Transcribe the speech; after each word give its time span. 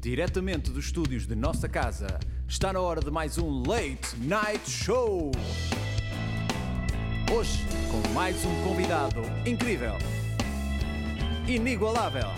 diretamente 0.00 0.70
dos 0.70 0.86
estúdios 0.86 1.26
de 1.26 1.34
nossa 1.34 1.68
casa, 1.68 2.18
está 2.48 2.72
na 2.72 2.80
hora 2.80 3.02
de 3.02 3.10
mais 3.10 3.36
um 3.36 3.62
Late 3.66 4.16
Night 4.18 4.70
Show. 4.70 5.30
Hoje, 7.30 7.66
com 7.90 8.08
mais 8.14 8.42
um 8.46 8.62
convidado 8.62 9.20
incrível, 9.44 9.92
inigualável, 11.46 12.28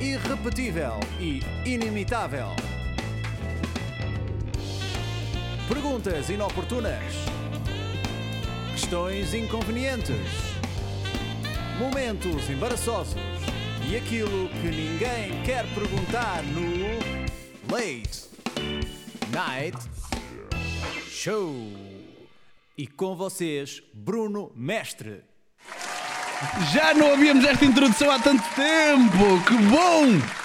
irrepetível 0.00 0.98
e 1.20 1.40
inimitável. 1.64 2.48
Perguntas 5.68 6.28
inoportunas, 6.28 7.14
questões 8.72 9.32
inconvenientes, 9.32 10.28
momentos 11.78 12.50
embaraçosos 12.50 13.33
e 13.94 13.96
aquilo 13.96 14.48
que 14.48 14.66
ninguém 14.66 15.40
quer 15.44 15.64
perguntar 15.72 16.42
no 16.42 16.98
Late 17.72 18.28
Night 19.30 19.78
Show. 21.08 21.54
E 22.76 22.88
com 22.88 23.14
vocês, 23.14 23.80
Bruno 23.92 24.50
Mestre. 24.56 25.22
Já 26.72 26.92
não 26.92 27.12
havíamos 27.12 27.44
esta 27.44 27.64
introdução 27.64 28.10
há 28.10 28.18
tanto 28.18 28.42
tempo! 28.56 29.44
Que 29.46 29.56
bom! 29.68 30.43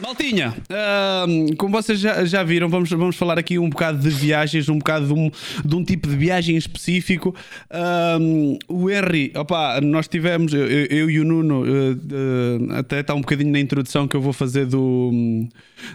Maltinha, 0.00 0.54
ahm, 0.70 1.54
como 1.58 1.72
vocês 1.72 2.00
já, 2.00 2.24
já 2.24 2.42
viram, 2.42 2.68
vamos, 2.70 2.88
vamos 2.88 3.16
falar 3.16 3.38
aqui 3.38 3.58
um 3.58 3.68
bocado 3.68 3.98
de 3.98 4.08
viagens, 4.08 4.68
um 4.68 4.78
bocado 4.78 5.06
de 5.06 5.12
um, 5.12 5.30
de 5.64 5.76
um 5.76 5.84
tipo 5.84 6.08
de 6.08 6.16
viagem 6.16 6.56
específico. 6.56 7.34
Ahm, 7.70 8.56
o 8.66 8.88
Henry, 8.88 9.30
opa, 9.36 9.78
nós 9.82 10.08
tivemos, 10.08 10.54
eu, 10.54 10.66
eu 10.66 11.10
e 11.10 11.20
o 11.20 11.24
Nuno, 11.24 11.64
eh, 11.66 12.78
até 12.78 13.00
está 13.00 13.14
um 13.14 13.20
bocadinho 13.20 13.52
na 13.52 13.60
introdução 13.60 14.08
que 14.08 14.16
eu 14.16 14.22
vou 14.22 14.32
fazer 14.32 14.64
do, 14.66 15.10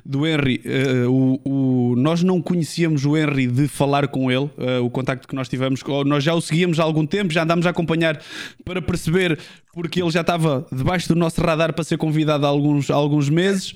do 0.05 0.27
Henry. 0.27 0.61
eh, 0.63 1.05
o, 1.07 1.39
o- 1.43 1.95
nós 1.97 2.21
não 2.21 2.41
conhecíamos 2.41 3.05
o 3.05 3.17
Henry 3.17 3.47
de 3.47 3.67
falar 3.67 4.07
com 4.07 4.31
ele, 4.31 4.49
eh, 4.59 4.79
o 4.79 4.90
contacto 4.90 5.27
que 5.27 5.34
nós 5.35 5.49
tivemos, 5.49 5.81
nós 6.05 6.23
já 6.23 6.34
o 6.35 6.41
seguíamos 6.41 6.79
há 6.79 6.84
algum 6.84 7.05
tempo, 7.07 7.34
já 7.34 7.41
andámos 7.43 7.65
a 7.65 7.71
acompanhar 7.71 8.21
para 8.63 8.81
perceber 8.81 9.40
porque 9.73 10.01
ele 10.01 10.12
já 10.12 10.21
estava 10.21 10.65
debaixo 10.71 11.07
do 11.07 11.15
nosso 11.15 11.41
radar 11.41 11.73
para 11.73 11.84
ser 11.84 11.97
convidado 11.97 12.45
há 12.45 12.49
alguns, 12.49 12.91
há 12.91 12.95
alguns 12.95 13.29
meses. 13.29 13.75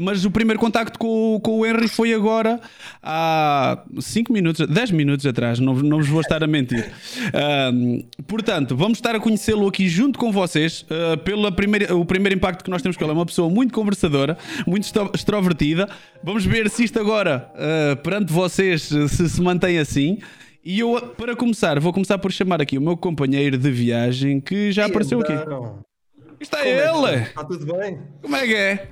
Mas 0.00 0.24
o 0.24 0.30
primeiro 0.30 0.58
contacto 0.60 0.98
com, 0.98 1.36
o- 1.36 1.40
com 1.40 1.60
o 1.60 1.66
Henry 1.66 1.88
foi 1.88 2.12
agora 2.14 2.60
há 3.02 3.82
5 4.00 4.32
minutos, 4.32 4.66
10 4.66 4.90
minutos 4.90 5.24
atrás, 5.26 5.58
não, 5.58 5.74
não 5.74 5.98
vos 5.98 6.08
vou 6.08 6.20
estar 6.20 6.42
a 6.42 6.46
mentir. 6.46 6.90
Ahm, 7.32 8.00
portanto, 8.26 8.76
vamos 8.76 8.98
estar 8.98 9.14
a 9.14 9.20
conhecê-lo 9.20 9.66
aqui 9.66 9.88
junto 9.88 10.18
com 10.18 10.30
vocês. 10.32 10.84
ah, 10.90 11.16
pela 11.16 11.50
primeira, 11.52 11.94
o 11.96 12.04
primeiro 12.04 12.36
impacto 12.36 12.64
que 12.64 12.70
nós 12.70 12.82
temos 12.82 12.96
com 12.96 13.04
ele 13.04 13.12
é 13.12 13.14
uma 13.14 13.26
pessoa 13.26 13.48
muito 13.50 13.72
conversadora, 13.72 14.36
muito 14.66 14.84
extro- 14.84 15.10
extrovertida. 15.14 15.88
Vamos 16.22 16.44
ver 16.44 16.68
se 16.70 16.84
isto 16.84 16.98
agora, 16.98 17.50
ah, 17.54 17.96
perante 17.96 18.32
vocês, 18.32 18.82
se 18.82 19.28
se 19.28 19.40
mantém 19.40 19.78
assim. 19.78 20.18
E 20.64 20.80
eu, 20.80 21.00
para 21.16 21.36
começar, 21.36 21.78
vou 21.78 21.92
começar 21.92 22.18
por 22.18 22.32
chamar 22.32 22.60
aqui 22.60 22.76
o 22.76 22.80
meu 22.80 22.96
companheiro 22.96 23.56
de 23.56 23.70
viagem 23.70 24.40
que 24.40 24.72
já 24.72 24.86
apareceu 24.86 25.20
aqui. 25.20 25.32
Está 26.40 26.58
como 26.58 26.68
é 26.68 26.72
ele! 26.72 27.16
está? 27.22 27.22
Está 27.28 27.44
tudo 27.44 27.66
bem? 27.78 27.98
Como 28.20 28.34
é 28.36 28.46
que 28.46 28.54
é? 28.54 28.88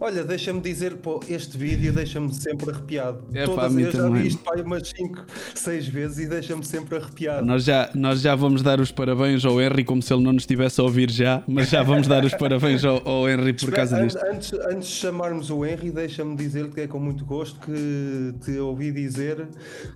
Olha, 0.00 0.24
deixa-me 0.24 0.60
dizer, 0.60 0.96
pô, 0.96 1.20
este 1.28 1.56
vídeo 1.56 1.92
deixa-me 1.92 2.32
sempre 2.34 2.70
arrepiado. 2.70 3.24
É, 3.32 3.46
pá, 3.46 3.54
Todas, 3.54 3.72
mim 3.72 3.82
eu 3.82 3.92
já 3.92 3.98
também. 4.02 4.22
vi 4.22 4.28
isto 4.28 4.42
pá, 4.42 4.54
umas 4.64 4.88
5, 4.88 5.24
6 5.54 5.88
vezes 5.88 6.18
e 6.18 6.26
deixa-me 6.28 6.64
sempre 6.64 6.96
arrepiado. 6.98 7.44
Nós 7.46 7.64
já, 7.64 7.90
nós 7.94 8.20
já 8.20 8.34
vamos 8.34 8.62
dar 8.62 8.80
os 8.80 8.92
parabéns 8.92 9.44
ao 9.44 9.60
Henry, 9.60 9.84
como 9.84 10.02
se 10.02 10.12
ele 10.12 10.22
não 10.22 10.32
nos 10.32 10.42
estivesse 10.42 10.80
a 10.80 10.84
ouvir 10.84 11.10
já, 11.10 11.42
mas 11.48 11.70
já 11.70 11.82
vamos 11.82 12.06
dar 12.06 12.24
os 12.24 12.34
parabéns 12.34 12.84
ao, 12.84 13.06
ao 13.08 13.28
Henry 13.28 13.52
por 13.54 13.72
causa 13.72 14.02
disto. 14.04 14.18
Antes, 14.24 14.52
antes 14.52 14.88
de 14.88 14.94
chamarmos 14.94 15.50
o 15.50 15.64
Henry, 15.64 15.90
deixa-me 15.90 16.36
dizer 16.36 16.68
que 16.70 16.82
é 16.82 16.86
com 16.86 16.98
muito 16.98 17.24
gosto 17.24 17.58
que 17.60 18.34
te 18.44 18.58
ouvi 18.58 18.92
dizer 18.92 19.48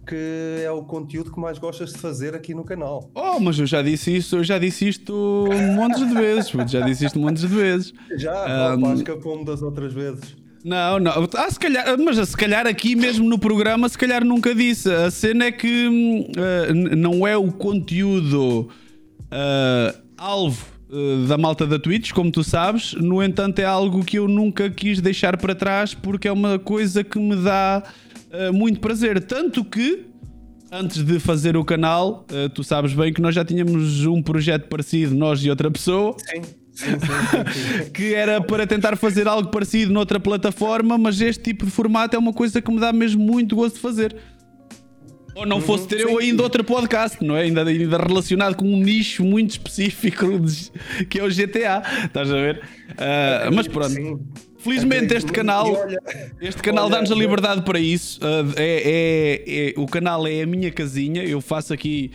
que 0.07 0.63
é 0.65 0.71
o 0.71 0.83
conteúdo 0.83 1.33
que 1.33 1.39
mais 1.41 1.59
gostas 1.59 1.93
de 1.93 1.99
fazer 1.99 2.35
aqui 2.35 2.55
no 2.55 2.65
canal. 2.65 3.11
Oh, 3.15 3.39
mas 3.39 3.59
eu 3.59 3.67
já 3.67 3.83
disse 3.83 4.17
isso, 4.17 4.37
eu 4.37 4.45
já 4.45 4.59
disse 4.59 4.89
isto 4.89 5.47
montes 5.77 6.07
de 6.09 6.15
vezes, 6.15 6.51
já 6.71 6.81
disse 6.81 7.05
isto 7.07 7.19
montes 7.19 7.43
de 7.43 7.49
vezes. 7.49 7.93
Já, 8.17 8.75
Um, 8.75 8.81
pá, 8.83 8.95
escapou-me 8.95 9.45
das 9.45 9.63
outras 9.63 9.90
vezes. 9.93 10.37
Não, 10.63 10.99
não, 10.99 11.27
ah, 11.37 11.51
se 11.51 11.59
calhar, 11.59 11.97
mas 11.99 12.29
se 12.29 12.37
calhar 12.37 12.67
aqui 12.67 12.95
mesmo 12.95 13.27
no 13.29 13.39
programa, 13.39 13.89
se 13.89 13.97
calhar 13.97 14.23
nunca 14.25 14.55
disse. 14.55 14.93
A 14.93 15.11
cena 15.11 15.47
é 15.47 15.53
que 15.53 15.67
n- 15.87 16.97
não 16.97 17.27
é 17.27 17.35
o 17.37 17.51
conteúdo 17.51 18.69
ah, 19.31 19.95
alvo 20.19 20.67
ah, 20.93 21.27
da 21.27 21.39
malta 21.39 21.67
da 21.67 21.79
Twitch, 21.79 22.13
como 22.13 22.31
tu 22.31 22.45
sabes, 22.45 22.93
no 22.93 23.23
entanto 23.23 23.59
é 23.61 23.65
algo 23.65 24.05
que 24.05 24.19
eu 24.19 24.29
nunca 24.29 24.69
quis 24.69 25.01
deixar 25.01 25.37
para 25.39 25.55
trás 25.55 25.95
porque 25.95 26.29
é 26.29 26.33
uma 26.33 26.59
coisa 26.59 27.03
que 27.03 27.19
me 27.19 27.37
dá 27.37 27.83
muito 28.53 28.81
prazer. 28.81 29.21
Tanto 29.25 29.65
que 29.65 30.05
antes 30.71 31.03
de 31.03 31.19
fazer 31.19 31.57
o 31.57 31.65
canal, 31.65 32.25
tu 32.55 32.63
sabes 32.63 32.93
bem 32.93 33.13
que 33.13 33.21
nós 33.21 33.35
já 33.35 33.45
tínhamos 33.45 34.05
um 34.07 34.23
projeto 34.23 34.69
parecido, 34.69 35.15
nós 35.17 35.43
e 35.43 35.51
outra 35.51 35.69
pessoa 35.71 36.15
Sim, 36.19 36.43
sim, 36.81 36.91
sim. 36.91 37.53
sim, 37.53 37.85
sim. 37.85 37.91
que 37.93 38.15
era 38.15 38.41
para 38.41 38.67
tentar 38.67 38.97
fazer 38.97 39.27
algo 39.29 39.51
parecido 39.51 39.93
noutra 39.93 40.19
plataforma, 40.19 40.97
mas 40.99 41.21
este 41.21 41.43
tipo 41.43 41.65
de 41.65 41.71
formato 41.71 42.17
é 42.17 42.19
uma 42.19 42.33
coisa 42.33 42.61
que 42.61 42.71
me 42.71 42.81
dá 42.81 42.93
mesmo 42.93 43.23
muito 43.23 43.55
gosto 43.57 43.75
de 43.77 43.81
fazer. 43.81 44.17
Ou 45.35 45.47
não 45.47 45.61
fosse 45.61 45.87
ter 45.87 46.01
eu 46.01 46.19
ainda 46.19 46.43
outro 46.43 46.65
podcast, 46.65 47.25
não 47.25 47.37
é? 47.37 47.43
Ainda, 47.43 47.63
ainda 47.65 47.99
relacionado 47.99 48.57
com 48.57 48.65
um 48.67 48.77
nicho 48.79 49.25
muito 49.25 49.51
específico 49.51 50.27
de- 50.41 51.05
que 51.07 51.21
é 51.21 51.25
o 51.25 51.29
GTA. 51.29 51.83
Estás 52.05 52.31
a 52.31 52.35
ver? 52.35 52.61
Ah, 52.99 53.49
mas 53.53 53.69
pronto. 53.69 54.21
Felizmente 54.59 55.15
este 55.15 55.33
canal, 55.33 55.75
este 56.41 56.61
canal 56.63 56.91
dá-nos 56.91 57.11
a 57.11 57.15
liberdade 57.15 57.63
para 57.63 57.79
isso. 57.79 58.19
Ah, 58.23 58.45
é, 58.57 58.83
é- 59.47 59.71
é- 59.71 59.75
o 59.77 59.87
canal 59.87 60.27
é 60.27 60.43
a 60.43 60.47
minha 60.47 60.71
casinha. 60.71 61.23
Eu 61.23 61.41
faço 61.41 61.73
aqui 61.73 62.11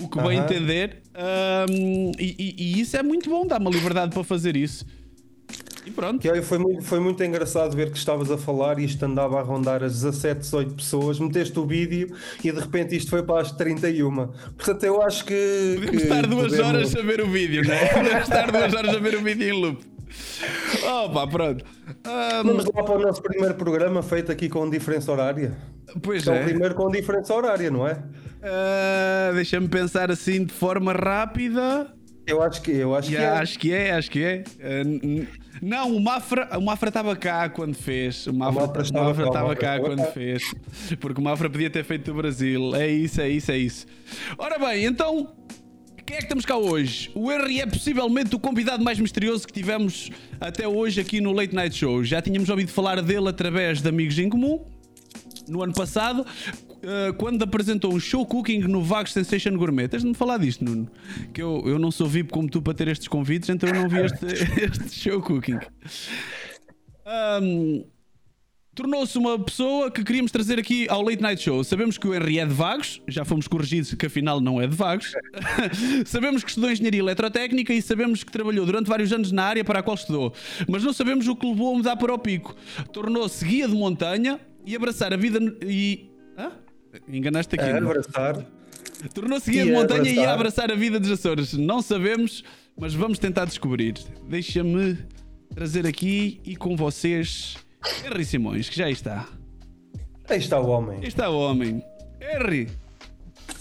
o 0.00 0.08
que 0.08 0.18
bem 0.20 0.38
Aham. 0.38 0.44
entender. 0.44 1.02
Ah, 1.14 1.66
e, 1.70 2.54
e- 2.58 2.80
isso 2.80 2.96
é 2.96 3.02
muito 3.02 3.28
bom, 3.30 3.46
dá-me 3.46 3.70
liberdade 3.70 4.12
para 4.12 4.24
fazer 4.24 4.56
isso. 4.56 4.84
E 5.86 5.90
pronto. 5.90 6.18
Que 6.18 6.30
olha, 6.30 6.42
foi, 6.42 6.56
muito, 6.56 6.82
foi 6.82 6.98
muito 6.98 7.22
engraçado 7.22 7.76
ver 7.76 7.90
que 7.90 7.98
estavas 7.98 8.30
a 8.30 8.38
falar 8.38 8.78
e 8.78 8.84
isto 8.86 9.04
andava 9.04 9.38
a 9.38 9.42
rondar 9.42 9.82
as 9.84 9.92
17, 10.00 10.40
18 10.40 10.74
pessoas. 10.74 11.20
Meteste 11.20 11.58
o 11.58 11.66
vídeo 11.66 12.08
e 12.42 12.50
de 12.50 12.58
repente 12.58 12.96
isto 12.96 13.10
foi 13.10 13.22
para 13.22 13.42
as 13.42 13.52
31. 13.52 14.28
Portanto, 14.56 14.82
eu 14.84 15.02
acho 15.02 15.26
que. 15.26 15.72
Podemos 15.74 15.90
que 15.90 16.02
estar 16.04 16.26
duas 16.26 16.46
podemos- 16.52 16.66
horas 16.74 16.96
a 16.96 17.02
ver 17.02 17.20
o 17.20 17.28
vídeo, 17.30 17.62
não 17.66 17.74
é? 17.74 17.86
Podemos 17.92 18.22
estar 18.22 18.50
duas 18.50 18.72
horas 18.72 18.96
a 18.96 18.98
ver 18.98 19.14
o 19.16 19.22
vídeo 19.22 19.46
em 19.46 19.52
loop. 19.52 19.84
Opa, 21.04 21.26
pronto. 21.26 21.64
Ah, 22.04 22.42
Vamos 22.44 22.64
lá 22.66 22.82
para 22.82 22.96
o 22.96 23.00
nosso 23.00 23.22
primeiro 23.22 23.54
programa 23.54 24.02
feito 24.02 24.30
aqui 24.32 24.48
com 24.48 24.68
diferença 24.68 25.10
horária. 25.12 25.56
pois 26.02 26.26
É 26.26 26.30
o 26.30 26.34
é. 26.34 26.44
primeiro 26.44 26.74
com 26.74 26.90
diferença 26.90 27.34
horária, 27.34 27.70
não 27.70 27.86
é? 27.86 28.02
Ah, 28.42 29.30
Deixa-me 29.34 29.68
pensar 29.68 30.10
assim 30.10 30.44
de 30.44 30.52
forma 30.52 30.92
rápida. 30.92 31.92
Eu 32.26 32.42
acho 32.42 32.62
que, 32.62 32.70
eu 32.72 32.94
acho 32.94 33.08
que 33.08 33.14
Yeah, 33.16 33.38
é. 33.38 33.42
Acho 33.42 33.58
que 33.58 33.72
é, 33.72 33.92
acho 33.92 34.10
que 34.10 34.24
é. 34.24 34.44
N- 34.82 35.28
não, 35.60 35.94
o 35.94 36.00
Mafra, 36.00 36.48
o 36.58 36.60
Mafra 36.62 36.88
estava 36.88 37.14
cá 37.14 37.48
quando 37.50 37.74
fez. 37.74 38.26
O 38.26 38.32
Mafra, 38.32 38.62
o 38.78 38.82
estava 38.82 39.04
Mafra 39.08 39.24
cá, 39.24 39.28
o 39.28 39.28
estava 39.28 39.48
Mafra 39.48 39.56
cá 39.60 39.76
estava 39.76 39.88
quando 39.94 40.06
cá. 40.06 40.12
fez. 40.12 40.54
Porque 40.98 41.20
o 41.20 41.24
Mafra 41.24 41.50
podia 41.50 41.68
ter 41.68 41.84
feito 41.84 42.10
do 42.10 42.14
Brasil. 42.16 42.74
É 42.74 42.88
isso, 42.88 43.20
é 43.20 43.28
isso, 43.28 43.52
é 43.52 43.58
isso. 43.58 43.86
Ora 44.38 44.58
bem, 44.58 44.86
então. 44.86 45.34
Quem 46.06 46.16
é 46.16 46.18
que 46.18 46.24
estamos 46.24 46.44
cá 46.44 46.56
hoje? 46.56 47.10
O 47.14 47.32
Henry 47.32 47.60
é 47.60 47.66
possivelmente 47.66 48.34
o 48.34 48.38
convidado 48.38 48.84
mais 48.84 48.98
misterioso 48.98 49.46
que 49.46 49.52
tivemos 49.52 50.10
até 50.38 50.68
hoje 50.68 51.00
aqui 51.00 51.20
no 51.20 51.32
Late 51.32 51.54
Night 51.54 51.74
Show. 51.74 52.04
Já 52.04 52.20
tínhamos 52.20 52.50
ouvido 52.50 52.70
falar 52.70 53.00
dele 53.00 53.28
através 53.28 53.80
de 53.80 53.88
amigos 53.88 54.18
em 54.18 54.28
comum 54.28 54.64
no 55.48 55.62
ano 55.62 55.72
passado, 55.72 56.26
eh, 56.82 57.12
quando 57.16 57.42
apresentou 57.42 57.92
um 57.92 58.00
show 58.00 58.24
cooking 58.26 58.60
no 58.60 58.82
Vagos 58.82 59.12
Sensation 59.12 59.56
Gourmet. 59.56 59.88
Tens 59.88 60.02
de 60.02 60.08
me 60.08 60.14
falar 60.14 60.38
disto, 60.38 60.64
Nuno. 60.64 60.90
Que 61.32 61.42
eu, 61.42 61.62
eu 61.66 61.78
não 61.78 61.90
sou 61.90 62.06
VIP 62.06 62.30
como 62.30 62.48
tu 62.48 62.60
para 62.60 62.74
ter 62.74 62.88
estes 62.88 63.08
convites, 63.08 63.48
então 63.48 63.68
eu 63.68 63.74
não 63.74 63.88
vi 63.88 64.00
este, 64.00 64.26
este 64.62 64.90
show 64.90 65.20
cooking. 65.22 65.58
Ahm, 67.06 67.84
Tornou-se 68.74 69.16
uma 69.16 69.38
pessoa 69.38 69.88
que 69.88 70.02
queríamos 70.02 70.32
trazer 70.32 70.58
aqui 70.58 70.88
ao 70.90 71.00
Late 71.00 71.22
Night 71.22 71.40
Show. 71.40 71.62
Sabemos 71.62 71.96
que 71.96 72.08
o 72.08 72.14
Henry 72.14 72.40
é 72.40 72.46
de 72.46 72.52
Vagos, 72.52 73.00
já 73.06 73.24
fomos 73.24 73.46
corrigidos 73.46 73.94
que 73.94 74.06
afinal 74.06 74.40
não 74.40 74.60
é 74.60 74.66
de 74.66 74.74
Vagos. 74.74 75.12
sabemos 76.04 76.42
que 76.42 76.48
estudou 76.50 76.72
Engenharia 76.72 76.98
Eletrotécnica 76.98 77.72
e 77.72 77.80
sabemos 77.80 78.24
que 78.24 78.32
trabalhou 78.32 78.66
durante 78.66 78.88
vários 78.88 79.12
anos 79.12 79.30
na 79.30 79.44
área 79.44 79.62
para 79.64 79.78
a 79.78 79.82
qual 79.82 79.94
estudou. 79.94 80.34
Mas 80.68 80.82
não 80.82 80.92
sabemos 80.92 81.28
o 81.28 81.36
que 81.36 81.46
levou 81.46 81.72
a 81.72 81.76
mudar 81.76 81.96
para 81.96 82.12
o 82.12 82.18
pico. 82.18 82.56
Tornou-se 82.92 83.44
guia 83.44 83.68
de 83.68 83.74
montanha 83.74 84.40
e 84.66 84.74
abraçar 84.74 85.12
a 85.12 85.16
vida. 85.16 85.38
E. 85.62 86.10
Hã? 86.36 86.50
Enganaste 87.08 87.54
aqui. 87.54 87.64
É 87.64 87.78
abraçar. 87.78 88.44
Tornou-se 89.14 89.50
guia 89.52 89.62
E 89.62 89.66
de 89.66 89.70
a 89.72 89.78
montanha 89.80 90.02
e 90.10 90.18
abraçar. 90.18 90.34
abraçar 90.34 90.72
a 90.72 90.74
vida 90.74 90.98
dos 90.98 91.12
Açores. 91.12 91.52
Não 91.52 91.80
sabemos, 91.80 92.42
mas 92.76 92.92
vamos 92.92 93.20
tentar 93.20 93.44
descobrir. 93.44 93.94
Deixa-me 94.28 94.98
trazer 95.54 95.86
aqui 95.86 96.40
e 96.44 96.56
com 96.56 96.74
vocês 96.74 97.63
Henry 98.04 98.24
Simões, 98.24 98.68
que 98.68 98.76
já 98.76 98.90
está. 98.90 99.28
Aí 100.28 100.38
está 100.38 100.58
o 100.58 100.68
homem. 100.68 100.98
Aí 101.00 101.08
está 101.08 101.28
o 101.28 101.38
homem. 101.38 101.82
Henry, 102.20 102.68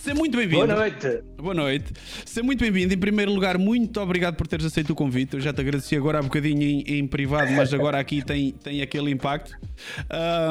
Seja 0.03 0.15
muito 0.15 0.37
bem-vindo. 0.37 0.65
Boa 0.65 0.79
noite. 0.79 1.23
Boa 1.37 1.53
noite. 1.53 1.93
Seja 2.25 2.43
muito 2.43 2.59
bem-vindo. 2.59 2.93
Em 2.93 2.97
primeiro 2.97 3.31
lugar, 3.31 3.57
muito 3.57 4.01
obrigado 4.01 4.35
por 4.35 4.45
teres 4.45 4.65
aceito 4.65 4.91
o 4.91 4.95
convite. 4.95 5.35
Eu 5.35 5.39
já 5.39 5.53
te 5.53 5.61
agradeci 5.61 5.95
agora 5.95 6.19
há 6.19 6.21
bocadinho 6.21 6.61
em, 6.61 6.83
em 6.99 7.07
privado, 7.07 7.53
mas 7.53 7.73
agora 7.73 7.97
aqui 7.99 8.21
tem, 8.21 8.51
tem 8.51 8.81
aquele 8.81 9.11
impacto. 9.11 9.57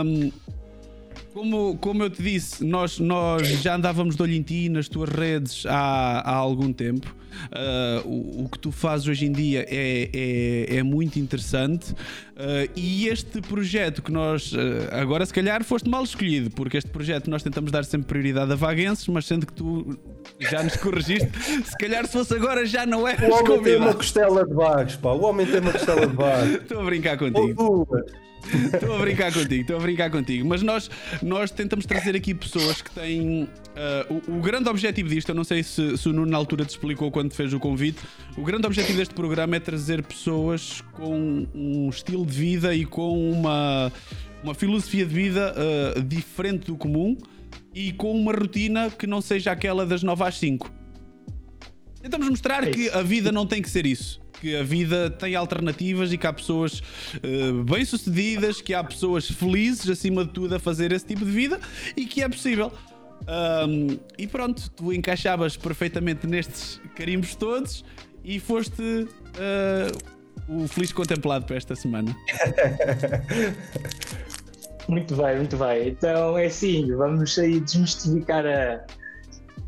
Um, 0.07 0.33
como, 1.33 1.77
como 1.79 2.03
eu 2.03 2.11
te 2.11 2.23
disse, 2.23 2.65
nós, 2.65 2.99
nós 2.99 3.47
já 3.63 3.75
andávamos 3.75 4.17
de 4.17 4.23
olho 4.23 4.35
em 4.35 4.43
ti 4.43 4.69
nas 4.69 4.89
tuas 4.89 5.09
redes 5.09 5.65
há, 5.67 6.21
há 6.21 6.35
algum 6.35 6.73
tempo. 6.73 7.15
Uh, 7.51 8.07
o, 8.07 8.45
o, 8.45 8.49
que 8.49 8.59
tu 8.59 8.71
fazes 8.71 9.09
hoje 9.09 9.25
em 9.25 9.33
dia 9.33 9.67
é, 9.69 10.11
é, 10.13 10.77
é 10.77 10.83
muito 10.83 11.19
interessante. 11.19 11.93
Uh, 11.93 12.69
e 12.77 13.09
este 13.09 13.41
projeto 13.41 14.03
que 14.03 14.13
nós. 14.13 14.53
Uh, 14.53 14.57
agora, 14.91 15.25
se 15.25 15.33
calhar, 15.33 15.65
foste 15.65 15.89
mal 15.89 16.05
escolhido, 16.05 16.51
porque 16.51 16.77
este 16.77 16.91
projeto 16.91 17.31
nós 17.31 17.43
tentamos 17.43 17.73
dar 17.73 17.85
sempre 17.85 18.09
prioridade 18.09 18.53
a 18.53 18.55
vaguenses, 18.55 19.09
mas 19.09 19.25
sendo 19.25 19.47
que 19.47 19.53
tu 19.55 19.99
já 20.39 20.63
nos 20.63 20.77
corrigiste, 20.77 21.31
se 21.65 21.77
calhar 21.79 22.07
se 22.07 22.13
fosse 22.13 22.35
agora 22.35 22.67
já 22.67 22.85
não 22.85 23.09
eras 23.09 23.31
O 23.31 23.33
homem 23.33 23.47
convidado. 23.47 23.65
tem 23.65 23.77
uma 23.77 23.95
costela 23.95 24.47
de 24.47 24.55
vagos, 24.55 24.97
pá. 24.97 25.11
O 25.13 25.25
homem 25.25 25.47
tem 25.47 25.61
uma 25.61 25.73
costela 25.73 26.07
de 26.07 26.15
vagos. 26.15 26.55
Estou 26.63 26.81
a 26.81 26.85
brincar 26.85 27.17
contigo. 27.17 27.63
Ou 27.63 27.87
duas. 27.87 28.22
Estou 28.75 28.97
a 28.97 28.99
brincar 28.99 29.33
contigo, 29.33 29.61
estou 29.63 29.77
a 29.77 29.81
brincar 29.81 30.11
contigo. 30.11 30.47
Mas 30.47 30.63
nós, 30.63 30.91
nós 31.23 31.51
tentamos 31.51 31.87
trazer 31.87 32.17
aqui 32.17 32.35
pessoas 32.35 32.83
que 32.83 32.91
têm. 32.91 33.45
Uh, 33.45 34.23
o, 34.29 34.39
o, 34.39 34.41
grande 34.41 34.69
objetivo 34.69 35.09
disto, 35.09 35.31
eu 35.31 35.35
não 35.35 35.45
sei 35.45 35.63
se, 35.63 35.97
se 35.97 36.09
o 36.09 36.13
Nuno 36.13 36.31
na 36.31 36.37
altura 36.37 36.65
te 36.65 36.71
explicou 36.71 37.11
quando 37.11 37.33
fez 37.33 37.53
o 37.53 37.61
convite. 37.61 38.01
O 38.37 38.43
grande 38.43 38.67
objetivo 38.67 38.99
deste 38.99 39.15
programa 39.15 39.57
é 39.57 39.61
trazer 39.61 40.03
pessoas 40.03 40.83
com 40.93 41.47
um 41.55 41.89
estilo 41.89 42.27
de 42.27 42.33
vida 42.33 42.75
e 42.75 42.85
com 42.85 43.31
uma, 43.31 43.93
uma 44.43 44.55
filosofia 44.55 45.07
de 45.07 45.15
vida 45.15 45.55
uh, 45.55 46.03
diferente 46.03 46.67
do 46.67 46.77
comum 46.77 47.17
e 47.75 47.93
com 47.93 48.13
uma 48.13 48.33
rotina 48.33 48.91
que 48.91 49.07
não 49.07 49.21
seja 49.21 49.53
aquela 49.53 49.87
das 49.87 50.03
9 50.03 50.25
às 50.25 50.39
5. 50.39 50.71
Tentamos 52.03 52.29
mostrar 52.29 52.67
É 52.67 52.71
que 52.71 52.91
a 52.91 53.03
vida 53.03 53.31
não 53.31 53.47
tem 53.47 53.63
que 53.63 53.71
ser 53.71 53.87
isso. 53.87 54.22
Que 54.43 54.57
a 54.57 54.63
vida 54.65 55.09
tem 55.09 55.37
alternativas 55.37 56.13
e 56.13 56.19
que 56.19 56.27
há 56.27 56.33
pessoas 56.33 56.81
uh, 56.81 57.63
bem-sucedidas, 57.63 58.61
que 58.61 58.75
há 58.75 58.83
pessoas 58.83 59.31
felizes, 59.31 59.89
acima 59.89 60.25
de 60.25 60.33
tudo, 60.33 60.57
a 60.57 60.59
fazer 60.59 60.91
esse 60.91 61.07
tipo 61.07 61.25
de 61.25 61.31
vida 61.31 61.61
e 61.97 62.05
que 62.07 62.25
é 62.25 62.29
possível. 62.29 62.73
Um, 63.23 63.97
e 64.19 64.27
pronto, 64.27 64.69
tu 64.73 64.93
encaixavas 64.93 65.57
perfeitamente 65.57 66.27
nestes 66.27 66.81
carimbos 66.97 67.37
todos 67.37 67.85
e 68.25 68.41
foste 68.41 68.83
uh, 68.83 69.97
o 70.49 70.67
feliz 70.67 70.93
contemplado 70.93 71.45
para 71.47 71.55
esta 71.55 71.77
semana. 71.77 72.13
Muito 74.89 75.15
bem, 75.15 75.37
muito 75.37 75.57
bem. 75.57 75.91
Então 75.91 76.37
é 76.37 76.47
assim, 76.47 76.93
vamos 76.97 77.39
aí 77.39 77.61
desmistificar 77.61 78.45
a- 78.45 78.81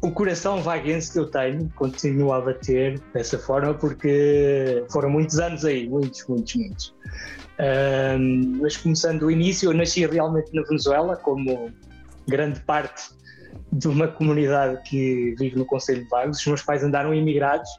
o 0.05 0.13
coração 0.13 0.61
vaguense 0.61 1.11
que 1.11 1.19
eu 1.19 1.31
tenho, 1.31 1.71
continua 1.77 2.37
a 2.37 2.41
bater 2.43 3.01
dessa 3.15 3.39
forma, 3.39 3.73
porque 3.73 4.85
foram 4.91 5.09
muitos 5.09 5.39
anos 5.39 5.65
aí, 5.65 5.89
muitos, 5.89 6.27
muitos, 6.29 6.55
muitos. 6.55 6.95
Ahm, 7.59 8.59
mas 8.61 8.77
começando 8.77 9.21
do 9.21 9.31
início, 9.31 9.71
eu 9.71 9.75
nasci 9.75 10.05
realmente 10.07 10.55
na 10.55 10.63
Venezuela, 10.63 11.17
como 11.17 11.73
grande 12.29 12.61
parte 12.61 13.03
de 13.73 13.89
uma 13.89 14.07
comunidade 14.07 14.83
que 14.83 15.35
vive 15.39 15.57
no 15.57 15.65
Conselho 15.65 16.03
de 16.03 16.11
Vagos. 16.11 16.39
Os 16.39 16.47
meus 16.47 16.63
pais 16.63 16.85
andaram 16.85 17.15
imigrados 17.15 17.71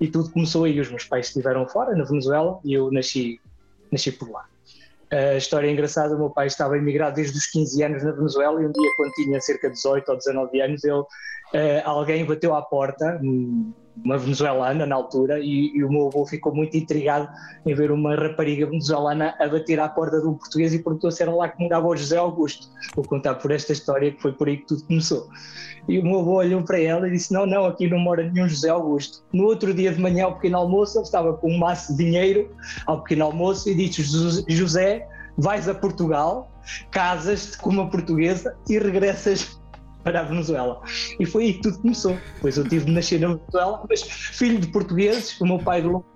e 0.00 0.08
tudo 0.08 0.32
começou 0.32 0.64
aí. 0.64 0.80
Os 0.80 0.88
meus 0.88 1.04
pais 1.04 1.28
estiveram 1.28 1.68
fora, 1.68 1.94
na 1.94 2.02
Venezuela, 2.02 2.58
e 2.64 2.74
eu 2.74 2.90
nasci, 2.90 3.40
nasci 3.92 4.10
por 4.10 4.28
lá. 4.28 4.44
A 5.10 5.36
história 5.36 5.68
é 5.68 5.70
engraçada, 5.70 6.14
o 6.14 6.18
meu 6.18 6.30
pai 6.30 6.48
estava 6.48 6.76
imigrado 6.76 7.16
desde 7.16 7.38
os 7.38 7.46
15 7.46 7.82
anos 7.82 8.02
na 8.02 8.10
Venezuela 8.10 8.60
e 8.60 8.66
um 8.66 8.72
dia, 8.72 8.90
quando 8.96 9.12
tinha 9.12 9.40
cerca 9.40 9.68
de 9.68 9.74
18 9.76 10.08
ou 10.08 10.18
19 10.18 10.60
anos, 10.60 10.84
ele, 10.84 11.02
eh, 11.52 11.82
alguém 11.84 12.24
bateu 12.24 12.54
à 12.54 12.62
porta, 12.62 13.18
um- 13.22 13.72
uma 14.04 14.16
venezuelana 14.16 14.86
na 14.86 14.94
altura, 14.94 15.40
e, 15.40 15.72
e 15.76 15.82
o 15.82 15.90
meu 15.90 16.06
avô 16.06 16.24
ficou 16.24 16.54
muito 16.54 16.76
intrigado 16.76 17.28
em 17.66 17.74
ver 17.74 17.90
uma 17.90 18.14
rapariga 18.14 18.64
venezuelana 18.66 19.34
a 19.40 19.48
bater 19.48 19.80
à 19.80 19.88
porta 19.88 20.20
de 20.20 20.26
um 20.28 20.34
português 20.34 20.72
e 20.72 20.78
perguntou 20.78 21.10
se 21.10 21.20
era 21.20 21.34
lá 21.34 21.48
que 21.48 21.60
morava 21.60 21.88
o 21.88 21.96
José 21.96 22.16
Augusto. 22.16 22.68
Vou 22.94 23.04
contar 23.04 23.34
por 23.34 23.50
esta 23.50 23.72
história 23.72 24.12
que 24.12 24.22
foi 24.22 24.32
por 24.32 24.46
aí 24.46 24.58
que 24.58 24.66
tudo 24.68 24.84
começou. 24.84 25.26
E 25.88 25.98
o 25.98 26.04
meu 26.04 26.20
avô 26.20 26.34
olhou 26.36 26.62
para 26.62 26.78
ela 26.80 27.08
e 27.08 27.10
disse: 27.10 27.32
Não, 27.32 27.44
não, 27.44 27.64
aqui 27.64 27.88
não 27.88 27.98
mora 27.98 28.22
nenhum 28.30 28.48
José 28.48 28.68
Augusto. 28.68 29.24
No 29.32 29.44
outro 29.46 29.74
dia 29.74 29.90
de 29.92 30.00
manhã, 30.00 30.26
ao 30.26 30.34
pequeno 30.34 30.58
almoço, 30.58 30.96
ele 30.98 31.04
estava 31.04 31.32
com 31.32 31.50
um 31.50 31.58
maço 31.58 31.96
de 31.96 32.04
dinheiro 32.04 32.54
ao 32.86 33.02
pequeno 33.02 33.24
almoço 33.24 33.68
e 33.68 33.74
disse: 33.74 34.02
"José- 34.02 34.44
José, 34.48 35.08
vais 35.36 35.68
a 35.68 35.74
Portugal, 35.74 36.52
casas-te 36.92 37.58
com 37.58 37.70
uma 37.70 37.90
portuguesa 37.90 38.54
e 38.68 38.78
regressas 38.78 39.58
para 40.04 40.20
a 40.20 40.22
Venezuela. 40.22 40.80
E 41.20 41.26
foi 41.26 41.44
aí 41.44 41.52
que 41.54 41.62
tudo 41.62 41.78
começou. 41.80 42.16
Pois 42.40 42.56
eu 42.56 42.68
tive 42.68 42.86
de 42.86 42.92
nascer 42.92 43.20
na 43.20 43.28
Venezuela, 43.34 43.84
mas 43.88 44.02
filho 44.02 44.58
de 44.58 44.66
portugueses, 44.68 45.38
o 45.40 45.46
meu 45.46 45.58
pai 45.58 45.82
do 45.82 45.88
Longo 45.88 46.06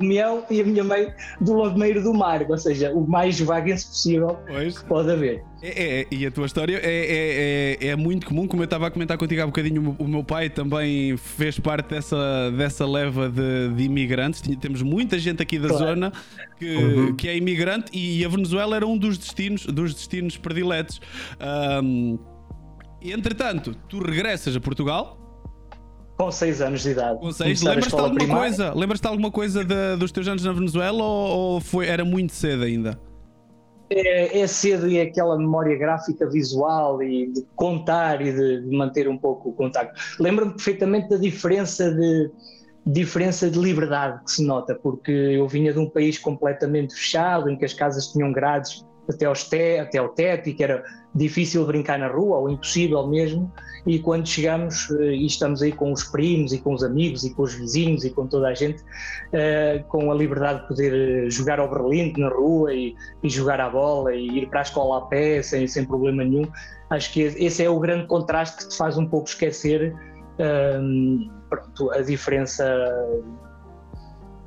e 0.51 0.61
a 0.61 0.65
minha 0.65 0.85
mãe 0.85 1.09
do 1.41 1.53
Longomeiro 1.53 2.03
do 2.03 2.15
Mar, 2.15 2.45
ou 2.49 2.59
seja, 2.59 2.93
o 2.93 3.07
mais 3.07 3.39
vaguense 3.41 3.87
possível 3.87 4.39
Pois. 4.47 4.79
que 4.79 4.85
pode 4.87 5.11
haver. 5.11 5.43
É, 5.63 6.01
é, 6.01 6.07
e 6.11 6.27
a 6.27 6.31
tua 6.31 6.47
história 6.47 6.77
é, 6.83 7.79
é, 7.81 7.87
é, 7.87 7.89
é 7.91 7.97
muito 7.97 8.27
comum, 8.27 8.49
como 8.49 8.63
eu 8.63 8.65
estava 8.65 8.89
a 8.89 8.91
comentar 8.91 9.17
contigo 9.17 9.43
há 9.43 9.47
bocadinho, 9.47 9.95
o 9.99 10.09
meu- 10.09 10.25
pai 10.25 10.49
também 10.49 11.17
fez 11.17 11.59
parte 11.59 11.91
dessa, 11.91 12.51
dessa 12.57 12.87
leva 12.87 13.29
de, 13.29 13.69
de 13.77 13.83
imigrantes. 13.85 14.41
Temos 14.61 14.83
muita 14.83 15.19
gente 15.19 15.43
aqui 15.43 15.59
da 15.59 15.69
Claro. 15.69 15.85
zona 15.87 16.13
que, 16.59 17.13
que 17.19 17.29
é 17.29 17.37
imigrante 17.37 17.91
e 17.93 18.25
a 18.25 18.29
Venezuela 18.29 18.77
era 18.77 18.87
um 18.87 18.97
dos 18.97 19.19
destinos, 19.19 19.67
dos 19.67 19.95
destinos 19.95 20.37
prediletos. 20.37 21.01
Ahm, 21.41 22.19
e 23.05 23.13
entretanto, 23.13 23.75
tu 23.89 23.99
regressas 24.03 24.55
a 24.57 24.61
Portugal 24.61 25.19
Com 26.19 26.31
seis 26.31 26.61
anos 26.61 26.83
de 26.83 26.91
idade. 26.91 27.19
com 27.21 27.33
seis. 27.33 27.61
Começar 27.61 27.67
a 27.67 27.75
Lembras-te 27.75 27.81
de 27.81 27.87
escola 27.89 28.03
alguma 28.05 28.19
primária. 28.19 28.43
coisa? 28.57 28.75
Lembras-te 28.75 29.07
alguma 29.07 29.31
coisa 29.31 29.65
de- 29.65 29.97
dos 29.97 30.13
teus 30.13 30.29
anos 30.29 30.45
na 30.45 30.53
Venezuela 30.53 31.03
ou, 31.03 31.29
ou 31.55 31.61
foi, 31.61 31.87
era 31.89 32.05
muito 32.05 32.33
cedo 32.33 32.63
ainda? 32.65 32.99
É, 33.91 34.39
é 34.41 34.47
cedo 34.47 34.89
e 34.89 34.97
é 34.97 35.03
aquela 35.03 35.37
memória 35.37 35.77
gráfica 35.77 36.27
visual 36.31 37.03
e 37.03 37.31
de 37.31 37.45
contar 37.55 38.23
e 38.23 38.33
de, 38.33 38.63
de 38.63 38.77
manter 38.77 39.07
um 39.09 39.19
pouco 39.19 39.51
o 39.51 39.53
contacto. 39.53 40.01
Lembro-me 40.19 40.53
perfeitamente 40.53 41.09
da 41.11 41.17
diferença 41.19 41.91
de 41.91 42.31
diferença 42.85 43.49
de 43.49 43.57
liberdade 43.61 44.25
que 44.25 44.33
se 44.33 44.45
nota, 44.45 44.75
porque 44.75 45.13
eu 45.13 45.47
vinha 45.47 45.73
de 45.73 45.79
um 45.79 45.89
país 45.89 46.19
completamente 46.19 46.95
fechado, 46.95 47.49
em 47.49 47.57
que 47.57 47.65
as 47.65 47.73
casas 47.73 48.09
tinham 48.09 48.33
grades 48.33 48.85
até, 49.09 49.27
aos 49.27 49.45
te, 49.45 49.79
até 49.79 49.99
ao 49.99 50.09
teto 50.09 50.49
e 50.49 50.55
que 50.55 50.63
era 50.63 50.83
difícil 51.15 51.67
brincar 51.67 51.99
na 51.99 52.09
rua, 52.09 52.39
ou 52.39 52.51
impossível 52.51 53.07
mesmo, 53.07 53.53
e 53.87 53.99
quando 53.99 54.27
chegamos 54.27 54.91
eh, 54.93 55.13
e 55.13 55.27
estamos 55.27 55.61
aí 55.61 55.73
com 55.73 55.93
os 55.93 56.05
primos 56.05 56.53
e 56.53 56.59
com 56.59 56.73
os 56.73 56.83
amigos 56.83 57.25
e 57.25 57.35
com 57.35 57.43
os 57.43 57.55
vizinhos 57.55 58.05
e 58.05 58.11
com 58.11 58.27
toda 58.27 58.49
a 58.49 58.55
gente, 58.55 58.83
eh, 59.33 59.85
com 59.89 60.11
a 60.11 60.15
liberdade 60.15 60.63
de 60.63 60.69
poder 60.69 60.93
eh, 61.27 61.31
jogar 61.31 61.59
ao 61.59 61.69
berlinde 61.69 62.21
na 62.21 62.29
rua 62.29 62.73
e, 62.73 62.95
e 63.23 63.29
jogar 63.29 63.61
à 63.61 63.69
bola 63.69 64.15
e 64.15 64.39
ir 64.39 64.49
para 64.49 64.61
a 64.61 64.63
escola 64.63 64.99
a 64.99 65.01
pé 65.03 65.43
sem, 65.43 65.67
sem 65.67 65.85
problema 65.85 66.25
nenhum. 66.25 66.47
Acho 66.91 67.13
que 67.13 67.23
esse 67.23 67.65
é 67.65 67.69
o 67.69 67.81
grande 67.81 68.07
contraste 68.07 68.59
que 68.59 68.69
te 68.69 68.77
faz 68.77 68.97
um 68.97 69.07
pouco 69.07 69.29
esquecer 69.29 69.95
hum, 70.39 71.31
pronto, 71.49 71.91
a 71.93 72.03
diferença 72.03 72.65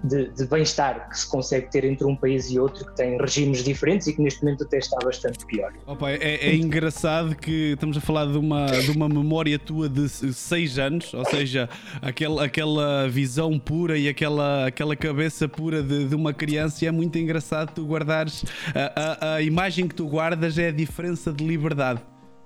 de, 0.05 0.29
de 0.29 0.45
bem-estar 0.45 1.09
que 1.09 1.19
se 1.19 1.27
consegue 1.27 1.69
ter 1.71 1.83
entre 1.85 2.05
um 2.05 2.15
país 2.15 2.49
e 2.49 2.59
outro, 2.59 2.85
que 2.85 2.95
tem 2.95 3.17
regimes 3.17 3.63
diferentes 3.63 4.07
e 4.07 4.13
que 4.13 4.21
neste 4.21 4.43
momento 4.43 4.63
até 4.63 4.77
está 4.77 4.97
bastante 5.03 5.45
pior. 5.45 5.73
Opa, 5.85 6.11
é, 6.11 6.35
é 6.47 6.55
engraçado 6.55 7.35
que 7.35 7.73
estamos 7.73 7.97
a 7.97 8.01
falar 8.01 8.25
de 8.25 8.37
uma, 8.37 8.65
de 8.65 8.91
uma 8.91 9.09
memória 9.09 9.57
tua 9.57 9.89
de 9.89 10.07
6 10.07 10.79
anos, 10.79 11.13
ou 11.13 11.25
seja, 11.25 11.69
aquela, 12.01 12.45
aquela 12.45 13.07
visão 13.09 13.57
pura 13.57 13.97
e 13.97 14.07
aquela, 14.07 14.67
aquela 14.67 14.95
cabeça 14.95 15.47
pura 15.47 15.81
de, 15.81 16.07
de 16.07 16.15
uma 16.15 16.33
criança. 16.33 16.85
E 16.85 16.87
é 16.87 16.91
muito 16.91 17.17
engraçado 17.17 17.73
tu 17.73 17.85
guardares. 17.85 18.43
A, 18.73 19.31
a, 19.31 19.35
a 19.35 19.41
imagem 19.41 19.87
que 19.87 19.95
tu 19.95 20.07
guardas 20.07 20.57
é 20.57 20.67
a 20.67 20.71
diferença 20.71 21.31
de 21.31 21.45
liberdade. 21.45 22.01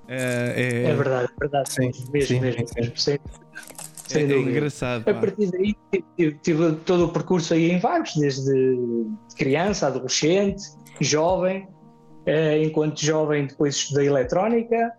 É, 0.08 0.88
É 0.90 0.96
verdade, 0.96 1.30
é 1.32 1.40
verdade. 1.40 1.72
Sim, 1.72 1.92
mesmo, 2.12 2.28
sim, 2.28 2.40
mesmo, 2.40 2.68
sim. 2.68 2.74
mesmo, 2.76 3.20
sem, 4.10 4.24
é- 4.30 4.34
é 4.34 4.40
engraçado. 4.40 5.10
A 5.10 5.14
partir 5.14 5.52
daí 5.52 5.76
tive, 6.18 6.34
tive 6.42 6.72
todo 6.86 7.06
o 7.06 7.10
percurso 7.10 7.54
aí 7.54 7.72
em 7.72 7.80
vagos, 7.80 8.16
desde 8.16 9.08
criança, 9.38 9.88
adolescente, 9.88 10.64
jovem. 11.00 11.68
Eh, 12.26 12.64
enquanto 12.64 13.04
jovem 13.04 13.48
depois 13.48 13.76
estudei 13.76 14.08
eletrónica 14.08 14.92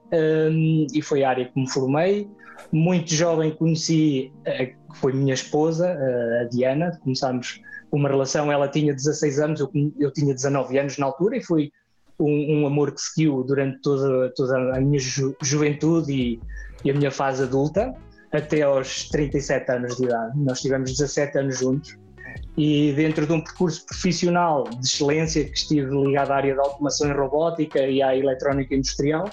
hum, 0.50 0.86
e 0.92 1.02
foi 1.02 1.22
a 1.22 1.30
área 1.30 1.44
que 1.44 1.60
me 1.60 1.70
formei. 1.70 2.28
Muito 2.72 3.12
jovem 3.14 3.50
conheci, 3.54 4.32
eh, 4.44 4.66
que 4.66 4.76
foi 4.94 5.12
minha 5.12 5.34
esposa, 5.34 5.96
a 6.40 6.44
Diana, 6.44 6.98
começámos 7.02 7.60
uma 7.92 8.08
relação, 8.08 8.50
ela 8.50 8.68
tinha 8.68 8.94
16 8.94 9.38
anos, 9.40 9.60
eu, 9.60 9.70
eu 9.98 10.12
tinha 10.12 10.32
19 10.34 10.78
anos 10.78 10.96
na 10.98 11.06
altura 11.06 11.36
e 11.36 11.42
foi 11.42 11.70
um, 12.18 12.60
um 12.62 12.66
amor 12.66 12.92
que 12.92 13.00
seguiu 13.00 13.42
durante 13.42 13.80
toda, 13.80 14.32
toda 14.36 14.76
a 14.76 14.80
minha 14.80 14.98
ju- 14.98 15.34
juventude 15.42 16.12
e, 16.12 16.40
e 16.84 16.90
a 16.90 16.94
minha 16.94 17.10
fase 17.10 17.42
adulta 17.42 17.92
até 18.32 18.62
aos 18.62 19.08
37 19.08 19.70
anos 19.70 19.96
de 19.96 20.04
idade. 20.04 20.38
Nós 20.38 20.60
tivemos 20.60 20.92
17 20.92 21.38
anos 21.38 21.58
juntos 21.58 21.98
e 22.56 22.92
dentro 22.92 23.26
de 23.26 23.32
um 23.32 23.40
percurso 23.40 23.84
profissional 23.86 24.64
de 24.64 24.86
excelência 24.86 25.44
que 25.44 25.56
estive 25.56 25.90
ligado 25.90 26.30
à 26.30 26.36
área 26.36 26.54
da 26.54 26.62
automação 26.62 27.08
e 27.08 27.12
robótica 27.12 27.80
e 27.80 28.02
à 28.02 28.16
eletrónica 28.16 28.74
industrial, 28.74 29.30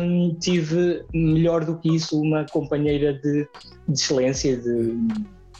um, 0.00 0.34
tive 0.38 1.04
melhor 1.12 1.64
do 1.64 1.78
que 1.78 1.94
isso 1.94 2.20
uma 2.20 2.44
companheira 2.46 3.14
de, 3.14 3.48
de 3.88 3.92
excelência, 3.92 4.56
de, 4.56 4.96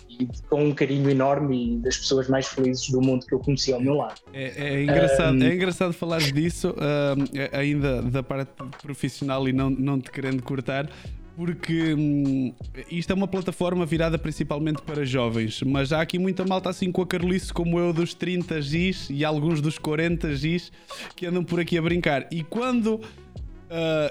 de, 0.08 0.28
com 0.48 0.64
um 0.64 0.74
carinho 0.74 1.08
enorme 1.08 1.74
e 1.74 1.78
das 1.78 1.96
pessoas 1.96 2.28
mais 2.28 2.46
felizes 2.48 2.90
do 2.90 3.00
mundo 3.00 3.24
que 3.24 3.34
eu 3.34 3.38
conheci 3.38 3.72
ao 3.72 3.80
meu 3.80 3.94
lado. 3.94 4.20
É, 4.32 4.52
é 4.56 4.82
engraçado, 4.82 5.36
um, 5.36 5.42
é 5.42 5.54
engraçado 5.54 5.92
falar 5.92 6.20
disso, 6.20 6.70
uh, 6.70 7.56
ainda 7.56 8.02
da 8.02 8.22
parte 8.22 8.50
profissional 8.82 9.48
e 9.48 9.52
não, 9.52 9.70
não 9.70 10.00
te 10.00 10.10
querendo 10.10 10.42
cortar, 10.42 10.90
porque 11.38 11.94
hum, 11.94 12.52
isto 12.90 13.12
é 13.12 13.14
uma 13.14 13.28
plataforma 13.28 13.86
virada 13.86 14.18
principalmente 14.18 14.82
para 14.82 15.04
jovens, 15.04 15.62
mas 15.62 15.92
há 15.92 16.00
aqui 16.00 16.18
muita 16.18 16.44
malta 16.44 16.68
assim 16.68 16.90
com 16.90 17.00
a 17.00 17.06
Carolice 17.06 17.52
como 17.52 17.78
eu 17.78 17.92
dos 17.92 18.12
30 18.12 18.58
Gs 18.58 19.08
e 19.08 19.24
alguns 19.24 19.60
dos 19.60 19.78
40 19.78 20.26
Gs 20.30 20.72
que 21.14 21.26
andam 21.26 21.44
por 21.44 21.60
aqui 21.60 21.78
a 21.78 21.82
brincar. 21.82 22.26
E 22.32 22.42
quando 22.42 22.94
uh, 22.96 23.00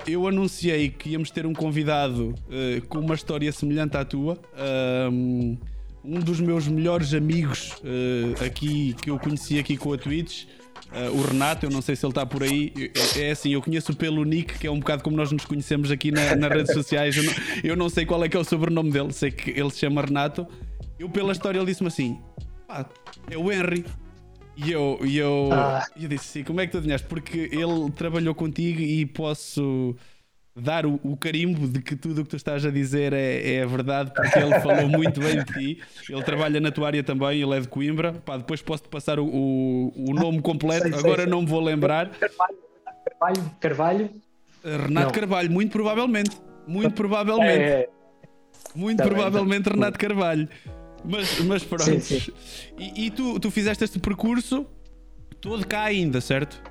eu 0.07 0.25
anunciei 0.25 0.87
que 0.87 1.09
íamos 1.09 1.29
ter 1.29 1.45
um 1.45 1.53
convidado 1.53 2.29
uh, 2.29 2.87
com 2.87 2.99
uma 2.99 3.15
história 3.15 3.51
semelhante 3.51 3.97
à 3.97 4.05
tua, 4.05 4.35
uh, 4.53 5.57
um 6.05 6.19
dos 6.21 6.39
meus 6.39 6.65
melhores 6.65 7.13
amigos 7.13 7.75
aqui 8.45 8.95
que 9.01 9.09
eu 9.09 9.19
conheci 9.19 9.59
aqui 9.59 9.75
com 9.75 9.91
a 9.91 9.97
Twitch 9.97 10.45
Uh, 10.91 11.17
o 11.17 11.21
Renato, 11.21 11.65
eu 11.65 11.69
não 11.69 11.81
sei 11.81 11.95
se 11.95 12.05
ele 12.05 12.11
está 12.11 12.25
por 12.25 12.43
aí. 12.43 12.73
É, 13.15 13.27
é, 13.27 13.31
assim, 13.31 13.51
eu 13.53 13.61
conheço 13.61 13.93
pelo 13.95 14.23
Nick, 14.23 14.57
que 14.57 14.67
é 14.67 14.71
um 14.71 14.79
bocado 14.79 15.03
como 15.03 15.17
nós 15.17 15.31
nos 15.31 15.45
conhecemos 15.45 15.91
aqui 15.91 16.11
na, 16.11 16.35
nas 16.35 16.49
redes 16.49 16.73
sociais. 16.73 17.15
Eu 17.15 17.23
não, 17.23 17.33
eu 17.63 17.75
não, 17.75 17.89
sei 17.89 18.05
qual 18.05 18.23
é 18.23 18.29
que 18.29 18.37
é 18.37 18.39
o 18.39 18.43
sobrenome 18.43 18.91
dele, 18.91 19.11
sei 19.11 19.31
que 19.31 19.51
ele 19.51 19.69
se 19.69 19.79
chama 19.79 20.01
Renato. 20.01 20.47
Eu, 20.97 21.09
pela 21.09 21.31
história, 21.31 21.59
ele 21.59 21.65
disse-me 21.65 21.87
assim: 21.87 22.19
pá, 22.67 22.85
é 23.29 23.37
o 23.37 23.51
Henry. 23.51 23.85
E 24.55 24.71
eu, 24.71 24.99
e 25.03 25.17
eu, 25.17 25.49
ah. 25.51 25.85
eu 25.95 26.07
disse 26.07 26.25
sim, 26.25 26.43
como 26.43 26.59
é 26.59 26.65
que 26.65 26.71
tu 26.71 26.79
adivinhaste? 26.79 27.05
Porque 27.07 27.47
ele 27.51 27.91
trabalhou 27.95 28.33
contigo 28.33 28.81
e 28.81 29.05
posso 29.05 29.95
dar 30.59 30.85
o, 30.85 30.99
o, 31.03 31.15
carimbo 31.15 31.67
de 31.67 31.81
que 31.81 31.95
tudo 31.95 32.21
o 32.21 32.23
que 32.23 32.31
tu 32.31 32.35
estás 32.35 32.65
a 32.65 32.71
dizer 32.71 33.13
é, 33.13 33.57
é 33.57 33.65
verdade, 33.65 34.11
porque 34.13 34.39
ele 34.39 34.59
falou 34.59 34.89
muito 34.89 35.19
bem 35.19 35.43
de 35.43 35.45
ti. 35.45 35.81
Ele 36.09 36.23
trabalha 36.23 36.59
na 36.59 36.71
tua 36.71 36.87
área 36.87 37.03
também, 37.03 37.41
ele 37.41 37.55
é 37.55 37.59
de 37.59 37.67
Coimbra. 37.67 38.13
Pá, 38.13 38.37
depois 38.37 38.61
posso-te 38.61 38.89
passar 38.89 39.19
o, 39.19 39.25
o, 39.25 39.93
o, 40.09 40.13
nome 40.13 40.41
completo, 40.41 40.89
sei, 40.89 40.97
agora 40.97 41.23
sei, 41.23 41.31
não 41.31 41.41
me 41.41 41.47
vou 41.47 41.61
lembrar. 41.61 42.09
Carvalho, 42.09 42.57
Carvalho, 43.05 43.51
Carvalho. 43.59 44.09
Renato 44.63 44.89
não. 44.89 45.11
Carvalho, 45.11 45.51
muito 45.51 45.71
provavelmente. 45.71 46.37
Muito 46.67 46.93
provavelmente. 46.93 47.61
É, 47.61 47.89
muito 48.75 48.97
também, 48.97 49.13
provavelmente 49.13 49.63
também. 49.63 49.79
Renato 49.79 49.99
Carvalho. 49.99 50.49
Mas, 51.05 51.39
mas 51.41 51.63
pronto. 51.63 51.83
Sim, 51.83 51.99
sim. 51.99 52.31
E, 52.77 53.05
e, 53.05 53.11
tu, 53.11 53.39
tu 53.39 53.51
fizeste 53.51 53.83
este 53.83 53.99
percurso 53.99 54.65
todo 55.39 55.65
cá 55.65 55.83
ainda, 55.83 56.19
certo? 56.19 56.61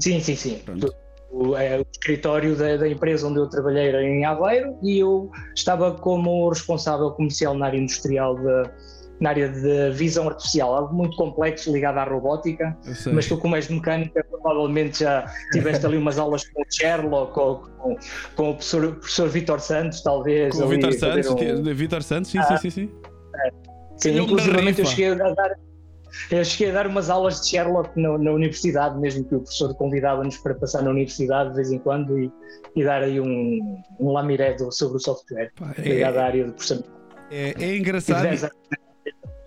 Sim, 0.00 0.18
sim, 0.20 0.34
sim. 0.34 0.58
Pronto 0.64 1.05
o, 1.30 1.56
é, 1.56 1.78
o 1.78 1.86
escritório 1.90 2.56
da, 2.56 2.76
da, 2.76 2.88
empresa 2.88 3.26
onde 3.26 3.38
eu 3.38 3.48
trabalhei 3.48 3.88
era 3.88 4.02
em 4.02 4.24
Aveiro 4.24 4.76
e 4.82 4.98
eu 4.98 5.30
estava 5.54 5.92
como 5.92 6.48
responsável 6.48 7.10
comercial 7.10 7.54
na 7.54 7.66
área 7.66 7.78
industrial 7.78 8.36
de, 8.36 8.70
na 9.20 9.30
área 9.30 9.48
de 9.48 9.90
visão 9.90 10.28
artificial, 10.28 10.74
algo 10.74 10.94
muito 10.94 11.16
complexo 11.16 11.72
ligado 11.72 11.98
à 11.98 12.04
robótica, 12.04 12.76
mas 13.12 13.26
tu 13.26 13.36
como 13.38 13.56
és 13.56 13.68
mecânica 13.68 14.24
provavelmente 14.30 15.00
já 15.00 15.26
tiveste 15.52 15.84
ali 15.86 15.96
umas 15.96 16.18
aulas 16.18 16.46
com 16.48 16.62
o 16.62 16.64
Sherlock 16.70 17.38
ou 17.38 17.56
com, 17.58 17.96
com 18.36 18.50
o 18.50 18.54
professor, 18.54 18.92
professor 18.96 19.28
Vitor 19.28 19.60
Santos, 19.60 20.02
talvez. 20.02 20.54
Com 20.54 20.64
o 20.64 20.68
Vitor 20.68 20.92
Santos, 20.92 21.30
um... 21.30 21.74
Vitor 21.74 22.02
Santos, 22.02 22.30
sim, 22.30 22.38
ah, 22.38 22.44
sim, 22.44 22.56
sim, 22.58 22.70
sim. 22.70 22.90
É, 23.34 23.50
sim, 23.96 24.18
inclusive 24.18 24.80
eu 24.80 24.86
cheguei 24.86 25.12
a 25.12 25.14
dar 25.14 25.56
eu 26.30 26.44
cheguei 26.44 26.70
a 26.70 26.74
dar 26.74 26.86
umas 26.86 27.10
aulas 27.10 27.40
de 27.40 27.48
Sherlock 27.48 27.90
na, 28.00 28.18
na 28.18 28.32
universidade, 28.32 28.98
mesmo 28.98 29.24
que 29.24 29.34
o 29.34 29.40
professor 29.40 29.74
convidava-nos 29.74 30.36
para 30.38 30.54
passar 30.54 30.82
na 30.82 30.90
universidade 30.90 31.50
de 31.50 31.56
vez 31.56 31.72
em 31.72 31.78
quando 31.78 32.18
e, 32.18 32.30
e 32.74 32.84
dar 32.84 33.02
aí 33.02 33.20
um, 33.20 33.82
um 33.98 34.12
lamiré 34.12 34.56
sobre 34.70 34.96
o 34.96 35.00
software, 35.00 35.50
Pá, 35.56 35.74
é, 35.78 35.82
ligado 35.82 36.18
à 36.18 36.24
área 36.24 36.44
de 36.44 36.52
processamento. 36.52 36.90
É, 37.30 37.54
é 37.58 37.76
engraçado. 37.76 38.50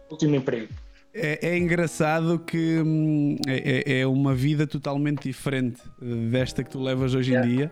último 0.10 0.36
emprego. 0.36 0.68
É, 1.14 1.50
é, 1.50 1.58
engraçado 1.58 2.40
que 2.40 2.80
hum, 2.80 3.36
é, 3.48 3.94
é, 3.98 4.00
é, 4.02 4.08
uma 4.08 4.36
vida 4.36 4.68
totalmente 4.68 5.24
diferente 5.24 5.82
eh, 6.02 6.30
desta 6.30 6.64
que 6.64 6.70
tu 6.70 6.80
levas 6.80 7.16
hoje 7.16 7.34
em 7.34 7.42
dia 7.42 7.72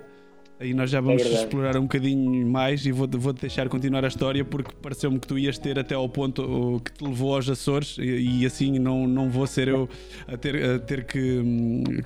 Aí 0.59 0.73
nós 0.73 0.89
já 0.89 0.99
vamos 0.99 1.21
é 1.21 1.29
explorar 1.29 1.77
um 1.77 1.83
bocadinho 1.83 2.47
mais 2.47 2.83
e 2.85 2.91
vou-te 2.91 3.15
vou 3.15 3.31
deixar 3.31 3.69
continuar 3.69 4.03
a 4.03 4.07
história 4.07 4.43
porque 4.43 4.71
pareceu-me 4.81 5.19
que 5.19 5.27
tu 5.27 5.37
ias 5.37 5.59
ter 5.59 5.77
até 5.77 5.93
ao 5.93 6.09
ponto 6.09 6.81
que 6.83 6.91
te 6.93 7.03
levou 7.03 7.35
aos 7.35 7.47
Açores 7.47 7.97
e, 7.99 8.39
e 8.41 8.45
assim 8.45 8.79
não, 8.79 9.07
não 9.07 9.29
vou 9.29 9.45
ser 9.45 9.67
eu 9.67 9.87
a 10.27 10.35
ter, 10.35 10.63
a 10.63 10.79
ter 10.79 11.05
que, 11.05 11.43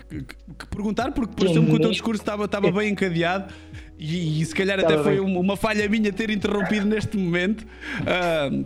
que, 0.10 0.24
que 0.26 0.68
perguntar 0.70 1.14
porque 1.14 1.34
pareceu-me 1.34 1.70
que 1.70 1.76
o 1.76 1.80
teu 1.80 1.92
discurso 1.92 2.22
estava, 2.22 2.44
estava 2.44 2.70
bem 2.72 2.92
encadeado 2.92 3.54
e, 3.98 4.42
e 4.42 4.46
se 4.46 4.54
calhar 4.54 4.80
até 4.80 4.98
foi 5.02 5.20
uma, 5.20 5.40
uma, 5.40 5.56
falha 5.56 5.88
minha 5.88 6.12
ter 6.12 6.32
interrompido 6.32 6.88
neste 6.88 7.16
momento. 7.16 7.62
Uh, 7.62 8.66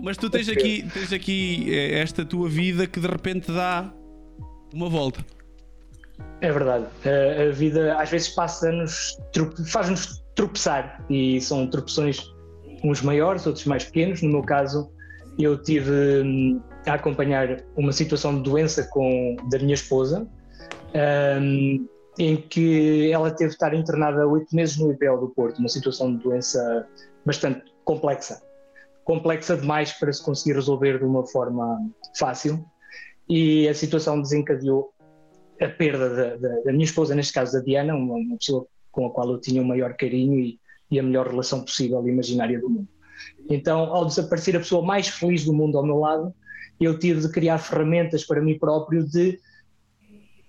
mas 0.00 0.16
tu 0.16 0.30
tens 0.30 0.48
aqui, 0.48 0.84
tens 0.92 1.12
aqui 1.12 1.66
eh, 1.68 2.00
esta 2.00 2.24
tua 2.24 2.48
vida 2.48 2.86
que 2.86 2.98
de 2.98 3.06
repente 3.06 3.52
dá 3.52 3.92
uma 4.72 4.88
volta. 4.88 5.24
É 6.40 6.50
verdade. 6.50 6.86
A, 7.04 7.52
vida 7.52 7.96
às 7.96 8.10
vezes 8.10 8.28
passa-nos, 8.30 9.18
faz-nos 9.66 10.22
tropeçar 10.34 11.04
e 11.10 11.40
são 11.40 11.66
tropeções 11.68 12.32
uns 12.82 13.02
maiores, 13.02 13.46
outros 13.46 13.66
mais 13.66 13.84
pequenos. 13.84 14.22
No 14.22 14.30
meu 14.30 14.42
caso, 14.42 14.90
eu 15.38 15.62
tive 15.62 16.22
hum, 16.22 16.60
a 16.86 16.94
acompanhar 16.94 17.62
uma 17.76 17.92
situação 17.92 18.36
de 18.36 18.42
doença 18.42 18.84
com, 18.90 19.36
da 19.50 19.58
minha 19.58 19.74
esposa, 19.74 20.26
um, 21.40 21.86
em 22.18 22.36
que 22.36 23.10
ela 23.10 23.30
teve 23.30 23.50
de 23.50 23.54
estar 23.54 23.74
internada 23.74 24.26
oito 24.26 24.54
meses 24.54 24.76
no 24.78 24.92
IPL 24.92 25.18
do 25.18 25.28
Porto, 25.28 25.58
uma 25.58 25.68
situação 25.68 26.16
de 26.16 26.22
doença 26.22 26.86
bastante 27.24 27.62
complexa. 27.84 28.42
Complexa 29.04 29.56
demais 29.56 29.92
para 29.92 30.12
se 30.12 30.22
conseguir 30.22 30.54
resolver 30.54 30.98
de 30.98 31.04
uma 31.04 31.26
forma 31.26 31.78
fácil. 32.18 32.64
E 33.28 33.68
a 33.68 33.74
situação 33.74 34.20
desencadeou 34.20 34.92
a 35.60 35.68
perda 35.68 36.08
da, 36.08 36.36
da, 36.36 36.60
da, 36.60 36.72
minha 36.72 36.84
esposa, 36.84 37.14
neste 37.14 37.32
caso 37.32 37.52
da 37.52 37.60
Diana, 37.60 37.94
uma, 37.94 38.14
uma, 38.14 38.36
pessoa 38.36 38.66
com 38.90 39.06
a 39.06 39.10
qual 39.10 39.30
eu 39.30 39.40
tinha 39.40 39.62
o 39.62 39.64
maior 39.64 39.94
carinho 39.94 40.38
e, 40.38 40.58
e 40.90 40.98
a 40.98 41.02
melhor 41.02 41.28
relação 41.28 41.62
possível 41.62 42.06
e 42.06 42.10
imaginária 42.10 42.58
do 42.58 42.68
mundo. 42.68 42.88
Então, 43.48 43.80
ao 43.94 44.06
desaparecer 44.06 44.56
a 44.56 44.60
pessoa 44.60 44.84
mais 44.84 45.08
feliz 45.08 45.44
do 45.44 45.52
mundo 45.52 45.76
ao 45.76 45.84
meu 45.84 45.98
lado, 45.98 46.34
eu 46.80 46.98
tive 46.98 47.20
de 47.20 47.28
criar 47.30 47.58
ferramentas 47.58 48.24
para 48.24 48.40
mim 48.40 48.58
próprio 48.58 49.04
de 49.04 49.38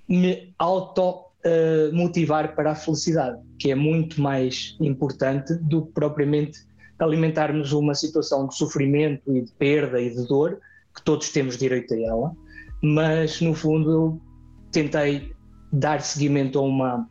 me 0.08 0.54
auto 0.58 1.26
uh, 1.46 1.94
motivar 1.94 2.56
para 2.56 2.72
a 2.72 2.76
felicidade, 2.76 3.42
que 3.60 3.72
é 3.72 3.76
muito 3.76 4.22
mais 4.22 4.76
importante 4.80 5.54
do 5.56 5.86
que 5.86 5.92
propriamente 5.92 6.60
alimentarmos 7.00 7.74
uma 7.74 7.96
situação 7.96 8.48
de 8.48 8.56
sofrimento 8.56 9.36
e 9.36 9.42
de 9.42 9.52
perda 9.54 10.00
e 10.00 10.10
de 10.10 10.28
dor, 10.28 10.60
que 10.96 11.02
todos 11.04 11.32
temos 11.32 11.58
direito 11.58 11.94
a 11.94 12.00
ela, 12.00 12.32
mas 12.82 13.42
no 13.42 13.54
fundo 13.54 13.92
eu 13.92 14.22
tentei 14.72 15.34
dar 15.72 16.02
seguimento 16.02 16.60
a 16.60 16.62
uma 16.62 17.08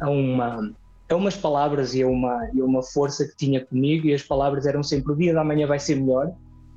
a 0.00 0.10
uma 0.10 0.74
a 1.08 1.14
umas 1.14 1.36
palavras 1.36 1.94
e 1.94 2.02
a 2.02 2.08
uma 2.08 2.50
e 2.52 2.60
a 2.60 2.64
uma 2.64 2.82
força 2.82 3.26
que 3.26 3.36
tinha 3.36 3.64
comigo 3.64 4.06
e 4.06 4.14
as 4.14 4.22
palavras 4.22 4.66
eram 4.66 4.82
sempre 4.82 5.12
o 5.12 5.16
dia 5.16 5.34
da 5.34 5.44
manhã 5.44 5.66
vai 5.66 5.78
ser 5.78 5.96
melhor 5.96 6.32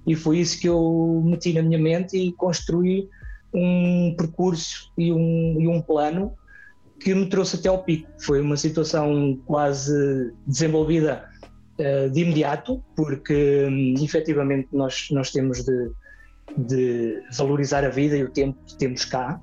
e 0.06 0.16
foi 0.16 0.40
isso 0.40 0.60
que 0.60 0.68
eu 0.68 1.22
meti 1.26 1.54
na 1.54 1.62
minha 1.62 1.80
mente 1.80 2.18
e 2.18 2.32
construí 2.34 3.08
um 3.54 4.16
percurso 4.18 4.92
e 4.98 5.12
um, 5.12 5.60
e 5.60 5.68
um 5.68 5.82
plano 5.82 6.34
que 7.00 7.14
me 7.16 7.28
trouxe 7.28 7.56
até 7.56 7.70
ao 7.70 7.84
pico. 7.84 8.10
Foi 8.20 8.42
uma 8.42 8.58
situação 8.58 9.40
quase 9.46 10.34
desenvolvida 10.46 11.30
uh, 11.80 12.10
de 12.10 12.22
imediato, 12.22 12.84
porque 12.96 13.66
um, 13.70 14.04
efetivamente 14.04 14.68
nós, 14.72 15.08
nós 15.12 15.32
temos 15.32 15.64
de, 15.64 15.92
de 16.58 17.24
valorizar 17.38 17.84
a 17.86 17.90
vida 17.90 18.18
e 18.18 18.24
o 18.24 18.30
tempo 18.30 18.58
que 18.66 18.78
temos 18.78 19.06
cá 19.06 19.40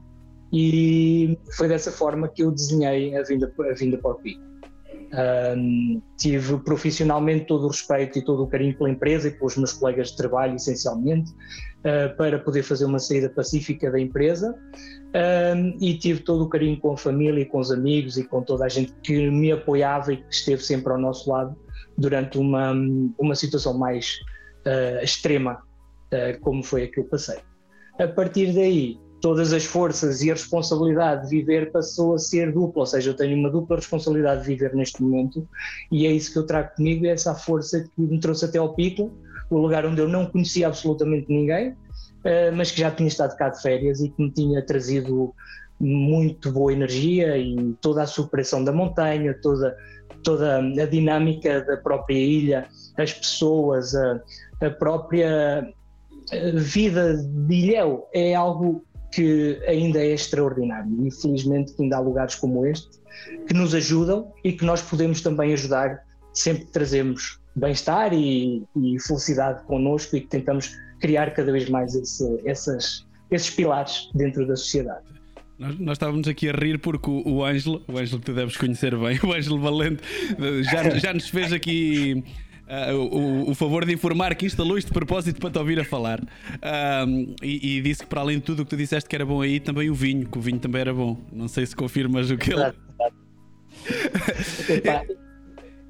e 0.52 1.38
foi 1.56 1.68
dessa 1.68 1.90
forma 1.90 2.28
que 2.28 2.42
eu 2.42 2.50
desenhei 2.50 3.16
a 3.16 3.22
vinda, 3.22 3.52
a 3.58 3.74
vinda 3.74 3.98
para 3.98 4.12
o 4.12 4.14
Pico. 4.16 4.46
Um, 5.16 6.02
tive 6.18 6.58
profissionalmente 6.58 7.46
todo 7.46 7.64
o 7.64 7.68
respeito 7.68 8.18
e 8.18 8.24
todo 8.24 8.42
o 8.42 8.46
carinho 8.46 8.76
pela 8.76 8.90
empresa 8.90 9.28
e 9.28 9.30
pelos 9.30 9.56
meus 9.56 9.72
colegas 9.72 10.10
de 10.10 10.16
trabalho, 10.16 10.56
essencialmente, 10.56 11.30
uh, 11.30 12.16
para 12.16 12.38
poder 12.38 12.62
fazer 12.62 12.84
uma 12.84 12.98
saída 12.98 13.28
pacífica 13.30 13.90
da 13.90 14.00
empresa. 14.00 14.54
Um, 15.14 15.76
e 15.80 15.96
tive 15.96 16.20
todo 16.20 16.44
o 16.44 16.48
carinho 16.48 16.78
com 16.80 16.92
a 16.92 16.96
família 16.96 17.40
e 17.40 17.46
com 17.46 17.58
os 17.58 17.70
amigos 17.70 18.18
e 18.18 18.24
com 18.24 18.42
toda 18.42 18.66
a 18.66 18.68
gente 18.68 18.92
que 19.02 19.30
me 19.30 19.52
apoiava 19.52 20.12
e 20.12 20.16
que 20.18 20.34
esteve 20.34 20.62
sempre 20.62 20.92
ao 20.92 20.98
nosso 20.98 21.30
lado 21.30 21.56
durante 21.96 22.36
uma, 22.36 22.74
uma 23.18 23.34
situação 23.34 23.78
mais 23.78 24.18
uh, 24.66 25.02
extrema, 25.02 25.62
uh, 26.12 26.40
como 26.40 26.62
foi 26.62 26.84
a 26.84 26.90
que 26.90 27.00
eu 27.00 27.04
passei. 27.04 27.38
A 27.98 28.08
partir 28.08 28.52
daí, 28.52 28.98
todas 29.20 29.52
as 29.52 29.64
forças 29.64 30.22
e 30.22 30.30
a 30.30 30.34
responsabilidade 30.34 31.28
de 31.28 31.36
viver 31.36 31.72
passou 31.72 32.14
a 32.14 32.18
ser 32.18 32.52
dupla, 32.52 32.82
ou 32.82 32.86
seja, 32.86 33.10
eu 33.10 33.14
tenho 33.14 33.36
uma 33.36 33.50
dupla 33.50 33.76
responsabilidade 33.76 34.42
de 34.42 34.46
viver 34.46 34.74
neste 34.74 35.02
momento 35.02 35.48
e 35.90 36.06
é 36.06 36.10
isso 36.10 36.32
que 36.32 36.38
eu 36.38 36.46
trago 36.46 36.74
comigo, 36.76 37.06
é 37.06 37.10
essa 37.10 37.34
força 37.34 37.80
que 37.80 37.90
me 38.00 38.20
trouxe 38.20 38.44
até 38.44 38.58
ao 38.58 38.74
pico, 38.74 39.10
o 39.50 39.58
lugar 39.58 39.86
onde 39.86 40.00
eu 40.00 40.08
não 40.08 40.26
conhecia 40.26 40.66
absolutamente 40.66 41.26
ninguém, 41.28 41.74
eh, 42.24 42.50
mas 42.50 42.70
que 42.70 42.80
já 42.80 42.90
tinha 42.90 43.08
estado 43.08 43.36
cá 43.36 43.48
de 43.48 43.60
férias 43.62 44.00
e 44.00 44.10
que 44.10 44.22
me 44.22 44.30
tinha 44.30 44.64
trazido 44.64 45.34
muito 45.78 46.50
boa 46.50 46.72
energia 46.72 47.36
e 47.36 47.74
toda 47.80 48.02
a 48.02 48.06
superação 48.06 48.64
da 48.64 48.72
montanha, 48.72 49.38
toda, 49.42 49.76
toda 50.22 50.58
a 50.58 50.86
dinâmica 50.86 51.62
da 51.62 51.76
própria 51.76 52.18
ilha, 52.18 52.66
as 52.96 53.12
pessoas, 53.12 53.94
a, 53.94 54.20
a 54.60 54.70
própria 54.70 55.68
vida 56.54 57.16
de 57.16 57.54
Ilhéu. 57.54 58.08
É 58.12 58.34
algo 58.34 58.84
que 59.12 59.60
ainda 59.66 59.98
é 59.98 60.12
extraordinário. 60.12 61.06
E 61.06 61.10
felizmente 61.10 61.72
que 61.74 61.82
ainda 61.82 61.96
há 61.96 62.00
lugares 62.00 62.34
como 62.34 62.66
este 62.66 62.88
que 63.46 63.54
nos 63.54 63.74
ajudam 63.74 64.32
e 64.44 64.52
que 64.52 64.64
nós 64.64 64.82
podemos 64.82 65.20
também 65.20 65.52
ajudar 65.52 66.04
sempre 66.32 66.66
que 66.66 66.72
trazemos 66.72 67.40
bem-estar 67.54 68.12
e, 68.12 68.62
e, 68.76 69.00
felicidade 69.00 69.64
connosco 69.64 70.16
e 70.16 70.20
que 70.20 70.26
tentamos 70.26 70.76
criar 71.00 71.32
cada 71.32 71.50
vez 71.50 71.68
mais 71.68 71.94
esse, 71.94 72.40
essas, 72.44 73.06
esses 73.30 73.50
pilares 73.50 74.10
dentro 74.14 74.46
da 74.46 74.54
sociedade. 74.56 75.04
Nós, 75.58 75.78
nós, 75.78 75.92
estávamos 75.94 76.28
aqui 76.28 76.50
a 76.50 76.52
rir 76.52 76.78
porque 76.78 77.08
o, 77.08 77.26
o 77.26 77.44
Ângelo, 77.44 77.82
o 77.88 77.98
Ângelo 77.98 78.20
que 78.20 78.26
tu 78.26 78.34
deves 78.34 78.56
conhecer 78.58 78.94
bem, 78.96 79.18
o 79.24 79.32
Ângelo 79.32 79.58
Valente, 79.58 80.02
já, 80.70 80.90
já 80.98 81.14
nos 81.14 81.30
fez 81.30 81.52
aqui 81.52 82.22
uh, 82.68 82.96
o, 82.96 83.50
o, 83.50 83.54
favor 83.54 83.84
de 83.84 83.92
informar 83.92 84.34
que 84.34 84.46
instalou 84.46 84.78
isto 84.78 84.88
de 84.88 84.94
propósito 84.94 85.40
para 85.40 85.50
te 85.50 85.58
ouvir 85.58 85.80
a 85.80 85.84
falar. 85.84 86.20
E, 87.42 87.78
e, 87.78 87.80
disse 87.80 88.02
que, 88.02 88.08
para 88.08 88.20
além 88.20 88.38
de 88.38 88.44
tudo 88.44 88.62
o 88.62 88.64
que 88.64 88.70
tu 88.70 88.76
disseste 88.76 89.08
que 89.08 89.16
era 89.16 89.24
bom 89.24 89.40
aí, 89.40 89.60
também 89.60 89.90
o 89.90 89.94
vinho, 89.94 90.28
que 90.28 90.38
o 90.38 90.40
vinho 90.40 90.58
também 90.58 90.80
era 90.80 90.94
bom. 90.94 91.16
Não 91.32 91.48
sei 91.48 91.66
se 91.66 91.74
confirmas 91.74 92.30
o 92.30 92.36
que 92.36 92.52
ele. 92.52 92.72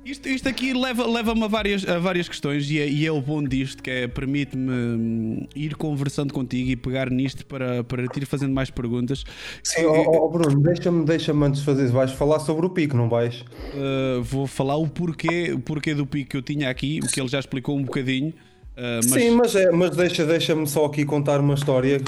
Isto, 0.06 0.28
isto 0.28 0.48
aqui 0.48 0.72
leva-me 0.72 1.12
leva 1.12 1.32
a, 1.32 1.48
várias, 1.48 1.84
a 1.84 1.98
várias 1.98 2.28
questões 2.28 2.70
e 2.70 2.78
é, 2.78 2.88
e 2.88 3.04
é 3.04 3.10
o 3.10 3.20
bom 3.20 3.42
disto, 3.42 3.82
que 3.82 3.90
é 3.90 4.06
permite-me 4.06 4.70
hum, 4.70 5.46
ir 5.52 5.75
conversando 5.75 6.32
contigo 6.32 6.70
e 6.70 6.76
pegar 6.76 7.10
nisto 7.10 7.44
para, 7.44 7.82
para 7.82 8.06
te 8.06 8.20
ir 8.20 8.25
fazendo 8.25 8.54
mais 8.54 8.70
perguntas. 8.70 9.25
Sim, 9.64 9.80
que, 9.80 9.86
oh, 9.86 10.25
oh 10.25 10.28
Bruno, 10.28 10.60
deixa-me 10.60 11.04
deixa 11.04 11.32
antes 11.32 11.62
fazer, 11.62 11.88
vais 11.88 12.12
falar 12.12 12.38
sobre 12.38 12.64
o 12.66 12.70
pico, 12.70 12.96
não 12.96 13.08
vais? 13.08 13.40
Uh, 13.75 14.22
vou 14.22 14.46
falar 14.46 14.76
o 14.76 14.86
porquê, 14.86 15.52
o 15.52 15.58
porquê 15.58 15.92
do 15.92 16.06
pico 16.06 16.30
que 16.30 16.36
eu 16.36 16.42
tinha 16.42 16.70
aqui, 16.70 17.00
que 17.12 17.20
ele 17.20 17.28
já 17.28 17.40
explicou 17.40 17.76
um 17.76 17.82
bocadinho. 17.82 18.32
Uh, 18.76 18.97
mas... 18.97 19.11
Sim, 19.11 19.30
mas, 19.30 19.54
é, 19.54 19.71
mas 19.71 19.97
deixa, 19.97 20.26
deixa-me 20.26 20.66
só 20.66 20.85
aqui 20.85 21.02
contar 21.06 21.40
uma 21.40 21.54
história. 21.54 21.99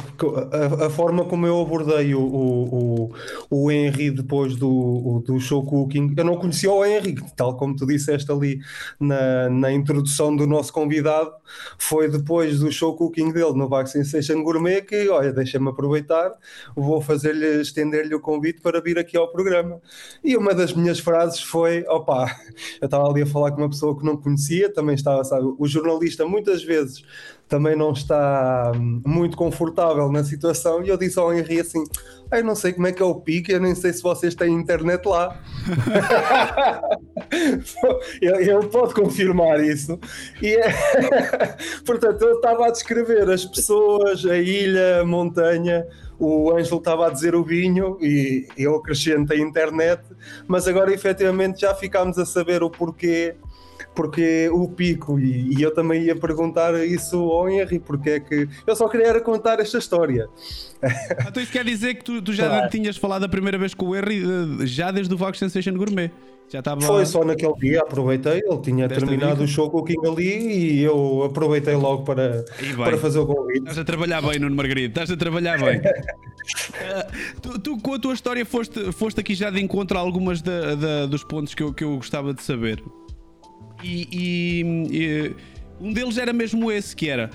A, 0.52 0.86
a 0.86 0.90
forma 0.90 1.24
como 1.24 1.46
eu 1.46 1.58
abordei 1.58 2.14
o, 2.14 2.20
o, 2.20 3.08
o, 3.08 3.12
o 3.48 3.70
Henry 3.70 4.10
depois 4.10 4.54
do, 4.54 5.22
do 5.26 5.40
show 5.40 5.64
cooking, 5.64 6.12
eu 6.14 6.24
não 6.24 6.36
conhecia 6.36 6.70
o 6.70 6.84
Henry, 6.84 7.16
tal 7.34 7.56
como 7.56 7.74
tu 7.74 7.86
disseste 7.86 8.30
ali 8.30 8.60
na, 9.00 9.48
na 9.48 9.72
introdução 9.72 10.36
do 10.36 10.46
nosso 10.46 10.70
convidado, 10.70 11.32
foi 11.78 12.06
depois 12.06 12.58
do 12.58 12.70
show 12.70 12.94
cooking 12.94 13.32
dele 13.32 13.54
no 13.54 13.66
Vac 13.66 13.86
Sensation 13.86 14.42
Gourmet 14.42 14.82
que, 14.82 15.08
olha, 15.08 15.32
deixa-me 15.32 15.70
aproveitar, 15.70 16.34
vou 16.76 17.00
fazer-lhe, 17.00 17.62
estender-lhe 17.62 18.14
o 18.14 18.20
convite 18.20 18.60
para 18.60 18.78
vir 18.82 18.98
aqui 18.98 19.16
ao 19.16 19.32
programa. 19.32 19.80
E 20.22 20.36
uma 20.36 20.54
das 20.54 20.74
minhas 20.74 20.98
frases 20.98 21.40
foi: 21.40 21.82
opá, 21.88 22.36
eu 22.78 22.84
estava 22.84 23.08
ali 23.08 23.22
a 23.22 23.26
falar 23.26 23.52
com 23.52 23.62
uma 23.62 23.70
pessoa 23.70 23.98
que 23.98 24.04
não 24.04 24.18
conhecia, 24.18 24.70
também 24.70 24.94
estava, 24.94 25.24
sabe, 25.24 25.46
o 25.58 25.66
jornalista 25.66 26.26
muitas 26.26 26.57
muitas 26.58 26.64
vezes 26.64 27.04
também 27.48 27.74
não 27.74 27.92
está 27.92 28.72
hum, 28.74 29.00
muito 29.06 29.36
confortável 29.36 30.10
na 30.12 30.22
situação 30.22 30.84
e 30.84 30.88
eu 30.88 30.96
disse 30.96 31.18
ao 31.18 31.32
Henry 31.32 31.60
assim 31.60 31.82
eu 32.30 32.44
não 32.44 32.54
sei 32.54 32.74
como 32.74 32.86
é 32.86 32.92
que 32.92 33.02
é 33.02 33.06
o 33.06 33.14
pique, 33.14 33.52
eu 33.52 33.60
nem 33.60 33.74
sei 33.74 33.90
se 33.90 34.02
vocês 34.02 34.34
têm 34.34 34.52
internet 34.52 35.06
lá. 35.06 35.40
ele, 38.20 38.66
pode 38.66 38.92
confirmar 38.92 39.64
isso. 39.64 39.98
E 40.42 40.54
é... 40.54 40.70
Portanto, 41.86 42.20
eu 42.20 42.36
estava 42.36 42.66
a 42.66 42.70
descrever 42.70 43.30
as 43.30 43.46
pessoas, 43.46 44.26
a 44.26 44.36
ilha, 44.36 45.00
a 45.00 45.06
montanha, 45.06 45.86
o 46.18 46.52
Ângelo 46.52 46.76
estava 46.76 47.06
a 47.06 47.10
dizer 47.10 47.34
o 47.34 47.42
vinho 47.42 47.96
e 48.02 48.46
eu 48.58 48.76
acrescento 48.76 49.32
a 49.32 49.36
internet, 49.36 50.02
mas 50.46 50.68
agora 50.68 50.92
efetivamente 50.92 51.62
já 51.62 51.74
ficámos 51.74 52.18
a 52.18 52.26
saber 52.26 52.62
o 52.62 52.68
porquê 52.68 53.36
porque 53.98 54.48
o 54.52 54.68
pico, 54.68 55.18
e, 55.18 55.58
e, 55.58 55.60
eu 55.60 55.74
também 55.74 56.04
ia 56.04 56.14
perguntar 56.14 56.72
isso 56.86 57.16
ao 57.16 57.50
Henry, 57.50 57.80
porque 57.80 58.10
é 58.10 58.20
que 58.20 58.48
eu 58.64 58.76
só 58.76 58.88
queria 58.88 59.08
era 59.08 59.20
contar 59.20 59.58
esta 59.58 59.76
história. 59.76 60.28
Então 61.26 61.42
isso 61.42 61.50
quer 61.50 61.64
dizer 61.64 61.94
que 61.94 62.04
tu, 62.04 62.22
tu 62.22 62.32
já 62.32 62.48
claro. 62.48 62.70
tinhas 62.70 62.96
falado 62.96 63.24
a 63.24 63.28
primeira 63.28 63.58
vez 63.58 63.74
com 63.74 63.86
o 63.86 63.96
Henry 63.96 64.22
já 64.68 64.92
desde 64.92 65.12
o 65.12 65.16
Vox 65.16 65.36
Sensation 65.36 65.74
Gourmet. 65.74 66.12
Já 66.48 66.60
estava... 66.60 66.80
Foi 66.80 67.04
só 67.06 67.24
naquele 67.24 67.54
dia, 67.54 67.80
aproveitei, 67.80 68.40
ele 68.46 68.60
tinha 68.62 68.88
terminado 68.88 69.32
dica. 69.32 69.42
o 69.42 69.48
show 69.48 69.68
com 69.68 69.78
o 69.78 69.84
King 69.84 70.06
ali 70.06 70.76
e 70.76 70.80
eu 70.80 71.24
aproveitei 71.24 71.74
logo 71.74 72.04
para, 72.04 72.44
para 72.76 72.98
fazer 72.98 73.18
o 73.18 73.26
convite. 73.26 73.58
Estás 73.58 73.78
a 73.78 73.84
trabalhar 73.84 74.22
bem, 74.22 74.38
Nuno 74.38 74.54
Margarida, 74.54 74.86
estás 74.86 75.10
a 75.10 75.16
trabalhar 75.16 75.58
bem. 75.58 75.78
uh, 75.78 77.40
tu, 77.42 77.58
tu, 77.58 77.78
com 77.78 77.94
a 77.94 77.98
tua 77.98 78.14
história 78.14 78.46
foste, 78.46 78.92
foste 78.92 79.18
aqui 79.18 79.34
já 79.34 79.50
de 79.50 79.60
encontro 79.60 79.98
a 79.98 80.00
algumas 80.00 80.40
da, 80.40 80.76
da, 80.76 81.06
dos 81.06 81.24
pontos 81.24 81.52
que 81.52 81.64
eu, 81.64 81.74
que 81.74 81.82
eu 81.82 81.96
gostava 81.96 82.32
de 82.32 82.44
saber. 82.44 82.80
E, 83.82 84.08
e, 84.12 84.62
e, 84.90 85.36
um 85.80 85.92
deles 85.92 86.18
era 86.18 86.32
mesmo 86.32 86.70
esse, 86.70 86.94
que 86.94 87.08
era 87.08 87.30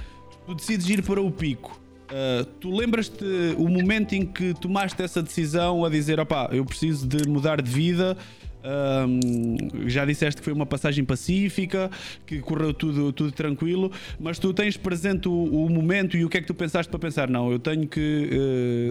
tu 0.45 0.53
decides 0.53 0.89
ir 0.89 1.03
para 1.03 1.21
o 1.21 1.31
pico. 1.31 1.79
Uh, 2.03 2.45
tu 2.59 2.75
lembras-te 2.75 3.23
o 3.57 3.67
momento 3.67 4.13
em 4.13 4.25
que 4.25 4.53
tomaste 4.53 5.01
essa 5.01 5.23
decisão 5.23 5.83
a 5.83 5.89
dizer 5.89 6.19
opá, 6.19 6.49
eu 6.51 6.63
preciso 6.65 7.07
de 7.07 7.27
mudar 7.27 7.61
de 7.61 7.71
vida. 7.71 8.17
Um, 8.65 9.89
já 9.89 10.05
disseste 10.05 10.39
que 10.39 10.45
foi 10.45 10.53
uma 10.53 10.65
passagem 10.65 11.03
pacífica, 11.03 11.91
que 12.25 12.39
correu 12.39 12.73
tudo, 12.73 13.11
tudo 13.11 13.31
tranquilo, 13.31 13.91
mas 14.17 14.39
tu 14.39 14.53
tens 14.53 14.77
presente 14.77 15.27
o, 15.27 15.33
o 15.33 15.69
momento 15.69 16.15
e 16.15 16.23
o 16.23 16.29
que 16.29 16.37
é 16.37 16.41
que 16.41 16.47
tu 16.47 16.53
pensaste 16.53 16.89
para 16.89 16.99
pensar? 16.99 17.29
Não, 17.29 17.51
eu 17.51 17.59
tenho 17.59 17.87
que 17.87 18.29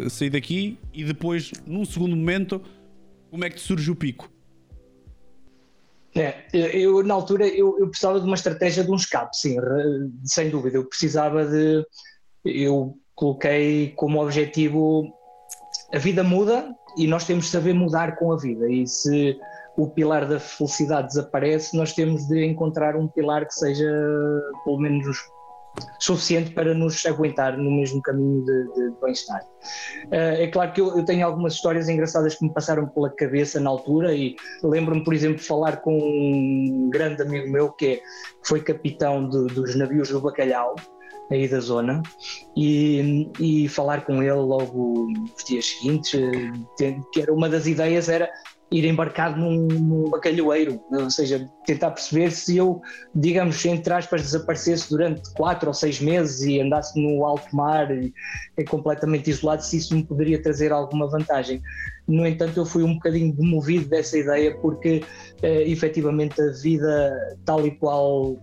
uh, 0.04 0.10
sair 0.10 0.30
daqui 0.30 0.76
e 0.92 1.04
depois, 1.04 1.52
num 1.66 1.84
segundo 1.84 2.14
momento, 2.14 2.60
como 3.30 3.44
é 3.44 3.50
que 3.50 3.56
te 3.56 3.62
surge 3.62 3.90
o 3.90 3.96
pico? 3.96 4.31
É, 6.14 6.44
eu 6.53 7.03
na 7.03 7.14
altura 7.14 7.46
eu, 7.46 7.79
eu, 7.79 7.88
precisava 7.88 8.20
de 8.20 8.27
uma 8.27 8.35
estratégia 8.35 8.85
de 8.85 8.90
um 8.90 8.96
escape, 8.96 9.37
sim, 9.37 9.57
sem 10.25 10.51
dúvida. 10.51 10.77
Eu 10.77 10.85
precisava 10.85 11.44
de. 11.46 11.85
Eu 12.44 12.94
coloquei 13.14 13.92
como 13.96 14.22
objetivo 14.22 15.05
a 15.92 15.98
vida 15.98 16.22
muda 16.22 16.75
e 16.96 17.07
nós 17.07 17.25
temos 17.25 17.46
de 17.46 17.51
saber 17.51 17.72
mudar 17.72 18.16
com 18.16 18.33
a 18.33 18.37
vida. 18.37 18.70
E 18.70 18.87
se 18.87 19.38
o 19.77 19.88
pilar 19.88 20.27
da 20.27 20.38
felicidade 20.38 21.09
desaparece, 21.09 21.77
nós 21.77 21.94
temos 21.94 22.27
de 22.27 22.44
encontrar 22.44 22.96
um 22.96 23.09
pilar 23.09 23.46
que 23.46 23.55
seja 23.55 23.90
pelo 24.64 24.79
menos 24.79 25.07
suficiente 25.98 26.52
para 26.52 26.74
nos 26.74 27.04
aguentar 27.06 27.56
no 27.56 27.70
mesmo 27.70 28.02
caminho 28.02 28.44
de, 28.44 28.64
de 28.74 28.92
bem-estar. 29.00 29.42
Uh, 30.06 30.42
é 30.42 30.46
claro 30.48 30.72
que 30.72 30.80
eu, 30.80 30.96
eu, 30.96 31.04
tenho 31.04 31.26
algumas 31.26 31.54
histórias 31.54 31.88
engraçadas 31.88 32.35
que 32.35 32.44
me 32.44 32.52
passaram 32.52 32.87
pela 32.88 33.11
cabeça 33.11 33.61
na 33.61 33.70
altura 33.70 34.14
e 34.14 34.37
lembro-me, 34.62 35.04
por 35.04 35.14
exemplo, 35.14 35.38
de 35.38 35.44
falar 35.44 35.78
com 35.78 35.96
um 35.96 36.90
grande 36.90 37.22
amigo 37.22 37.50
meu 37.50 37.72
que, 37.72 37.87
é, 37.87 37.96
que 37.96 38.48
foi 38.48 38.61
capitão 38.61 39.28
de, 39.28 39.46
dos 39.54 39.74
navios 39.74 40.08
do 40.11 40.20
Bacalhau, 40.20 40.74
aí 41.30 41.48
da 41.48 41.61
zona, 41.61 42.02
e, 42.56 43.30
e 43.40 43.68
falar 43.68 44.04
com 44.04 44.22
ele 44.22 44.32
logo 44.32 45.08
nos 45.08 45.44
dias 45.44 45.66
seguintes, 45.66 46.14
eh, 46.80 46.96
que 47.12 47.22
era 47.22 47.32
uma 47.32 47.48
das 47.48 47.66
ideias 47.66 48.08
era 48.08 48.30
ir 48.72 48.87
embarcado 48.87 49.38
num, 49.38 49.66
num 49.66 50.11
bacalhoeiro, 50.11 50.80
ou 50.90 51.11
seja, 51.11 51.48
tentar 51.66 51.90
perceber 51.90 52.30
se 52.30 52.56
eu, 52.56 52.80
digamos, 53.14 53.62
entre 53.66 53.92
aspas, 53.92 54.22
desaparecesse 54.22 54.88
durante 54.88 55.30
quatro 55.35 55.68
ou 55.68 55.74
seis 55.74 56.00
meses 56.00 56.40
e 56.40 56.61
andasse 56.61 56.98
no 56.98 57.24
alto 57.24 57.54
mar 57.54 57.90
e, 57.90 58.12
e 58.56 58.64
completamente 58.64 59.30
isolado, 59.30 59.62
se 59.62 59.76
isso 59.76 59.94
me 59.94 60.02
poderia 60.02 60.42
trazer 60.42 60.72
alguma 60.72 61.06
vantagem. 61.06 61.61
No 62.08 62.26
entanto, 62.26 62.58
eu 62.58 62.64
fui 62.64 62.82
um 62.82 62.94
bocadinho 62.94 63.32
demovido 63.35 63.88
dessa 63.88 64.16
ideia 64.16 64.56
porque, 64.56 65.04
eh, 65.42 65.70
efetivamente, 65.70 66.40
a 66.40 66.50
vida 66.50 67.37
tal 67.44 67.66
e 67.66 67.72
qual 67.72 68.37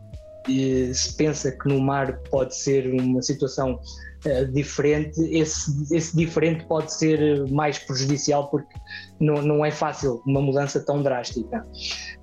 eh, 0.47 0.91
se 0.93 1.15
pensa 1.17 1.51
que 1.51 1.67
no 1.67 1.79
mar 1.79 2.19
pode 2.29 2.55
ser 2.55 2.87
uma 2.93 3.21
situação 3.21 3.79
uh, 4.25 4.51
diferente, 4.51 5.19
esse, 5.21 5.93
esse 5.93 6.15
diferente 6.15 6.65
pode 6.65 6.93
ser 6.93 7.45
mais 7.49 7.77
prejudicial 7.79 8.49
porque 8.49 8.73
não, 9.19 9.41
não 9.41 9.65
é 9.65 9.71
fácil 9.71 10.21
uma 10.25 10.41
mudança 10.41 10.79
tão 10.79 11.03
drástica. 11.03 11.65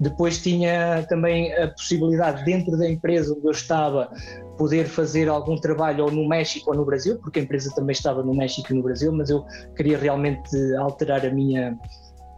Depois 0.00 0.38
tinha 0.38 1.04
também 1.08 1.52
a 1.54 1.68
possibilidade, 1.68 2.44
dentro 2.44 2.76
da 2.76 2.88
empresa 2.88 3.34
onde 3.34 3.46
eu 3.46 3.50
estava, 3.50 4.10
poder 4.56 4.86
fazer 4.86 5.28
algum 5.28 5.56
trabalho 5.56 6.04
ou 6.04 6.10
no 6.10 6.26
México 6.28 6.70
ou 6.70 6.76
no 6.76 6.84
Brasil, 6.84 7.18
porque 7.18 7.40
a 7.40 7.42
empresa 7.42 7.72
também 7.74 7.92
estava 7.92 8.22
no 8.22 8.34
México 8.34 8.72
e 8.72 8.76
no 8.76 8.82
Brasil, 8.82 9.12
mas 9.12 9.28
eu 9.30 9.44
queria 9.76 9.98
realmente 9.98 10.56
alterar 10.76 11.24
a 11.24 11.30
minha 11.30 11.78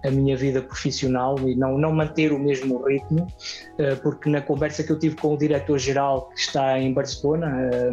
a 0.05 0.11
minha 0.11 0.37
vida 0.37 0.63
profissional 0.63 1.37
e 1.41 1.55
não, 1.55 1.77
não 1.77 1.93
manter 1.93 2.33
o 2.33 2.39
mesmo 2.39 2.85
ritmo, 2.85 3.27
eh, 3.79 3.97
porque 3.97 4.31
na 4.31 4.41
conversa 4.41 4.83
que 4.85 4.91
eu 4.91 4.99
tive 4.99 5.17
com 5.17 5.35
o 5.35 5.37
diretor-geral 5.37 6.29
que 6.31 6.41
está 6.41 6.79
em 6.79 6.93
Barcelona, 6.93 7.69
eh, 7.73 7.91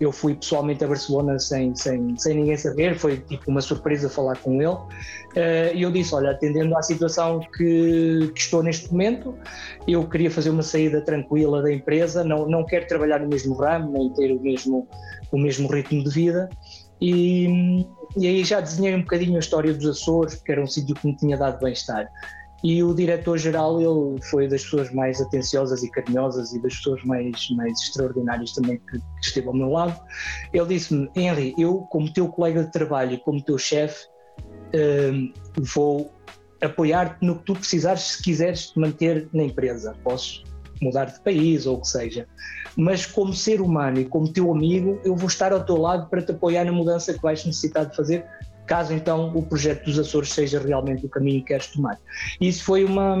eu 0.00 0.12
fui 0.12 0.34
pessoalmente 0.34 0.84
a 0.84 0.86
Barcelona 0.86 1.38
sem, 1.38 1.74
sem, 1.74 2.16
sem 2.16 2.36
ninguém 2.36 2.56
saber, 2.56 2.96
foi 2.96 3.16
tipo 3.16 3.50
uma 3.50 3.60
surpresa 3.60 4.08
falar 4.08 4.36
com 4.38 4.62
ele, 4.62 4.78
eh, 5.34 5.72
e 5.74 5.82
eu 5.82 5.90
disse, 5.90 6.14
olha, 6.14 6.30
atendendo 6.30 6.76
à 6.76 6.82
situação 6.82 7.40
que, 7.40 8.30
que 8.32 8.40
estou 8.40 8.62
neste 8.62 8.90
momento, 8.92 9.34
eu 9.88 10.06
queria 10.08 10.30
fazer 10.30 10.50
uma 10.50 10.62
saída 10.62 11.00
tranquila 11.00 11.62
da 11.62 11.72
empresa, 11.72 12.22
não, 12.22 12.48
não 12.48 12.64
quero 12.64 12.86
trabalhar 12.86 13.18
no 13.18 13.28
mesmo 13.28 13.54
ramo, 13.54 13.90
nem 13.92 14.08
ter 14.10 14.32
o 14.32 14.40
mesmo, 14.40 14.86
o 15.32 15.38
mesmo 15.38 15.68
ritmo 15.68 16.04
de 16.04 16.10
vida, 16.10 16.48
E, 17.00 17.86
e 18.16 18.26
aí 18.26 18.44
já 18.44 18.60
desenhei 18.60 18.94
um 18.94 19.00
bocadinho 19.00 19.36
a 19.36 19.40
história 19.40 19.72
dos 19.72 19.86
Açores, 19.86 20.34
porque 20.34 20.52
era 20.52 20.62
um 20.62 20.66
sítio 20.66 20.94
que 20.94 21.06
me 21.06 21.16
tinha 21.16 21.36
dado 21.36 21.58
bem-estar. 21.60 22.08
E 22.62 22.82
o 22.82 22.94
diretor-geral, 22.94 23.80
ele 23.80 24.22
foi 24.22 24.46
das 24.46 24.62
pessoas 24.62 24.92
mais 24.92 25.18
atenciosas 25.20 25.82
e 25.82 25.90
carinhosas 25.90 26.52
e 26.52 26.60
das 26.60 26.76
pessoas 26.76 27.02
mais, 27.04 27.48
mais 27.56 27.80
extraordinárias 27.80 28.52
também 28.52 28.78
que, 28.78 28.98
que 28.98 29.04
esteve 29.22 29.48
ao 29.48 29.54
meu 29.54 29.70
lado. 29.70 29.98
Ele 30.52 30.66
disse-me, 30.66 31.10
Henry, 31.16 31.54
eu 31.56 31.78
como 31.90 32.12
teu 32.12 32.28
colega 32.28 32.64
de 32.64 32.70
trabalho 32.70 33.14
e 33.14 33.18
como 33.18 33.42
teu 33.42 33.56
chefe, 33.56 34.06
um, 34.74 35.32
vou 35.74 36.12
apoiar-te 36.62 37.24
no 37.24 37.38
que 37.38 37.44
tu 37.44 37.54
precisares 37.54 38.02
se 38.02 38.22
quiseres 38.22 38.70
te 38.70 38.78
manter 38.78 39.26
na 39.32 39.44
empresa. 39.44 39.96
Posso 40.04 40.44
mudar 40.82 41.06
de 41.06 41.20
país 41.22 41.66
ou 41.66 41.78
o 41.78 41.80
que 41.80 41.88
seja. 41.88 42.26
Mas 42.76 43.04
como 43.06 43.32
ser 43.32 43.60
humano 43.60 44.00
e 44.00 44.04
como 44.04 44.32
teu 44.32 44.52
amigo, 44.52 45.00
eu 45.04 45.16
vou 45.16 45.28
estar 45.28 45.52
ao 45.52 45.64
teu 45.64 45.76
lado 45.76 46.08
para 46.08 46.22
te 46.22 46.32
apoiar 46.32 46.64
na 46.64 46.72
mudança 46.72 47.12
que 47.12 47.20
vais 47.20 47.44
necessitar 47.44 47.86
de 47.86 47.96
fazer, 47.96 48.24
caso 48.66 48.92
então 48.92 49.32
o 49.34 49.42
projeto 49.42 49.84
dos 49.84 49.98
Açores 49.98 50.32
seja 50.32 50.60
realmente 50.60 51.04
o 51.04 51.08
caminho 51.08 51.40
que 51.40 51.48
queres 51.48 51.66
tomar. 51.68 51.98
Isso 52.40 52.64
foi 52.64 52.84
uma, 52.84 53.16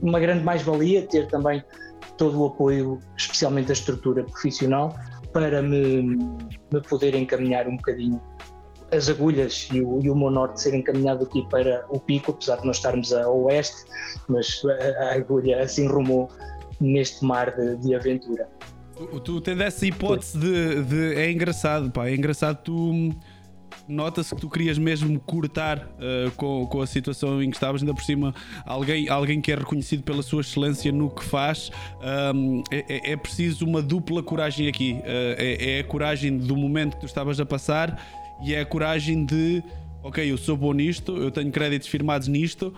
uma 0.00 0.18
grande 0.18 0.42
mais-valia, 0.42 1.06
ter 1.06 1.28
também 1.28 1.62
todo 2.18 2.40
o 2.40 2.46
apoio, 2.46 2.98
especialmente 3.16 3.68
da 3.68 3.72
estrutura 3.72 4.24
profissional, 4.24 4.94
para 5.32 5.62
me, 5.62 6.02
me 6.02 6.80
poder 6.88 7.14
encaminhar 7.14 7.66
um 7.66 7.76
bocadinho 7.76 8.20
as 8.92 9.08
agulhas 9.08 9.68
e 9.72 9.80
o, 9.80 10.00
e 10.02 10.10
o 10.10 10.14
meu 10.14 10.30
norte 10.30 10.60
ser 10.60 10.74
encaminhado 10.74 11.24
aqui 11.24 11.42
para 11.48 11.84
o 11.88 11.98
pico, 11.98 12.32
apesar 12.32 12.56
de 12.60 12.66
nós 12.66 12.76
estarmos 12.76 13.12
a 13.12 13.28
oeste, 13.28 13.84
mas 14.28 14.62
a, 14.66 15.04
a 15.04 15.14
agulha 15.14 15.62
assim 15.62 15.88
rumou 15.88 16.28
neste 16.80 17.24
mar 17.24 17.54
de, 17.54 17.76
de 17.76 17.94
aventura. 17.94 18.48
Tu, 18.94 19.20
tu 19.20 19.40
tens 19.40 19.60
essa 19.60 19.86
hipótese 19.86 20.38
de, 20.38 20.82
de, 20.82 21.14
É 21.14 21.30
engraçado, 21.30 21.90
pá, 21.90 22.08
é 22.08 22.14
engraçado 22.14 22.62
tu. 22.62 23.10
Nota-se 23.88 24.34
que 24.34 24.40
tu 24.40 24.48
querias 24.48 24.78
mesmo 24.78 25.18
cortar 25.18 25.78
uh, 25.78 26.30
com, 26.36 26.66
com 26.66 26.80
a 26.82 26.86
situação 26.86 27.42
em 27.42 27.50
que 27.50 27.56
estavas, 27.56 27.82
ainda 27.82 27.92
por 27.92 28.04
cima, 28.04 28.32
alguém, 28.64 29.08
alguém 29.08 29.40
que 29.40 29.50
é 29.50 29.56
reconhecido 29.56 30.02
pela 30.04 30.22
sua 30.22 30.42
excelência 30.42 30.92
no 30.92 31.10
que 31.10 31.24
faz. 31.24 31.70
Um, 32.34 32.62
é, 32.70 32.84
é, 32.88 33.12
é, 33.12 33.16
preciso 33.16 33.66
uma 33.66 33.82
dupla 33.82 34.22
coragem 34.22 34.68
aqui. 34.68 34.92
Uh, 34.92 35.34
é, 35.36 35.78
é 35.78 35.80
a 35.80 35.84
coragem 35.84 36.38
do 36.38 36.56
momento 36.56 36.94
que 36.94 37.00
tu 37.00 37.06
estavas 37.06 37.40
a 37.40 37.46
passar 37.46 38.00
e 38.44 38.54
é 38.54 38.60
a 38.60 38.66
coragem 38.66 39.24
de, 39.24 39.62
ok, 40.02 40.30
eu 40.30 40.38
sou 40.38 40.56
bom 40.56 40.72
nisto, 40.72 41.16
eu 41.16 41.30
tenho 41.30 41.50
créditos 41.50 41.88
firmados 41.88 42.28
nisto, 42.28 42.72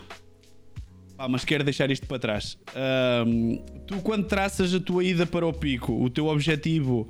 ah, 1.25 1.29
mas 1.29 1.43
quero 1.43 1.63
deixar 1.63 1.89
isto 1.89 2.05
para 2.05 2.19
trás. 2.19 2.55
Um, 3.25 3.57
tu, 3.87 3.99
quando 4.01 4.25
traças 4.25 4.73
a 4.75 4.79
tua 4.79 5.03
ida 5.03 5.25
para 5.25 5.45
o 5.45 5.51
pico, 5.51 5.91
o 5.91 6.07
teu 6.07 6.27
objetivo 6.27 7.09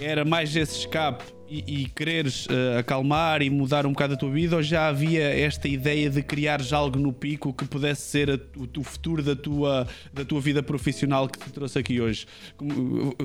era 0.00 0.24
mais 0.24 0.54
esse 0.54 0.78
escape 0.78 1.24
e, 1.48 1.82
e 1.82 1.88
quereres 1.88 2.46
uh, 2.46 2.78
acalmar 2.78 3.42
e 3.42 3.50
mudar 3.50 3.84
um 3.84 3.90
bocado 3.90 4.14
a 4.14 4.16
tua 4.16 4.30
vida, 4.30 4.56
ou 4.56 4.62
já 4.62 4.86
havia 4.86 5.22
esta 5.22 5.66
ideia 5.66 6.08
de 6.08 6.22
criares 6.22 6.72
algo 6.72 6.98
no 7.00 7.12
pico 7.12 7.52
que 7.52 7.64
pudesse 7.64 8.02
ser 8.02 8.30
a, 8.30 8.34
o, 8.56 8.80
o, 8.80 8.84
futuro 8.84 9.24
da 9.24 9.34
tua, 9.34 9.88
da 10.14 10.24
tua 10.24 10.40
vida 10.40 10.62
profissional 10.62 11.28
que 11.28 11.38
te 11.38 11.52
trouxe 11.52 11.80
aqui 11.80 12.00
hoje? 12.00 12.26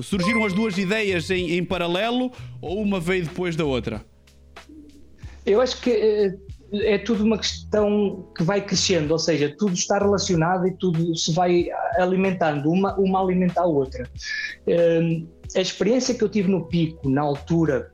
Surgiram 0.02 0.44
as 0.44 0.52
duas 0.52 0.76
ideias 0.76 1.30
em, 1.30 1.52
em 1.52 1.64
paralelo 1.64 2.32
ou 2.60 2.82
uma 2.82 2.98
veio 2.98 3.24
depois 3.24 3.54
da 3.54 3.64
outra? 3.64 4.04
Eu 5.46 5.60
acho 5.60 5.80
que 5.80 5.90
eh, 5.90 6.34
é 6.72 6.98
tudo 6.98 7.24
uma 7.24 7.38
questão 7.38 8.30
que 8.36 8.42
vai 8.42 8.60
crescendo, 8.60 9.12
ou 9.12 9.18
seja, 9.18 9.54
tudo 9.56 9.72
está 9.72 9.98
relacionado 9.98 10.66
e 10.66 10.72
tudo 10.72 11.16
se 11.16 11.32
vai 11.32 11.68
alimentando, 11.96 12.70
uma, 12.70 12.94
uma 12.96 13.20
alimenta 13.20 13.60
a 13.60 13.66
outra. 13.66 14.08
Eh, 14.66 15.22
a 15.56 15.60
experiência 15.60 16.14
que 16.14 16.22
eu 16.22 16.28
tive 16.28 16.50
no 16.50 16.66
Pico, 16.66 17.08
na 17.08 17.22
altura, 17.22 17.90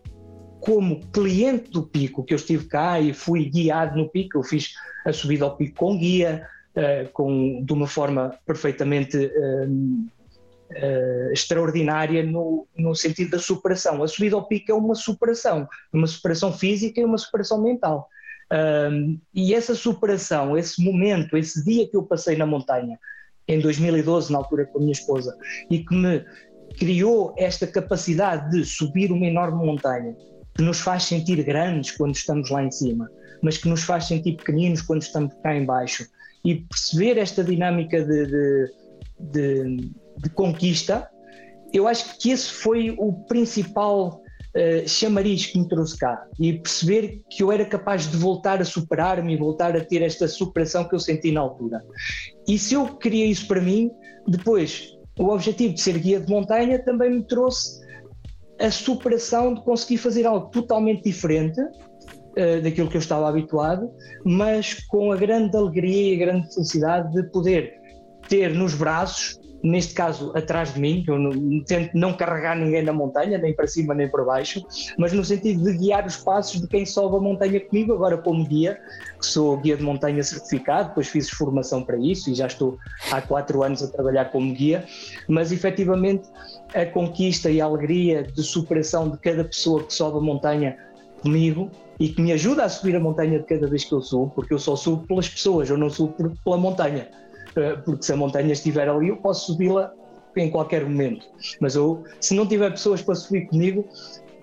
como 0.61 1.01
cliente 1.13 1.71
do 1.71 1.85
Pico, 1.85 2.25
que 2.25 2.35
eu 2.35 2.37
estive 2.37 2.67
cá 2.67 2.99
e 2.99 3.13
fui 3.13 3.49
guiado 3.49 3.97
no 3.97 4.09
Pico, 4.09 4.39
eu 4.39 4.43
fiz 4.43 4.73
a 5.05 5.13
subida 5.13 5.45
ao 5.45 5.57
Pico 5.57 5.77
com 5.77 5.97
guia, 5.97 6.45
eh, 6.75 7.09
com, 7.13 7.63
de 7.65 7.73
uma 7.73 7.87
forma 7.87 8.37
perfeitamente 8.45 9.17
uh, 9.17 10.11
extraordinária 11.33 12.25
no, 12.25 12.67
no 12.77 12.95
sentido 12.95 13.33
da 13.33 13.39
superação. 13.39 14.03
A 14.03 14.09
subida 14.09 14.35
ao 14.35 14.49
pico 14.49 14.73
é 14.73 14.75
uma 14.75 14.95
superação, 14.95 15.69
uma 15.93 16.07
superação 16.07 16.53
física 16.53 17.01
e 17.01 17.05
uma 17.05 17.19
superação 17.19 17.63
mental. 17.63 18.09
Um, 18.53 19.19
e 19.35 19.55
essa 19.55 19.75
superação, 19.75 20.57
esse 20.57 20.83
momento, 20.83 21.37
esse 21.37 21.65
dia 21.65 21.89
que 21.89 21.97
eu 21.97 22.03
passei 22.03 22.37
na 22.37 22.47
montanha, 22.47 22.99
em 23.47 23.61
2012, 23.61 24.33
na 24.33 24.39
altura 24.39 24.67
com 24.67 24.79
a 24.79 24.81
minha 24.81 24.93
esposa, 24.93 25.37
e 25.71 25.81
que 25.81 25.95
me 25.95 26.25
criou 26.79 27.35
esta 27.37 27.67
capacidade 27.67 28.51
de 28.51 28.65
subir 28.65 29.13
uma 29.13 29.27
enorme 29.27 29.65
montanha, 29.65 30.17
que 30.55 30.63
nos 30.63 30.81
faz 30.81 31.05
sentir 31.05 31.43
grandes 31.43 31.91
quando 31.93 32.15
estamos 32.15 32.51
lá 32.51 32.63
em 32.63 32.71
cima, 32.71 33.11
mas 33.43 33.59
que 33.59 33.69
nos 33.69 33.83
faz 33.83 34.07
sentir 34.07 34.37
pequeninos 34.37 34.83
quando 34.83 35.03
estamos 35.03 35.35
cá 35.43 35.55
embaixo, 35.55 36.07
e 36.45 36.57
perceber 36.57 37.19
esta 37.19 37.43
dinâmica 37.43 38.03
de, 38.05 38.27
de, 38.27 38.73
de 39.19 39.91
de 40.17 40.31
conquista, 40.31 41.09
eu 41.73 41.89
acho 41.89 42.19
que 42.19 42.31
esse 42.31 42.51
foi 42.51 42.95
o 42.99 43.13
principal 43.13 44.23
uh, 44.55 44.89
chamariz 44.89 45.47
que 45.47 45.59
me 45.59 45.69
trouxe 45.69 45.99
cá 45.99 46.27
e 46.39 46.53
perceber 46.55 47.23
que 47.31 47.43
eu 47.43 47.53
era 47.53 47.65
capaz 47.65 48.11
de 48.11 48.17
voltar 48.17 48.61
a 48.61 48.65
superar-me 48.65 49.35
e 49.35 49.37
voltar 49.37 49.77
a 49.77 49.85
ter 49.85 50.03
esta 50.03 50.29
superação 50.29 50.89
que 50.89 50.95
eu 50.95 51.01
senti 51.01 51.33
na 51.33 51.41
altura. 51.41 51.83
E 52.47 52.59
se 52.59 52.75
eu 52.75 52.87
queria 52.97 53.27
isso 53.27 53.47
para 53.47 53.61
mim, 53.61 53.91
depois 54.27 54.95
o 55.19 55.29
objetivo 55.29 55.75
de 55.75 55.81
ser 55.81 55.99
guia 55.99 56.21
de 56.21 56.31
montanha 56.31 56.83
também 56.83 57.11
me 57.11 57.23
trouxe 57.23 57.85
a 58.59 58.71
superação 58.71 59.55
de 59.55 59.63
conseguir 59.63 59.99
fazer 59.99 60.27
algo 60.27 60.49
totalmente 60.51 61.05
diferente 61.05 61.61
uh, 61.61 62.63
daquilo 62.63 62.89
que 62.89 62.97
eu 62.97 63.01
estava 63.01 63.29
habituado, 63.29 63.91
mas 64.25 64.75
com 64.87 65.13
a 65.13 65.17
grande 65.17 65.57
alegria 65.57 66.15
e 66.15 66.23
a 66.23 66.27
grande 66.27 66.55
felicidade 66.55 67.13
de 67.13 67.23
poder 67.31 67.75
ter 68.29 68.55
nos 68.55 68.75
braços 68.75 69.39
neste 69.65 69.95
caso 69.95 70.31
atrás 70.37 70.75
de 70.75 70.81
mim, 70.81 71.03
eu 71.09 71.19
não, 71.19 71.65
tento 71.65 71.95
não 71.95 72.13
carregar 72.13 72.55
ninguém 72.55 72.83
na 72.83 72.93
montanha, 72.93 73.39
nem 73.39 73.55
para 73.55 73.67
cima 73.67 73.95
nem 73.95 74.07
para 74.07 74.23
baixo, 74.23 74.63
mas 74.99 75.11
no 75.15 75.25
sentido 75.25 75.65
de 75.65 75.79
guiar 75.79 76.07
os 76.07 76.19
passos 76.19 76.61
de 76.61 76.69
quem 76.69 76.85
sobe 76.85 77.17
a 77.17 77.19
montanha 77.19 77.59
comigo, 77.59 77.95
agora 77.95 78.19
como 78.19 78.45
guia, 78.47 78.79
que 79.19 79.25
sou 79.25 79.57
guia 79.57 79.75
de 79.75 79.83
montanha 79.83 80.23
certificado, 80.23 80.91
depois 80.91 81.09
fiz 81.09 81.31
formação 81.31 81.83
para 81.83 81.97
isso 81.97 82.29
e 82.29 82.35
já 82.35 82.47
estou 82.47 82.77
há 83.11 83.23
quatro 83.23 83.63
anos 83.63 83.83
a 83.83 83.89
trabalhar 83.89 84.27
como 84.27 84.53
guia, 84.53 84.85
mas 85.27 85.51
efetivamente 85.51 86.29
a 86.75 86.85
conquista 86.85 87.51
e 87.51 87.59
a 87.59 87.65
alegria 87.65 88.23
de 88.23 88.43
superação 88.43 89.09
de 89.09 89.17
cada 89.17 89.45
pessoa 89.45 89.83
que 89.83 89.95
sobe 89.95 90.19
a 90.19 90.21
montanha 90.21 90.77
comigo 91.23 91.71
e 91.99 92.11
que 92.11 92.21
me 92.21 92.33
ajuda 92.33 92.65
a 92.65 92.69
subir 92.69 92.95
a 92.97 93.01
montanha 93.01 93.39
de 93.39 93.47
cada 93.47 93.67
vez 93.67 93.83
que 93.85 93.95
eu 93.95 94.03
subo, 94.03 94.31
porque 94.35 94.53
eu 94.53 94.59
só 94.59 94.77
subo 94.77 95.07
pelas 95.07 95.27
pessoas, 95.27 95.71
eu 95.71 95.79
não 95.79 95.89
subo 95.89 96.37
pela 96.45 96.59
montanha 96.59 97.09
porque 97.85 98.05
se 98.05 98.13
a 98.13 98.17
montanha 98.17 98.53
estiver 98.53 98.89
ali, 98.89 99.09
eu 99.09 99.17
posso 99.17 99.53
subi-la 99.53 99.93
em 100.37 100.51
qualquer 100.51 100.85
momento. 100.85 101.27
Mas 101.61 101.75
eu, 101.75 102.05
se 102.21 102.35
não 102.35 102.47
tiver 102.47 102.71
pessoas 102.71 103.03
para 103.03 103.15
subir 103.15 103.47
comigo, 103.47 103.89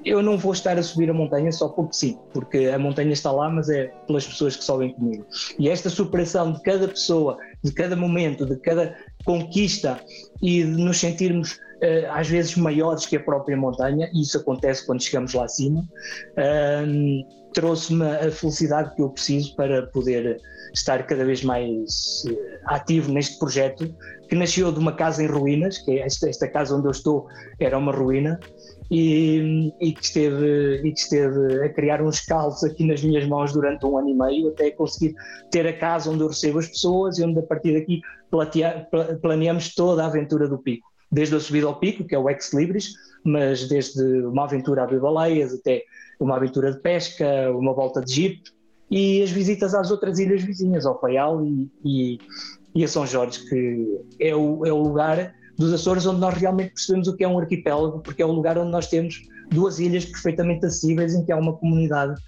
eu 0.04 0.22
não 0.22 0.38
vou 0.38 0.54
estar 0.54 0.78
a 0.78 0.84
subir 0.84 1.10
a 1.10 1.14
montanha 1.14 1.52
só 1.52 1.70
porque 1.70 1.94
sim, 1.94 2.18
porque 2.34 2.72
a 2.74 2.80
montanha 2.80 3.12
está 3.14 3.32
lá, 3.32 3.50
mas 3.50 3.70
é 3.70 3.88
pelas 4.08 4.26
pessoas 4.26 4.56
que 4.56 4.64
sobem 4.64 4.94
comigo. 4.94 5.26
E 5.60 5.70
esta 5.70 5.90
superação 5.90 6.54
de 6.54 6.62
cada 6.62 6.88
pessoa, 6.88 7.38
de 7.64 7.72
cada 7.72 7.96
momento, 7.96 8.46
de 8.46 8.56
cada 8.58 8.96
conquista 9.26 10.00
e 10.42 10.64
de 10.64 10.70
nos 10.70 11.00
sentirmos 11.00 11.54
uh, 11.54 12.12
às 12.12 12.28
vezes 12.28 12.56
maiores 12.56 13.06
que 13.06 13.16
a 13.16 13.20
própria 13.20 13.56
montanha, 13.56 14.10
e 14.14 14.22
isso 14.22 14.38
acontece 14.38 14.86
quando 14.86 15.04
chegamos 15.04 15.34
lá 15.34 15.46
acima, 15.46 15.82
uh, 15.82 17.41
trouxe-me 17.54 18.06
a 18.06 18.32
felicidade 18.32 18.96
que 18.96 19.02
eu 19.02 19.10
preciso 19.10 19.56
para 19.56 19.88
poder 19.88 20.40
estar 20.74 21.06
cada 21.06 21.26
vez 21.26 21.44
mais 21.44 22.24
uh, 22.28 22.38
ativo 22.66 23.12
neste 23.12 23.38
projeto, 23.38 23.94
que 24.30 24.36
nasceu 24.36 24.72
de 24.72 24.80
uma 24.80 24.94
casa 24.94 25.24
em 25.24 25.28
ruínas, 25.28 25.78
que 25.80 25.92
é 25.92 26.06
esta, 26.06 26.30
esta 26.30 26.48
casa 26.48 26.76
onde 26.76 26.88
eu 26.88 26.92
estou 26.92 27.28
era 27.60 27.78
uma 27.78 27.92
ruína, 27.92 28.40
e, 28.90 29.74
e, 29.80 29.94
que 29.94 30.04
esteve, 30.04 30.82
e 30.84 30.92
que 30.92 31.00
esteve 31.00 31.64
a 31.64 31.70
criar 31.70 32.02
uns 32.02 32.20
caldos 32.20 32.62
aqui 32.64 32.86
nas 32.86 33.02
minhas 33.02 33.26
mãos 33.26 33.54
durante 33.54 33.86
um 33.86 33.98
ano 33.98 34.10
e 34.10 34.14
meio, 34.14 34.50
até 34.50 34.70
conseguir 34.72 35.16
ter 35.50 35.66
a 35.66 35.78
casa 35.78 36.10
onde 36.10 36.22
eu 36.22 36.28
recebo 36.28 36.60
as 36.60 36.68
pessoas 36.68 37.18
e 37.18 37.24
onde 37.24 37.40
a 37.40 37.44
partir 37.44 37.74
daqui 37.74 38.02
planeamos 39.22 39.74
toda 39.74 40.04
a 40.04 40.08
aventura 40.08 40.48
do 40.48 40.58
pico. 40.58 40.90
Desde 41.10 41.36
a 41.36 41.40
subida 41.40 41.68
ao 41.68 41.80
pico, 41.80 42.04
que 42.04 42.16
é 42.16 42.20
o 42.20 42.30
Ex 42.30 42.54
Libris, 42.54 42.94
mas 43.24 43.68
desde 43.68 44.02
uma 44.26 44.44
aventura 44.44 44.84
a 44.84 44.88
baleias 44.88 45.54
até 45.54 45.84
uma 46.24 46.36
aventura 46.36 46.72
de 46.72 46.80
pesca, 46.80 47.52
uma 47.52 47.74
volta 47.74 48.02
de 48.02 48.14
jeep 48.14 48.44
e 48.90 49.24
as 49.24 49.32
visitas 49.32 49.74
às 49.74 49.90
outras 49.90 50.20
ilhas 50.20 50.44
vizinhas, 50.44 50.86
ao 50.86 51.00
Faial 51.00 51.44
e, 51.46 51.72
e, 51.84 52.20
e, 52.76 52.84
a 52.84 52.88
São 52.88 53.08
Jorge, 53.08 53.48
que 53.48 54.02
é 54.20 54.36
o, 54.36 54.66
é 54.66 54.72
o 54.72 54.82
lugar 54.82 55.34
dos 55.58 55.74
Açores 55.74 56.06
onde 56.06 56.20
nós 56.20 56.36
realmente 56.36 56.74
percebemos 56.74 57.08
o 57.08 57.16
que 57.16 57.24
é 57.24 57.28
um 57.28 57.40
arquipélago, 57.40 58.00
porque 58.02 58.22
é 58.22 58.26
o 58.26 58.32
lugar 58.32 58.58
onde 58.58 58.72
nós 58.72 58.88
temos 58.88 59.22
duas 59.50 59.80
ilhas 59.80 60.06
perfeitamente 60.06 60.66
acessíveis 60.66 61.14
em 61.14 61.24
que 61.24 61.32
há 61.32 61.38
uma 61.38 61.54
comunidade 61.54 62.20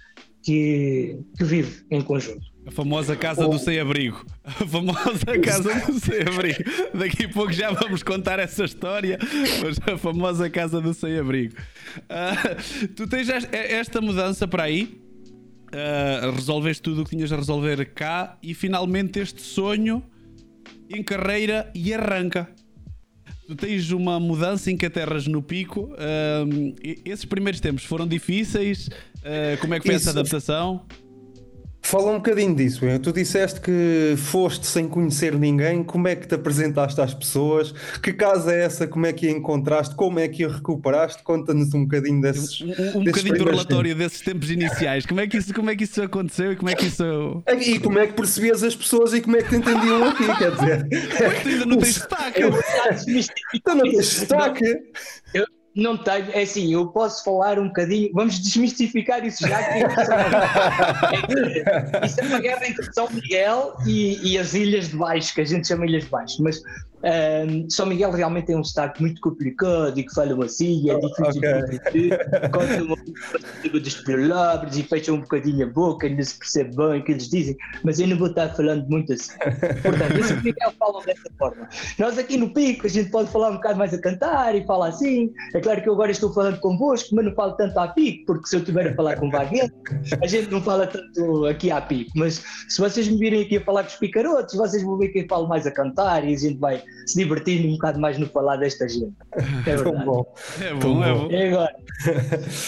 que, 0.44 1.18
que 1.38 1.44
vive 1.44 1.84
em 1.90 2.02
conjunto. 2.02 2.44
A 2.66 2.70
famosa 2.70 3.16
casa 3.16 3.48
do 3.48 3.58
sem-abrigo. 3.58 4.24
A 4.44 4.66
famosa 4.66 5.38
casa 5.42 5.74
do 5.86 5.98
sem-abrigo. 5.98 6.64
Daqui 6.94 7.24
a 7.24 7.28
pouco 7.28 7.52
já 7.52 7.70
vamos 7.70 8.02
contar 8.02 8.38
essa 8.38 8.64
história, 8.64 9.18
mas 9.62 9.78
a 9.92 9.98
famosa 9.98 10.48
casa 10.50 10.80
do 10.80 10.92
sem-abrigo. 10.92 11.54
Uh, 11.98 12.88
tu 12.94 13.06
tens 13.06 13.28
esta 13.52 14.00
mudança 14.00 14.46
para 14.46 14.64
aí, 14.64 15.00
uh, 15.72 16.30
resolveste 16.30 16.82
tudo 16.82 17.02
o 17.02 17.04
que 17.04 17.10
tinhas 17.16 17.32
a 17.32 17.36
resolver 17.36 17.84
cá 17.86 18.38
e 18.42 18.54
finalmente 18.54 19.18
este 19.18 19.40
sonho 19.40 20.02
em 20.90 21.02
carreira 21.02 21.70
e 21.74 21.92
arranca. 21.92 22.48
Tu 23.46 23.54
tens 23.54 23.90
uma 23.90 24.18
mudança 24.18 24.70
em 24.70 24.76
que 24.76 24.86
aterras 24.86 25.26
no 25.26 25.42
pico. 25.42 25.90
Uh, 25.92 26.74
esses 27.04 27.24
primeiros 27.24 27.60
tempos 27.60 27.84
foram 27.84 28.06
difíceis? 28.06 28.88
como 29.60 29.72
é 29.74 29.80
que 29.80 29.86
foi 29.86 29.94
Isso. 29.94 30.08
essa 30.08 30.18
adaptação? 30.18 30.84
Fala 31.86 32.10
um 32.12 32.16
bocadinho 32.16 32.56
disso, 32.56 32.80
tu 33.02 33.12
disseste 33.12 33.60
que 33.60 34.14
foste 34.16 34.66
sem 34.66 34.88
conhecer 34.88 35.34
ninguém, 35.34 35.84
como 35.84 36.08
é 36.08 36.16
que 36.16 36.26
te 36.26 36.34
apresentaste 36.34 36.98
às 36.98 37.12
pessoas, 37.12 37.72
que 38.02 38.10
casa 38.10 38.54
é 38.54 38.64
essa, 38.64 38.86
como 38.86 39.04
é 39.04 39.12
que 39.12 39.28
a 39.28 39.30
encontraste, 39.30 39.94
como 39.94 40.18
é 40.18 40.26
que 40.26 40.44
a 40.44 40.48
recuperaste, 40.48 41.22
conta-nos 41.22 41.74
um 41.74 41.82
bocadinho 41.82 42.22
desses 42.22 42.62
Um, 42.62 42.64
um, 42.64 43.00
um 43.00 43.04
bocadinho 43.04 43.36
do 43.36 43.44
relatório 43.44 43.90
tempos. 43.90 44.02
desses 44.02 44.20
tempos 44.22 44.50
iniciais, 44.50 45.04
como 45.04 45.20
é, 45.20 45.26
que 45.26 45.36
isso, 45.36 45.52
como 45.52 45.68
é 45.68 45.76
que 45.76 45.84
isso 45.84 46.02
aconteceu 46.02 46.52
e 46.52 46.56
como 46.56 46.70
é 46.70 46.74
que 46.74 46.86
isso... 46.86 47.42
E 47.60 47.78
como 47.78 47.98
é 47.98 48.06
que 48.06 48.14
percebias 48.14 48.62
as 48.62 48.74
pessoas 48.74 49.12
e 49.12 49.20
como 49.20 49.36
é 49.36 49.42
que 49.42 49.50
te 49.50 49.56
entendiam 49.56 50.08
aqui, 50.08 50.24
quer 50.38 50.52
dizer... 50.52 50.88
Tu 51.42 51.48
ainda 51.48 51.66
não 51.66 51.76
tens 51.76 51.94
destaque! 51.94 52.40
Tu 53.62 53.74
não 53.74 53.82
tens 53.82 53.96
destaque! 53.96 54.64
Eu, 55.34 55.46
não 55.74 55.96
tenho, 55.96 56.30
é 56.32 56.42
assim, 56.42 56.72
eu 56.72 56.86
posso 56.86 57.24
falar 57.24 57.58
um 57.58 57.66
bocadinho, 57.66 58.10
vamos 58.12 58.38
desmistificar 58.38 59.24
isso 59.24 59.46
já 59.46 59.60
que 59.62 59.82
é, 59.82 59.86
isso 62.06 62.20
é 62.20 62.24
uma 62.24 62.38
guerra 62.38 62.68
entre 62.68 62.92
São 62.92 63.08
Miguel 63.10 63.76
e, 63.84 64.32
e, 64.34 64.38
as 64.38 64.54
Ilhas 64.54 64.90
de 64.90 64.96
Baixo, 64.96 65.34
que 65.34 65.40
a 65.40 65.44
gente 65.44 65.66
chama 65.66 65.84
Ilhas 65.86 66.04
de 66.04 66.10
Baixo, 66.10 66.40
mas 66.42 66.62
um, 67.04 67.68
São 67.68 67.86
Miguel 67.86 68.10
realmente 68.10 68.46
tem 68.46 68.56
um 68.56 68.64
sotaque 68.64 69.02
muito 69.02 69.20
complicado 69.20 69.98
e 69.98 70.04
que 70.04 70.14
falam 70.14 70.40
assim, 70.42 70.88
é 70.90 70.98
difícil 70.98 71.36
okay. 71.36 72.08
de 72.08 72.48
contam 72.50 72.96
das 73.80 73.94
palavras 74.02 74.76
e 74.78 74.82
fecham 74.82 75.16
um 75.16 75.20
bocadinho 75.20 75.66
a 75.66 75.70
boca, 75.70 76.06
ainda 76.06 76.22
se 76.22 76.38
percebe 76.38 76.74
bem 76.74 77.00
o 77.00 77.04
que 77.04 77.12
eles 77.12 77.28
dizem, 77.28 77.56
mas 77.82 78.00
eu 78.00 78.06
não 78.06 78.16
vou 78.16 78.28
estar 78.28 78.48
falando 78.50 78.88
muito 78.88 79.12
assim. 79.12 79.32
Portanto, 79.38 80.20
os 80.20 80.42
Miguel 80.42 80.72
falam 80.78 81.02
dessa 81.04 81.30
forma. 81.38 81.68
Nós 81.98 82.18
aqui 82.18 82.38
no 82.38 82.52
Pico, 82.52 82.86
a 82.86 82.90
gente 82.90 83.10
pode 83.10 83.30
falar 83.30 83.50
um 83.50 83.54
bocado 83.54 83.78
mais 83.78 83.92
a 83.92 84.00
cantar 84.00 84.54
e 84.54 84.64
falar 84.64 84.88
assim. 84.88 85.32
É 85.54 85.60
claro 85.60 85.82
que 85.82 85.88
eu 85.88 85.92
agora 85.92 86.10
estou 86.10 86.32
falando 86.32 86.58
convosco, 86.60 87.14
mas 87.14 87.24
não 87.24 87.34
falo 87.34 87.52
tanto 87.52 87.78
a 87.78 87.88
Pico, 87.88 88.24
porque 88.26 88.46
se 88.46 88.56
eu 88.56 88.60
estiver 88.60 88.88
a 88.88 88.94
falar 88.94 89.16
com 89.16 89.30
Vaguel, 89.30 89.68
a 90.22 90.26
gente 90.26 90.50
não 90.50 90.62
fala 90.62 90.86
tanto 90.86 91.46
aqui 91.46 91.70
a 91.70 91.80
Pico. 91.80 92.12
Mas 92.14 92.42
se 92.68 92.80
vocês 92.80 93.08
me 93.08 93.18
virem 93.18 93.42
aqui 93.42 93.58
a 93.58 93.64
falar 93.64 93.82
com 93.82 93.90
os 93.90 93.96
picarotos, 93.96 94.54
vocês 94.54 94.82
vão 94.82 94.96
ver 94.96 95.08
que 95.08 95.20
eu 95.20 95.26
falo 95.28 95.46
mais 95.48 95.66
a 95.66 95.70
cantar 95.70 96.24
e 96.24 96.34
a 96.34 96.38
gente 96.38 96.58
vai 96.58 96.82
se 97.06 97.18
divertindo 97.18 97.68
um 97.68 97.72
bocado 97.72 98.00
mais 98.00 98.18
no 98.18 98.26
falar 98.26 98.56
desta 98.56 98.88
gente. 98.88 99.14
É 99.66 99.76
verdade. 99.76 100.04
bom. 100.04 100.34
É 100.60 100.74
bom, 100.74 101.04
é 101.04 101.14
bom. 101.14 101.30
E 101.30 101.42
agora? 101.48 101.76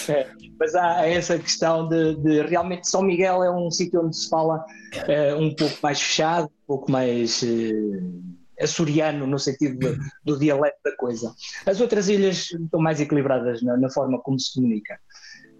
É, 0.09 0.27
mas 0.59 0.73
há 0.73 1.05
essa 1.05 1.37
questão 1.37 1.87
de, 1.87 2.15
de, 2.15 2.41
realmente 2.43 2.89
São 2.89 3.01
Miguel 3.01 3.43
é 3.43 3.51
um 3.51 3.69
sítio 3.69 4.01
onde 4.01 4.15
se 4.15 4.29
fala 4.29 4.63
é, 5.07 5.35
um 5.35 5.53
pouco 5.53 5.75
mais 5.83 6.01
fechado, 6.01 6.45
um 6.45 6.65
pouco 6.65 6.91
mais 6.91 7.43
é, 7.43 8.63
açoriano 8.63 9.27
no 9.27 9.37
sentido 9.37 9.77
do, 9.77 9.97
do 10.23 10.39
dialeto 10.39 10.77
da 10.83 10.95
coisa. 10.95 11.33
As 11.65 11.81
outras 11.81 12.07
ilhas 12.07 12.51
estão 12.51 12.79
mais 12.79 12.99
equilibradas 13.01 13.61
na, 13.61 13.77
na 13.77 13.89
forma 13.89 14.19
como 14.21 14.39
se 14.39 14.53
comunica. 14.53 14.97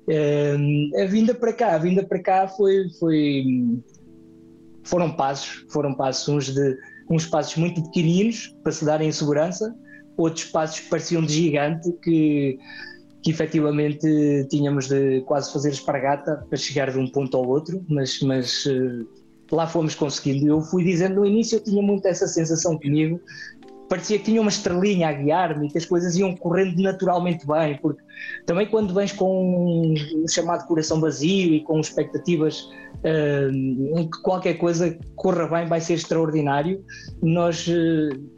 É, 0.10 0.56
a 1.04 1.06
vinda 1.06 1.36
para 1.36 1.52
cá, 1.52 1.76
a 1.76 1.78
vinda 1.78 2.04
para 2.04 2.22
cá 2.22 2.48
foi, 2.48 2.90
foi 2.98 3.44
foram 4.84 5.12
passos, 5.12 5.66
foram 5.70 5.94
passos 5.94 6.28
uns 6.30 6.54
de 6.54 6.78
uns 7.10 7.26
passos 7.26 7.56
muito 7.56 7.82
pequeninos 7.84 8.56
para 8.64 8.72
se 8.72 8.86
darem 8.86 9.12
segurança, 9.12 9.74
outros 10.18 10.46
passos 10.46 10.80
que 10.82 10.90
pareciam 10.90 11.24
de 11.24 11.34
gigante 11.34 11.92
que, 12.04 12.58
que 13.22 13.32
efetivamente 13.32 14.48
tínhamos 14.50 14.88
de 14.88 15.22
quase 15.22 15.52
fazer 15.54 15.70
espargata 15.70 16.46
para 16.50 16.58
chegar 16.58 16.92
de 16.92 16.98
um 16.98 17.08
ponto 17.08 17.38
ao 17.38 17.48
outro, 17.48 17.86
mas, 17.88 18.20
mas 18.22 18.66
eh, 18.66 19.06
lá 19.52 19.68
fomos 19.68 19.96
conseguindo. 19.96 20.48
Eu 20.48 20.62
fui 20.62 20.84
dizendo 20.84 21.16
no 21.16 21.26
início, 21.26 21.58
eu 21.58 21.64
tinha 21.64 21.82
muito 21.82 22.06
essa 22.08 22.28
sensação 22.28 22.78
comigo, 22.78 23.20
parecia 23.88 24.18
que 24.18 24.26
tinha 24.26 24.42
uma 24.42 24.50
estrelinha 24.50 25.10
a 25.10 25.14
guiar-me 25.14 25.68
e 25.68 25.70
que 25.70 25.78
as 25.78 25.86
coisas 25.86 26.16
iam 26.16 26.36
correndo 26.36 26.82
naturalmente 26.82 27.46
bem, 27.46 27.78
porque 27.82 28.02
também 28.46 28.68
quando 28.68 28.94
vens 28.94 29.12
com 29.12 29.94
um 29.94 30.28
chamado 30.28 30.68
coração 30.68 31.00
vazio 31.00 31.54
e 31.54 31.64
com 31.64 31.80
expectativas 31.80 32.70
uh, 33.04 33.50
em 33.52 34.10
que 34.10 34.22
qualquer 34.22 34.56
coisa 34.56 34.98
corra 35.16 35.48
bem 35.48 35.68
vai 35.68 35.82
ser 35.82 35.94
extraordinário, 35.94 36.84
nós 37.22 37.68
uh, 37.68 38.37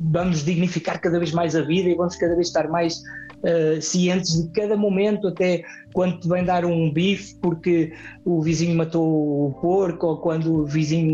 vamos 0.00 0.44
dignificar 0.44 1.00
cada 1.00 1.18
vez 1.18 1.32
mais 1.32 1.54
a 1.54 1.62
vida 1.62 1.88
e 1.88 1.94
vamos 1.94 2.16
cada 2.16 2.34
vez 2.34 2.48
estar 2.48 2.68
mais 2.68 3.02
uh, 3.42 3.80
cientes 3.80 4.42
de 4.42 4.52
cada 4.52 4.76
momento, 4.76 5.28
até 5.28 5.64
quando 5.92 6.18
te 6.20 6.28
vem 6.28 6.44
dar 6.44 6.64
um 6.64 6.90
bife 6.92 7.36
porque 7.40 7.92
o 8.24 8.42
vizinho 8.42 8.76
matou 8.76 9.48
o 9.48 9.52
porco, 9.60 10.06
ou 10.06 10.16
quando 10.18 10.62
o 10.62 10.66
vizinho 10.66 11.12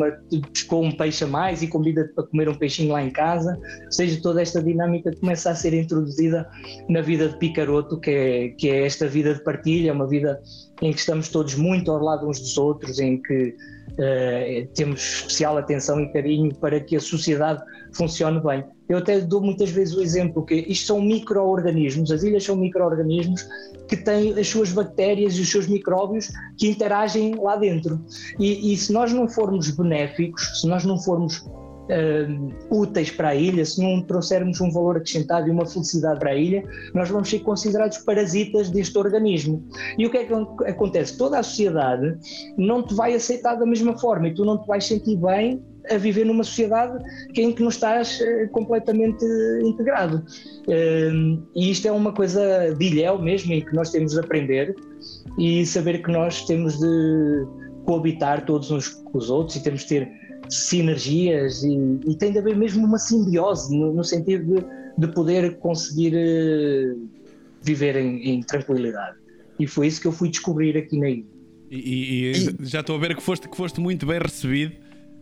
pescou 0.53 0.85
um 0.85 0.93
peixe 0.93 1.25
a 1.25 1.27
mais 1.27 1.63
e 1.63 1.67
convida-te 1.67 2.15
para 2.15 2.25
comer 2.25 2.49
um 2.49 2.55
peixinho 2.55 2.93
lá 2.93 3.03
em 3.03 3.11
casa. 3.11 3.59
Ou 3.85 3.93
seja, 3.93 4.21
toda 4.23 4.41
esta 4.41 4.63
dinâmica 4.63 5.11
começa 5.19 5.51
a 5.51 5.55
ser 5.55 5.75
introduzida 5.75 6.49
na 6.89 7.01
vida 7.01 7.29
de 7.29 7.37
Picaroto, 7.37 7.99
que 7.99 8.11
é, 8.11 8.49
que 8.51 8.71
é 8.71 8.87
esta 8.87 9.07
vida 9.09 9.35
de 9.35 9.43
partilha, 9.43 9.93
uma 9.93 10.07
vida 10.07 10.41
em 10.81 10.93
que 10.93 11.01
estamos 11.01 11.29
todos 11.29 11.55
muito 11.55 11.91
ao 11.91 11.99
lado 11.99 12.29
uns 12.29 12.41
dos 12.41 12.57
outros, 12.57 12.99
em 12.99 13.21
que 13.21 13.55
uh, 13.99 14.69
temos 14.75 15.01
especial 15.01 15.59
atenção 15.59 16.01
e 16.01 16.13
carinho 16.13 16.55
para 16.55 16.81
que 16.81 16.97
a 16.97 17.01
sociedade 17.01 17.63
funcione 17.93 18.41
bem. 18.41 18.65
Eu 18.89 18.99
até 18.99 19.21
dou 19.21 19.41
muitas 19.43 19.71
vezes 19.71 19.95
o 19.95 20.01
exemplo 20.01 20.45
que 20.45 20.55
isto 20.55 20.87
são 20.87 21.01
micro-organismos, 21.01 22.11
as 22.11 22.23
ilhas 22.23 22.45
são 22.45 22.57
micro-organismos 22.57 23.47
que 23.87 23.97
têm 23.97 24.39
as 24.39 24.49
suas 24.49 24.73
bactérias 24.73 25.35
e 25.35 25.43
os 25.43 25.51
seus 25.51 25.67
micróbios 25.67 26.31
que 26.57 26.69
interagem 26.69 27.35
lá 27.35 27.57
dentro. 27.57 28.01
E, 28.39 28.73
e 28.73 28.77
se 28.77 28.93
nós 28.93 29.13
não 29.13 29.29
formos 29.29 29.71
benéficos, 29.71 30.61
se 30.61 30.67
nós 30.67 30.85
não 30.85 30.99
formos 30.99 31.45
uh, 31.89 32.53
úteis 32.71 33.11
para 33.11 33.31
a 33.31 33.35
ilha, 33.35 33.65
se 33.65 33.83
não 33.83 34.03
trouxermos 34.03 34.61
um 34.61 34.71
valor 34.71 34.97
acrescentado 34.97 35.49
e 35.49 35.51
uma 35.51 35.67
felicidade 35.67 36.21
para 36.21 36.31
a 36.31 36.35
ilha, 36.35 36.63
nós 36.95 37.09
vamos 37.09 37.29
ser 37.29 37.41
considerados 37.41 37.99
parasitas 37.99 38.71
deste 38.71 38.97
organismo. 38.99 39.65
E 39.97 40.07
o 40.07 40.11
que 40.11 40.19
é 40.19 40.25
que 40.25 40.33
acontece? 40.67 41.17
Toda 41.17 41.39
a 41.39 41.43
sociedade 41.43 42.17
não 42.57 42.83
te 42.83 42.95
vai 42.95 43.15
aceitar 43.15 43.57
da 43.57 43.67
mesma 43.67 43.99
forma 43.99 44.29
e 44.29 44.35
tu 44.35 44.45
não 44.45 44.59
te 44.59 44.67
vais 44.67 44.85
sentir 44.85 45.17
bem 45.17 45.63
a 45.91 45.97
viver 45.97 46.25
numa 46.25 46.45
sociedade 46.45 47.03
em 47.35 47.53
que 47.53 47.63
não 47.63 47.71
estás 47.71 48.21
uh, 48.21 48.49
completamente 48.51 49.25
integrado. 49.65 50.25
Uh, 50.67 51.43
e 51.55 51.71
isto 51.71 51.89
é 51.89 51.93
uma 51.93 52.13
coisa 52.13 52.75
de 52.75 52.85
ilhéu 52.87 53.19
mesmo, 53.19 53.53
em 53.53 53.65
que 53.65 53.75
nós 53.75 53.91
temos 53.91 54.13
de 54.13 54.21
aprender 54.21 54.75
e 55.39 55.65
saber 55.65 56.03
que 56.03 56.11
nós 56.11 56.45
temos 56.45 56.79
de 56.79 57.47
coabitar 57.85 58.45
todos 58.45 58.71
uns 58.71 58.89
com 58.89 59.17
os 59.17 59.31
outros 59.31 59.57
e 59.57 59.63
temos 59.63 59.83
de 59.83 59.89
ter 59.89 60.28
sinergias 60.51 61.63
e, 61.63 61.77
e 62.07 62.15
tem 62.15 62.33
de 62.33 62.39
haver 62.39 62.57
mesmo 62.57 62.85
uma 62.85 62.99
simbiose 62.99 63.77
no, 63.77 63.93
no 63.93 64.05
sentido 64.05 64.57
de, 64.57 65.07
de, 65.07 65.15
poder 65.15 65.57
conseguir 65.59 66.15
uh, 66.15 67.09
viver 67.63 67.97
em, 67.97 68.31
em, 68.31 68.43
tranquilidade. 68.43 69.17
E 69.59 69.67
foi 69.67 69.89
isso 69.89 70.01
que 70.01 70.07
eu 70.07 70.13
fui 70.13 70.29
descobrir 70.29 70.77
aqui 70.77 70.99
na 70.99 71.09
ilha. 71.11 71.25
E, 71.71 71.77
e, 71.77 72.33
e, 72.33 72.67
já 72.67 72.81
estou 72.81 72.97
a 72.97 72.99
ver 72.99 73.15
que 73.15 73.23
foste, 73.23 73.49
que 73.49 73.57
foste 73.57 73.81
muito 73.81 74.07
bem 74.07 74.19
recebido. 74.19 74.73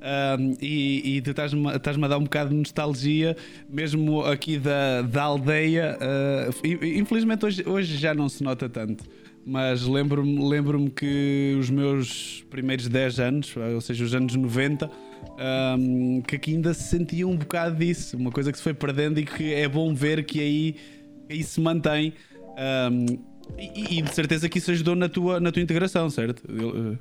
Um, 0.07 0.57
e, 0.61 1.17
e 1.17 1.23
tu 1.23 1.31
estás-me 1.31 1.75
estás 1.75 2.01
a 2.01 2.09
dar 2.09 2.19
um 2.19 2.25
bocado 2.25 2.51
de 2.51 2.57
nostalgia, 2.57 3.37
mesmo 3.69 4.23
aqui 4.23 4.59
da, 4.59 5.03
da 5.03 5.23
aldeia. 5.23 5.99
Uh, 6.01 6.85
infelizmente 6.85 7.45
hoje, 7.45 7.65
hoje 7.67 7.97
já 7.97 8.15
não 8.15 8.29
se 8.29 8.45
nota 8.45 8.69
tanto, 8.69 9.05
mas 9.45 9.83
lembro-me 9.83 10.49
lembro 10.49 10.91
que 10.91 11.57
os 11.59 11.71
meus 11.71 12.45
primeiros 12.51 12.87
10 12.89 13.21
anos, 13.21 13.55
ou 13.75 13.81
seja, 13.81 14.05
os 14.05 14.15
anos 14.15 14.35
90, 14.37 14.89
um, 15.39 16.23
que 16.23 16.37
aqui 16.37 16.55
ainda 16.55 16.73
se 16.73 16.85
sentia 16.85 17.27
um 17.27 17.37
bocado 17.37 17.77
disso, 17.77 18.17
uma 18.17 18.31
coisa 18.31 18.51
que 18.51 18.59
se 18.59 18.65
foi 18.65 18.75
perdendo 18.75 19.21
e 19.21 19.25
que 19.25 19.53
é 19.53 19.69
bom 19.69 19.95
ver 19.95 20.25
que 20.25 20.41
aí, 20.41 20.77
aí 21.31 21.43
se 21.43 21.61
mantém. 21.61 22.15
Um, 22.91 23.07
e, 23.59 23.99
e, 23.99 24.03
de 24.03 24.15
certeza 24.15 24.49
que 24.49 24.59
isso 24.59 24.71
ajudou 24.71 24.97
na 24.97 25.09
tua, 25.09 25.39
na 25.39 25.53
tua 25.53 25.63
integração, 25.63 26.11
certo? 26.11 26.43
Eh, 26.49 26.99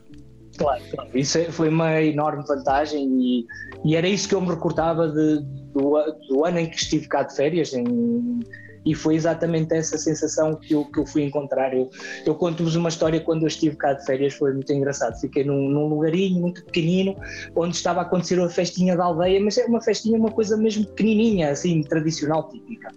claro, 0.57 0.83
claro. 0.91 1.09
isso 1.17 1.37
é, 1.37 1.45
foi 1.45 1.69
uma 1.69 2.01
enorme 2.01 2.43
vantagem 2.45 3.07
e, 3.19 3.45
e 3.83 3.95
era 3.95 4.07
isso 4.07 4.29
que 4.29 4.35
eu 4.35 4.41
me 4.41 4.49
recordava 4.49 5.07
de, 5.07 5.39
do, 5.73 5.95
do 6.27 6.45
ano 6.45 6.59
em 6.59 6.69
que 6.69 6.75
estive 6.75 7.07
cá 7.07 7.23
de 7.23 7.35
férias, 7.35 7.73
em 7.73 8.39
e 8.85 8.93
foi 8.93 9.15
exatamente 9.15 9.73
essa 9.73 9.97
sensação 9.97 10.55
que 10.55 10.73
eu, 10.73 10.85
que 10.85 10.99
eu 10.99 11.05
fui 11.05 11.23
encontrar. 11.23 11.73
Eu, 11.73 11.89
eu 12.25 12.35
conto-vos 12.35 12.75
uma 12.75 12.89
história 12.89 13.19
quando 13.19 13.41
eu 13.43 13.47
estive 13.47 13.75
cá 13.75 13.93
de 13.93 14.05
férias, 14.05 14.33
foi 14.33 14.53
muito 14.53 14.71
engraçado. 14.71 15.19
Fiquei 15.19 15.43
num, 15.43 15.69
num 15.69 15.87
lugarinho 15.87 16.39
muito 16.39 16.63
pequenino, 16.65 17.15
onde 17.55 17.75
estava 17.75 18.01
a 18.01 18.03
acontecer 18.03 18.37
uma 18.37 18.49
festinha 18.49 18.95
da 18.95 19.05
aldeia, 19.05 19.39
mas 19.43 19.57
é 19.57 19.65
uma 19.65 19.81
festinha, 19.81 20.17
uma 20.17 20.31
coisa 20.31 20.55
mesmo 20.55 20.85
pequenininha, 20.85 21.49
assim, 21.49 21.81
tradicional, 21.81 22.47
típica. 22.49 22.91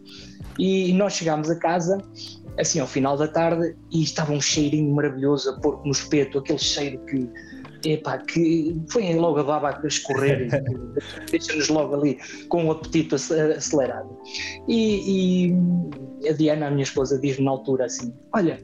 E 0.58 0.92
nós 0.92 1.14
chegámos 1.14 1.48
a 1.48 1.56
casa 1.56 2.02
assim 2.58 2.80
ao 2.80 2.86
final 2.86 3.16
da 3.16 3.28
tarde 3.28 3.76
e 3.90 4.02
estava 4.02 4.32
um 4.32 4.40
cheirinho 4.40 4.92
maravilhoso 4.92 5.50
a 5.50 5.60
porco 5.60 5.84
no 5.84 5.92
espeto, 5.92 6.38
aquele 6.38 6.58
cheiro 6.58 6.98
que 7.06 7.30
epá, 7.84 8.18
que 8.18 8.80
foi 8.90 9.14
logo 9.14 9.38
a 9.38 9.44
baba 9.44 9.80
a 9.82 9.86
escorrer, 9.86 10.48
deixa-nos 11.30 11.68
logo 11.68 11.94
ali 11.94 12.18
com 12.48 12.66
o 12.66 12.72
apetite 12.72 13.14
acelerado. 13.14 14.16
E, 14.66 15.50
e 16.22 16.28
a 16.28 16.32
Diana, 16.32 16.66
a 16.66 16.70
minha 16.70 16.82
esposa, 16.82 17.18
diz-me 17.18 17.44
na 17.44 17.52
altura 17.52 17.86
assim: 17.86 18.12
Olha, 18.34 18.58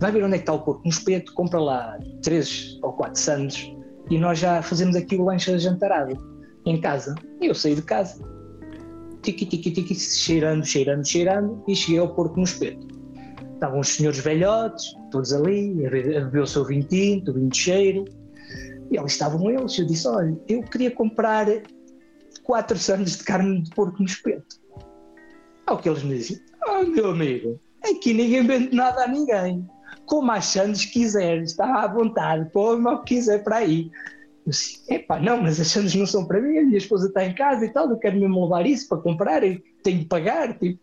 vai 0.00 0.12
ver 0.12 0.24
onde 0.24 0.34
é 0.34 0.38
que 0.38 0.42
está 0.42 0.52
o 0.52 0.60
porco 0.60 0.82
no 0.84 0.90
espeto, 0.90 1.32
compra 1.34 1.60
lá 1.60 1.98
três 2.22 2.78
ou 2.82 2.92
quatro 2.92 3.20
sandes 3.20 3.72
e 4.10 4.18
nós 4.18 4.38
já 4.38 4.62
fazemos 4.62 4.96
aqui 4.96 5.16
o 5.16 5.24
lanche 5.24 5.58
jantarado 5.58 6.16
em 6.64 6.80
casa. 6.80 7.14
E 7.40 7.46
eu 7.46 7.54
saí 7.54 7.74
de 7.74 7.82
casa, 7.82 8.22
tiqui, 9.22 9.44
tiqui, 9.44 9.70
tiqui, 9.70 9.94
cheirando, 9.94 10.64
cheirando, 10.64 11.06
cheirando, 11.06 11.62
e 11.68 11.76
cheguei 11.76 11.98
ao 11.98 12.14
porco 12.14 12.36
no 12.36 12.44
espeto. 12.44 12.86
Estavam 13.54 13.80
os 13.80 13.88
senhores 13.88 14.20
velhotes, 14.20 14.94
todos 15.10 15.32
ali, 15.32 15.84
a 15.86 15.90
beber 15.90 16.42
o 16.42 16.46
seu 16.46 16.64
vinho 16.64 16.84
tinto, 16.84 17.30
o 17.30 17.34
vinho 17.34 17.48
de 17.48 17.58
cheiro, 17.58 18.04
e 18.90 18.98
ali 18.98 19.06
estavam 19.06 19.50
eles. 19.50 19.78
Eu 19.78 19.86
disse: 19.86 20.06
Olha, 20.08 20.38
eu 20.48 20.62
queria 20.62 20.90
comprar 20.90 21.46
quatro 22.42 22.78
sandes 22.78 23.18
de 23.18 23.24
carne 23.24 23.62
de 23.62 23.70
porco 23.70 23.98
no 23.98 24.06
espeto. 24.06 24.56
Ao 25.66 25.78
que 25.78 25.88
eles 25.88 26.02
me 26.02 26.16
dizem: 26.16 26.40
Oh, 26.66 26.82
meu 26.84 27.10
amigo, 27.10 27.60
aqui 27.84 28.14
ninguém 28.14 28.46
vende 28.46 28.74
nada 28.74 29.04
a 29.04 29.08
ninguém. 29.08 29.68
Como 30.06 30.30
as 30.32 30.46
sandes 30.46 30.86
quiser, 30.86 31.42
está 31.42 31.82
à 31.82 31.86
vontade, 31.86 32.50
come 32.52 32.88
o 32.88 33.02
que 33.02 33.16
quiser 33.16 33.44
para 33.44 33.56
aí. 33.56 33.90
Eu 34.46 34.50
disse: 34.50 34.82
Epá, 34.88 35.20
não, 35.20 35.42
mas 35.42 35.60
as 35.60 35.68
sandes 35.68 35.94
não 35.94 36.06
são 36.06 36.26
para 36.26 36.40
mim, 36.40 36.58
a 36.58 36.64
minha 36.64 36.78
esposa 36.78 37.08
está 37.08 37.24
em 37.24 37.34
casa 37.34 37.66
e 37.66 37.72
tal, 37.72 37.90
eu 37.90 37.98
quero 37.98 38.18
mesmo 38.18 38.42
levar 38.42 38.66
isso 38.66 38.88
para 38.88 38.98
comprar 38.98 39.44
e 39.44 39.62
tenho 39.82 39.98
de 39.98 40.06
pagar. 40.06 40.58
Tipo, 40.58 40.80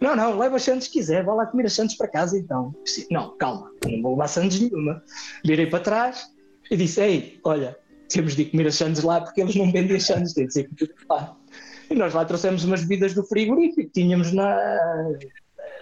não, 0.00 0.16
não, 0.16 0.38
leva 0.38 0.56
as 0.56 0.62
sandes 0.62 0.84
se 0.84 0.90
quiser, 0.90 1.22
vá 1.22 1.34
lá 1.34 1.44
comer 1.44 1.66
as 1.66 1.74
sandes 1.74 1.94
para 1.94 2.08
casa 2.08 2.38
então. 2.38 2.74
Não, 3.10 3.36
calma, 3.36 3.70
não 3.84 4.00
vou 4.00 4.12
levar 4.12 4.28
sandes 4.28 4.58
nenhuma. 4.58 5.02
Virei 5.44 5.66
para 5.66 5.80
trás, 5.80 6.32
e 6.70 6.76
disse: 6.76 7.00
Ei, 7.00 7.40
olha, 7.44 7.76
temos 8.08 8.34
de 8.34 8.44
comer 8.44 8.68
as 8.68 8.76
sandes 8.76 9.02
lá 9.02 9.20
porque 9.20 9.40
eles 9.40 9.54
não 9.56 9.70
vendem 9.70 9.96
as 9.96 10.04
sandes, 10.04 10.34
tem 10.34 10.46
de 10.46 10.52
ser 10.52 10.64
comido 10.64 10.94
lá. 11.08 11.36
E 11.90 11.94
nós 11.94 12.14
lá 12.14 12.24
trouxemos 12.24 12.64
umas 12.64 12.82
bebidas 12.82 13.14
do 13.14 13.24
frigorífico 13.24 13.90
tínhamos 13.92 14.32
na, 14.32 15.10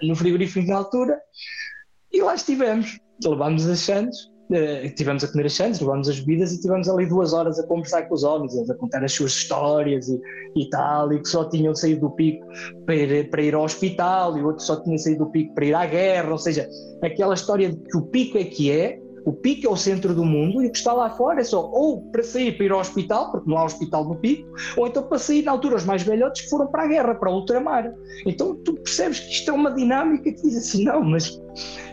no 0.02 0.16
frigorífico 0.16 0.66
na 0.66 0.76
altura 0.76 1.20
e 2.12 2.22
lá 2.22 2.34
estivemos. 2.34 2.98
Levámos 3.22 3.66
as 3.66 3.80
sandes, 3.80 4.26
uh, 4.26 4.94
tivemos 4.94 5.24
a 5.24 5.28
comer 5.28 5.46
as 5.46 5.52
sandes, 5.52 5.80
levámos 5.80 6.08
as 6.08 6.20
bebidas 6.20 6.52
e 6.52 6.60
tivemos 6.60 6.88
ali 6.88 7.04
duas 7.04 7.32
horas 7.32 7.58
a 7.58 7.66
conversar 7.66 8.02
com 8.02 8.14
os 8.14 8.22
homens, 8.22 8.70
a 8.70 8.74
contar 8.76 9.04
as 9.04 9.12
suas 9.12 9.32
histórias 9.32 10.08
e, 10.08 10.20
e 10.56 10.70
tal, 10.70 11.12
e 11.12 11.20
que 11.20 11.28
só 11.28 11.44
tinham 11.48 11.74
saído 11.74 12.02
do 12.02 12.10
pico 12.10 12.46
para 12.86 12.94
ir, 12.94 13.28
para 13.28 13.42
ir 13.42 13.54
ao 13.54 13.64
hospital 13.64 14.38
e 14.38 14.42
outros 14.42 14.66
só 14.66 14.80
tinham 14.82 14.96
saído 14.96 15.24
do 15.24 15.30
pico 15.30 15.52
para 15.54 15.64
ir 15.66 15.74
à 15.74 15.84
guerra, 15.84 16.30
ou 16.30 16.38
seja, 16.38 16.68
aquela 17.02 17.34
história 17.34 17.70
de 17.70 17.76
que 17.76 17.96
o 17.96 18.06
pico 18.06 18.38
é 18.38 18.44
que 18.44 18.70
é 18.70 19.00
o 19.24 19.32
Pico 19.32 19.66
é 19.66 19.70
o 19.70 19.76
centro 19.76 20.14
do 20.14 20.24
mundo 20.24 20.62
e 20.62 20.66
o 20.66 20.72
que 20.72 20.78
está 20.78 20.92
lá 20.92 21.10
fora 21.10 21.40
é 21.40 21.44
só 21.44 21.68
ou 21.70 22.02
para 22.10 22.22
sair 22.22 22.56
para 22.56 22.66
ir 22.66 22.72
ao 22.72 22.80
hospital, 22.80 23.30
porque 23.30 23.48
não 23.48 23.58
há 23.58 23.64
hospital 23.64 24.04
no 24.04 24.16
Pico, 24.16 24.48
ou 24.76 24.86
então 24.86 25.02
para 25.02 25.18
sair 25.18 25.42
na 25.42 25.52
altura 25.52 25.76
os 25.76 25.84
mais 25.84 26.02
velhotes 26.02 26.42
que 26.42 26.50
foram 26.50 26.66
para 26.66 26.84
a 26.84 26.86
guerra, 26.86 27.14
para 27.14 27.30
o 27.30 27.34
ultramar. 27.34 27.92
Então 28.26 28.54
tu 28.56 28.74
percebes 28.74 29.20
que 29.20 29.32
isto 29.32 29.50
é 29.50 29.54
uma 29.54 29.70
dinâmica 29.70 30.32
que 30.32 30.42
diz 30.42 30.56
assim, 30.56 30.84
não, 30.84 31.02
mas 31.02 31.40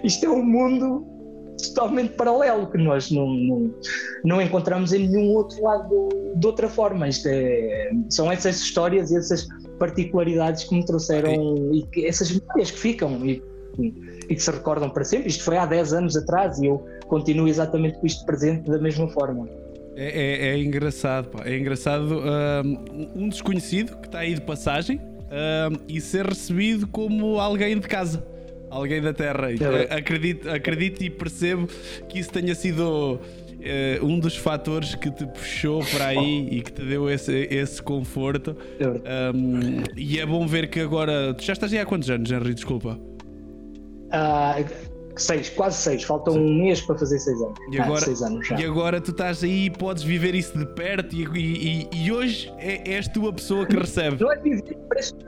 isto 0.03 0.25
é 0.25 0.29
um 0.29 0.43
mundo 0.43 1.15
totalmente 1.57 2.13
paralelo 2.13 2.69
que 2.69 2.77
nós 2.77 3.09
não, 3.11 3.27
não, 3.27 3.73
não 4.23 4.41
encontramos 4.41 4.93
em 4.93 5.07
nenhum 5.07 5.33
outro 5.35 5.61
lado 5.63 6.09
de 6.35 6.45
outra 6.45 6.69
forma. 6.69 7.07
Isto 7.07 7.27
é, 7.27 7.91
são 8.09 8.31
essas 8.31 8.57
histórias 8.57 9.11
e 9.11 9.17
essas 9.17 9.47
particularidades 9.79 10.65
que 10.65 10.75
me 10.75 10.85
trouxeram 10.85 11.73
e 11.73 11.83
que, 11.91 12.05
essas 12.05 12.31
memórias 12.31 12.71
que 12.71 12.77
ficam 12.77 13.25
e, 13.25 13.41
e 13.79 14.35
que 14.35 14.39
se 14.39 14.51
recordam 14.51 14.89
para 14.89 15.03
sempre. 15.03 15.27
Isto 15.27 15.43
foi 15.43 15.57
há 15.57 15.65
10 15.65 15.93
anos 15.93 16.17
atrás 16.17 16.59
e 16.59 16.67
eu 16.67 16.85
continuo 17.07 17.47
exatamente 17.47 17.97
com 17.99 18.05
isto 18.05 18.25
presente 18.25 18.69
da 18.69 18.79
mesma 18.79 19.07
forma. 19.09 19.47
É, 19.95 20.47
é, 20.47 20.47
é 20.49 20.59
engraçado, 20.59 21.29
pá. 21.29 21.43
é 21.45 21.57
engraçado 21.57 22.21
um 23.15 23.29
desconhecido 23.29 23.95
que 23.97 24.07
está 24.07 24.19
aí 24.19 24.33
de 24.33 24.41
passagem 24.41 24.99
e 25.87 26.01
ser 26.01 26.25
recebido 26.25 26.85
como 26.87 27.39
alguém 27.39 27.79
de 27.79 27.87
casa, 27.87 28.25
alguém 28.69 29.01
da 29.01 29.13
terra. 29.13 29.51
É 29.51 29.95
acredito, 29.95 30.49
acredito 30.49 31.01
e 31.01 31.09
percebo 31.09 31.67
que 32.09 32.19
isso 32.19 32.29
tenha 32.29 32.53
sido 32.53 33.19
uh, 33.65 34.05
um 34.05 34.19
dos 34.19 34.35
fatores 34.35 34.95
que 34.95 35.09
te 35.11 35.25
puxou 35.25 35.83
para 35.85 36.07
aí 36.07 36.47
e 36.51 36.61
que 36.61 36.71
te 36.71 36.83
deu 36.83 37.09
esse, 37.09 37.47
esse 37.49 37.81
conforto. 37.81 38.55
Um, 39.33 39.83
e 39.95 40.19
é 40.19 40.25
bom 40.25 40.45
ver 40.47 40.69
que 40.69 40.79
agora. 40.79 41.33
Tu 41.33 41.43
já 41.43 41.53
estás 41.53 41.73
aí 41.73 41.79
há 41.79 41.85
quantos 41.85 42.09
anos, 42.09 42.31
Henry? 42.31 42.53
Desculpa. 42.53 42.99
Uh, 44.07 44.94
seis, 45.21 45.49
quase 45.49 45.78
seis, 45.78 46.04
falta 46.04 46.32
um 46.32 46.62
mês 46.62 46.82
para 46.82 46.97
fazer 46.97 47.19
seis 47.19 47.41
anos. 47.41 47.60
E 47.71 47.80
agora, 47.80 47.99
ah, 47.99 48.06
seis 48.06 48.21
anos 48.21 48.49
e 48.49 48.65
agora 48.65 49.01
tu 49.01 49.12
estás 49.12 49.43
aí 49.43 49.65
e 49.65 49.69
podes 49.69 50.04
viver 50.04 50.36
isso 50.36 50.58
de 50.58 50.65
perto 50.65 51.15
e, 51.15 51.25
e, 51.36 51.89
e 51.91 52.12
hoje 52.12 52.51
é, 52.58 52.95
és 52.95 53.08
tu 53.08 53.28
a 53.28 53.34
pessoa 53.34 53.65
que 53.65 53.75
recebe. 53.75 54.17
Não 54.21 54.32
é, 54.32 54.39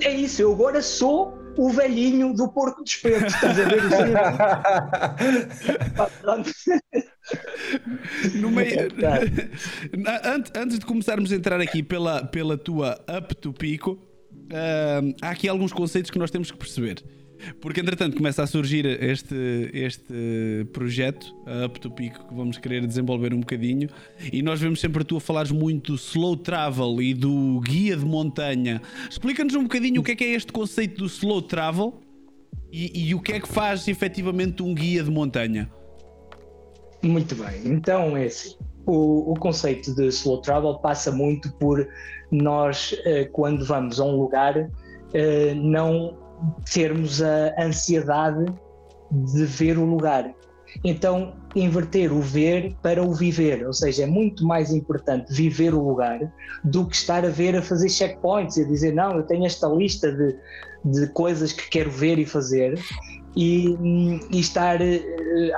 é 0.01 0.13
isso, 0.13 0.41
eu 0.41 0.51
agora 0.51 0.81
sou 0.81 1.37
o 1.57 1.69
velhinho 1.69 2.33
do 2.33 2.47
porco 2.49 2.83
de 2.83 2.91
espeto, 2.91 3.25
estás 3.25 3.59
a 3.59 3.63
ver 3.63 3.81
no 8.35 8.51
meio... 8.51 8.89
antes, 10.23 10.51
antes 10.55 10.79
de 10.79 10.85
começarmos 10.85 11.31
a 11.31 11.35
entrar 11.35 11.59
aqui 11.59 11.81
pela, 11.81 12.23
pela 12.25 12.57
tua 12.57 12.99
up 13.17 13.35
to 13.35 13.51
pico, 13.51 13.91
uh, 13.91 15.15
há 15.21 15.31
aqui 15.31 15.47
alguns 15.47 15.73
conceitos 15.73 16.11
que 16.11 16.19
nós 16.19 16.31
temos 16.31 16.51
que 16.51 16.57
perceber. 16.57 17.03
Porque 17.61 17.81
entretanto 17.81 18.15
começa 18.17 18.43
a 18.43 18.47
surgir 18.47 18.85
este, 18.85 19.35
este 19.73 20.67
projeto, 20.71 21.35
a 21.45 21.65
Up 21.65 21.79
to 21.79 21.91
Pico, 21.91 22.27
que 22.27 22.33
vamos 22.33 22.57
querer 22.57 22.85
desenvolver 22.85 23.33
um 23.33 23.39
bocadinho. 23.39 23.89
E 24.31 24.41
nós 24.41 24.59
vemos 24.59 24.79
sempre 24.79 25.03
tu 25.03 25.17
a 25.17 25.21
falares 25.21 25.51
muito 25.51 25.93
do 25.93 25.95
slow 25.95 26.35
travel 26.35 27.01
e 27.01 27.13
do 27.13 27.59
guia 27.61 27.95
de 27.95 28.05
montanha. 28.05 28.81
Explica-nos 29.09 29.55
um 29.55 29.63
bocadinho 29.63 30.01
o 30.01 30.03
que 30.03 30.11
é 30.11 30.15
que 30.15 30.23
é 30.23 30.33
este 30.33 30.51
conceito 30.51 30.97
do 30.97 31.05
slow 31.05 31.41
travel 31.41 32.01
e, 32.71 33.09
e 33.09 33.15
o 33.15 33.21
que 33.21 33.33
é 33.33 33.39
que 33.39 33.47
faz 33.47 33.87
efetivamente 33.87 34.61
um 34.61 34.73
guia 34.73 35.03
de 35.03 35.09
montanha. 35.09 35.69
Muito 37.01 37.35
bem, 37.35 37.61
então 37.65 38.17
é 38.17 38.25
assim. 38.25 38.55
O, 38.85 39.31
o, 39.31 39.35
conceito 39.35 39.93
de 39.93 40.07
slow 40.07 40.41
travel 40.41 40.75
passa 40.75 41.11
muito 41.11 41.51
por 41.53 41.87
nós, 42.31 42.95
eh, 43.05 43.25
quando 43.25 43.65
vamos 43.65 43.99
a 43.99 44.05
um 44.05 44.15
lugar, 44.15 44.69
eh, 45.13 45.53
não 45.55 46.17
termos 46.71 47.21
a 47.21 47.53
ansiedade 47.59 48.45
de 49.11 49.45
ver 49.45 49.77
o 49.77 49.85
lugar. 49.85 50.33
Então, 50.83 51.33
inverter 51.55 52.11
o 52.11 52.21
ver 52.21 52.75
para 52.81 53.01
o 53.01 53.13
viver, 53.13 53.65
ou 53.65 53.73
seja, 53.73 54.03
é 54.03 54.05
muito 54.05 54.45
mais 54.45 54.71
importante 54.71 55.33
viver 55.33 55.73
o 55.73 55.81
lugar 55.81 56.19
do 56.63 56.85
que 56.85 56.95
estar 56.95 57.25
a 57.25 57.29
ver 57.29 57.55
a 57.55 57.61
fazer 57.61 57.89
checkpoints 57.89 58.57
e 58.57 58.63
a 58.63 58.67
dizer, 58.67 58.93
não, 58.93 59.15
eu 59.15 59.23
tenho 59.23 59.45
esta 59.45 59.67
lista 59.67 60.11
de, 60.11 60.35
de 60.85 61.07
coisas 61.13 61.53
que 61.53 61.69
quero 61.69 61.89
ver 61.89 62.19
e 62.19 62.25
fazer, 62.25 62.79
e, 63.35 63.75
e 64.31 64.39
estar, 64.39 64.81
eh, 64.81 65.01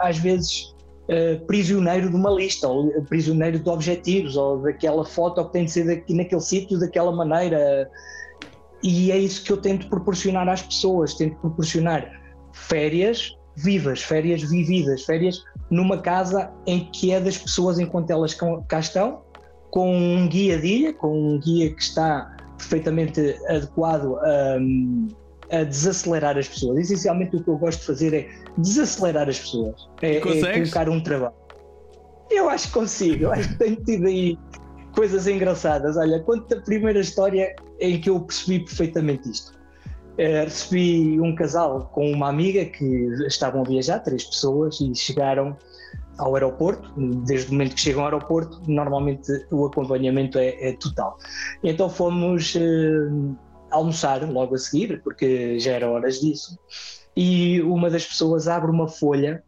às 0.01 0.17
vezes, 0.17 0.73
Uh, 1.09 1.43
prisioneiro 1.47 2.07
de 2.07 2.15
uma 2.15 2.29
lista, 2.29 2.67
ou 2.67 2.91
prisioneiro 3.05 3.57
de 3.57 3.67
objetivos, 3.67 4.37
ou 4.37 4.61
daquela 4.61 5.03
foto 5.03 5.43
que 5.45 5.53
tem 5.53 5.65
de 5.65 5.71
ser 5.71 5.87
daqui, 5.87 6.13
naquele 6.13 6.39
sítio, 6.39 6.79
daquela 6.79 7.11
maneira. 7.11 7.89
E 8.83 9.11
é 9.11 9.17
isso 9.17 9.43
que 9.43 9.51
eu 9.51 9.57
tento 9.57 9.89
proporcionar 9.89 10.47
às 10.47 10.61
pessoas, 10.61 11.13
tento 11.13 11.35
proporcionar 11.37 12.09
férias 12.53 13.35
vivas, 13.55 14.01
férias 14.01 14.41
vividas, 14.41 15.03
férias 15.03 15.43
numa 15.69 15.97
casa 15.97 16.51
em 16.65 16.85
que 16.91 17.11
é 17.11 17.19
das 17.19 17.37
pessoas 17.37 17.77
enquanto 17.77 18.09
elas 18.09 18.33
cá 18.67 18.79
estão, 18.79 19.21
com 19.69 19.95
um 19.95 20.27
guia 20.27 20.57
de 20.57 20.67
ilha, 20.67 20.93
com 20.93 21.35
um 21.35 21.39
guia 21.39 21.73
que 21.73 21.81
está 21.81 22.35
perfeitamente 22.57 23.37
adequado 23.47 24.17
a, 24.17 24.57
a 25.51 25.63
desacelerar 25.63 26.37
as 26.37 26.47
pessoas. 26.47 26.79
Essencialmente 26.79 27.35
o 27.35 27.43
que 27.43 27.49
eu 27.49 27.57
gosto 27.57 27.81
de 27.81 27.85
fazer 27.85 28.13
é 28.13 28.29
desacelerar 28.57 29.29
as 29.29 29.39
pessoas, 29.39 29.89
é, 30.01 30.17
é 30.17 30.19
colocar 30.19 30.89
um 30.89 31.01
trabalho. 31.01 31.35
Eu 32.29 32.49
acho 32.49 32.67
que 32.67 32.73
consigo, 32.73 33.23
eu 33.25 33.31
acho 33.31 33.49
que 33.49 33.57
tenho 33.57 33.75
tido 33.77 34.07
aí 34.07 34.37
coisas 34.93 35.27
engraçadas. 35.27 35.97
Olha, 35.97 36.19
conta 36.19 36.57
a 36.57 36.61
primeira 36.61 36.99
história 36.99 37.55
em 37.79 37.99
que 37.99 38.09
eu 38.09 38.19
percebi 38.19 38.59
perfeitamente 38.59 39.29
isto. 39.29 39.57
Uh, 40.13 40.43
recebi 40.43 41.19
um 41.21 41.33
casal 41.33 41.89
com 41.93 42.11
uma 42.11 42.27
amiga 42.27 42.65
que 42.65 42.85
estavam 43.27 43.61
a 43.61 43.63
viajar, 43.63 43.99
três 43.99 44.23
pessoas, 44.23 44.79
e 44.81 44.93
chegaram 44.93 45.57
ao 46.17 46.35
aeroporto. 46.35 46.93
Desde 47.25 47.49
o 47.49 47.53
momento 47.53 47.75
que 47.75 47.81
chegam 47.81 48.01
ao 48.01 48.07
aeroporto, 48.07 48.61
normalmente 48.67 49.31
o 49.49 49.65
acompanhamento 49.65 50.37
é, 50.37 50.69
é 50.69 50.73
total. 50.73 51.17
Então 51.63 51.89
fomos 51.89 52.55
uh, 52.55 53.35
almoçar 53.71 54.21
logo 54.29 54.55
a 54.55 54.57
seguir, 54.57 55.01
porque 55.01 55.57
já 55.59 55.71
era 55.71 55.89
horas 55.89 56.19
disso. 56.19 56.59
E 57.15 57.61
uma 57.61 57.89
das 57.89 58.05
pessoas 58.05 58.47
abre 58.47 58.69
uma 58.69 58.87
folha 58.87 59.43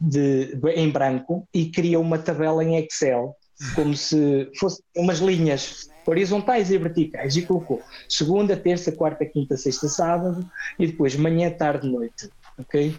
de, 0.00 0.58
em 0.74 0.90
branco 0.90 1.46
e 1.54 1.66
cria 1.66 1.98
uma 2.00 2.18
tabela 2.18 2.64
em 2.64 2.76
Excel 2.76 3.36
como 3.74 3.96
se 3.96 4.50
fossem 4.58 4.84
umas 4.96 5.18
linhas 5.18 5.90
horizontais 6.06 6.70
e 6.70 6.78
verticais 6.78 7.36
e 7.36 7.42
colocou 7.42 7.80
segunda, 8.08 8.56
terça, 8.56 8.90
quarta, 8.90 9.24
quinta, 9.24 9.56
sexta, 9.56 9.88
sábado 9.88 10.48
e 10.78 10.86
depois 10.86 11.14
manhã, 11.16 11.50
tarde, 11.50 11.88
noite. 11.88 12.28
ok? 12.58 12.94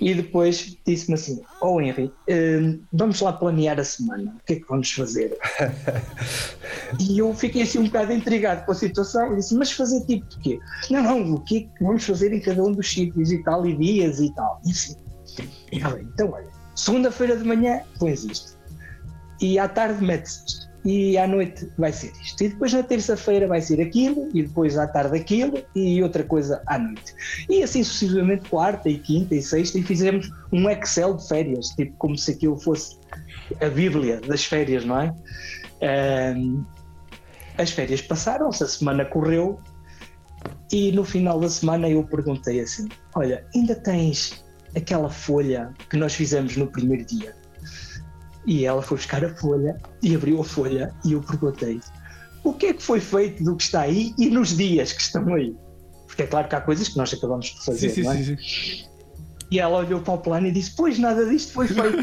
E 0.00 0.14
depois 0.14 0.76
disse-me 0.86 1.14
assim: 1.14 1.42
Oh 1.60 1.80
Henry, 1.80 2.12
hum, 2.28 2.80
vamos 2.92 3.20
lá 3.20 3.32
planear 3.32 3.78
a 3.78 3.84
semana, 3.84 4.34
o 4.40 4.44
que 4.44 4.54
é 4.54 4.56
que 4.56 4.68
vamos 4.68 4.90
fazer? 4.90 5.36
e 7.00 7.18
eu 7.18 7.34
fiquei 7.34 7.62
assim 7.62 7.78
um 7.78 7.84
bocado 7.84 8.12
intrigado 8.12 8.64
com 8.64 8.72
a 8.72 8.74
situação 8.74 9.32
e 9.32 9.36
disse: 9.36 9.54
Mas 9.54 9.72
fazer 9.72 10.04
tipo 10.06 10.26
de 10.26 10.38
quê? 10.38 10.58
Não, 10.90 11.02
não, 11.02 11.34
o 11.34 11.40
que 11.40 11.58
é 11.58 11.60
que 11.60 11.84
vamos 11.84 12.04
fazer 12.04 12.32
em 12.32 12.40
cada 12.40 12.62
um 12.62 12.72
dos 12.72 12.90
sítios 12.90 13.32
e 13.32 13.42
tal, 13.42 13.66
e 13.66 13.76
dias 13.76 14.20
e 14.20 14.32
tal. 14.34 14.60
E 14.64 14.70
assim, 14.70 14.96
ah, 15.82 15.90
bem, 15.90 16.08
então 16.14 16.30
olha, 16.30 16.48
segunda-feira 16.74 17.36
de 17.36 17.44
manhã 17.44 17.82
pões 17.98 18.24
isto, 18.24 18.55
e 19.40 19.58
à 19.58 19.68
tarde 19.68 20.04
metes 20.04 20.44
isto 20.46 20.66
e 20.86 21.18
à 21.18 21.26
noite 21.26 21.68
vai 21.76 21.92
ser 21.92 22.12
isto. 22.22 22.44
E 22.44 22.48
depois 22.48 22.72
na 22.72 22.82
terça-feira 22.82 23.48
vai 23.48 23.60
ser 23.60 23.80
aquilo, 23.80 24.28
e 24.32 24.44
depois 24.44 24.78
à 24.78 24.86
tarde 24.86 25.18
aquilo, 25.18 25.60
e 25.74 26.00
outra 26.00 26.22
coisa 26.22 26.62
à 26.64 26.78
noite. 26.78 27.12
E 27.50 27.60
assim 27.60 27.82
sucessivamente, 27.82 28.48
quarta 28.48 28.88
e 28.88 28.96
quinta 28.96 29.34
e 29.34 29.42
sexta, 29.42 29.78
e 29.78 29.82
fizemos 29.82 30.30
um 30.52 30.70
Excel 30.70 31.14
de 31.14 31.26
férias, 31.26 31.70
tipo 31.70 31.92
como 31.98 32.16
se 32.16 32.30
aquilo 32.30 32.56
fosse 32.56 32.96
a 33.60 33.68
Bíblia 33.68 34.20
das 34.20 34.44
férias, 34.44 34.84
não 34.84 35.00
é? 35.00 35.14
Um, 36.36 36.64
as 37.58 37.70
férias 37.70 38.00
passaram-se, 38.00 38.62
a 38.62 38.68
semana 38.68 39.04
correu, 39.04 39.58
e 40.70 40.92
no 40.92 41.04
final 41.04 41.40
da 41.40 41.48
semana 41.48 41.88
eu 41.88 42.04
perguntei 42.04 42.60
assim: 42.60 42.88
Olha, 43.16 43.44
ainda 43.56 43.74
tens 43.74 44.44
aquela 44.76 45.10
folha 45.10 45.74
que 45.90 45.96
nós 45.96 46.14
fizemos 46.14 46.56
no 46.56 46.68
primeiro 46.68 47.04
dia? 47.04 47.34
E 48.46 48.64
ela 48.64 48.80
foi 48.80 48.96
buscar 48.96 49.24
a 49.24 49.34
folha 49.34 49.76
e 50.02 50.14
abriu 50.14 50.40
a 50.40 50.44
folha 50.44 50.94
e 51.04 51.12
eu 51.12 51.20
perguntei 51.20 51.80
o 52.46 52.52
que 52.52 52.66
é 52.66 52.72
que 52.72 52.82
foi 52.82 53.00
feito 53.00 53.42
do 53.42 53.56
que 53.56 53.64
está 53.64 53.80
aí 53.80 54.14
e 54.16 54.30
nos 54.30 54.56
dias 54.56 54.92
que 54.92 55.02
estão 55.02 55.34
aí? 55.34 55.54
Porque 56.06 56.22
é 56.22 56.26
claro 56.26 56.48
que 56.48 56.54
há 56.54 56.60
coisas 56.60 56.88
que 56.88 56.96
nós 56.96 57.12
acabamos 57.12 57.46
de 57.46 57.64
fazer, 57.64 57.90
sim, 57.90 58.02
não 58.02 58.12
é? 58.12 58.16
Sim, 58.16 58.36
sim. 58.36 58.84
E 59.50 59.58
ela 59.58 59.78
olhou 59.78 60.00
para 60.00 60.14
o 60.14 60.18
plano 60.18 60.46
e 60.46 60.52
disse: 60.52 60.74
Pois 60.76 60.98
nada 60.98 61.26
disto 61.26 61.52
foi 61.52 61.66
feito. 61.66 61.98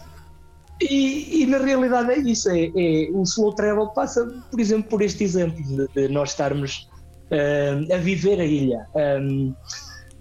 e, 0.80 1.42
e, 1.42 1.46
na 1.46 1.58
realidade 1.58 2.10
é 2.10 2.18
isso: 2.18 2.50
é, 2.50 2.66
é, 2.66 3.10
o 3.12 3.22
slow 3.22 3.54
travel 3.54 3.88
passa, 3.88 4.26
por 4.50 4.60
exemplo, 4.60 4.90
por 4.90 5.00
este 5.00 5.24
exemplo 5.24 5.62
de, 5.62 5.88
de 5.88 6.08
nós 6.08 6.30
estarmos 6.30 6.88
uh, 7.30 7.94
a 7.94 7.96
viver 7.96 8.40
a 8.40 8.44
ilha, 8.44 8.86
um, 8.94 9.54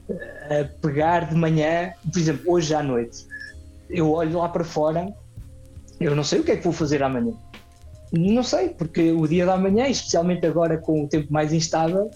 a 0.10 0.64
pegar 0.82 1.30
de 1.30 1.36
manhã, 1.36 1.92
por 2.12 2.20
exemplo, 2.20 2.54
hoje 2.54 2.74
à 2.74 2.82
noite. 2.82 3.28
Eu 3.90 4.10
olho 4.10 4.40
lá 4.40 4.48
para 4.48 4.64
fora 4.64 5.14
eu 6.06 6.16
não 6.16 6.24
sei 6.24 6.40
o 6.40 6.44
que 6.44 6.52
é 6.52 6.58
que 6.58 6.64
vou 6.64 6.74
fazer 6.74 7.04
amanhã. 7.04 7.34
Não 8.12 8.44
sei, 8.44 8.70
porque 8.70 9.12
o 9.12 9.26
dia 9.28 9.46
da 9.46 9.58
manhã, 9.58 9.88
especialmente 9.88 10.46
agora 10.46 10.78
com 10.78 11.06
o 11.06 11.08
tempo 11.08 11.32
mais 11.32 11.54
instável, 11.54 12.10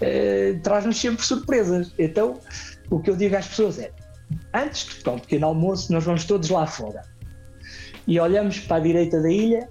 eh, 0.00 0.58
traz-nos 0.62 1.00
sempre 1.00 1.24
surpresas. 1.24 1.92
Então, 1.98 2.38
o 2.88 3.00
que 3.00 3.10
eu 3.10 3.16
digo 3.16 3.36
às 3.36 3.48
pessoas 3.48 3.78
é: 3.78 3.90
antes 4.54 4.86
de 4.86 5.02
tomar 5.02 5.16
um 5.16 5.20
pequeno 5.20 5.46
almoço, 5.46 5.92
nós 5.92 6.04
vamos 6.04 6.24
todos 6.24 6.48
lá 6.50 6.66
fora 6.66 7.02
e 8.06 8.18
olhamos 8.18 8.58
para 8.58 8.78
a 8.78 8.80
direita 8.80 9.20
da 9.20 9.30
ilha, 9.30 9.68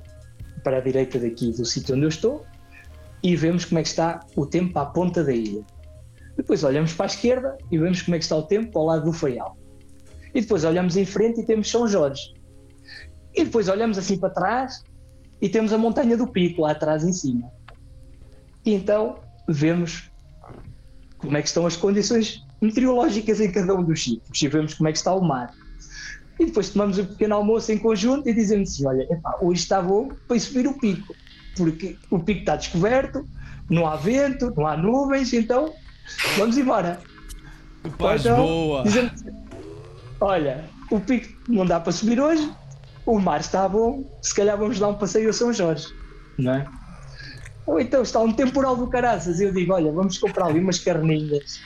para 0.63 0.77
a 0.77 0.81
direita 0.81 1.19
daqui 1.19 1.51
do 1.51 1.65
sítio 1.65 1.95
onde 1.95 2.05
eu 2.05 2.09
estou, 2.09 2.45
e 3.21 3.35
vemos 3.35 3.65
como 3.65 3.79
é 3.79 3.81
que 3.81 3.89
está 3.89 4.25
o 4.35 4.45
tempo 4.45 4.77
à 4.79 4.85
ponta 4.85 5.23
da 5.23 5.33
ilha. 5.33 5.61
Depois 6.37 6.63
olhamos 6.63 6.93
para 6.93 7.05
a 7.05 7.07
esquerda 7.07 7.57
e 7.69 7.77
vemos 7.77 8.01
como 8.01 8.15
é 8.15 8.17
que 8.17 8.23
está 8.23 8.37
o 8.37 8.43
tempo 8.43 8.79
ao 8.79 8.85
lado 8.85 9.05
do 9.05 9.13
Faial. 9.13 9.57
E 10.33 10.39
depois 10.39 10.63
olhamos 10.63 10.95
em 10.95 11.05
frente 11.05 11.41
e 11.41 11.45
temos 11.45 11.69
São 11.69 11.85
Jorge. 11.87 12.33
E 13.35 13.43
depois 13.43 13.67
olhamos 13.67 13.97
assim 13.97 14.17
para 14.17 14.29
trás 14.29 14.83
e 15.41 15.47
temos 15.47 15.71
a 15.71 15.77
montanha 15.77 16.17
do 16.17 16.27
pico 16.27 16.61
lá 16.61 16.71
atrás 16.71 17.03
em 17.03 17.13
cima. 17.13 17.51
E 18.65 18.73
então 18.73 19.19
vemos 19.47 20.09
como 21.17 21.37
é 21.37 21.41
que 21.41 21.47
estão 21.47 21.65
as 21.65 21.75
condições 21.75 22.45
meteorológicas 22.61 23.39
em 23.39 23.51
cada 23.51 23.73
um 23.75 23.83
dos 23.83 24.03
sítios 24.03 24.41
e 24.41 24.47
vemos 24.47 24.73
como 24.73 24.89
é 24.89 24.91
que 24.91 24.97
está 24.97 25.13
o 25.13 25.21
mar. 25.21 25.53
E 26.39 26.45
depois 26.45 26.69
tomamos 26.69 26.97
um 26.97 27.05
pequeno 27.05 27.35
almoço 27.35 27.71
em 27.71 27.77
conjunto 27.77 28.27
e 28.29 28.33
dizemos 28.33 28.71
assim: 28.71 28.85
olha, 28.85 29.03
epá, 29.11 29.37
hoje 29.41 29.61
está 29.61 29.81
bom 29.81 30.09
para 30.27 30.39
subir 30.39 30.67
o 30.67 30.73
pico, 30.73 31.13
porque 31.55 31.97
o 32.09 32.19
pico 32.19 32.39
está 32.39 32.55
descoberto, 32.55 33.27
não 33.69 33.85
há 33.85 33.97
vento, 33.97 34.53
não 34.55 34.65
há 34.65 34.77
nuvens, 34.77 35.33
então 35.33 35.73
vamos 36.37 36.57
embora. 36.57 36.99
Paz 37.97 38.21
então, 38.21 38.37
boa! 38.37 38.83
Dizemos, 38.83 39.23
olha, 40.21 40.65
o 40.89 40.99
pico 40.99 41.27
não 41.49 41.65
dá 41.65 41.79
para 41.79 41.91
subir 41.91 42.19
hoje, 42.21 42.49
o 43.13 43.19
mar 43.19 43.39
está 43.39 43.67
bom, 43.67 44.03
se 44.21 44.33
calhar 44.35 44.57
vamos 44.57 44.79
dar 44.79 44.89
um 44.89 44.95
passeio 44.95 45.29
a 45.29 45.33
São 45.33 45.51
Jorge, 45.51 45.87
não 46.37 46.53
é? 46.53 46.67
Ou 47.65 47.79
então 47.79 48.01
está 48.01 48.19
um 48.19 48.31
temporal 48.31 48.75
do 48.75 48.87
caraças 48.87 49.39
e 49.39 49.43
eu 49.43 49.53
digo, 49.53 49.73
olha, 49.73 49.91
vamos 49.91 50.17
comprar 50.17 50.45
ali 50.47 50.59
umas 50.59 50.79
carninhas, 50.79 51.59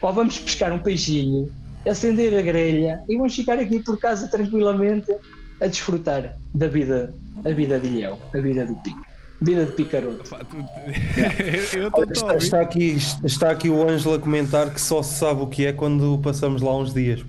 ou 0.00 0.12
vamos 0.12 0.38
pescar 0.38 0.72
um 0.72 0.78
peixinho, 0.78 1.50
acender 1.88 2.36
a 2.38 2.42
grelha 2.42 3.02
e 3.08 3.16
vamos 3.16 3.34
ficar 3.34 3.58
aqui 3.58 3.80
por 3.80 3.98
casa 3.98 4.28
tranquilamente 4.28 5.14
a 5.60 5.66
desfrutar 5.66 6.36
da 6.54 6.68
vida, 6.68 7.14
a 7.44 7.50
vida 7.50 7.78
de 7.78 7.88
Ilhéu, 7.88 8.18
a 8.34 8.38
vida 8.38 8.66
do 8.66 8.74
pico. 8.76 9.10
Vida 9.42 9.64
de 9.64 9.72
picaroto. 9.72 10.22
está, 12.12 12.36
está, 12.36 12.60
aqui, 12.60 12.98
está 13.24 13.50
aqui 13.50 13.70
o 13.70 13.88
Ângelo 13.88 14.16
a 14.16 14.18
comentar 14.18 14.68
que 14.68 14.78
só 14.78 15.02
se 15.02 15.18
sabe 15.18 15.40
o 15.40 15.46
que 15.46 15.64
é 15.64 15.72
quando 15.72 16.18
passamos 16.18 16.60
lá 16.60 16.76
uns 16.76 16.92
dias. 16.92 17.24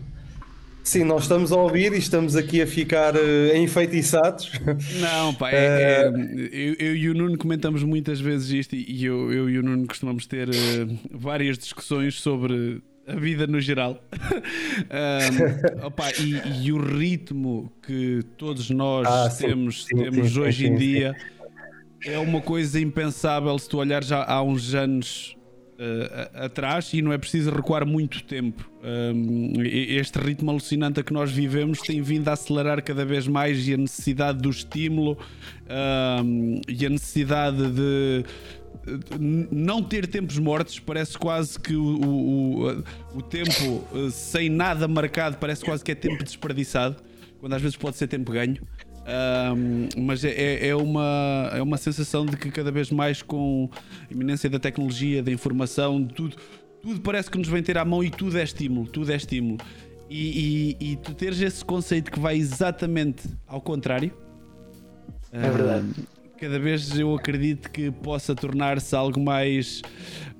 Sim, 0.92 1.06
nós 1.06 1.22
estamos 1.22 1.54
a 1.54 1.56
ouvir 1.56 1.94
e 1.94 1.98
estamos 1.98 2.36
aqui 2.36 2.62
a 2.62 2.68
ficar 2.68 3.16
uh, 3.16 3.56
enfeitiçados. 3.56 4.52
Não, 5.00 5.34
pá, 5.34 5.50
é, 5.50 5.56
é, 5.56 6.08
eu, 6.52 6.74
eu, 6.78 6.96
e 6.98 7.10
o 7.10 7.14
Nuno 7.14 7.38
comentamos 7.38 7.82
muitas 7.82 8.20
vezes 8.20 8.50
isto 8.50 8.76
e 8.76 9.06
eu, 9.06 9.32
eu 9.32 9.50
e 9.50 9.58
o 9.58 9.64
Nuno 9.64 9.88
costumamos 9.88 10.26
ter 10.26 10.50
uh, 10.50 11.00
várias 11.10 11.58
discussões 11.58 12.16
sobre 12.16 12.84
a 13.08 13.16
vida 13.16 13.48
no 13.48 13.62
geral. 13.62 14.04
um, 15.80 15.86
opa, 15.88 16.12
e, 16.20 16.66
e, 16.66 16.74
o 16.74 16.84
ritmo 16.84 17.72
que 17.82 18.20
todos 18.36 18.70
nós 18.70 19.08
ah, 19.08 19.30
temos, 19.30 19.86
sim, 19.86 19.96
temos 19.96 20.34
sim, 20.34 20.40
hoje 20.42 20.68
em 20.68 20.76
dia 20.76 21.16
é 22.06 22.20
uma 22.20 22.42
coisa 22.42 22.78
impensável 22.82 23.58
se 23.58 23.70
tu 23.70 23.78
olhar 23.78 24.04
já 24.04 24.26
há 24.26 24.44
uns 24.44 24.76
anos 24.76 25.38
uh, 25.82 26.46
atrás 26.46 26.94
e 26.94 27.02
não 27.02 27.12
é 27.12 27.18
preciso 27.18 27.52
recuar 27.52 27.86
muito 27.86 28.24
tempo. 28.24 28.70
Um, 28.84 29.54
este 29.64 30.18
ritmo 30.20 30.52
alucinante 30.52 31.00
a 31.00 31.04
que 31.04 31.12
nós 31.12 31.32
vivemos 31.32 31.80
tem 31.80 32.02
vindo 32.02 32.28
a 32.28 32.34
acelerar 32.34 32.84
cada 32.84 33.04
vez 33.04 33.28
mais 33.28 33.68
e 33.68 33.74
a 33.74 33.78
necessidade 33.78 34.40
do 34.40 34.50
estímulo 34.50 35.18
um, 36.24 36.62
e 36.68 36.86
a 36.86 36.90
necessidade 36.90 37.72
de 37.72 38.24
não 39.20 39.84
ter 39.84 40.08
tempos 40.08 40.40
mortos 40.40 40.80
parece 40.80 41.18
quase 41.18 41.60
que 41.60 41.76
o, 41.76 41.84
o, 41.84 42.84
o, 43.16 43.22
tempo 43.22 43.88
eh, 43.94 44.10
sem 44.10 44.50
nada 44.50 44.88
marcado 44.88 45.38
parece 45.38 45.64
quase 45.64 45.84
que 45.84 45.92
é 45.92 45.96
tempo 45.96 46.24
desperdiçado 46.24 46.96
quando 47.40 47.54
às 47.54 47.62
vezes 47.62 47.78
pode 47.78 47.98
ser 47.98 48.08
tempo 48.08 48.32
ganho 48.32 48.62
um, 49.02 49.90
mas 50.04 50.24
é, 50.24 50.30
é, 50.30 50.68
é, 50.68 50.76
uma, 50.76 51.50
é 51.54 51.62
uma 51.62 51.78
sensação 51.78 52.26
de 52.26 52.38
que 52.38 52.52
cada 52.52 52.72
vez 52.72 52.92
mais 52.92 53.22
com 53.22 53.70
a 54.10 54.14
iminência 54.14 54.50
da 54.50 54.60
tecnologia, 54.60 55.24
da 55.24 55.32
informação, 55.32 56.06
tudo, 56.06 56.36
tudo 56.82 57.02
parece 57.02 57.30
que 57.30 57.38
nos 57.38 57.48
vem 57.48 57.64
ter 57.64 57.78
à 57.78 57.86
mão 57.86 58.04
e 58.04 58.10
tudo 58.10 58.38
é 58.38 58.44
estímulo, 58.44 58.88
tudo 58.88 59.12
é 59.12 59.16
estímulo. 59.16 59.58
E, 60.10 60.78
e, 60.80 60.92
e 60.92 60.96
tu 60.98 61.14
teres 61.14 61.40
esse 61.40 61.64
conceito 61.64 62.12
que 62.12 62.20
vai 62.20 62.36
exatamente 62.38 63.24
ao 63.48 63.62
contrário. 63.62 64.12
É 65.32 65.50
verdade. 65.50 65.88
cada 66.38 66.60
vez 66.60 67.00
eu 67.00 67.16
acredito 67.16 67.72
que 67.72 67.90
possa 67.90 68.36
tornar-se 68.36 68.94
algo 68.94 69.20
mais, 69.22 69.82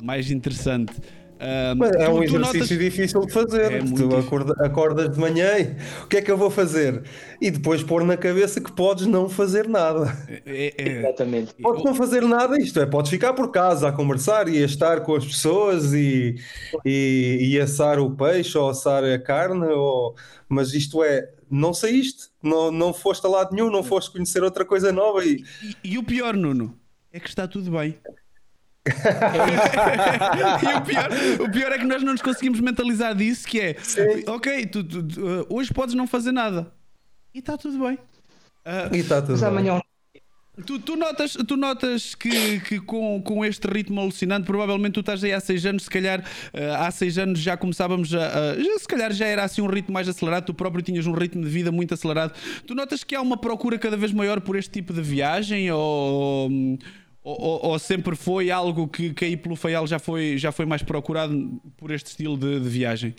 mais 0.04 0.30
interessante 0.30 0.94
é 1.44 2.10
um 2.10 2.22
exercício 2.22 2.40
notas... 2.40 2.68
difícil 2.70 3.26
de 3.26 3.34
fazer. 3.34 3.72
É 3.72 3.80
tu 3.80 4.16
acorda, 4.16 4.54
acordas 4.64 5.10
de 5.10 5.20
manhã 5.20 5.58
e 5.58 5.76
o 6.04 6.08
que 6.08 6.18
é 6.18 6.22
que 6.22 6.30
eu 6.30 6.38
vou 6.38 6.52
fazer? 6.52 7.04
E 7.42 7.50
depois 7.50 7.82
pôr 7.82 8.04
na 8.04 8.16
cabeça 8.16 8.62
que 8.62 8.72
podes 8.72 9.08
não 9.08 9.28
fazer 9.28 9.68
nada. 9.68 10.16
É, 10.46 10.74
é... 10.78 11.00
Exatamente. 11.00 11.56
Podes 11.56 11.84
não 11.84 11.96
fazer 11.96 12.22
nada, 12.22 12.62
isto 12.62 12.80
é, 12.80 12.86
podes 12.86 13.10
ficar 13.10 13.34
por 13.34 13.50
casa 13.52 13.90
a 13.90 13.92
conversar 13.92 14.48
e 14.48 14.62
a 14.62 14.66
estar 14.66 15.02
com 15.02 15.16
as 15.16 15.26
pessoas 15.26 15.94
e, 15.94 16.36
e, 16.86 17.38
e 17.42 17.60
assar 17.60 18.00
o 18.00 18.12
peixe 18.12 18.56
ou 18.58 18.70
assar 18.70 19.04
a 19.04 19.18
carne, 19.18 19.66
ou... 19.66 20.16
mas 20.48 20.74
isto 20.74 21.04
é, 21.04 21.28
não 21.50 21.74
saíste, 21.74 22.30
não, 22.42 22.72
não 22.72 22.94
foste 22.94 23.26
a 23.26 23.30
lado 23.30 23.56
nenhum, 23.56 23.72
não 23.72 23.84
foste 23.84 24.12
conhecer 24.12 24.44
outra 24.44 24.64
coisa 24.64 24.92
nova. 24.92 25.26
E, 25.26 25.44
e, 25.84 25.94
e 25.94 25.98
o 25.98 26.04
pior, 26.04 26.36
Nuno, 26.36 26.78
é 27.12 27.20
que 27.20 27.28
está 27.28 27.48
tudo 27.48 27.72
bem. 27.72 27.98
E 30.64 30.74
o 30.76 30.82
pior, 30.82 31.10
o 31.42 31.52
pior 31.52 31.72
é 31.72 31.78
que 31.78 31.86
nós 31.86 32.02
não 32.02 32.14
nos 32.14 32.22
conseguimos 32.22 32.60
mentalizar 32.60 33.14
disso, 33.16 33.48
que 33.48 33.60
é 33.60 33.76
Sim. 33.80 34.24
ok, 34.28 34.66
tu, 34.66 34.84
tu, 34.84 35.04
tu, 35.04 35.22
uh, 35.22 35.46
hoje 35.50 35.72
podes 35.72 35.94
não 35.94 36.08
fazer 36.08 36.32
nada 36.32 36.72
e 37.34 37.40
está 37.40 37.58
tudo 37.58 37.78
bem. 37.80 37.96
Uh, 37.96 38.96
e 38.96 39.00
está 39.00 39.22
tudo 39.22 39.40
bem. 39.40 39.48
Amanhã... 39.48 39.82
Tu, 40.66 40.80
tu, 40.80 40.98
notas, 40.98 41.34
tu 41.48 41.56
notas 41.56 42.14
que, 42.14 42.60
que 42.60 42.80
com, 42.80 43.22
com 43.22 43.44
este 43.46 43.66
ritmo 43.68 44.02
alucinante, 44.02 44.46
provavelmente 44.46 44.94
tu 44.94 45.00
estás 45.00 45.24
aí 45.24 45.32
há 45.32 45.40
seis 45.40 45.66
anos, 45.66 45.84
se 45.84 45.90
calhar 45.90 46.20
uh, 46.20 46.74
há 46.78 46.92
seis 46.92 47.18
anos 47.18 47.40
já 47.40 47.56
começávamos 47.56 48.14
a, 48.14 48.52
a, 48.52 48.56
já, 48.62 48.80
se 48.80 48.88
calhar 48.88 49.14
já 49.14 49.28
era 49.28 49.44
assim 49.44 49.62
um 49.62 49.68
ritmo 49.68 49.94
mais 49.94 50.10
acelerado, 50.10 50.46
tu 50.46 50.54
próprio 50.54 50.84
tinhas 50.84 51.08
um 51.08 51.14
ritmo 51.14 51.42
de 51.42 51.50
vida 51.50 51.72
muito 51.72 51.94
acelerado. 51.94 52.34
Tu 52.68 52.76
notas 52.76 53.04
que 53.04 53.16
há 53.16 53.22
uma 53.22 53.38
procura 53.38 53.80
cada 53.80 53.96
vez 53.96 54.12
maior 54.12 54.42
por 54.42 54.56
este 54.58 54.72
tipo 54.72 54.92
de 54.92 55.02
viagem 55.02 55.72
ou, 55.72 56.50
ou, 57.24 57.40
ou, 57.40 57.66
ou, 57.72 57.80
sempre 57.80 58.16
foi 58.16 58.50
algo 58.52 58.88
que, 58.88 59.14
aí 59.24 59.38
pelo 59.38 59.56
Faial 59.56 59.86
já 59.86 60.00
foi, 60.00 60.38
já 60.38 60.52
foi 60.52 60.66
mais 60.66 60.82
procurado 60.82 61.62
por 61.78 61.92
este 61.92 62.08
estilo 62.08 62.38
de, 62.38 62.60
de 62.60 62.70
viagem? 62.70 63.16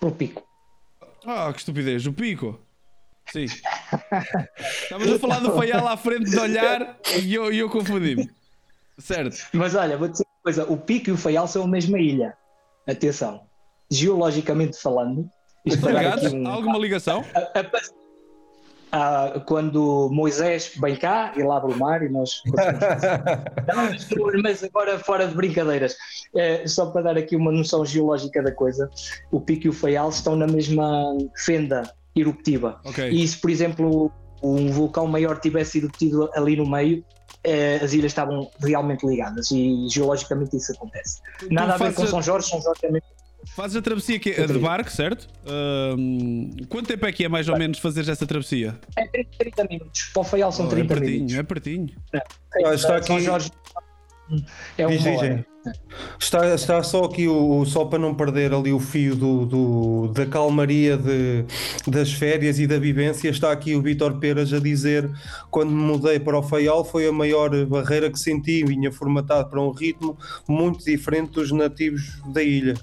Pelo 0.00 0.12
pico. 0.12 0.44
Ah, 1.24 1.50
que 1.52 1.58
estupidez, 1.60 2.04
o 2.06 2.12
pico. 2.12 2.58
Sim. 3.30 3.44
Estavas 3.44 5.12
a 5.12 5.18
falar 5.18 5.38
do 5.38 5.52
Faial 5.52 5.86
à 5.86 5.96
frente 5.96 6.28
de 6.30 6.38
olhar 6.38 6.98
e 7.22 7.32
eu, 7.32 7.52
eu 7.52 7.70
confundi-me. 7.70 8.28
Certo. 8.98 9.36
Mas 9.52 9.74
olha, 9.74 9.96
vou 9.96 10.08
dizer 10.08 10.24
uma 10.24 10.42
coisa: 10.42 10.64
o 10.70 10.76
pico 10.76 11.10
e 11.10 11.12
o 11.12 11.16
Faial 11.16 11.46
são 11.46 11.62
a 11.64 11.68
mesma 11.68 11.98
ilha. 12.00 12.36
Atenção. 12.86 13.46
Geologicamente 13.90 14.76
falando. 14.76 15.30
isto 15.64 15.86
aqui 15.88 16.26
um- 16.34 16.46
Há 16.46 16.52
alguma 16.52 16.78
ligação? 16.78 17.24
a- 17.34 17.60
a 17.60 17.64
Ah, 18.94 19.40
quando 19.46 20.10
Moisés 20.12 20.72
vem 20.78 20.94
cá, 20.96 21.32
ele 21.34 21.50
abre 21.50 21.72
o 21.72 21.78
mar 21.78 22.02
e 22.02 22.10
nós. 22.10 22.42
Não, 23.66 24.42
mas- 24.42 24.62
agora 24.62 24.98
fora 24.98 25.26
de 25.26 25.34
brincadeiras, 25.34 25.96
Eh, 26.34 26.66
só 26.66 26.86
para 26.86 27.02
dar 27.02 27.18
aqui 27.18 27.36
uma 27.36 27.52
noção 27.52 27.84
geológica 27.84 28.42
da 28.42 28.50
coisa, 28.52 28.88
o 29.30 29.38
Pico 29.40 29.66
e 29.66 29.68
o 29.70 29.72
Faial 29.72 30.08
estão 30.08 30.34
na 30.36 30.46
mesma 30.46 31.14
fenda 31.44 31.82
eruptiva. 32.16 32.80
Ok. 32.86 33.08
E 33.10 33.26
se, 33.28 33.36
por 33.38 33.50
exemplo, 33.50 34.10
um 34.42 34.70
vulcão 34.70 35.06
maior 35.06 35.38
tivesse 35.40 35.78
eruptido 35.78 36.30
ali 36.34 36.56
no 36.56 36.66
meio, 36.68 37.04
eh, 37.44 37.78
as 37.82 37.92
ilhas 37.92 38.12
estavam 38.12 38.50
realmente 38.62 39.06
ligadas 39.06 39.50
e 39.50 39.86
geologicamente 39.90 40.56
isso 40.56 40.72
acontece. 40.72 41.20
Nada 41.50 41.74
a 41.74 41.76
ver 41.76 41.92
com 41.94 42.06
São 42.06 42.22
Jorge, 42.22 42.48
São 42.48 42.60
Jorge 42.62 42.80
é 42.86 42.90
mesmo. 42.90 43.08
Fazes 43.56 43.76
a 43.76 43.82
travessia 43.82 44.18
que 44.18 44.30
é 44.30 44.46
de 44.46 44.58
barco, 44.58 44.90
certo? 44.90 45.28
Ahm, 45.46 46.50
quanto 46.68 46.86
tempo 46.86 47.04
é 47.06 47.12
que 47.12 47.24
é 47.24 47.28
mais 47.28 47.48
ou 47.48 47.58
menos 47.58 47.78
fazeres 47.78 48.08
essa 48.08 48.26
travessia? 48.26 48.78
É 48.96 49.06
30, 49.06 49.28
30 49.38 49.64
minutos. 49.68 50.10
Para 50.14 50.20
o 50.20 50.24
Faial 50.24 50.52
são 50.52 50.66
Oh, 50.66 50.68
é 50.68 50.70
30 50.72 50.88
pertinho, 50.94 51.12
minutos. 51.14 51.34
é 51.34 51.42
pertinho. 51.42 51.88
Ah, 52.14 52.74
está 52.74 53.02
São 53.02 53.16
aqui- 53.16 53.24
Jorge 53.24 53.50
é 54.78 54.86
uma 54.86 54.96
diz, 54.96 55.04
hora. 55.06 55.46
Está, 56.18 56.54
está 56.54 56.82
só 56.82 57.04
aqui, 57.04 57.28
o, 57.28 57.58
o- 57.60 57.66
só 57.66 57.84
para 57.84 57.98
não 57.98 58.14
perder 58.14 58.52
ali 58.54 58.72
o 58.72 58.80
fio 58.80 59.14
do, 59.14 59.44
do- 59.46 60.08
da 60.08 60.24
calmaria 60.26 60.96
de, 60.96 61.44
das 61.86 62.12
férias 62.12 62.58
e 62.58 62.66
da 62.66 62.78
vivência, 62.78 63.28
está 63.28 63.52
aqui 63.52 63.74
o 63.76 63.82
Vítor 63.82 64.18
Peras 64.18 64.52
a 64.52 64.58
dizer: 64.58 65.08
quando 65.50 65.70
me 65.70 65.82
mudei 65.82 66.18
para 66.18 66.38
o 66.38 66.42
Faial 66.42 66.84
foi 66.84 67.06
a 67.06 67.12
maior 67.12 67.50
barreira 67.66 68.10
que 68.10 68.18
senti, 68.18 68.64
vinha 68.64 68.90
formatado 68.90 69.50
para 69.50 69.60
um 69.60 69.70
ritmo 69.70 70.16
muito 70.48 70.84
diferente 70.84 71.32
dos 71.32 71.52
nativos 71.52 72.20
da 72.32 72.42
ilha. 72.42 72.74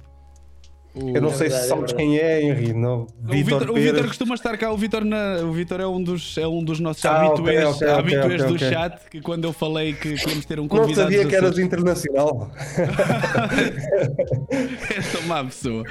Eu 0.95 1.21
não 1.21 1.29
O- 1.29 1.31
sei 1.33 1.49
verdade, 1.49 1.61
se 1.61 1.65
é 1.65 1.69
sabes 1.69 1.91
verdade. 1.91 1.95
quem 1.95 2.17
é, 2.17 2.41
Henri. 2.41 2.73
Não, 2.73 3.03
O 3.03 3.31
Vitor, 3.31 3.69
o 3.69 3.73
Vitor 3.75 4.07
costuma 4.07 4.33
estar 4.35 4.57
cá, 4.57 4.71
o 4.71 4.77
Vitor, 4.77 5.05
na, 5.05 5.35
o 5.43 5.51
Vitor 5.53 5.79
é 5.79 5.85
um 5.87 6.01
dos 6.03 6.35
é 6.37 6.47
um 6.47 6.63
dos 6.63 6.79
nossos 6.79 7.05
Ah, 7.05 7.21
habituês, 7.27 7.63
ok, 7.63 7.87
ok, 7.87 7.99
habituês 7.99 8.41
ok, 8.41 8.53
do 8.53 8.59
chat 8.59 9.09
que 9.09 9.21
quando 9.21 9.43
eu 9.45 9.53
falei 9.53 9.93
que 9.93 10.15
queríamos 10.15 10.45
ter 10.45 10.59
um 10.59 10.63
Não 10.63 10.69
convidado 10.69 11.03
sabia 11.03 11.19
dos 11.21 11.29
que 11.29 11.35
eras 11.35 11.59
internacional. 11.59 12.51
és 14.95 15.15
uma 15.23 15.35
má 15.35 15.43
pessoa. 15.45 15.83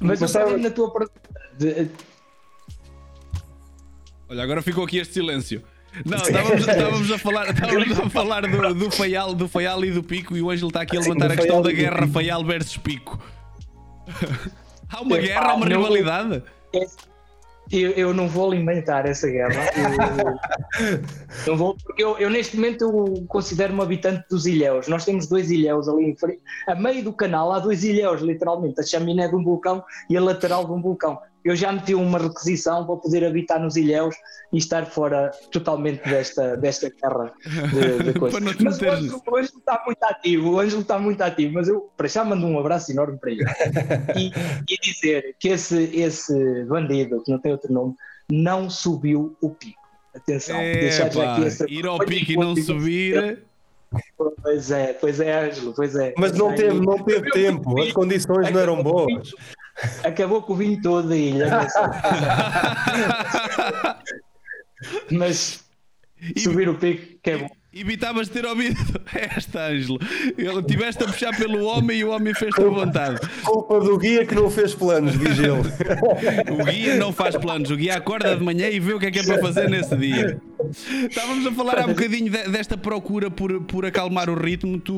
Mas, 0.00 0.20
Mas 0.20 0.22
eu 0.22 0.28
sabe- 0.28 0.56
na 0.56 0.70
tua 0.70 0.92
pergunta. 0.92 1.20
de- 1.58 1.88
Olha, 4.28 4.42
agora 4.42 4.62
ficou 4.62 4.84
aqui 4.84 4.98
este 4.98 5.14
silêncio. 5.14 5.62
Não, 6.04 6.18
estávamos, 6.18 6.60
estávamos 6.60 7.10
a 7.10 7.18
falar, 7.18 7.50
estávamos 7.50 7.98
a 7.98 8.10
falar 8.10 8.42
do, 8.42 8.74
do, 8.74 8.90
Faial, 8.90 9.34
do 9.34 9.48
Faial 9.48 9.84
e 9.84 9.90
do 9.90 10.02
Pico 10.02 10.36
e 10.36 10.42
o 10.42 10.50
Ângelo 10.50 10.68
está 10.68 10.82
aqui 10.82 10.96
a 10.96 11.00
levantar 11.00 11.32
a 11.32 11.36
questão 11.36 11.62
da 11.62 11.72
guerra. 11.72 12.06
Faial 12.06 12.44
versus 12.44 12.76
Pico. 12.76 13.20
há 14.88 15.00
uma 15.00 15.18
guerra, 15.18 15.50
há 15.50 15.54
uma 15.54 15.66
rivalidade? 15.66 16.42
Eu, 17.72 17.92
eu 17.92 18.12
não 18.12 18.28
vou 18.28 18.50
alimentar 18.50 19.06
essa 19.06 19.28
guerra. 19.28 19.54
Eu- 19.76 21.02
não 21.46 21.56
vou, 21.56 21.76
porque 21.84 22.02
eu, 22.02 22.18
eu, 22.18 22.28
neste 22.28 22.56
momento 22.56 22.82
eu 22.82 23.24
considero-me 23.28 23.80
habitante 23.80 24.24
dos 24.28 24.44
ilhéus. 24.44 24.88
Nós 24.88 25.04
temos 25.04 25.28
dois 25.28 25.52
ilhéus 25.52 25.88
ali 25.88 26.04
em 26.04 26.16
frente. 26.16 26.40
A 26.66 26.74
meio 26.74 27.04
do 27.04 27.12
canal 27.12 27.52
há 27.52 27.60
dois 27.60 27.84
ilhéus, 27.84 28.22
literalmente. 28.22 28.80
A 28.80 28.82
chaminé 28.82 29.28
de 29.28 29.36
um 29.36 29.44
vulcão 29.44 29.84
e 30.08 30.16
a 30.16 30.20
lateral 30.20 30.64
de 30.64 30.72
um 30.72 30.82
vulcão. 30.82 31.20
Eu 31.44 31.56
já 31.56 31.72
meti 31.72 31.94
uma 31.94 32.18
requisição 32.18 32.86
para 32.86 32.96
poder 32.96 33.24
habitar 33.24 33.60
nos 33.60 33.76
ilhéus 33.76 34.14
e 34.52 34.58
estar 34.58 34.86
fora 34.86 35.30
totalmente 35.50 36.02
desta, 36.08 36.56
desta 36.56 36.90
guerra 36.90 37.32
de, 37.44 38.12
de 38.12 38.12
coisas. 38.18 38.40
Mas 38.60 38.80
o 38.80 38.90
Ângelo, 38.90 39.22
o 39.26 39.36
Ângelo 39.36 39.58
está 39.58 39.82
muito 39.84 40.02
ativo, 40.04 40.50
o 40.50 40.60
Ângelo 40.60 40.82
está 40.82 40.98
muito 40.98 41.20
ativo, 41.22 41.54
mas 41.54 41.68
eu 41.68 41.90
para 41.96 42.08
já 42.08 42.24
mando 42.24 42.46
um 42.46 42.58
abraço 42.58 42.90
enorme 42.90 43.18
para 43.18 43.30
ele. 43.30 43.44
E, 44.16 44.32
e 44.68 44.76
dizer 44.82 45.36
que 45.38 45.48
esse, 45.48 45.84
esse 45.94 46.64
bandido, 46.64 47.22
que 47.22 47.30
não 47.30 47.38
tem 47.38 47.52
outro 47.52 47.72
nome, 47.72 47.94
não 48.30 48.68
subiu 48.68 49.36
o 49.40 49.50
pico. 49.50 49.80
Atenção, 50.14 50.58
deixar 50.58 51.10
já 51.12 51.32
aqui 51.34 51.44
essa 51.46 51.70
ir 51.70 51.86
ao 51.86 51.98
pico 51.98 52.32
e 52.32 52.36
não 52.36 52.56
subir. 52.56 53.44
Pois 54.42 54.70
é, 54.70 54.92
pois 54.92 55.20
é, 55.20 55.46
Ângelo, 55.46 55.72
pois 55.74 55.94
é. 55.96 56.14
Mas 56.16 56.32
não 56.32 56.54
teve, 56.54 56.80
não 56.80 57.02
teve 57.02 57.30
tempo, 57.30 57.80
as 57.80 57.92
condições 57.92 58.50
não 58.50 58.60
eram 58.60 58.82
boas. 58.82 59.32
Acabou 60.04 60.42
com 60.42 60.52
o 60.52 60.56
vinho 60.56 60.80
todo 60.82 61.08
da 61.08 61.16
ilha. 61.16 61.48
não 61.48 61.68
sei. 61.68 61.82
Mas 65.18 65.64
subir 66.36 66.68
o 66.68 66.74
pico, 66.74 67.18
que 67.22 67.30
é 67.30 67.38
bom. 67.38 67.59
Evitavas 67.72 68.28
ter 68.28 68.44
ouvido 68.44 68.76
esta, 69.14 69.68
Ângelo. 69.68 69.98
Ele 70.36 70.62
tiveste 70.64 71.04
a 71.04 71.06
puxar 71.06 71.36
pelo 71.36 71.64
homem 71.66 71.98
e 72.00 72.04
o 72.04 72.10
homem 72.10 72.34
fez-te 72.34 72.60
à 72.60 72.64
vontade. 72.64 73.20
Culpa 73.44 73.78
do 73.78 73.96
guia 73.96 74.26
que 74.26 74.34
não 74.34 74.50
fez 74.50 74.74
planos, 74.74 75.16
diz 75.16 75.38
ele. 75.38 75.70
O 76.50 76.64
guia 76.64 76.96
não 76.96 77.12
faz 77.12 77.36
planos, 77.36 77.70
o 77.70 77.76
guia 77.76 77.94
acorda 77.96 78.36
de 78.36 78.42
manhã 78.42 78.68
e 78.68 78.80
vê 78.80 78.92
o 78.92 78.98
que 78.98 79.06
é 79.06 79.10
que 79.12 79.20
é 79.20 79.22
para 79.22 79.38
fazer 79.38 79.70
nesse 79.70 79.96
dia. 79.96 80.40
Estávamos 81.08 81.46
a 81.46 81.52
falar 81.52 81.78
há 81.78 81.84
um 81.86 81.90
bocadinho 81.90 82.30
de- 82.30 82.48
desta 82.48 82.76
procura 82.76 83.30
por, 83.30 83.60
por 83.62 83.86
acalmar 83.86 84.28
o 84.28 84.34
ritmo. 84.34 84.78
Tu, 84.80 84.96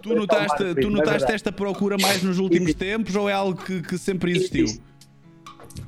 tu 0.00 0.14
notaste, 0.14 0.74
tu 0.80 0.86
é 0.86 0.90
notaste 0.90 1.32
esta 1.32 1.50
procura 1.50 1.96
mais 2.00 2.22
nos 2.22 2.38
últimos 2.38 2.74
tempos 2.74 3.16
ou 3.16 3.28
é 3.28 3.32
algo 3.32 3.60
que, 3.60 3.82
que 3.82 3.98
sempre 3.98 4.30
existiu? 4.36 4.66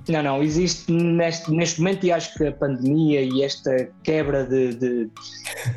Não, 0.08 0.22
não, 0.22 0.42
existe 0.42 0.90
neste, 0.92 1.50
neste 1.50 1.80
momento 1.80 2.06
e 2.06 2.12
acho 2.12 2.34
que 2.34 2.46
a 2.46 2.52
pandemia 2.52 3.22
e 3.22 3.42
esta 3.42 3.88
quebra 4.02 4.44
de, 4.44 4.74
de, 4.74 5.10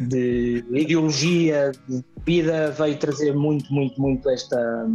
de 0.02 0.64
ideologia 0.72 1.72
de 1.88 2.04
vida 2.26 2.72
veio 2.72 2.98
trazer 2.98 3.34
muito, 3.34 3.74
muito, 3.74 4.00
muito 4.00 4.30
esta, 4.30 4.88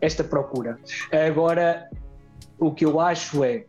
esta 0.00 0.22
procura. 0.22 0.78
Agora, 1.26 1.88
o 2.58 2.70
que 2.72 2.84
eu 2.84 3.00
acho 3.00 3.42
é, 3.42 3.64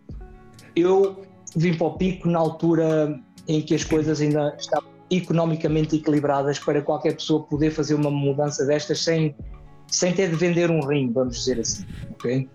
eu 0.75 1.23
vim 1.55 1.73
para 1.73 1.87
o 1.87 1.97
pico 1.97 2.29
na 2.29 2.39
altura 2.39 3.19
em 3.47 3.61
que 3.61 3.73
as 3.73 3.83
coisas 3.83 4.21
ainda 4.21 4.55
estavam 4.59 4.89
economicamente 5.09 5.95
equilibradas 5.95 6.59
para 6.59 6.81
qualquer 6.81 7.15
pessoa 7.15 7.43
poder 7.43 7.71
fazer 7.71 7.95
uma 7.95 8.11
mudança 8.11 8.65
destas 8.65 9.03
sem, 9.03 9.35
sem 9.87 10.13
ter 10.13 10.29
de 10.29 10.35
vender 10.35 10.69
um 10.69 10.85
rim, 10.85 11.11
vamos 11.11 11.37
dizer 11.37 11.59
assim, 11.59 11.85
ok? 12.11 12.47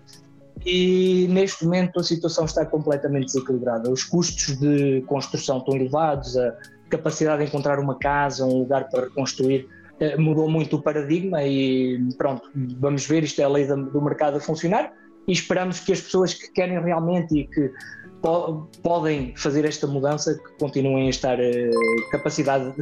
E 0.64 1.26
neste 1.28 1.64
momento 1.64 1.98
a 1.98 2.04
situação 2.04 2.44
está 2.44 2.64
completamente 2.64 3.26
desequilibrada. 3.26 3.90
Os 3.90 4.04
custos 4.04 4.56
de 4.58 5.02
construção 5.02 5.58
estão 5.58 5.74
elevados, 5.74 6.36
a 6.36 6.54
capacidade 6.88 7.42
de 7.42 7.48
encontrar 7.48 7.78
uma 7.78 7.98
casa, 7.98 8.44
um 8.44 8.58
lugar 8.60 8.88
para 8.88 9.04
reconstruir, 9.04 9.68
eh, 9.98 10.16
mudou 10.16 10.48
muito 10.48 10.76
o 10.76 10.82
paradigma 10.82 11.42
e 11.42 11.98
pronto, 12.16 12.48
vamos 12.78 13.06
ver, 13.06 13.24
isto 13.24 13.40
é 13.40 13.44
a 13.44 13.48
lei 13.48 13.66
do 13.66 14.00
mercado 14.00 14.36
a 14.36 14.40
funcionar 14.40 14.92
e 15.26 15.32
esperamos 15.32 15.80
que 15.80 15.92
as 15.92 16.00
pessoas 16.00 16.34
que 16.34 16.50
querem 16.52 16.80
realmente 16.80 17.38
e 17.38 17.46
que 17.46 17.70
po- 18.20 18.68
podem 18.82 19.34
fazer 19.36 19.64
esta 19.64 19.86
mudança 19.86 20.34
que 20.34 20.58
continuem 20.58 21.06
a 21.06 21.10
estar 21.10 21.40
eh, 21.40 21.70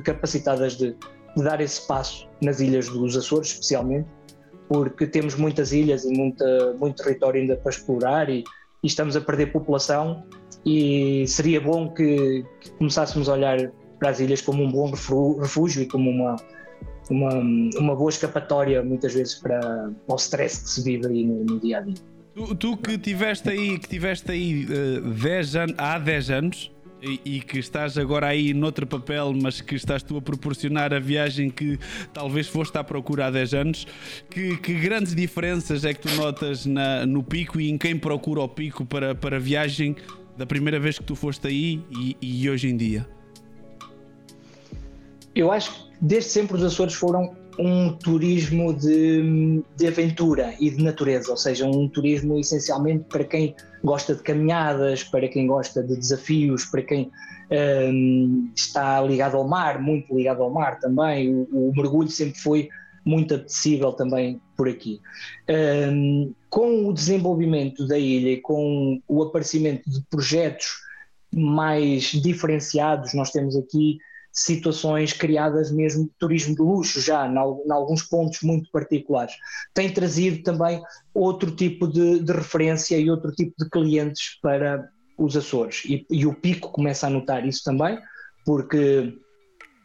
capacitadas 0.05 0.77
de, 0.77 0.97
de 1.37 1.43
dar 1.43 1.61
esse 1.61 1.87
passo 1.87 2.29
nas 2.43 2.61
ilhas 2.61 2.89
dos 2.89 3.17
Açores, 3.17 3.49
especialmente 3.51 4.09
porque 4.71 5.05
temos 5.05 5.35
muitas 5.35 5.73
ilhas 5.73 6.05
e 6.05 6.13
muita, 6.17 6.75
muito 6.79 7.03
território 7.03 7.41
ainda 7.41 7.57
para 7.57 7.71
explorar 7.71 8.31
e, 8.31 8.45
e 8.85 8.87
estamos 8.87 9.17
a 9.17 9.21
perder 9.21 9.47
população 9.47 10.23
e 10.65 11.25
seria 11.27 11.61
bom 11.61 11.89
que, 11.93 12.45
que 12.61 12.71
começássemos 12.79 13.29
a 13.29 13.33
olhar 13.33 13.73
para 13.99 14.11
as 14.11 14.21
ilhas 14.21 14.41
como 14.41 14.63
um 14.63 14.71
bom 14.71 14.93
refúgio 15.41 15.83
e 15.83 15.87
como 15.87 16.09
uma, 16.09 16.37
uma, 17.11 17.35
uma 17.81 17.97
boa 17.97 18.11
escapatória 18.11 18.81
muitas 18.81 19.13
vezes 19.13 19.35
para 19.35 19.91
o 20.07 20.15
stress 20.15 20.63
que 20.63 20.71
se 20.71 20.85
vive 20.85 21.09
aí 21.09 21.27
no, 21.27 21.45
no 21.45 21.59
dia 21.59 21.79
a 21.79 21.81
dia. 21.81 21.95
Tu, 22.33 22.55
tu 22.55 22.77
que 22.77 22.97
tiveste 22.97 23.51
aí, 23.51 23.77
que 23.77 23.89
tiveste 23.89 24.31
aí 24.31 24.69
eh, 24.71 25.01
10 25.01 25.57
anos, 25.57 25.75
há 25.79 25.99
10 25.99 26.31
anos 26.31 26.73
e, 27.03 27.21
e 27.25 27.41
que 27.41 27.59
estás 27.59 27.97
agora 27.99 28.27
aí 28.29 28.53
noutro 28.55 28.87
papel, 28.87 29.33
mas 29.41 29.61
que 29.61 29.75
estás 29.75 30.03
tu 30.03 30.17
a 30.17 30.23
proporcionar 30.23 30.93
a 30.93 30.99
viagem 30.99 31.51
que 31.51 31.79
talvez 32.13 32.47
foste 32.47 32.77
à 32.79 32.85
procura 32.85 33.27
há 33.27 33.31
10 33.31 33.55
anos, 33.55 33.87
que, 34.29 34.57
que 34.59 34.75
grandes 34.75 35.15
diferenças 35.15 35.85
é 35.85 35.95
que 35.95 36.01
tu 36.01 36.15
notas 36.17 36.67
na- 36.67 37.07
no 37.07 37.23
pico 37.23 37.61
e 37.61 37.71
em 37.71 37.79
quem 37.79 37.97
procura 37.97 38.41
o 38.41 38.49
pico 38.49 38.85
para, 38.85 39.15
para 39.15 39.37
a 39.37 39.41
viagem 39.41 39.97
da 40.37 40.47
primeira 40.47 40.79
vez 40.81 40.99
que 40.99 41.05
tu 41.05 41.15
foste 41.15 41.47
aí 41.47 41.83
e, 41.91 42.17
e 42.21 42.49
hoje 42.51 42.69
em 42.69 42.77
dia? 42.77 43.07
Eu 45.35 45.51
acho 45.53 45.73
que 45.73 45.91
desde 46.01 46.31
sempre 46.31 46.57
os 46.57 46.63
Açores 46.65 46.95
foram 46.95 47.37
um 47.61 47.93
turismo 47.93 48.73
de, 48.73 49.63
de 49.77 49.87
aventura 49.87 50.55
e 50.59 50.71
de 50.71 50.83
natureza, 50.83 51.31
ou 51.31 51.37
seja, 51.37 51.67
um 51.67 51.87
turismo 51.87 52.39
essencialmente 52.39 53.05
para 53.05 53.23
quem 53.23 53.55
gosta 53.85 54.15
de 54.15 54.23
caminhadas, 54.23 55.05
para 55.05 55.29
quem 55.29 55.47
gosta 55.47 55.83
de 55.83 55.95
desafios, 55.95 56.65
para 56.65 56.83
quem 56.83 57.11
hum, 57.93 58.51
está 58.57 59.03
ligado 59.03 59.37
ao 59.37 59.47
mar, 59.47 59.79
muito 59.79 60.17
ligado 60.17 60.43
ao 60.43 60.51
mar 60.51 60.81
também. 60.81 61.35
O, 61.35 61.69
o 61.69 61.73
mergulho 61.77 62.09
sempre 62.09 62.41
foi 62.41 62.69
muito 63.05 63.35
apetecível 63.35 63.93
também 63.93 64.41
por 64.57 64.67
aqui. 64.67 64.99
Um, 65.93 66.33
com 66.49 66.87
o 66.89 66.95
desenvolvimento 66.95 67.87
da 67.87 67.99
ilha 67.99 68.31
e 68.31 68.37
com 68.39 69.03
o 69.07 69.23
aparecimento 69.23 69.89
de 69.91 70.01
projetos 70.09 70.67
mais 71.35 72.05
diferenciados, 72.05 73.13
nós 73.13 73.31
temos 73.31 73.55
aqui 73.55 73.99
situações 74.33 75.13
criadas 75.13 75.71
mesmo 75.71 76.05
de 76.05 76.11
turismo 76.19 76.55
de 76.55 76.63
luxo 76.63 77.01
já, 77.01 77.27
em 77.27 77.37
alguns 77.37 78.03
pontos 78.03 78.41
muito 78.43 78.71
particulares. 78.71 79.35
Tem 79.75 79.93
trazido 79.93 80.43
também 80.43 80.81
outro 81.13 81.51
tipo 81.51 81.87
de, 81.87 82.21
de 82.21 82.33
referência 82.33 82.97
e 82.99 83.11
outro 83.11 83.33
tipo 83.33 83.53
de 83.59 83.69
clientes 83.69 84.39
para 84.41 84.89
os 85.19 85.37
Açores. 85.37 85.83
E, 85.85 86.07
e 86.11 86.27
o 86.27 86.35
Pico 86.35 86.71
começa 86.71 87.07
a 87.07 87.11
notar 87.11 87.47
isso 87.47 87.63
também, 87.65 87.99
porque 88.45 89.19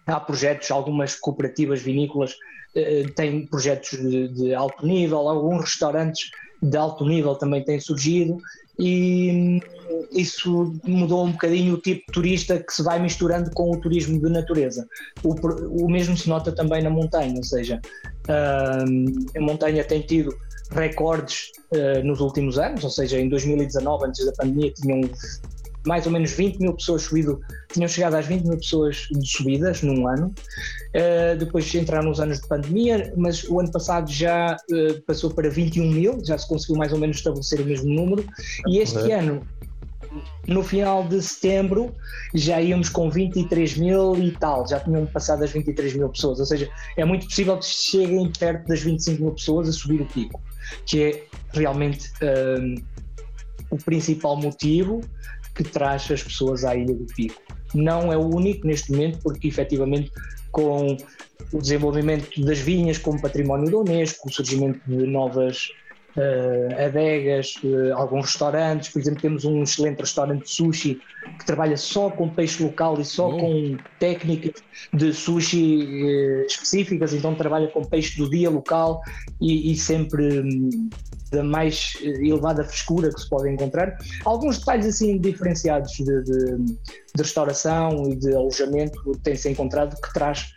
há 0.05 0.19
projetos, 0.19 0.71
algumas 0.71 1.15
cooperativas 1.15 1.81
vinícolas 1.81 2.35
eh, 2.75 3.05
têm 3.15 3.45
projetos 3.47 3.91
de, 3.99 4.27
de, 4.29 4.53
alto 4.53 4.85
nível, 4.85 5.27
alguns 5.27 5.61
restaurantes 5.61 6.29
de 6.61 6.77
alto 6.77 7.05
nível 7.05 7.35
também 7.35 7.63
têm 7.63 7.79
surgido 7.79 8.37
e 8.77 9.61
isso 10.11 10.73
mudou 10.83 11.25
um 11.25 11.31
bocadinho 11.31 11.75
o 11.75 11.81
tipo 11.81 12.01
de 12.07 12.13
turista 12.13 12.59
que 12.61 12.73
se 12.73 12.83
vai 12.83 12.99
misturando 12.99 13.51
com 13.51 13.71
o 13.71 13.79
turismo 13.79 14.19
de 14.19 14.29
natureza. 14.29 14.87
O, 15.23 15.33
o 15.83 15.89
mesmo 15.89 16.17
se 16.17 16.27
nota 16.27 16.51
também 16.51 16.81
na 16.81 16.89
montanha, 16.89 17.35
ou 17.35 17.43
seja, 17.43 17.79
a 18.27 19.41
montanha 19.41 19.83
tem 19.83 20.01
tido 20.01 20.35
recordes 20.71 21.51
uh, 21.71 22.03
nos 22.03 22.19
últimos 22.19 22.57
anos, 22.57 22.83
ou 22.83 22.89
seja, 22.89 23.19
em 23.19 23.29
2019, 23.29 24.07
antes 24.07 24.25
da 24.25 24.31
pandemia, 24.33 24.73
tinham 24.73 25.01
mais 25.85 26.05
ou 26.05 26.11
menos 26.11 26.31
20 26.31 26.59
mil 26.59 26.73
pessoas 26.73 27.03
subido, 27.03 27.39
tinham 27.71 27.87
chegado 27.87 28.15
às 28.15 28.25
20 28.25 28.43
mil 28.43 28.57
pessoas 28.57 29.07
de 29.11 29.27
subidas 29.27 29.81
num 29.81 30.07
ano. 30.07 30.33
Uh, 30.95 31.37
depois 31.37 31.73
entraram 31.75 32.09
nos 32.09 32.19
anos 32.19 32.41
de 32.41 32.47
pandemia, 32.47 33.13
mas 33.15 33.43
o 33.43 33.59
ano 33.59 33.71
passado 33.71 34.11
já 34.11 34.55
uh, 34.71 35.01
passou 35.03 35.29
para 35.29 35.49
21 35.49 35.91
mil, 35.91 36.25
já 36.25 36.37
se 36.37 36.47
conseguiu 36.47 36.77
mais 36.77 36.91
ou 36.91 36.99
menos 36.99 37.17
estabelecer 37.17 37.61
o 37.61 37.65
mesmo 37.65 37.93
número. 37.93 38.25
E 38.67 38.79
este 38.79 38.97
uhum. 38.97 39.19
ano, 39.19 39.41
no 40.47 40.63
final 40.63 41.07
de 41.07 41.21
setembro, 41.21 41.93
já 42.33 42.61
íamos 42.61 42.89
com 42.89 43.09
23 43.09 43.77
mil 43.77 44.15
e 44.17 44.31
tal, 44.31 44.67
já 44.67 44.79
tinham 44.79 45.05
passado 45.05 45.43
as 45.43 45.51
23 45.51 45.95
mil 45.95 46.09
pessoas. 46.09 46.39
Ou 46.39 46.45
seja, 46.45 46.69
é 46.97 47.05
muito 47.05 47.27
possível 47.27 47.57
que 47.57 47.65
cheguem 47.65 48.31
perto 48.31 48.67
das 48.67 48.81
25 48.81 49.21
mil 49.21 49.31
pessoas 49.33 49.69
a 49.69 49.71
subir 49.71 50.01
o 50.01 50.05
pico, 50.05 50.41
que 50.85 51.03
é 51.03 51.23
realmente. 51.53 52.09
Uh, 52.21 52.95
o 53.69 53.77
principal 53.77 54.37
motivo 54.37 55.01
que 55.55 55.63
traz 55.63 56.09
as 56.11 56.21
pessoas 56.21 56.63
à 56.63 56.75
Ilha 56.75 56.93
do 56.93 57.05
Pico. 57.15 57.41
Não 57.73 58.11
é 58.11 58.17
o 58.17 58.25
único 58.25 58.67
neste 58.67 58.91
momento, 58.91 59.19
porque 59.23 59.47
efetivamente 59.47 60.11
com 60.51 60.95
o 61.51 61.61
desenvolvimento 61.61 62.41
das 62.41 62.59
vinhas 62.59 62.97
como 62.97 63.21
património 63.21 63.69
da 63.69 63.77
Unesco, 63.77 64.29
o 64.29 64.31
surgimento 64.31 64.79
de 64.87 65.05
novas 65.05 65.69
uh, 66.15 66.85
adegas, 66.85 67.55
uh, 67.63 67.93
alguns 67.95 68.25
restaurantes, 68.25 68.89
por 68.89 68.99
exemplo, 68.99 69.21
temos 69.21 69.45
um 69.45 69.63
excelente 69.63 69.99
restaurante 69.99 70.43
de 70.43 70.49
sushi 70.49 71.01
que 71.39 71.45
trabalha 71.45 71.77
só 71.77 72.09
com 72.09 72.29
peixe 72.29 72.63
local 72.63 72.99
e 72.99 73.05
só 73.05 73.29
com 73.29 73.77
técnicas 73.99 74.63
de 74.93 75.13
sushi 75.13 75.83
uh, 75.83 76.45
específicas, 76.45 77.13
então 77.13 77.35
trabalha 77.35 77.67
com 77.67 77.83
peixe 77.83 78.17
do 78.17 78.29
dia 78.29 78.49
local 78.49 79.01
e, 79.41 79.71
e 79.71 79.75
sempre 79.75 80.39
um, 80.39 80.89
da 81.35 81.43
mais 81.43 81.93
elevada 82.01 82.63
frescura 82.63 83.13
que 83.13 83.21
se 83.21 83.29
pode 83.29 83.49
encontrar. 83.49 83.97
Alguns 84.23 84.59
detalhes 84.59 84.87
assim 84.87 85.19
diferenciados 85.19 85.91
de, 85.91 86.23
de, 86.23 86.55
de 86.57 86.77
restauração 87.21 88.09
e 88.09 88.15
de 88.15 88.33
alojamento 88.33 88.99
têm-se 89.23 89.49
encontrado 89.49 89.95
que 90.01 90.13
traz 90.13 90.53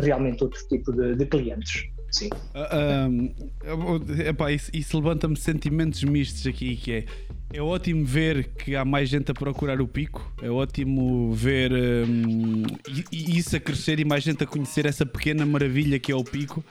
realmente 0.00 0.44
outro 0.44 0.60
tipo 0.68 0.92
de, 0.92 1.16
de 1.16 1.26
clientes. 1.26 1.84
Sim. 2.10 2.30
Uh, 2.54 4.20
epá, 4.22 4.52
isso, 4.52 4.70
isso 4.72 4.96
levanta-me 4.96 5.36
sentimentos 5.36 6.02
mistos 6.04 6.46
aqui, 6.46 6.76
que 6.76 6.92
é 6.92 7.04
é 7.52 7.62
ótimo 7.62 8.04
ver 8.04 8.48
que 8.58 8.74
há 8.74 8.84
mais 8.84 9.08
gente 9.08 9.30
a 9.30 9.34
procurar 9.34 9.80
o 9.80 9.86
pico, 9.86 10.32
é 10.42 10.50
ótimo 10.50 11.32
ver 11.32 11.72
um, 11.72 12.64
isso 13.12 13.56
a 13.56 13.60
crescer 13.60 14.00
e 14.00 14.04
mais 14.04 14.24
gente 14.24 14.42
a 14.42 14.46
conhecer 14.46 14.84
essa 14.84 15.06
pequena 15.06 15.46
maravilha 15.46 15.98
que 15.98 16.10
é 16.10 16.14
o 16.14 16.24
pico. 16.24 16.62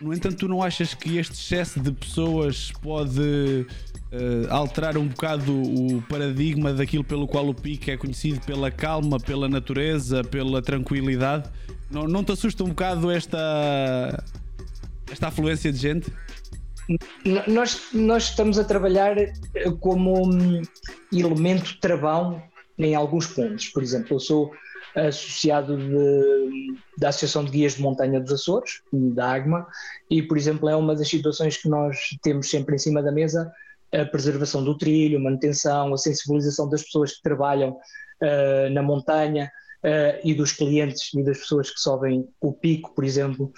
No 0.00 0.14
entanto, 0.14 0.36
tu 0.36 0.48
não 0.48 0.62
achas 0.62 0.94
que 0.94 1.18
este 1.18 1.34
excesso 1.34 1.78
de 1.78 1.92
pessoas 1.92 2.72
pode 2.80 3.20
uh, 3.20 4.46
alterar 4.48 4.96
um 4.96 5.06
bocado 5.06 5.52
o 5.52 6.02
paradigma 6.08 6.72
daquilo 6.72 7.04
pelo 7.04 7.28
qual 7.28 7.46
o 7.48 7.54
pico 7.54 7.90
é 7.90 7.96
conhecido 7.98 8.40
pela 8.40 8.70
calma, 8.70 9.20
pela 9.20 9.46
natureza, 9.46 10.24
pela 10.24 10.62
tranquilidade? 10.62 11.50
Não, 11.90 12.04
não 12.04 12.24
te 12.24 12.32
assusta 12.32 12.64
um 12.64 12.68
bocado 12.68 13.10
esta 13.10 14.24
esta 15.10 15.28
afluência 15.28 15.72
de 15.72 15.78
gente? 15.78 16.12
Nós, 17.46 17.88
nós 17.92 18.24
estamos 18.24 18.58
a 18.58 18.64
trabalhar 18.64 19.16
eh, 19.18 19.34
como 19.80 20.26
um 20.26 20.62
elemento 21.12 21.78
travão 21.80 22.42
em 22.78 22.94
alguns 22.94 23.26
pontos. 23.26 23.68
Por 23.68 23.82
exemplo, 23.82 24.16
eu 24.16 24.20
sou 24.20 24.52
associado 24.94 25.76
de, 25.76 26.74
da 26.98 27.08
Associação 27.08 27.44
de 27.44 27.50
Guias 27.50 27.74
de 27.74 27.82
Montanha 27.82 28.20
dos 28.20 28.32
Açores, 28.32 28.82
da 28.92 29.32
AGMA, 29.32 29.66
e, 30.10 30.22
por 30.22 30.36
exemplo, 30.36 30.68
é 30.68 30.76
uma 30.76 30.94
das 30.94 31.08
situações 31.08 31.56
que 31.56 31.68
nós 31.68 31.96
temos 32.22 32.50
sempre 32.50 32.74
em 32.74 32.78
cima 32.78 33.02
da 33.02 33.12
mesa 33.12 33.52
a 33.92 34.04
preservação 34.04 34.62
do 34.62 34.78
trilho, 34.78 35.18
a 35.18 35.20
manutenção, 35.20 35.92
a 35.92 35.98
sensibilização 35.98 36.68
das 36.68 36.82
pessoas 36.84 37.16
que 37.16 37.22
trabalham 37.22 37.70
uh, 37.72 38.70
na 38.70 38.82
montanha, 38.82 39.50
uh, 39.84 40.20
e 40.24 40.34
dos 40.34 40.52
clientes 40.52 41.12
e 41.14 41.22
das 41.22 41.38
pessoas 41.38 41.70
que 41.70 41.80
sobem 41.80 42.28
o 42.40 42.52
pico, 42.52 42.94
por 42.94 43.04
exemplo. 43.04 43.52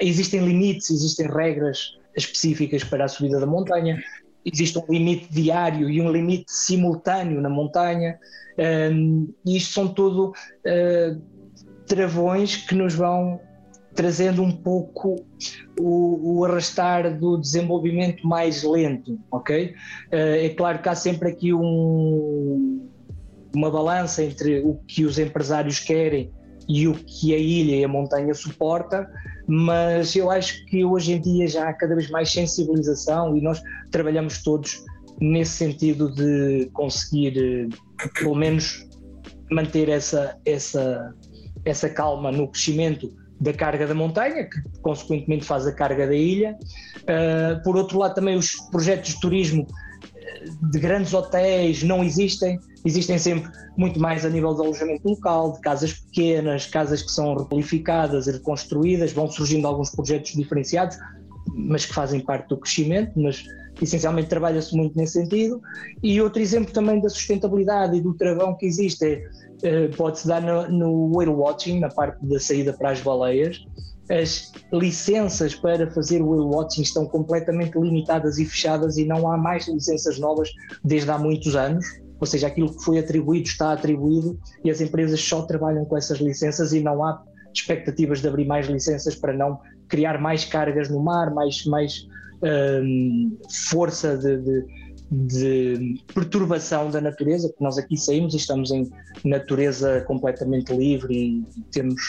Existem 0.00 0.44
limites, 0.44 0.90
existem 0.90 1.26
regras 1.26 1.98
específicas 2.16 2.84
para 2.84 3.04
a 3.04 3.08
subida 3.08 3.40
da 3.40 3.46
montanha, 3.46 4.00
existe 4.44 4.78
um 4.78 4.84
limite 4.88 5.28
diário 5.30 5.88
e 5.88 6.00
um 6.00 6.10
limite 6.10 6.52
simultâneo 6.52 7.40
na 7.40 7.48
montanha, 7.48 8.18
um, 8.92 9.32
e 9.44 9.56
isto 9.56 9.72
são 9.72 9.88
tudo 9.88 10.28
uh, 10.30 11.22
travões 11.86 12.56
que 12.56 12.74
nos 12.74 12.94
vão 12.94 13.40
trazendo 13.94 14.42
um 14.42 14.50
pouco 14.50 15.24
o, 15.78 16.38
o, 16.38 16.44
arrastar 16.44 17.16
do 17.16 17.36
desenvolvimento 17.36 18.26
mais 18.26 18.62
lento, 18.62 19.18
ok? 19.30 19.74
Uh, 20.12 20.44
é 20.44 20.48
claro 20.50 20.80
que 20.80 20.88
há 20.88 20.94
sempre 20.94 21.30
aqui 21.30 21.52
um, 21.52 22.88
uma 23.54 23.70
balança 23.70 24.22
entre 24.22 24.60
o 24.60 24.74
que 24.86 25.04
os 25.04 25.18
empresários 25.18 25.78
querem 25.78 26.32
e 26.68 26.88
o 26.88 26.94
que 26.94 27.34
a 27.34 27.38
ilha 27.38 27.76
e 27.76 27.84
a 27.84 27.88
montanha 27.88 28.34
suporta, 28.34 29.08
mas 29.46 30.14
eu 30.16 30.30
acho 30.30 30.64
que 30.66 30.84
hoje 30.84 31.12
em 31.12 31.20
dia 31.20 31.46
já 31.46 31.68
há 31.68 31.72
cada 31.72 31.94
vez 31.94 32.10
mais 32.10 32.30
sensibilização 32.30 33.36
e 33.36 33.40
nós 33.40 33.60
trabalhamos 33.90 34.42
todos 34.42 34.82
nesse 35.20 35.52
sentido 35.52 36.12
de 36.12 36.70
conseguir, 36.72 37.68
pelo 38.18 38.34
menos, 38.34 38.88
manter 39.50 39.88
essa, 39.88 40.36
essa, 40.44 41.14
essa 41.64 41.88
calma 41.88 42.32
no 42.32 42.48
crescimento 42.48 43.12
da 43.40 43.52
carga 43.52 43.86
da 43.86 43.94
montanha, 43.94 44.44
que 44.44 44.80
consequentemente 44.80 45.44
faz 45.44 45.66
a 45.66 45.72
carga 45.72 46.06
da 46.06 46.14
ilha. 46.14 46.56
Uh, 47.02 47.62
por 47.62 47.76
outro 47.76 47.98
lado, 47.98 48.14
também 48.14 48.36
os 48.36 48.52
projetos 48.70 49.14
de 49.14 49.20
turismo 49.20 49.66
de 50.70 50.78
grandes 50.78 51.12
hotéis 51.12 51.82
não 51.82 52.02
existem, 52.02 52.58
existem 52.84 53.18
sempre 53.18 53.50
muito 53.76 53.98
mais 54.00 54.24
a 54.24 54.30
nível 54.30 54.54
de 54.54 54.60
alojamento 54.60 55.08
local, 55.08 55.52
de 55.52 55.60
casas 55.60 55.92
pequenas, 55.92 56.66
casas 56.66 57.02
que 57.02 57.10
são 57.10 57.36
requalificadas 57.36 58.26
e 58.26 58.32
reconstruídas, 58.32 59.12
vão 59.12 59.28
surgindo 59.28 59.66
alguns 59.66 59.90
projetos 59.90 60.32
diferenciados, 60.32 60.96
mas 61.54 61.86
que 61.86 61.94
fazem 61.94 62.20
parte 62.20 62.48
do 62.48 62.58
crescimento, 62.58 63.12
mas 63.16 63.44
essencialmente 63.80 64.28
trabalha-se 64.28 64.76
muito 64.76 64.96
nesse 64.96 65.14
sentido. 65.14 65.60
E 66.02 66.20
outro 66.20 66.40
exemplo 66.40 66.72
também 66.72 67.00
da 67.00 67.08
sustentabilidade 67.08 67.96
e 67.96 68.00
do 68.00 68.14
travão 68.14 68.56
que 68.56 68.66
existe 68.66 69.04
é, 69.04 69.22
eh, 69.62 69.88
pode-se 69.96 70.26
dar 70.26 70.40
no, 70.40 70.68
no 70.68 71.16
whale 71.16 71.30
watching, 71.30 71.80
na 71.80 71.88
parte 71.88 72.24
da 72.24 72.38
saída 72.38 72.72
para 72.72 72.90
as 72.90 73.00
baleias, 73.00 73.64
as 74.10 74.52
licenças 74.72 75.54
para 75.54 75.90
fazer 75.90 76.20
o 76.20 76.28
whale 76.28 76.54
watching 76.54 76.82
estão 76.82 77.06
completamente 77.06 77.78
limitadas 77.78 78.38
e 78.38 78.44
fechadas 78.44 78.98
e 78.98 79.04
não 79.04 79.30
há 79.30 79.36
mais 79.36 79.66
licenças 79.66 80.18
novas 80.18 80.50
desde 80.84 81.10
há 81.10 81.18
muitos 81.18 81.56
anos. 81.56 81.84
Ou 82.20 82.26
seja, 82.26 82.46
aquilo 82.46 82.74
que 82.74 82.84
foi 82.84 82.98
atribuído 82.98 83.46
está 83.46 83.72
atribuído 83.72 84.38
e 84.64 84.70
as 84.70 84.80
empresas 84.80 85.20
só 85.20 85.42
trabalham 85.42 85.84
com 85.84 85.96
essas 85.96 86.18
licenças 86.18 86.72
e 86.72 86.80
não 86.80 87.04
há 87.04 87.22
expectativas 87.52 88.20
de 88.20 88.28
abrir 88.28 88.46
mais 88.46 88.66
licenças 88.66 89.14
para 89.14 89.32
não 89.32 89.60
criar 89.88 90.20
mais 90.20 90.44
cargas 90.44 90.88
no 90.88 91.00
mar, 91.00 91.32
mais, 91.32 91.64
mais 91.66 92.06
hum, 92.82 93.36
força 93.70 94.16
de, 94.16 94.38
de, 94.38 94.66
de, 95.10 96.04
perturbação 96.12 96.90
da 96.90 97.00
natureza, 97.00 97.48
porque 97.48 97.64
nós 97.64 97.78
aqui 97.78 97.96
saímos 97.96 98.34
e 98.34 98.38
estamos 98.38 98.70
em 98.70 98.90
natureza 99.24 100.02
completamente 100.02 100.74
livre 100.74 101.14
e 101.14 101.62
temos, 101.70 102.00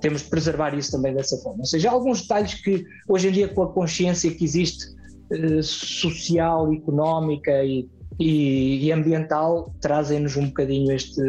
temos 0.00 0.22
de 0.22 0.28
preservar 0.28 0.76
isso 0.76 0.92
também 0.92 1.14
dessa 1.14 1.36
forma. 1.38 1.60
Ou 1.60 1.66
seja, 1.66 1.88
há 1.88 1.92
alguns 1.92 2.22
detalhes 2.22 2.54
que 2.54 2.84
hoje 3.08 3.28
em 3.28 3.32
dia 3.32 3.48
com 3.48 3.62
a 3.62 3.72
consciência 3.72 4.30
que 4.30 4.44
existe 4.44 4.86
eh, 5.30 5.62
social, 5.62 6.72
económica 6.72 7.64
e 7.64 7.88
e, 8.18 8.86
e 8.86 8.92
ambiental 8.92 9.74
trazem-nos 9.80 10.36
um 10.36 10.46
bocadinho 10.46 10.92
este, 10.92 11.20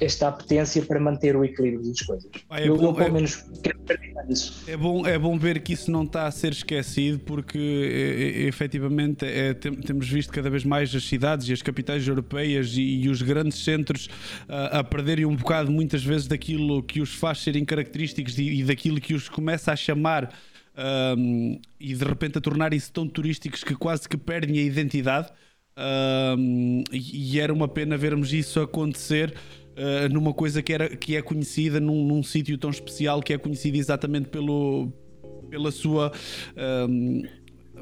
esta 0.00 0.28
apetência 0.28 0.82
para 0.82 1.00
manter 1.00 1.36
o 1.36 1.44
equilíbrio 1.44 1.86
das 1.88 2.00
coisas. 2.00 2.30
Ah, 2.50 2.60
é 2.60 2.68
eu, 2.68 2.76
bom, 2.76 2.84
eu, 2.86 2.94
pelo 2.94 3.06
é- 3.08 3.10
menos, 3.10 3.36
quero 3.62 3.78
acreditar 3.80 4.24
nisso. 4.26 4.62
É 4.66 4.76
bom, 4.76 5.06
é 5.06 5.18
bom 5.18 5.38
ver 5.38 5.60
que 5.60 5.72
isso 5.72 5.90
não 5.90 6.04
está 6.04 6.26
a 6.26 6.30
ser 6.30 6.52
esquecido, 6.52 7.18
porque 7.20 7.58
e- 7.58 8.42
e- 8.44 8.46
efetivamente 8.46 9.24
é, 9.24 9.54
tem- 9.54 9.72
temos 9.74 10.08
visto 10.08 10.32
cada 10.32 10.50
vez 10.50 10.64
mais 10.64 10.94
as 10.94 11.04
cidades 11.04 11.48
e 11.48 11.52
as 11.52 11.62
capitais 11.62 12.06
europeias 12.06 12.76
e, 12.76 12.82
e 12.82 13.08
os 13.08 13.22
grandes 13.22 13.62
centros 13.64 14.08
ah, 14.48 14.80
a 14.80 14.84
perderem 14.84 15.24
um 15.24 15.34
bocado 15.36 15.70
muitas 15.70 16.02
vezes 16.04 16.26
daquilo 16.26 16.82
que 16.82 17.00
os 17.00 17.14
faz 17.14 17.38
serem 17.38 17.64
característicos 17.64 18.38
e, 18.38 18.60
e 18.60 18.64
daquilo 18.64 19.00
que 19.00 19.14
os 19.14 19.28
começa 19.28 19.72
a 19.72 19.76
chamar 19.76 20.32
ahm, 20.76 21.58
e 21.80 21.94
de 21.94 22.04
repente 22.04 22.38
a 22.38 22.40
tornarem-se 22.40 22.92
tão 22.92 23.08
turísticos 23.08 23.64
que 23.64 23.74
quase 23.74 24.08
que 24.08 24.16
perdem 24.16 24.58
a 24.58 24.62
identidade. 24.62 25.28
Ahm, 25.78 26.82
e, 26.92 27.34
e 27.34 27.40
era 27.40 27.52
uma 27.52 27.68
pena 27.68 27.96
vermos 27.96 28.32
isso 28.32 28.60
acontecer 28.60 29.34
ah, 29.76 30.08
numa 30.08 30.32
coisa 30.32 30.62
que, 30.62 30.72
era, 30.72 30.88
que 30.96 31.16
é 31.16 31.22
conhecida 31.22 31.78
num, 31.80 32.04
num 32.06 32.22
sítio 32.22 32.56
tão 32.58 32.70
especial 32.70 33.22
que 33.22 33.32
é 33.32 33.38
conhecido 33.38 33.76
exatamente 33.76 34.28
pelo, 34.28 34.92
pela 35.50 35.70
sua 35.70 36.12
ahm, 36.56 37.22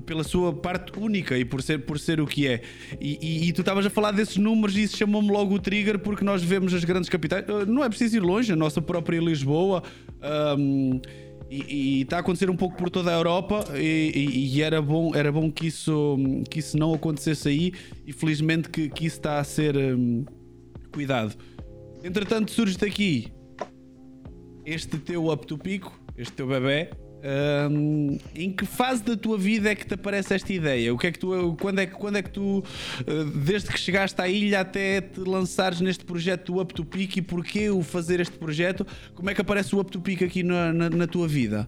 pela 0.05 0.25
sua 0.25 0.53
parte 0.53 0.99
única 0.99 1.39
e 1.39 1.45
por 1.45 1.63
ser, 1.63 1.79
por 1.87 2.01
ser 2.01 2.21
o 2.21 2.27
que 2.27 2.49
é. 2.49 2.63
E, 3.01 3.17
e- 3.23 3.49
e 3.49 3.53
tu 3.53 3.61
estavas 3.61 3.87
a 3.87 3.91
falar 3.91 4.11
desses 4.11 4.37
números 4.37 4.77
e 4.77 4.83
isso 4.83 4.97
chamou-me 4.97 5.31
logo 5.31 5.55
o 5.55 5.59
trigger 5.61 6.01
porque 6.01 6.25
nós 6.25 6.43
vemos 6.43 6.75
as 6.75 6.83
grandes 6.83 7.09
capitais. 7.09 7.45
Ah, 7.49 7.65
Não 7.65 7.85
é 7.85 7.89
preciso 7.89 8.17
ir 8.17 8.21
longe, 8.21 8.53
a 8.53 8.57
nossa 8.57 8.83
própria 8.83 9.21
Lisboa. 9.21 9.85
ahm, 10.21 11.01
e, 11.49 11.99
e 11.99 12.03
está 12.03 12.17
a 12.17 12.21
acontecer 12.21 12.51
um 12.51 12.57
pouco 12.57 12.77
por 12.77 12.91
toda 12.91 13.13
a 13.13 13.15
Europa 13.17 13.67
e, 13.77 14.11
e- 14.17 14.57
e 14.57 14.63
era 14.63 14.83
bom, 14.83 15.15
era 15.15 15.31
bom 15.31 15.49
que, 15.53 15.69
isso, 15.69 16.17
que 16.51 16.59
isso 16.59 16.77
não 16.77 16.93
acontecesse 16.95 17.49
aí 17.49 17.73
e 18.05 18.13
felizmente 18.13 18.69
que, 18.71 18.89
que 18.89 19.07
isso 19.07 19.19
está 19.19 19.39
a 19.39 19.45
ser 19.45 19.77
hum, 19.77 20.25
cuidado. 20.93 21.37
Entretanto, 22.05 22.51
surge 22.51 22.77
daqui 22.77 23.33
este 24.67 24.99
teu 24.99 25.33
up 25.33 25.47
to 25.47 25.57
pico, 25.57 25.99
este 26.19 26.35
teu 26.35 26.47
bebê. 26.47 26.91
hum, 27.71 28.19
em 28.35 28.53
que 28.53 28.67
fase 28.67 29.03
da 29.03 29.17
tua 29.17 29.39
vida 29.39 29.71
é 29.71 29.75
que 29.75 29.87
te 29.87 29.95
aparece 29.95 30.35
esta 30.35 30.53
ideia? 30.53 30.93
O 30.93 30.99
que 30.99 31.07
é 31.07 31.13
que 31.13 31.19
tu, 31.19 31.57
quando, 31.59 31.79
é 31.79 31.87
que, 31.87 31.95
quando 31.95 32.17
é 32.17 32.23
que 32.23 32.29
tu, 32.29 32.63
eh, 33.07 33.25
desde 33.43 33.71
que 33.71 33.81
chegaste 33.81 34.21
à 34.21 34.29
ilha 34.29 34.61
até 34.61 35.01
te 35.01 35.21
lançares 35.21 35.81
neste 35.81 36.05
projeto 36.05 36.53
do 36.53 36.61
Up 36.61 36.75
to 36.75 36.85
Peak 36.85 37.19
e 37.19 37.23
porquê 37.23 37.71
o 37.71 37.83
fazer 37.83 38.21
este 38.21 38.37
projeto? 38.37 38.87
Como 39.15 39.31
é 39.31 39.35
que 39.35 39.41
aparece 39.41 39.75
o 39.75 39.81
Up 39.81 39.91
to 39.91 40.03
Peak 40.03 40.23
aqui 40.23 40.43
na, 40.43 40.75
na, 40.75 40.91
na 40.91 41.07
tua 41.07 41.27
vida? 41.27 41.67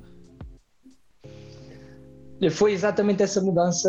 Foi 2.51 2.73
exatamente 2.73 3.23
essa 3.23 3.41
mudança 3.41 3.89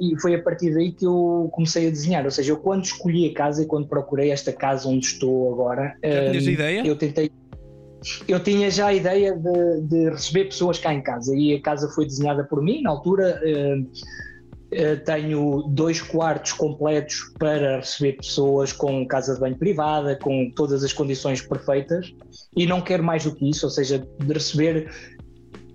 e 0.00 0.14
foi 0.20 0.34
a 0.34 0.42
partir 0.42 0.72
daí 0.72 0.92
que 0.92 1.04
eu 1.04 1.48
comecei 1.52 1.88
a 1.88 1.90
desenhar. 1.90 2.24
Ou 2.24 2.30
seja, 2.30 2.52
eu 2.52 2.56
quando 2.56 2.84
escolhi 2.84 3.28
a 3.30 3.34
casa 3.34 3.62
e 3.62 3.66
quando 3.66 3.88
procurei 3.88 4.30
esta 4.30 4.52
casa 4.52 4.88
onde 4.88 5.06
estou 5.06 5.52
agora, 5.52 5.96
Já 6.04 6.30
tinhas 6.30 6.46
hum, 6.46 6.50
ideia? 6.50 6.86
eu 6.86 6.96
tentei. 6.96 7.30
Eu 8.28 8.38
tinha 8.38 8.70
já 8.70 8.86
a 8.86 8.94
ideia 8.94 9.36
de, 9.36 9.80
de 9.82 10.10
receber 10.10 10.44
pessoas 10.44 10.78
cá 10.78 10.94
em 10.94 11.02
casa 11.02 11.34
e 11.36 11.54
a 11.54 11.60
casa 11.60 11.88
foi 11.88 12.06
desenhada 12.06 12.44
por 12.44 12.62
mim. 12.62 12.82
Na 12.82 12.90
altura, 12.90 13.40
hum, 13.44 13.86
eh, 14.70 14.96
tenho 14.96 15.62
dois 15.68 16.02
quartos 16.02 16.52
completos 16.52 17.32
para 17.38 17.78
receber 17.78 18.18
pessoas 18.18 18.70
com 18.70 19.06
casa 19.08 19.34
de 19.34 19.40
banho 19.40 19.56
privada, 19.56 20.14
com 20.14 20.50
todas 20.54 20.84
as 20.84 20.92
condições 20.92 21.40
perfeitas 21.40 22.14
e 22.54 22.66
não 22.66 22.82
quero 22.82 23.02
mais 23.02 23.24
do 23.24 23.34
que 23.34 23.48
isso, 23.48 23.64
ou 23.64 23.70
seja, 23.70 23.98
de 23.98 24.32
receber 24.32 24.90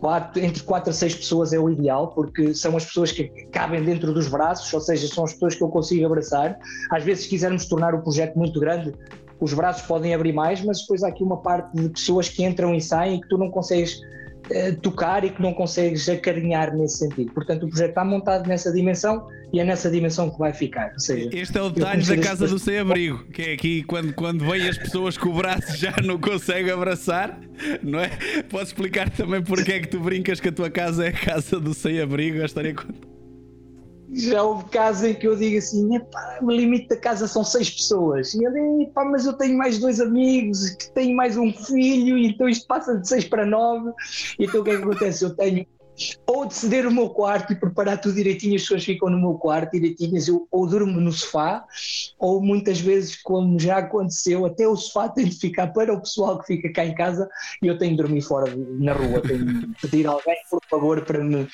quatro, 0.03 0.43
entre 0.43 0.61
4 0.61 0.89
a 0.89 0.93
6 0.93 1.15
pessoas 1.15 1.53
é 1.53 1.59
o 1.59 1.69
ideal, 1.69 2.09
porque 2.09 2.53
são 2.53 2.75
as 2.75 2.83
pessoas 2.83 3.13
que 3.13 3.23
cabem 3.53 3.81
dentro 3.81 4.13
dos 4.13 4.27
braços, 4.27 4.71
ou 4.73 4.81
seja, 4.81 5.07
são 5.07 5.23
as 5.23 5.31
pessoas 5.31 5.55
que 5.55 5.63
eu 5.63 5.69
consigo 5.69 6.05
abraçar. 6.05 6.59
Às 6.91 7.05
vezes, 7.05 7.23
se 7.23 7.29
quisermos 7.29 7.65
tornar 7.67 7.95
o 7.95 8.01
projeto 8.01 8.37
muito 8.37 8.59
grande, 8.59 8.93
os 9.39 9.53
braços 9.53 9.83
podem 9.83 10.13
abrir 10.13 10.33
mais, 10.33 10.61
mas 10.61 10.81
depois 10.81 11.03
há 11.03 11.07
aqui 11.07 11.23
uma 11.23 11.37
parte 11.37 11.73
de 11.73 11.87
pessoas 11.87 12.27
que 12.27 12.43
entram 12.43 12.75
e 12.75 12.81
saem 12.81 13.15
e 13.15 13.21
que 13.21 13.29
tu 13.29 13.37
não 13.37 13.49
consegues 13.49 14.01
tocar 14.81 15.23
e 15.23 15.29
que 15.29 15.41
não 15.41 15.53
consegues 15.53 16.07
acarinhar 16.09 16.75
nesse 16.75 16.99
sentido. 16.99 17.31
Portanto, 17.33 17.63
o 17.65 17.69
projeto 17.69 17.89
está 17.89 18.03
montado 18.05 18.47
nessa 18.47 18.71
dimensão 18.71 19.27
e 19.51 19.59
é 19.59 19.63
nessa 19.63 19.89
dimensão 19.89 20.29
que 20.29 20.37
vai 20.39 20.51
ficar. 20.53 20.93
Seja, 20.97 21.29
Este 21.31 21.57
é 21.57 21.61
o 21.61 21.69
detalhe 21.69 22.03
da 22.05 22.13
a- 22.13 22.17
casa 22.17 22.47
do 22.47 22.57
sem-abrigo, 22.59 23.23
que 23.31 23.41
é 23.41 23.53
aqui 23.53 23.83
quando, 23.83 24.13
quando 24.13 24.43
vêm 24.45 24.67
as 24.67 24.77
pessoas 24.77 25.17
que 25.17 25.27
o 25.27 25.33
braço 25.33 25.77
já 25.77 25.93
não 26.03 26.17
consegue 26.19 26.69
abraçar, 26.71 27.39
não 27.81 27.99
é? 27.99 28.09
Podes 28.49 28.67
explicar 28.69 29.09
também 29.09 29.41
porque 29.41 29.71
é 29.73 29.79
que 29.79 29.87
tu 29.87 29.99
brincas 29.99 30.39
que 30.39 30.49
a 30.49 30.51
tua 30.51 30.69
casa 30.69 31.05
é 31.05 31.09
a 31.09 31.13
casa 31.13 31.59
do 31.59 31.73
sem-abrigo? 31.73 32.41
A 32.41 32.45
história 32.45 32.73
conta. 32.73 33.12
Já 34.11 34.43
houve 34.43 34.65
casos 34.65 35.03
em 35.03 35.13
que 35.13 35.27
eu 35.27 35.35
digo 35.35 35.57
assim, 35.57 35.95
"Epá, 35.95 36.39
o 36.41 36.51
limite 36.51 36.87
da 36.87 36.97
casa 36.97 37.27
são 37.27 37.43
seis 37.43 37.69
pessoas. 37.69 38.33
E 38.33 38.43
ele, 38.43 38.83
"Epá, 38.83 39.05
mas 39.05 39.25
eu 39.25 39.33
tenho 39.33 39.57
mais 39.57 39.79
dois 39.79 39.99
amigos 39.99 40.69
que 40.71 40.91
têm 40.91 41.15
mais 41.15 41.37
um 41.37 41.51
filho, 41.51 42.17
então 42.17 42.49
isto 42.49 42.67
passa 42.67 42.97
de 42.97 43.07
seis 43.07 43.25
para 43.25 43.45
nove. 43.45 43.91
Então 44.39 44.61
o 44.61 44.63
que 44.63 44.71
é 44.71 44.77
que 44.77 44.83
acontece? 44.83 45.23
Eu 45.23 45.35
tenho 45.35 45.65
ou 46.25 46.45
de 46.45 46.55
ceder 46.55 46.87
o 46.87 46.91
meu 46.91 47.09
quarto 47.09 47.53
e 47.53 47.55
preparar 47.55 47.99
tudo 47.99 48.15
direitinho, 48.15 48.55
as 48.55 48.61
pessoas 48.61 48.83
ficam 48.83 49.09
no 49.09 49.19
meu 49.19 49.35
quarto 49.35 49.71
direitinhas, 49.71 50.27
eu 50.27 50.47
ou 50.51 50.67
durmo 50.67 50.99
no 50.99 51.11
sofá, 51.11 51.63
ou 52.17 52.41
muitas 52.41 52.79
vezes, 52.79 53.21
como 53.21 53.59
já 53.59 53.77
aconteceu, 53.77 54.45
até 54.45 54.67
o 54.67 54.75
sofá 54.75 55.09
tem 55.09 55.25
de 55.25 55.35
ficar 55.35 55.67
para 55.67 55.93
o 55.93 55.99
pessoal 55.99 56.39
que 56.39 56.47
fica 56.47 56.71
cá 56.71 56.85
em 56.85 56.95
casa 56.95 57.29
e 57.61 57.67
eu 57.67 57.77
tenho 57.77 57.91
de 57.91 57.97
dormir 57.97 58.21
fora 58.21 58.53
na 58.55 58.93
rua, 58.93 59.21
tenho 59.21 59.45
de 59.45 59.67
pedir 59.81 60.07
alguém, 60.07 60.37
por 60.49 60.59
favor, 60.69 61.01
para 61.05 61.23
me, 61.23 61.47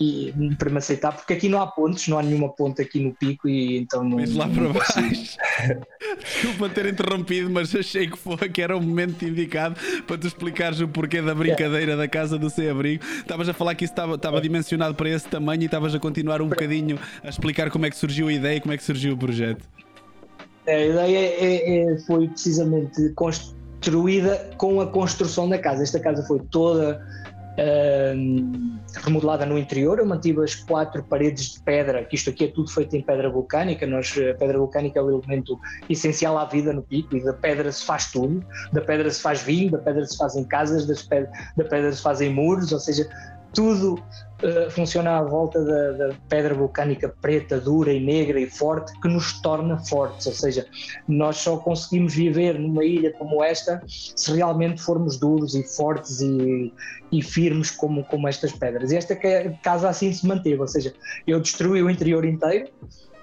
e, 0.00 0.32
para 0.58 0.70
me 0.70 0.78
aceitar, 0.78 1.12
porque 1.12 1.32
aqui 1.34 1.48
não 1.48 1.60
há 1.60 1.66
pontes, 1.66 2.08
não 2.08 2.18
há 2.18 2.22
nenhuma 2.22 2.48
ponte 2.48 2.82
aqui 2.82 2.98
no 3.00 3.14
pico 3.14 3.48
e 3.48 3.78
então 3.78 4.02
não. 4.02 4.16
Vens 4.16 4.34
lá 4.34 4.48
para 4.48 4.68
baixo. 4.68 5.36
Desculpa 6.18 6.68
ter 6.68 6.86
interrompido, 6.86 7.48
mas 7.50 7.74
achei 7.74 8.08
que, 8.08 8.18
foi, 8.18 8.36
que 8.48 8.60
era 8.60 8.76
o 8.76 8.80
momento 8.82 9.24
indicado 9.24 9.76
para 10.06 10.18
tu 10.18 10.26
explicares 10.26 10.80
o 10.80 10.88
porquê 10.88 11.22
da 11.22 11.34
brincadeira 11.34 11.96
da 11.96 12.08
casa 12.08 12.38
do 12.38 12.50
sem-abrigo. 12.50 13.04
Estavas 13.18 13.48
a 13.48 13.54
falar 13.54 13.74
que 13.74 13.84
isso 13.84 13.92
estava, 13.92 14.14
estava 14.16 14.40
dimensionado 14.40 14.94
para 14.94 15.08
esse 15.08 15.28
tamanho 15.28 15.62
e 15.62 15.66
estavas 15.66 15.94
a 15.94 15.98
continuar 16.00 16.42
um 16.42 16.48
bocadinho 16.48 16.98
a 17.22 17.28
explicar 17.28 17.70
como 17.70 17.86
é 17.86 17.90
que 17.90 17.96
surgiu 17.96 18.28
a 18.28 18.32
ideia 18.32 18.56
e 18.56 18.60
como 18.60 18.74
é 18.74 18.76
que 18.76 18.82
surgiu 18.82 19.14
o 19.14 19.16
projeto. 19.16 19.64
A 20.66 20.72
ideia 20.72 21.18
é- 21.18 21.92
é- 21.92 21.98
foi 22.06 22.26
precisamente 22.28 23.10
construída 23.10 24.50
com 24.56 24.80
a 24.80 24.86
construção 24.86 25.48
da 25.48 25.58
casa. 25.58 25.82
Esta 25.82 26.00
casa 26.00 26.26
foi 26.26 26.40
toda 26.50 27.00
remodelada 29.02 29.46
no 29.46 29.58
interior. 29.58 29.98
Eu 29.98 30.06
mantive 30.06 30.42
as 30.42 30.54
quatro 30.54 31.02
paredes 31.04 31.54
de 31.54 31.60
pedra, 31.60 32.04
que 32.04 32.16
isto 32.16 32.30
aqui 32.30 32.44
é 32.44 32.48
tudo 32.48 32.70
feito 32.70 32.96
em 32.96 33.02
pedra 33.02 33.30
vulcânica. 33.30 33.86
Nós, 33.86 34.12
a 34.12 34.34
pedra 34.34 34.58
vulcânica 34.58 34.98
é 34.98 35.02
o 35.02 35.10
elemento 35.10 35.58
essencial 35.88 36.38
à 36.38 36.44
vida 36.44 36.72
no 36.72 36.82
pico 36.82 37.16
e 37.16 37.24
da 37.24 37.32
pedra 37.32 37.70
se 37.70 37.84
faz 37.84 38.10
tudo. 38.10 38.44
Da 38.72 38.80
pedra 38.80 39.10
se 39.10 39.20
faz 39.20 39.42
vinho, 39.42 39.70
da 39.70 39.78
pedra 39.78 40.04
se 40.04 40.16
fazem 40.16 40.44
casas, 40.44 40.86
das 40.86 41.02
pedra, 41.02 41.30
da 41.56 41.64
pedra 41.64 41.92
se 41.92 42.02
fazem 42.02 42.32
muros, 42.32 42.72
ou 42.72 42.78
seja, 42.80 43.08
tudo 43.52 44.02
uh, 44.44 44.70
funciona 44.70 45.18
à 45.18 45.22
volta 45.22 45.64
da, 45.64 45.92
da 45.92 46.14
pedra 46.28 46.54
vulcânica 46.54 47.14
preta, 47.20 47.58
dura 47.58 47.92
e 47.92 47.98
negra 47.98 48.38
e 48.38 48.48
forte 48.48 48.92
que 49.00 49.08
nos 49.08 49.40
torna 49.40 49.78
fortes. 49.86 50.26
Ou 50.26 50.32
seja, 50.32 50.66
nós 51.08 51.36
só 51.36 51.56
conseguimos 51.56 52.14
viver 52.14 52.58
numa 52.58 52.84
ilha 52.84 53.12
como 53.18 53.42
esta 53.42 53.82
se 53.86 54.32
realmente 54.32 54.80
formos 54.80 55.18
duros 55.18 55.54
e 55.54 55.62
fortes 55.62 56.20
e, 56.20 56.72
e 57.10 57.22
firmes 57.22 57.70
como, 57.70 58.04
como 58.04 58.28
estas 58.28 58.52
pedras. 58.52 58.92
E 58.92 58.96
esta 58.96 59.16
ca- 59.16 59.52
casa 59.62 59.88
assim 59.88 60.12
se 60.12 60.26
manteve. 60.26 60.60
Ou 60.60 60.68
seja, 60.68 60.94
eu 61.26 61.40
destruí 61.40 61.82
o 61.82 61.90
interior 61.90 62.24
inteiro. 62.24 62.68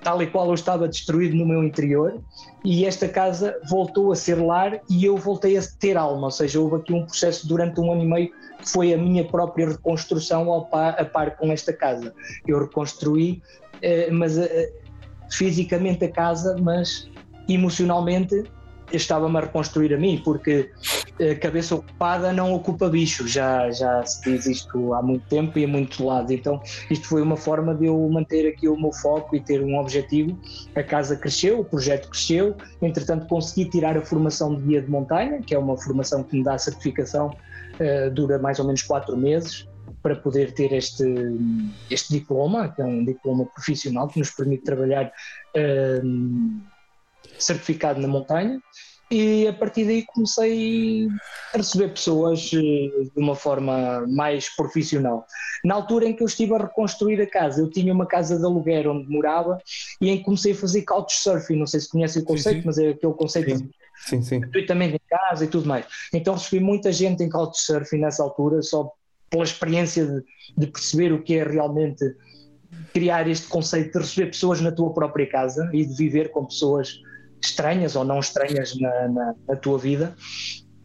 Tal 0.03 0.19
e 0.19 0.25
qual 0.25 0.47
eu 0.47 0.55
estava 0.55 0.87
destruído 0.87 1.35
no 1.35 1.45
meu 1.45 1.63
interior, 1.63 2.19
e 2.65 2.85
esta 2.85 3.07
casa 3.07 3.55
voltou 3.69 4.11
a 4.11 4.15
ser 4.15 4.33
lar 4.33 4.81
e 4.89 5.05
eu 5.05 5.15
voltei 5.15 5.55
a 5.55 5.61
ter 5.79 5.95
alma. 5.95 6.25
Ou 6.25 6.31
seja, 6.31 6.59
houve 6.59 6.77
aqui 6.77 6.91
um 6.91 7.05
processo 7.05 7.47
durante 7.47 7.79
um 7.79 7.91
ano 7.91 8.01
e 8.01 8.07
meio 8.07 8.29
foi 8.63 8.93
a 8.93 8.97
minha 8.97 9.23
própria 9.23 9.69
reconstrução 9.69 10.67
par, 10.69 10.99
a 10.99 11.05
par 11.05 11.37
com 11.37 11.51
esta 11.51 11.73
casa. 11.73 12.13
Eu 12.47 12.59
reconstruí, 12.59 13.41
eh, 13.81 14.09
mas 14.11 14.37
eh, 14.37 14.71
fisicamente 15.29 16.05
a 16.05 16.11
casa, 16.11 16.55
mas 16.59 17.09
emocionalmente 17.47 18.43
estava-me 18.93 19.37
a 19.37 19.41
reconstruir 19.41 19.93
a 19.93 19.97
mim, 19.97 20.21
porque 20.23 20.69
a 21.19 21.35
cabeça 21.35 21.75
ocupada 21.75 22.33
não 22.33 22.53
ocupa 22.53 22.89
bicho, 22.89 23.27
já, 23.27 23.69
já 23.71 24.03
se 24.05 24.21
diz 24.23 24.45
isto 24.45 24.93
há 24.93 25.01
muito 25.01 25.25
tempo 25.27 25.57
e 25.59 25.65
a 25.65 25.67
muitos 25.67 25.99
lados. 25.99 26.31
Então, 26.31 26.61
isto 26.89 27.07
foi 27.07 27.21
uma 27.21 27.37
forma 27.37 27.75
de 27.75 27.85
eu 27.85 28.09
manter 28.09 28.47
aqui 28.47 28.67
o 28.67 28.79
meu 28.79 28.91
foco 28.91 29.35
e 29.35 29.39
ter 29.39 29.61
um 29.61 29.77
objetivo. 29.77 30.37
A 30.75 30.83
casa 30.83 31.15
cresceu, 31.15 31.59
o 31.59 31.65
projeto 31.65 32.09
cresceu, 32.09 32.55
entretanto, 32.81 33.27
consegui 33.27 33.69
tirar 33.69 33.97
a 33.97 34.01
formação 34.01 34.55
de 34.55 34.61
guia 34.63 34.81
de 34.81 34.89
montanha, 34.89 35.41
que 35.41 35.53
é 35.53 35.59
uma 35.59 35.77
formação 35.77 36.23
que 36.23 36.37
me 36.37 36.43
dá 36.43 36.57
certificação 36.57 37.31
Uh, 37.79 38.11
dura 38.11 38.37
mais 38.37 38.59
ou 38.59 38.65
menos 38.65 38.83
quatro 38.83 39.17
meses 39.17 39.67
para 40.01 40.15
poder 40.15 40.53
ter 40.53 40.73
este, 40.73 41.05
este 41.89 42.13
diploma, 42.13 42.69
que 42.69 42.81
é 42.81 42.85
um 42.85 43.05
diploma 43.05 43.45
profissional 43.45 44.07
que 44.07 44.19
nos 44.19 44.31
permite 44.31 44.63
trabalhar 44.63 45.11
uh, 45.55 46.61
certificado 47.37 47.99
na 47.99 48.07
montanha. 48.07 48.59
E 49.11 49.45
a 49.45 49.51
partir 49.51 49.83
daí 49.85 50.05
comecei 50.05 51.09
a 51.53 51.57
receber 51.57 51.89
pessoas 51.89 52.51
uh, 52.53 52.59
de 52.59 53.11
uma 53.17 53.35
forma 53.35 54.05
mais 54.07 54.49
profissional. 54.55 55.25
Na 55.65 55.75
altura 55.75 56.05
em 56.07 56.15
que 56.15 56.23
eu 56.23 56.27
estive 56.27 56.55
a 56.55 56.59
reconstruir 56.59 57.21
a 57.21 57.29
casa, 57.29 57.61
eu 57.61 57.69
tinha 57.69 57.93
uma 57.93 58.05
casa 58.05 58.39
de 58.39 58.45
aluguer 58.45 58.87
onde 58.87 59.09
morava 59.09 59.59
e 59.99 60.09
em 60.09 60.17
que 60.17 60.23
comecei 60.23 60.53
a 60.53 60.55
fazer 60.55 60.83
couchsurfing. 60.83 61.57
Não 61.57 61.67
sei 61.67 61.81
se 61.81 61.89
conhecem 61.89 62.21
o 62.21 62.25
conceito, 62.25 62.61
sim. 62.61 62.65
mas 62.65 62.77
é 62.77 62.89
aquele 62.89 63.13
conceito 63.13 63.57
Sim. 63.57 63.69
Sim, 64.05 64.21
sim. 64.21 64.39
gratuitamente 64.39 64.95
em 64.95 65.01
casa 65.09 65.45
e 65.45 65.47
tudo 65.47 65.67
mais. 65.67 65.85
Então 66.13 66.33
recebi 66.33 66.63
muita 66.63 66.91
gente 66.91 67.23
em 67.23 67.29
Couchsurfing 67.29 67.99
nessa 67.99 68.23
altura, 68.23 68.61
só 68.61 68.91
pela 69.29 69.43
experiência 69.43 70.05
de, 70.05 70.23
de 70.57 70.67
perceber 70.67 71.13
o 71.13 71.23
que 71.23 71.35
é 71.35 71.43
realmente 71.43 72.15
criar 72.93 73.27
este 73.27 73.47
conceito 73.47 73.93
de 73.93 73.99
receber 73.99 74.27
pessoas 74.27 74.61
na 74.61 74.71
tua 74.71 74.93
própria 74.93 75.27
casa 75.27 75.69
e 75.73 75.85
de 75.85 75.93
viver 75.95 76.31
com 76.31 76.45
pessoas 76.45 76.99
estranhas 77.41 77.95
ou 77.95 78.03
não 78.03 78.19
estranhas 78.19 78.77
na, 78.79 79.07
na, 79.07 79.35
na 79.47 79.55
tua 79.55 79.77
vida. 79.77 80.15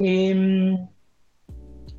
E, 0.00 0.76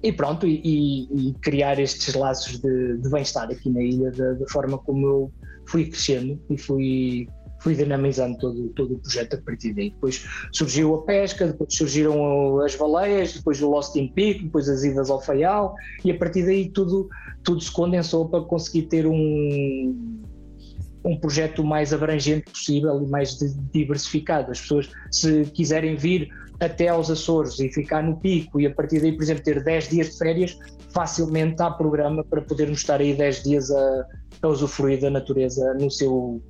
e 0.01 0.11
pronto, 0.11 0.47
e, 0.47 1.07
e, 1.11 1.33
criar 1.41 1.79
estes 1.79 2.13
laços 2.13 2.59
de, 2.59 2.97
de 2.97 3.09
bem-estar 3.09 3.49
aqui 3.49 3.69
na 3.69 3.81
ilha 3.81 4.11
da, 4.11 4.33
da, 4.33 4.47
forma 4.47 4.77
como 4.77 5.05
eu 5.05 5.31
fui 5.67 5.89
crescendo 5.89 6.39
e 6.49 6.57
fui, 6.57 7.27
fui 7.59 7.75
dinamizando 7.75 8.37
todo, 8.37 8.69
todo 8.69 8.95
o 8.95 8.99
projeto 8.99 9.35
a 9.35 9.41
partir 9.41 9.73
daí. 9.73 9.89
Depois 9.91 10.25
surgiu 10.51 10.95
a 10.95 11.03
pesca, 11.03 11.47
depois 11.47 11.73
surgiram 11.73 12.59
as 12.61 12.75
baleias, 12.75 13.33
depois 13.33 13.61
o 13.61 13.69
Lost 13.69 13.95
in 13.95 14.07
Peak, 14.09 14.43
depois 14.43 14.69
as 14.69 14.83
idas 14.83 15.09
ao 15.09 15.21
Faial 15.21 15.75
e 16.03 16.11
a 16.11 16.17
partir 16.17 16.45
daí 16.45 16.69
tudo, 16.69 17.09
tudo 17.43 17.61
se 17.61 17.71
condensou 17.71 18.27
para 18.27 18.41
conseguir 18.41 18.83
ter 18.83 19.05
um, 19.05 20.21
um 21.03 21.17
projeto 21.19 21.63
mais 21.63 21.93
abrangente 21.93 22.51
possível 22.51 23.01
e 23.01 23.07
mais 23.07 23.37
diversificado. 23.71 24.51
As 24.51 24.61
pessoas, 24.61 24.89
se 25.11 25.45
quiserem 25.45 25.95
vir 25.95 26.29
até 26.59 26.87
aos 26.87 27.09
Açores 27.09 27.59
e 27.59 27.69
ficar 27.69 28.03
no 28.03 28.17
pico 28.17 28.59
e 28.59 28.65
a 28.65 28.73
partir 28.73 28.99
daí, 28.99 29.11
por 29.11 29.23
exemplo, 29.23 29.43
ter 29.43 29.63
10 29.63 29.89
dias 29.89 30.11
de 30.11 30.17
férias, 30.17 30.57
facilmente 30.89 31.61
há 31.61 31.69
programa 31.69 32.23
para 32.23 32.41
podermos 32.41 32.79
estar 32.79 32.99
aí 32.99 33.13
10 33.13 33.43
dias 33.43 33.71
a, 33.71 34.05
a 34.41 34.47
usufruir 34.47 34.99
da 34.99 35.09
natureza 35.09 35.73
no 35.75 35.91
seu 35.91 36.41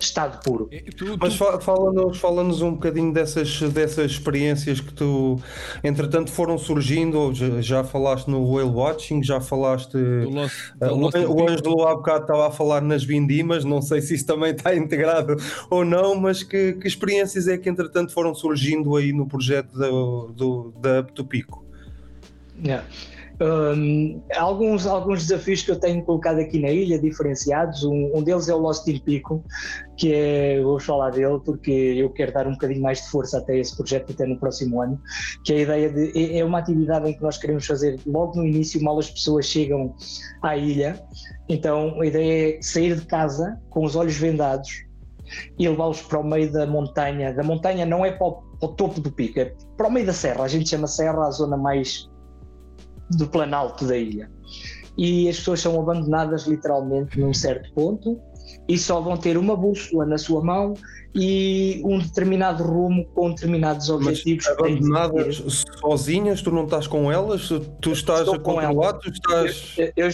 estado 0.00 0.42
puro. 0.42 0.68
Tu, 0.96 1.16
tu... 1.16 1.18
Mas 1.20 1.34
fala-nos 1.36 2.18
fala 2.18 2.42
um 2.42 2.72
bocadinho 2.72 3.12
dessas, 3.12 3.60
dessas 3.60 4.12
experiências 4.12 4.80
que 4.80 4.92
tu, 4.92 5.40
entretanto, 5.82 6.30
foram 6.30 6.58
surgindo. 6.58 7.32
Já, 7.32 7.60
já 7.60 7.84
falaste 7.84 8.28
no 8.28 8.44
whale 8.44 8.70
watching, 8.70 9.22
já 9.22 9.40
falaste. 9.40 9.96
Lost, 9.96 10.54
uh, 10.80 10.94
Lost 10.94 11.16
o 11.16 11.48
Ângelo 11.48 11.86
há 11.86 11.94
bocado 11.94 12.22
estava 12.22 12.48
a 12.48 12.50
falar 12.50 12.80
nas 12.80 13.04
vindimas, 13.04 13.64
não 13.64 13.80
sei 13.80 14.00
se 14.00 14.14
isso 14.14 14.26
também 14.26 14.52
está 14.52 14.74
integrado 14.76 15.36
ou 15.70 15.84
não, 15.84 16.14
mas 16.14 16.42
que, 16.42 16.72
que 16.74 16.88
experiências 16.88 17.46
é 17.46 17.56
que, 17.56 17.68
entretanto, 17.68 18.12
foram 18.12 18.34
surgindo 18.34 18.96
aí 18.96 19.12
no 19.12 19.26
projeto 19.26 19.72
do, 19.72 20.32
do, 20.32 20.74
da 20.80 21.04
Pico? 21.24 21.64
Yeah. 22.62 22.84
Um, 23.42 24.22
alguns, 24.36 24.86
alguns 24.86 25.26
desafios 25.26 25.62
que 25.62 25.70
eu 25.70 25.80
tenho 25.80 26.04
colocado 26.04 26.38
aqui 26.40 26.60
na 26.60 26.68
ilha, 26.68 26.98
diferenciados, 26.98 27.84
um, 27.84 28.12
um 28.14 28.22
deles 28.22 28.50
é 28.50 28.54
o 28.54 28.58
Lost 28.58 28.86
in 28.86 28.98
Pico, 28.98 29.42
que 29.96 30.12
é, 30.12 30.60
vou 30.60 30.78
falar 30.78 31.10
dele 31.10 31.40
porque 31.42 31.70
eu 31.70 32.10
quero 32.10 32.32
dar 32.32 32.46
um 32.46 32.52
bocadinho 32.52 32.82
mais 32.82 33.00
de 33.00 33.08
força 33.08 33.38
até 33.38 33.58
esse 33.58 33.74
projeto, 33.74 34.12
até 34.12 34.26
no 34.26 34.38
próximo 34.38 34.82
ano, 34.82 35.00
que 35.42 35.54
é 35.54 35.56
a 35.56 35.60
ideia 35.60 35.90
de, 35.90 36.34
é, 36.34 36.38
é 36.40 36.44
uma 36.44 36.58
atividade 36.58 37.08
em 37.08 37.14
que 37.14 37.22
nós 37.22 37.38
queremos 37.38 37.66
fazer 37.66 37.98
logo 38.06 38.36
no 38.36 38.44
início, 38.44 38.82
mal 38.82 38.98
as 38.98 39.10
pessoas 39.10 39.46
chegam 39.46 39.94
à 40.42 40.54
ilha, 40.54 41.02
então 41.48 41.98
a 41.98 42.06
ideia 42.06 42.58
é 42.58 42.62
sair 42.62 42.94
de 42.94 43.06
casa 43.06 43.58
com 43.70 43.86
os 43.86 43.96
olhos 43.96 44.18
vendados 44.18 44.84
e 45.58 45.66
levá-los 45.66 46.02
para 46.02 46.18
o 46.18 46.24
meio 46.24 46.52
da 46.52 46.66
montanha, 46.66 47.32
da 47.32 47.42
montanha 47.42 47.86
não 47.86 48.04
é 48.04 48.12
para 48.12 48.26
o, 48.26 48.32
para 48.32 48.68
o 48.68 48.72
topo 48.74 49.00
do 49.00 49.10
pico, 49.10 49.40
é 49.40 49.54
para 49.78 49.88
o 49.88 49.90
meio 49.90 50.04
da 50.04 50.12
serra, 50.12 50.44
a 50.44 50.48
gente 50.48 50.68
chama 50.68 50.86
serra 50.86 51.26
a 51.26 51.30
zona 51.30 51.56
mais 51.56 52.09
do 53.10 53.26
planalto 53.26 53.84
da 53.86 53.96
ilha. 53.96 54.30
E 54.96 55.28
as 55.28 55.36
pessoas 55.38 55.60
são 55.60 55.80
abandonadas 55.80 56.46
literalmente 56.46 57.18
num 57.18 57.32
certo 57.32 57.72
ponto 57.72 58.20
e 58.68 58.76
só 58.76 59.00
vão 59.00 59.16
ter 59.16 59.36
uma 59.36 59.56
bússola 59.56 60.04
na 60.04 60.18
sua 60.18 60.42
mão 60.42 60.74
e 61.14 61.80
um 61.84 61.98
determinado 61.98 62.62
rumo 62.62 63.04
com 63.14 63.30
determinados 63.30 63.88
objetivos. 63.88 64.44
Mas 64.46 64.58
abandonadas 64.58 65.64
sozinhas, 65.80 66.42
tu 66.42 66.50
não 66.50 66.64
estás 66.64 66.86
com 66.86 67.10
elas? 67.10 67.48
Tu 67.80 67.92
estás 67.92 68.28
a 68.28 68.38
controlar? 68.38 68.94
Tu 68.94 69.10
estás... 69.10 69.74
Eu, 69.78 69.92
eu, 69.96 70.10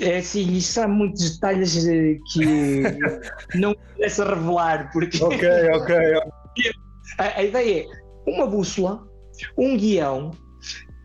é 0.00 0.18
assim, 0.18 0.52
isso 0.52 0.80
há 0.80 0.88
muitos 0.88 1.34
detalhes 1.34 1.86
eh, 1.86 2.18
que 2.32 2.82
não 3.54 3.72
interessa 3.72 4.24
revelar, 4.24 4.90
porque. 4.92 5.22
Ok, 5.22 5.48
ok. 5.74 5.96
A, 7.18 7.38
a 7.38 7.42
ideia 7.44 7.86
é 8.26 8.30
uma 8.30 8.46
bússola, 8.46 9.06
um 9.58 9.76
guião 9.76 10.32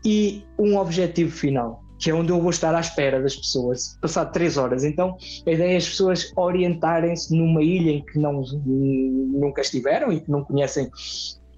e 0.04 0.44
um 0.58 0.76
objetivo 0.76 1.30
final, 1.30 1.82
que 1.98 2.10
é 2.10 2.14
onde 2.14 2.32
eu 2.32 2.40
vou 2.40 2.50
estar 2.50 2.74
à 2.74 2.80
espera 2.80 3.20
das 3.20 3.36
pessoas, 3.36 3.98
passado 4.00 4.32
três 4.32 4.56
horas. 4.56 4.84
Então, 4.84 5.16
a 5.46 5.50
ideia 5.50 5.74
é 5.74 5.76
as 5.76 5.88
pessoas 5.88 6.32
orientarem-se 6.36 7.36
numa 7.36 7.62
ilha 7.62 7.90
em 7.90 8.04
que 8.04 8.18
não, 8.18 8.42
nunca 8.42 9.60
estiveram 9.60 10.12
e 10.12 10.20
que 10.20 10.30
não 10.30 10.44
conhecem 10.44 10.90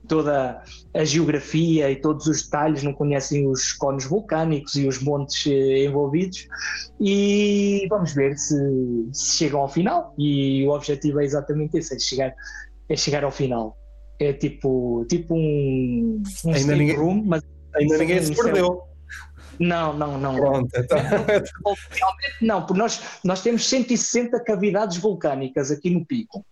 toda 0.09 0.62
a 0.95 1.05
geografia 1.05 1.90
e 1.90 1.97
todos 1.97 2.26
os 2.26 2.43
detalhes, 2.43 2.82
não 2.82 2.93
conhecem 2.93 3.47
os 3.47 3.72
cones 3.72 4.05
vulcânicos 4.05 4.74
e 4.74 4.86
os 4.86 5.01
montes 5.01 5.47
eh, 5.47 5.84
envolvidos 5.84 6.47
e 7.01 7.86
vamos 7.88 8.12
ver 8.12 8.36
se, 8.36 8.57
se 9.12 9.36
chegam 9.36 9.61
ao 9.61 9.68
final 9.68 10.14
e 10.18 10.66
o 10.66 10.70
objetivo 10.70 11.20
é 11.20 11.24
exatamente 11.24 11.78
esse, 11.78 11.95
é 11.95 11.99
chegar, 11.99 12.34
é 12.88 12.97
chegar 12.97 13.24
ao 13.24 13.30
final. 13.30 13.76
É 14.18 14.32
tipo, 14.32 15.05
tipo 15.09 15.34
um, 15.34 16.22
um 16.45 16.53
Ainda 16.53 16.76
ninguém... 16.76 16.97
room, 16.97 17.22
mas 17.24 17.43
Ainda 17.75 17.99
ninguém 17.99 18.23
se 18.23 18.35
perdeu. 18.35 18.83
Não, 19.59 19.93
não, 19.93 20.18
não. 20.18 20.35
Pronto, 20.37 20.70
então. 20.75 20.99
Realmente 20.99 22.37
não, 22.41 22.66
porque 22.66 22.81
nós, 22.81 23.01
nós 23.23 23.43
temos 23.43 23.68
160 23.68 24.43
cavidades 24.45 24.97
vulcânicas 24.97 25.70
aqui 25.70 25.91
no 25.91 26.05
pico. 26.05 26.45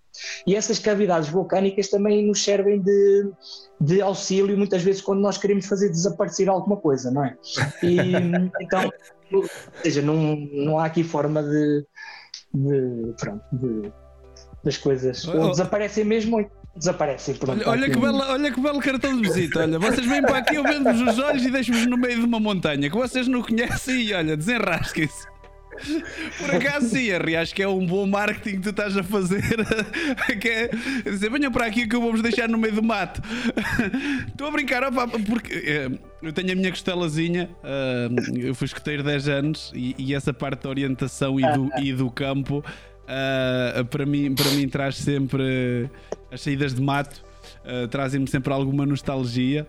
E 0.46 0.54
essas 0.54 0.78
cavidades 0.78 1.28
vulcânicas 1.28 1.88
também 1.88 2.26
nos 2.26 2.42
servem 2.42 2.80
de, 2.80 3.30
de 3.80 4.02
auxílio 4.02 4.56
muitas 4.56 4.82
vezes 4.82 5.00
quando 5.00 5.20
nós 5.20 5.38
queremos 5.38 5.66
fazer 5.66 5.88
desaparecer 5.88 6.48
alguma 6.48 6.76
coisa, 6.76 7.10
não 7.10 7.24
é? 7.24 7.36
E, 7.82 7.96
então, 8.60 8.90
ou 9.32 9.44
seja, 9.82 10.02
não, 10.02 10.36
não 10.52 10.78
há 10.78 10.86
aqui 10.86 11.02
forma 11.04 11.42
de, 11.42 11.86
de, 12.52 13.14
pronto, 13.18 13.44
de 13.52 13.92
das 14.62 14.76
coisas. 14.76 15.26
Ou 15.26 15.50
desaparecem 15.50 16.04
mesmo 16.04 16.38
desaparecem. 16.76 17.34
Pronto, 17.34 17.60
olha, 17.60 17.68
olha, 17.68 17.90
que 17.90 17.98
bela, 17.98 18.32
olha 18.32 18.52
que 18.52 18.60
belo 18.60 18.80
cartão 18.80 19.20
de 19.20 19.28
visita. 19.28 19.60
Olha, 19.60 19.78
vocês 19.78 20.06
vêm 20.06 20.22
para 20.22 20.38
aqui, 20.38 20.54
eu 20.54 20.62
vendo-vos 20.62 21.00
os 21.00 21.18
olhos 21.18 21.44
e 21.44 21.50
deixo-vos 21.50 21.86
no 21.86 21.96
meio 21.96 22.20
de 22.20 22.24
uma 22.24 22.40
montanha 22.40 22.88
que 22.88 22.96
vocês 22.96 23.26
não 23.26 23.42
conhecem 23.42 24.02
e 24.02 24.14
olha, 24.14 24.36
desenrasquem-se. 24.36 25.30
Por 26.38 26.54
acaso 26.54 26.88
sim, 26.88 27.08
Harry, 27.08 27.36
acho 27.36 27.54
que 27.54 27.62
é 27.62 27.68
um 27.68 27.86
bom 27.86 28.06
marketing 28.06 28.56
que 28.56 28.62
tu 28.62 28.70
estás 28.70 28.96
a 28.96 29.02
fazer. 29.02 29.42
que 30.40 30.48
é 30.48 30.70
dizer, 31.04 31.30
venham 31.30 31.50
para 31.50 31.66
aqui 31.66 31.86
que 31.86 31.96
eu 31.96 32.00
vou-vos 32.00 32.22
deixar 32.22 32.48
no 32.48 32.58
meio 32.58 32.74
do 32.74 32.82
mato. 32.82 33.22
Estou 34.28 34.48
a 34.48 34.50
brincar, 34.50 34.84
opa, 34.84 35.08
porque 35.08 35.54
eh, 35.54 35.90
eu 36.22 36.32
tenho 36.32 36.52
a 36.52 36.54
minha 36.54 36.70
costelazinha, 36.70 37.48
uh, 37.64 38.38
eu 38.38 38.54
fui 38.54 38.66
escoteiro 38.66 39.02
10 39.02 39.28
anos 39.28 39.72
e, 39.74 39.94
e, 39.98 40.14
essa 40.14 40.32
parte 40.34 40.64
da 40.64 40.68
orientação 40.68 41.40
e 41.40 41.42
do, 41.52 41.70
e 41.80 41.92
do 41.92 42.10
campo 42.10 42.62
uh, 43.10 43.84
para, 43.86 44.06
mim, 44.06 44.34
para 44.34 44.50
mim 44.52 44.68
traz 44.68 44.96
sempre 44.96 45.90
as 46.30 46.40
saídas 46.40 46.74
de 46.74 46.80
mato, 46.80 47.22
uh, 47.64 47.88
trazem-me 47.88 48.28
sempre 48.28 48.52
alguma 48.52 48.86
nostalgia. 48.86 49.66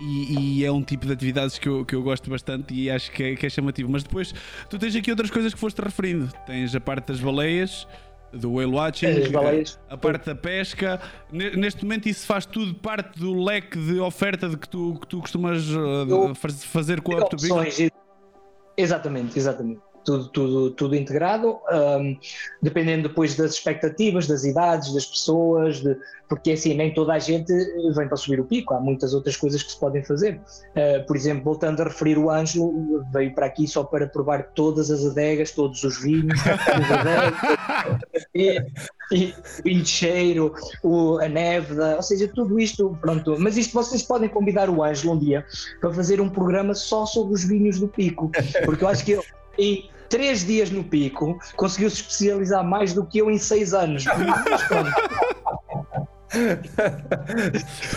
E, 0.00 0.60
e, 0.60 0.64
é 0.64 0.72
um 0.72 0.82
tipo 0.82 1.04
de 1.04 1.12
atividades 1.12 1.58
que 1.58 1.68
eu, 1.68 1.84
que 1.84 1.94
eu 1.94 2.02
gosto 2.02 2.30
bastante 2.30 2.72
e 2.72 2.90
acho 2.90 3.12
que 3.12 3.22
é, 3.22 3.36
que 3.36 3.44
é 3.44 3.50
chamativo. 3.50 3.90
Mas 3.92 4.02
depois 4.02 4.32
tu 4.70 4.78
tens 4.78 4.96
aqui 4.96 5.10
outras 5.10 5.30
coisas 5.30 5.52
que 5.52 5.60
foste 5.60 5.78
referindo. 5.78 6.32
Tens 6.46 6.74
a 6.74 6.80
parte 6.80 7.08
das 7.08 7.20
baleias, 7.20 7.86
do 8.32 8.50
whale 8.50 8.72
watching, 8.72 9.08
a, 9.90 9.98
parte 9.98 10.24
da 10.24 10.34
pesca. 10.34 10.98
Neste 11.30 11.84
momento 11.84 12.08
isso 12.08 12.26
faz 12.26 12.46
tudo 12.46 12.74
parte 12.76 13.18
do 13.20 13.44
leque 13.44 13.78
de 13.78 14.00
oferta 14.00 14.48
de 14.48 14.56
que 14.56 14.70
tu, 14.70 14.96
que 15.02 15.06
tu 15.06 15.20
costumas 15.20 15.68
uh, 15.68 16.34
fazer 16.34 17.02
com 17.02 17.12
a 17.12 17.18
Up 17.18 17.36
Exatamente, 18.78 19.38
exatamente 19.38 19.82
tudo, 20.04 20.28
tudo, 20.28 20.70
tudo 20.70 20.96
integrado, 20.96 21.58
um, 21.72 22.16
dependendo 22.62 23.08
depois 23.08 23.36
das 23.36 23.52
expectativas, 23.52 24.26
das 24.26 24.44
idades, 24.44 24.92
das 24.92 25.06
pessoas, 25.06 25.80
de, 25.80 25.96
porque 26.28 26.52
assim, 26.52 26.74
nem 26.74 26.92
toda 26.94 27.12
a 27.12 27.18
gente 27.18 27.52
vem 27.94 28.06
para 28.06 28.16
subir 28.16 28.40
o 28.40 28.44
pico, 28.44 28.74
há 28.74 28.80
muitas 28.80 29.14
outras 29.14 29.36
coisas 29.36 29.62
que 29.62 29.72
se 29.72 29.78
podem 29.78 30.02
fazer. 30.04 30.40
Uh, 30.70 31.06
por 31.06 31.16
exemplo, 31.16 31.44
voltando 31.44 31.80
a 31.80 31.84
referir 31.84 32.18
o 32.18 32.30
Ângelo, 32.30 33.04
veio 33.12 33.34
para 33.34 33.46
aqui 33.46 33.66
só 33.66 33.84
para 33.84 34.06
provar 34.06 34.50
todas 34.54 34.90
as 34.90 35.04
adegas, 35.04 35.50
todos 35.50 35.82
os 35.82 36.00
vinhos, 36.00 36.40
os 36.40 36.90
adegas, 36.90 37.34
e, 38.34 38.62
e 39.12 39.34
vinho 39.64 39.82
de 39.82 39.88
cheiro, 39.88 40.54
o, 40.82 41.18
a 41.18 41.28
névoa, 41.28 41.96
ou 41.96 42.02
seja, 42.02 42.28
tudo 42.28 42.58
isto, 42.58 42.96
pronto. 43.00 43.36
Mas 43.38 43.56
isto 43.56 43.74
vocês 43.74 44.02
podem 44.02 44.28
convidar 44.28 44.70
o 44.70 44.82
Ângelo 44.82 45.14
um 45.14 45.18
dia 45.18 45.44
para 45.80 45.92
fazer 45.92 46.20
um 46.20 46.28
programa 46.28 46.74
só 46.74 47.04
sobre 47.04 47.34
os 47.34 47.44
vinhos 47.44 47.78
do 47.78 47.88
pico, 47.88 48.30
porque 48.64 48.84
eu 48.84 48.88
acho 48.88 49.04
que 49.04 49.20
em 49.60 49.90
três 50.08 50.44
dias 50.44 50.70
no 50.70 50.82
pico, 50.82 51.38
conseguiu 51.56 51.88
se 51.90 51.96
especializar 51.96 52.64
mais 52.64 52.92
do 52.92 53.06
que 53.06 53.18
eu 53.18 53.30
em 53.30 53.38
seis 53.38 53.72
anos. 53.72 54.04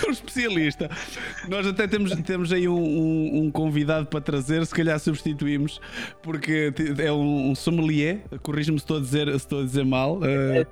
um 0.08 0.12
especialista. 0.12 0.90
Nós 1.48 1.68
até 1.68 1.88
temos, 1.88 2.12
temos 2.22 2.52
aí 2.52 2.68
um, 2.68 2.76
um, 2.76 3.44
um, 3.44 3.52
convidado 3.52 4.08
para 4.08 4.20
trazer, 4.22 4.66
se 4.66 4.74
calhar 4.74 5.00
substituímos, 5.00 5.80
porque 6.22 6.74
é 7.00 7.12
um, 7.12 7.52
um 7.52 7.56
sommelier. 7.56 8.22
Corrige-me 8.42 8.80
se 8.80 8.84
estou 8.84 8.98
a 8.98 9.00
dizer, 9.00 9.28
se 9.30 9.36
estou 9.36 9.62
a 9.62 9.64
dizer 9.64 9.86
mal. 9.86 10.18
Uh, 10.18 10.66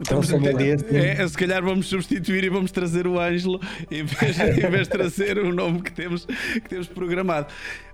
Estamos, 0.00 0.32
é, 0.32 1.22
é, 1.22 1.28
se 1.28 1.36
calhar 1.36 1.62
vamos 1.62 1.86
substituir 1.86 2.42
e 2.42 2.48
vamos 2.48 2.72
trazer 2.72 3.06
o 3.06 3.20
Ângelo 3.20 3.60
em 3.90 4.02
vez, 4.04 4.40
em 4.40 4.70
vez 4.70 4.82
de 4.82 4.88
trazer 4.88 5.38
o 5.38 5.52
nome 5.54 5.80
que 5.82 5.92
temos, 5.92 6.26
que 6.26 6.68
temos 6.68 6.88
programado. 6.88 7.46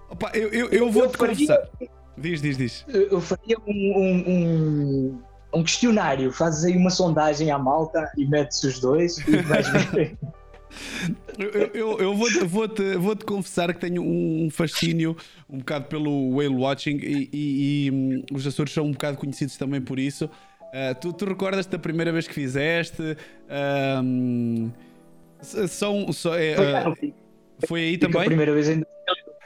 Opa, 0.08 0.30
eu, 0.34 0.48
eu, 0.48 0.68
eu 0.70 0.90
vou-te 0.90 1.18
confessar. 1.18 1.58
Diz, 2.20 2.42
diz, 2.42 2.56
diz. 2.56 2.84
Eu 2.88 3.20
faria 3.20 3.56
um, 3.66 4.22
um, 4.28 5.18
um 5.54 5.62
questionário, 5.62 6.32
fazes 6.32 6.64
aí 6.64 6.76
uma 6.76 6.90
sondagem 6.90 7.50
à 7.50 7.58
malta 7.58 8.10
e 8.16 8.26
metes 8.26 8.62
os 8.62 8.78
dois 8.80 9.18
e 9.18 9.36
vais 9.38 9.68
ver. 9.68 10.16
Eu, 11.38 11.70
eu, 11.72 11.98
eu 11.98 12.14
vou-te 12.14 12.44
vou 12.44 12.68
-te, 12.68 12.96
vou 12.96 13.16
-te 13.16 13.24
confessar 13.24 13.72
que 13.72 13.80
tenho 13.80 14.02
um 14.02 14.48
fascínio 14.50 15.16
um 15.48 15.58
bocado 15.58 15.86
pelo 15.86 16.36
whale 16.36 16.54
watching 16.54 16.98
e, 17.02 17.30
e, 17.32 17.86
e 17.86 17.90
um, 17.90 18.22
os 18.32 18.46
Açores 18.46 18.72
são 18.72 18.84
um 18.84 18.92
bocado 18.92 19.16
conhecidos 19.16 19.56
também 19.56 19.80
por 19.80 19.98
isso. 19.98 20.26
Uh, 20.26 20.94
tu, 21.00 21.12
tu 21.12 21.24
recordas 21.24 21.66
da 21.66 21.78
primeira 21.78 22.12
vez 22.12 22.28
que 22.28 22.34
fizeste? 22.34 23.16
Um, 24.02 24.70
são, 25.40 26.12
são, 26.12 26.34
é, 26.34 26.54
uh, 26.90 27.14
foi 27.66 27.80
aí 27.80 27.98
também? 27.98 28.22
A 28.22 28.24
primeira 28.26 28.52
vez 28.52 28.68
ainda 28.68 28.86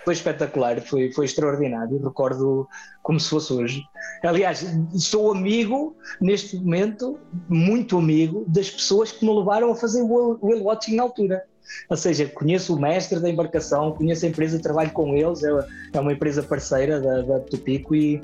foi 0.05 0.15
espetacular, 0.15 0.81
foi, 0.83 1.11
foi 1.13 1.25
extraordinário. 1.25 2.03
Recordo 2.03 2.69
como 3.03 3.19
se 3.19 3.31
fosse 3.31 3.53
hoje. 3.53 3.83
Aliás, 4.23 4.65
sou 4.95 5.33
amigo, 5.33 5.97
neste 6.21 6.57
momento, 6.57 7.19
muito 7.49 7.99
amigo, 7.99 8.45
das 8.47 8.71
pessoas 8.71 9.11
que 9.11 9.25
me 9.25 9.35
levaram 9.35 9.73
a 9.73 9.75
fazer 9.75 10.03
o 10.03 10.39
whale 10.43 10.61
watching 10.61 10.97
na 10.97 11.03
altura. 11.03 11.45
Ou 11.89 11.97
seja, 11.97 12.27
conheço 12.27 12.75
o 12.75 12.81
mestre 12.81 13.19
da 13.19 13.31
embarcação, 13.31 13.93
conheço 13.93 14.27
a 14.27 14.29
empresa, 14.29 14.59
trabalho 14.59 14.91
com 14.91 15.15
eles, 15.17 15.43
é, 15.43 15.49
é 15.95 16.01
uma 16.01 16.13
empresa 16.13 16.43
parceira 16.43 17.01
da, 17.01 17.23
da 17.23 17.41
Tupico 17.41 17.95
e, 17.95 18.21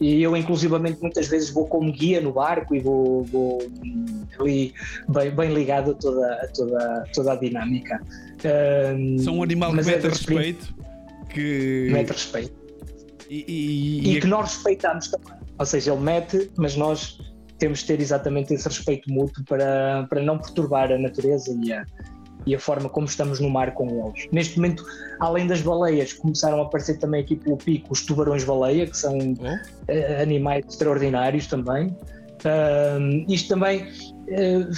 e 0.00 0.20
eu 0.20 0.36
inclusivamente 0.36 1.00
muitas 1.00 1.28
vezes 1.28 1.50
vou 1.50 1.68
como 1.68 1.92
guia 1.92 2.20
no 2.20 2.32
barco 2.32 2.74
e 2.74 2.80
vou, 2.80 3.22
vou 3.24 3.58
ali 4.40 4.74
bem, 5.08 5.30
bem 5.30 5.54
ligado 5.54 5.92
a 5.92 5.94
toda, 5.94 6.32
a 6.34 6.48
toda, 6.48 7.04
toda 7.14 7.32
a 7.32 7.36
dinâmica. 7.36 8.00
Um, 8.96 9.18
São 9.20 9.36
um 9.36 9.42
animal 9.44 9.70
que 9.70 9.76
mete 9.76 10.06
é 10.06 10.08
respeito 10.08 10.74
que. 11.32 11.88
Mete 11.90 12.10
respeito. 12.10 12.52
E, 13.28 13.44
e, 13.46 14.08
e, 14.08 14.16
e 14.16 14.20
que 14.20 14.26
nós 14.26 14.54
respeitamos 14.54 15.08
também. 15.08 15.38
Ou 15.58 15.66
seja, 15.66 15.92
ele 15.92 16.00
mete, 16.00 16.50
mas 16.56 16.74
nós 16.74 17.18
temos 17.58 17.80
de 17.80 17.86
ter 17.86 18.00
exatamente 18.00 18.54
esse 18.54 18.66
respeito 18.66 19.12
mútuo 19.12 19.44
para, 19.44 20.06
para 20.08 20.22
não 20.22 20.38
perturbar 20.38 20.90
a 20.90 20.98
natureza 20.98 21.56
e 21.62 21.72
a, 21.72 21.84
e 22.46 22.54
a 22.54 22.58
forma 22.58 22.88
como 22.88 23.06
estamos 23.06 23.38
no 23.38 23.50
mar 23.50 23.72
com 23.74 23.88
eles. 24.06 24.26
Neste 24.32 24.56
momento, 24.56 24.84
além 25.20 25.46
das 25.46 25.60
baleias, 25.60 26.12
começaram 26.14 26.60
a 26.60 26.62
aparecer 26.62 26.98
também 26.98 27.20
aqui 27.20 27.36
pelo 27.36 27.56
pico 27.56 27.92
os 27.92 28.04
tubarões-baleia, 28.04 28.86
que 28.86 28.96
são 28.96 29.16
oh. 29.16 30.22
animais 30.22 30.64
extraordinários 30.68 31.46
também. 31.46 31.88
Uh, 32.40 33.24
isto 33.28 33.50
também, 33.50 33.82
uh, 33.82 34.19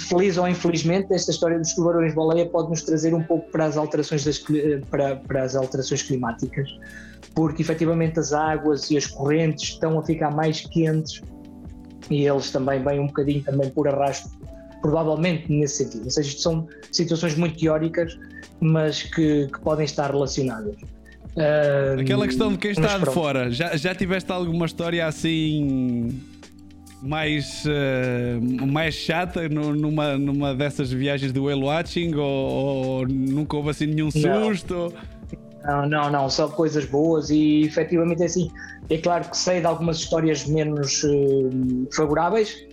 feliz 0.09 0.37
ou 0.37 0.47
infelizmente, 0.47 1.13
esta 1.13 1.31
história 1.31 1.59
dos 1.59 1.73
tubarões-baleia 1.73 2.45
pode 2.47 2.69
nos 2.69 2.81
trazer 2.81 3.13
um 3.13 3.23
pouco 3.23 3.51
para 3.51 3.65
as 3.65 3.77
alterações, 3.77 4.23
das, 4.23 4.43
para, 4.89 5.17
para 5.17 5.43
as 5.43 5.55
alterações 5.55 6.01
climáticas, 6.01 6.67
porque 7.35 7.61
efetivamente 7.61 8.19
as 8.19 8.33
águas 8.33 8.89
e 8.89 8.97
as 8.97 9.05
correntes 9.05 9.73
estão 9.73 9.99
a 9.99 10.03
ficar 10.03 10.31
mais 10.31 10.61
quentes 10.61 11.21
e 12.09 12.25
eles 12.25 12.51
também 12.51 12.83
vêm 12.83 12.99
um 12.99 13.07
bocadinho 13.07 13.43
também 13.43 13.69
por 13.69 13.87
arrasto, 13.87 14.29
provavelmente 14.81 15.51
nesse 15.51 15.83
sentido. 15.83 16.05
Ou 16.05 16.11
seja, 16.11 16.29
isto 16.29 16.41
são 16.41 16.67
situações 16.91 17.35
muito 17.35 17.59
teóricas, 17.59 18.17
mas 18.59 19.03
que, 19.03 19.47
que 19.47 19.59
podem 19.61 19.85
estar 19.85 20.11
relacionadas. 20.11 20.75
Aquela 21.99 22.27
questão 22.27 22.51
de 22.51 22.57
quem 22.57 22.71
está 22.71 22.97
de 22.97 23.05
fora, 23.05 23.49
já, 23.49 23.75
já 23.75 23.95
tiveste 23.95 24.31
alguma 24.31 24.65
história 24.65 25.07
assim 25.07 26.19
mais, 27.03 27.65
uh, 27.65 28.65
mais 28.65 28.95
chata 28.95 29.49
no, 29.49 29.75
numa, 29.75 30.17
numa 30.17 30.55
dessas 30.55 30.91
viagens 30.91 31.33
do 31.33 31.43
whale 31.43 31.63
watching 31.63 32.15
ou, 32.15 32.25
ou 32.25 33.07
nunca 33.07 33.57
houve 33.57 33.71
assim 33.71 33.87
nenhum 33.87 34.09
susto? 34.09 34.93
Não, 35.65 35.87
não, 35.87 36.09
não, 36.09 36.29
só 36.29 36.47
coisas 36.47 36.85
boas 36.85 37.29
e 37.29 37.63
efetivamente 37.63 38.21
é 38.23 38.25
assim. 38.25 38.49
É 38.89 38.97
claro 38.97 39.29
que 39.29 39.37
sei 39.37 39.59
de 39.59 39.65
algumas 39.65 39.97
histórias 39.97 40.45
menos 40.45 41.03
uh, 41.03 41.87
favoráveis, 41.93 42.65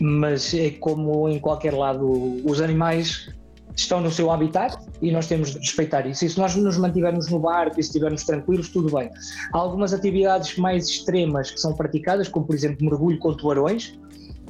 mas 0.00 0.52
é 0.52 0.70
como 0.70 1.28
em 1.28 1.38
qualquer 1.38 1.72
lado, 1.72 2.42
os 2.44 2.60
animais 2.60 3.30
estão 3.74 4.00
no 4.00 4.10
seu 4.10 4.30
habitat 4.30 4.76
e 5.00 5.12
nós 5.12 5.26
temos 5.26 5.52
de 5.52 5.58
respeitar 5.58 6.06
isso. 6.06 6.24
E 6.24 6.28
se 6.28 6.38
nós 6.38 6.54
nos 6.56 6.76
mantivermos 6.76 7.28
no 7.28 7.38
barco 7.38 7.78
e 7.78 7.82
se 7.82 7.88
estivermos 7.88 8.24
tranquilos, 8.24 8.68
tudo 8.68 8.94
bem. 8.94 9.10
Há 9.52 9.58
algumas 9.58 9.92
atividades 9.92 10.56
mais 10.56 10.88
extremas 10.88 11.50
que 11.50 11.60
são 11.60 11.74
praticadas, 11.74 12.28
como 12.28 12.46
por 12.46 12.54
exemplo 12.54 12.84
mergulho 12.84 13.18
com 13.18 13.34
tubarões 13.34 13.98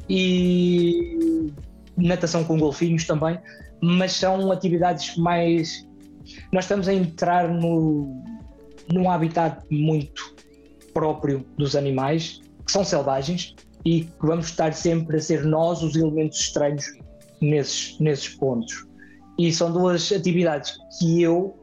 e 0.09 1.53
natação 1.97 2.45
com 2.45 2.59
golfinhos 2.59 3.05
também, 3.05 3.39
mas 3.83 4.13
são 4.13 4.51
atividades 4.51 5.17
mais. 5.17 5.87
Nós 6.53 6.65
estamos 6.65 6.89
a 6.89 6.95
entrar 6.95 7.49
no, 7.49 8.23
num 8.93 9.11
habitat 9.11 9.63
muito 9.71 10.35
próprio 10.95 11.45
dos 11.57 11.77
animais, 11.77 12.41
que 12.65 12.73
são 12.73 12.85
selvagens, 12.85 13.55
e 13.85 14.05
que 14.05 14.27
vamos 14.27 14.47
estar 14.47 14.73
sempre 14.73 15.17
a 15.17 15.21
ser 15.21 15.45
nós 15.45 15.83
os 15.83 15.95
elementos 15.95 16.41
estranhos 16.41 16.87
nesses, 17.41 17.99
nesses 18.01 18.29
pontos. 18.29 18.88
E 19.39 19.53
são 19.53 19.73
duas 19.73 20.11
atividades 20.11 20.77
que 20.99 21.23
eu, 21.23 21.57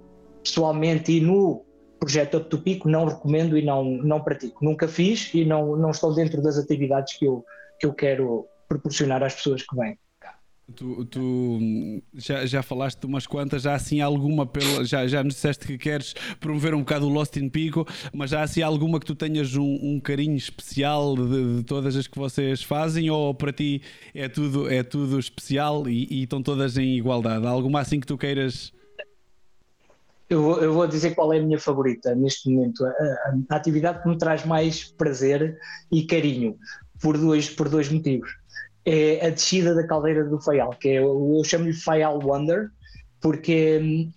pessoalmente 0.43 1.11
e 1.11 1.19
no 1.19 1.65
projeto 1.99 2.37
Up 2.37 2.49
to 2.49 2.59
Pico, 2.59 2.87
não 2.87 3.05
recomendo 3.05 3.57
e 3.57 3.65
não, 3.65 3.83
não 3.83 4.23
pratico. 4.23 4.63
Nunca 4.63 4.87
fiz 4.87 5.33
e 5.33 5.43
não, 5.43 5.75
não 5.75 5.91
estou 5.91 6.13
dentro 6.13 6.41
das 6.41 6.57
atividades 6.57 7.17
que 7.17 7.25
eu, 7.25 7.43
que 7.79 7.85
eu 7.85 7.93
quero 7.93 8.47
proporcionar 8.67 9.23
às 9.23 9.35
pessoas 9.35 9.63
que 9.63 9.75
vêm. 9.75 9.97
Tu, 10.73 11.05
tu, 11.05 11.59
já, 12.15 12.43
já 12.47 12.63
falaste 12.63 12.99
de 12.99 13.05
umas 13.05 13.27
quantas, 13.27 13.61
já 13.61 13.75
assim 13.75 14.01
alguma 14.01 14.47
pela, 14.47 14.83
já, 14.83 15.05
já 15.05 15.23
nos 15.23 15.35
disseste 15.35 15.67
que 15.67 15.77
queres 15.77 16.15
promover 16.39 16.73
um 16.73 16.79
bocado 16.79 17.05
o 17.05 17.09
Lost 17.09 17.37
in 17.37 17.49
Pico, 17.49 17.85
mas 18.11 18.31
já 18.31 18.41
assim 18.41 18.63
alguma 18.63 18.99
que 18.99 19.05
tu 19.05 19.13
tenhas 19.13 19.55
um, 19.55 19.77
um 19.79 19.99
carinho 19.99 20.35
especial 20.35 21.15
de, 21.15 21.57
de, 21.57 21.63
todas 21.63 21.95
as 21.95 22.07
que 22.07 22.17
vocês 22.17 22.63
fazem 22.63 23.11
ou 23.11 23.35
para 23.35 23.53
ti 23.53 23.79
é 24.11 24.27
tudo, 24.27 24.67
é 24.67 24.81
tudo 24.81 25.19
especial 25.19 25.87
e, 25.87 26.07
e 26.09 26.23
estão 26.23 26.41
todas 26.41 26.79
em 26.79 26.97
igualdade? 26.97 27.45
Há 27.45 27.49
alguma 27.49 27.81
assim 27.81 27.99
que 27.99 28.07
tu 28.07 28.17
queiras? 28.17 28.73
Eu 30.27 30.41
vou, 30.41 30.61
eu 30.63 30.73
vou 30.73 30.87
dizer 30.87 31.13
qual 31.13 31.31
é 31.31 31.37
a 31.37 31.43
minha 31.43 31.59
favorita 31.59 32.15
neste 32.15 32.49
momento. 32.49 32.83
A, 32.83 32.89
a, 32.89 33.37
a 33.51 33.55
atividade 33.55 34.01
que 34.01 34.09
me 34.09 34.17
traz 34.17 34.43
mais 34.43 34.83
prazer 34.83 35.59
e 35.91 36.07
carinho, 36.07 36.57
por 36.99 37.19
dois, 37.19 37.51
por 37.51 37.69
dois 37.69 37.87
motivos 37.87 38.43
é 38.85 39.25
a 39.25 39.29
descida 39.31 39.73
da 39.73 39.85
caldeira 39.85 40.23
do 40.23 40.39
Faial, 40.39 40.69
que 40.71 40.89
é, 40.89 40.99
eu 40.99 41.41
chamo-lhe 41.43 41.73
Faial 41.73 42.19
Wonder, 42.19 42.69
porque 43.19 43.79
hum, 43.81 44.11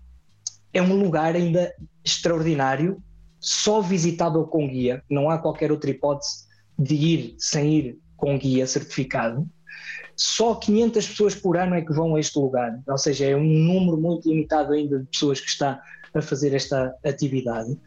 é 0.73 0.83
um 0.83 1.03
lugar 1.03 1.35
ainda 1.35 1.73
extraordinário, 2.05 3.03
só 3.41 3.81
visitável 3.81 4.45
com 4.45 4.69
guia, 4.69 5.03
não 5.09 5.31
há 5.31 5.39
qualquer 5.39 5.73
outra 5.73 5.91
hipótese 5.91 6.47
de 6.79 6.95
ir 6.95 7.35
sem 7.39 7.79
ir 7.79 7.99
com 8.17 8.39
guia 8.39 8.67
certificado. 8.67 9.49
Só 10.15 10.55
500 10.57 11.09
pessoas 11.09 11.35
por 11.35 11.57
ano 11.57 11.77
é 11.77 11.81
que 11.81 11.93
vão 11.93 12.17
a 12.17 12.21
este 12.21 12.39
lugar, 12.39 12.79
ou 12.87 12.99
seja, 12.99 13.25
é 13.25 13.37
um 13.37 13.45
número 13.45 13.97
muito 13.97 14.29
limitado 14.29 14.73
ainda 14.73 14.99
de 14.99 15.07
pessoas 15.07 15.41
que 15.41 15.49
está 15.49 15.81
a 16.13 16.21
fazer 16.21 16.55
esta 16.55 16.95
atividade. 17.05 17.79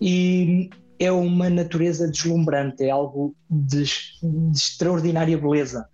E 0.00 0.68
é 0.98 1.12
uma 1.12 1.48
natureza 1.48 2.10
deslumbrante, 2.10 2.84
é 2.84 2.90
algo 2.90 3.34
de, 3.48 3.84
de 3.84 4.58
extraordinária 4.58 5.38
beleza 5.38 5.86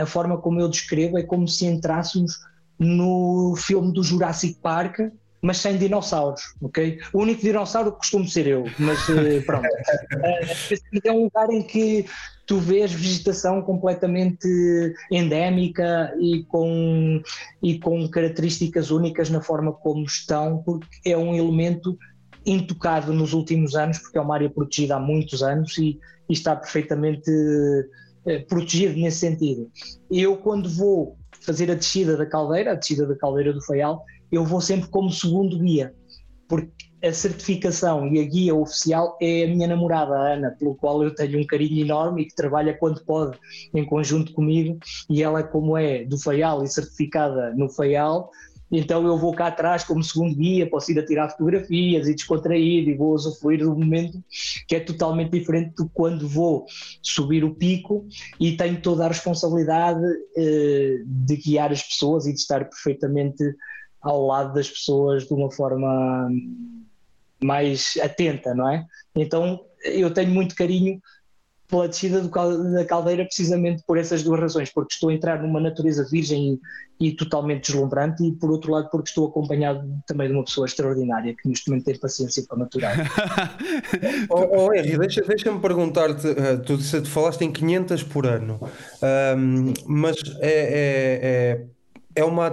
a 0.00 0.06
forma 0.06 0.38
como 0.38 0.60
eu 0.60 0.68
descrevo 0.68 1.18
é 1.18 1.22
como 1.22 1.46
se 1.46 1.66
entrássemos 1.66 2.38
no 2.78 3.54
filme 3.56 3.92
do 3.92 4.02
Jurassic 4.02 4.58
Park, 4.60 4.98
mas 5.40 5.58
sem 5.58 5.76
dinossauros, 5.76 6.42
ok? 6.60 6.98
O 7.12 7.20
único 7.20 7.40
dinossauro 7.40 7.92
costumo 7.92 8.26
ser 8.26 8.46
eu, 8.46 8.64
mas 8.78 8.98
eh, 9.08 9.40
pronto. 9.46 9.68
é 11.04 11.12
um 11.12 11.24
lugar 11.24 11.50
em 11.50 11.62
que 11.62 12.04
tu 12.46 12.58
vês 12.58 12.92
vegetação 12.92 13.60
completamente 13.62 14.48
endémica 15.10 16.14
e 16.20 16.44
com, 16.44 17.22
e 17.62 17.78
com 17.78 18.08
características 18.08 18.90
únicas 18.90 19.30
na 19.30 19.40
forma 19.40 19.72
como 19.72 20.04
estão, 20.04 20.62
porque 20.64 20.88
é 21.04 21.16
um 21.16 21.34
elemento 21.34 21.98
intocado 22.44 23.12
nos 23.12 23.32
últimos 23.32 23.74
anos, 23.74 23.98
porque 23.98 24.18
é 24.18 24.20
uma 24.20 24.34
área 24.34 24.48
protegida 24.48 24.96
há 24.96 25.00
muitos 25.00 25.42
anos 25.42 25.76
e, 25.78 25.98
e 26.28 26.32
está 26.32 26.54
perfeitamente 26.54 27.30
eh, 28.26 28.40
protegido 28.40 28.98
nesse 28.98 29.18
sentido. 29.18 29.70
Eu, 30.10 30.36
quando 30.36 30.68
vou 30.68 31.16
fazer 31.40 31.70
a 31.70 31.74
descida 31.74 32.16
da 32.16 32.26
caldeira, 32.26 32.72
a 32.72 32.74
descida 32.74 33.06
da 33.06 33.16
caldeira 33.16 33.52
do 33.52 33.64
Faial, 33.64 34.04
eu 34.30 34.44
vou 34.44 34.60
sempre 34.60 34.88
como 34.88 35.10
segundo 35.10 35.58
guia, 35.58 35.94
porque 36.48 36.86
a 37.02 37.12
certificação 37.12 38.06
e 38.08 38.20
a 38.20 38.24
guia 38.24 38.54
oficial 38.54 39.16
é 39.20 39.44
a 39.44 39.48
minha 39.48 39.68
namorada, 39.68 40.14
a 40.14 40.32
Ana, 40.34 40.50
pelo 40.58 40.74
qual 40.74 41.02
eu 41.02 41.14
tenho 41.14 41.38
um 41.38 41.46
carinho 41.46 41.84
enorme 41.84 42.22
e 42.22 42.24
que 42.24 42.34
trabalha 42.34 42.76
quando 42.76 43.04
pode 43.04 43.38
em 43.74 43.84
conjunto 43.84 44.32
comigo. 44.32 44.78
E 45.08 45.22
ela, 45.22 45.42
como 45.42 45.76
é 45.76 46.04
do 46.04 46.18
FAIAL 46.18 46.64
e 46.64 46.68
certificada 46.68 47.54
no 47.54 47.68
FAIAL, 47.68 48.30
então 48.70 49.06
eu 49.06 49.16
vou 49.16 49.32
cá 49.32 49.46
atrás 49.46 49.84
como 49.84 50.02
segundo 50.02 50.34
guia, 50.34 50.68
posso 50.68 50.90
ir 50.90 50.98
a 50.98 51.06
tirar 51.06 51.30
fotografias 51.30 52.08
e 52.08 52.14
descontrair 52.14 52.88
e 52.88 52.94
vou 52.94 53.14
usufruir 53.14 53.60
do 53.60 53.76
momento 53.76 54.22
que 54.66 54.74
é 54.74 54.80
totalmente 54.80 55.30
diferente 55.30 55.74
de 55.76 55.88
quando 55.92 56.28
vou 56.28 56.66
subir 57.00 57.44
o 57.44 57.54
pico 57.54 58.06
e 58.40 58.56
tenho 58.56 58.80
toda 58.80 59.04
a 59.04 59.08
responsabilidade 59.08 60.04
eh, 60.36 61.02
de 61.04 61.36
guiar 61.36 61.70
as 61.70 61.82
pessoas 61.82 62.26
e 62.26 62.32
de 62.32 62.40
estar 62.40 62.64
perfeitamente 62.64 63.44
ao 64.02 64.26
lado 64.26 64.54
das 64.54 64.68
pessoas 64.68 65.26
de 65.26 65.32
uma 65.32 65.50
forma 65.50 66.28
mais 67.42 67.94
atenta, 68.02 68.54
não 68.54 68.68
é? 68.68 68.84
Então 69.14 69.60
eu 69.84 70.12
tenho 70.12 70.30
muito 70.30 70.54
carinho 70.54 71.00
pela 71.68 71.88
descida 71.88 72.20
da 72.20 72.84
caldeira 72.84 73.24
precisamente 73.24 73.82
por 73.86 73.98
essas 73.98 74.22
duas 74.22 74.40
razões, 74.40 74.72
porque 74.72 74.94
estou 74.94 75.10
a 75.10 75.14
entrar 75.14 75.42
numa 75.42 75.60
natureza 75.60 76.06
virgem 76.08 76.60
e, 77.00 77.08
e, 77.08 77.12
totalmente 77.12 77.66
deslumbrante 77.66 78.24
e 78.24 78.32
por 78.32 78.50
outro 78.50 78.72
lado 78.72 78.88
porque 78.90 79.08
estou 79.08 79.26
acompanhado 79.26 79.86
também 80.06 80.28
de 80.28 80.34
uma 80.34 80.44
pessoa 80.44 80.66
extraordinária 80.66 81.34
que 81.34 81.48
neste 81.48 81.68
momento 81.68 81.84
tem 81.84 81.98
paciência 81.98 82.44
para 82.48 82.58
maturar. 82.58 82.96
oh, 84.30 84.66
oh 84.66 84.74
Henry, 84.74 84.96
deixa-me 84.96 85.26
deixa 85.26 85.58
perguntar-te, 85.58 86.26
uh, 86.26 86.62
tu, 86.64 86.78
tu 86.78 87.10
falaste 87.10 87.42
em 87.42 87.52
500 87.52 88.02
por 88.04 88.26
ano, 88.26 88.60
um, 89.36 89.72
mas 89.86 90.16
é, 90.40 90.50
é, 90.50 91.20
é 91.22 91.75
é 92.16 92.24
uma 92.24 92.50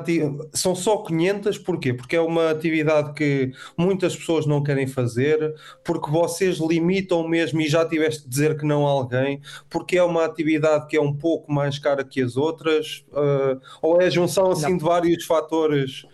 são 0.51 0.76
só 0.76 0.97
500, 0.97 1.57
porquê? 1.57 1.93
Porque 1.93 2.18
é 2.18 2.22
uma 2.22 2.51
atividade 2.51 3.14
que 3.14 3.53
muitas 3.78 4.14
pessoas 4.14 4.45
não 4.45 4.61
querem 4.61 4.86
fazer, 4.86 5.55
porque 5.86 6.11
vocês 6.11 6.57
limitam 6.57 7.26
mesmo 7.26 7.61
e 7.61 7.68
já 7.70 7.88
tiveste 7.88 8.24
de 8.24 8.30
dizer 8.30 8.57
que 8.57 8.66
não 8.66 8.86
a 8.86 8.91
alguém, 8.91 9.39
porque 9.70 9.97
é 9.97 10.03
uma 10.03 10.26
atividade 10.26 10.88
que 10.88 10.97
é 10.97 11.01
um 11.01 11.14
pouco 11.14 11.49
mais 11.51 11.80
cara 11.80 12.03
que 12.03 12.22
as 12.22 12.36
outras, 12.36 13.05
uh, 13.14 13.57
ou 13.82 14.01
é 14.01 14.07
a 14.07 14.09
junção 14.09 14.51
assim 14.51 14.72
não. 14.72 14.78
de 14.78 14.84
vários 14.84 15.24
fatores? 15.24 16.05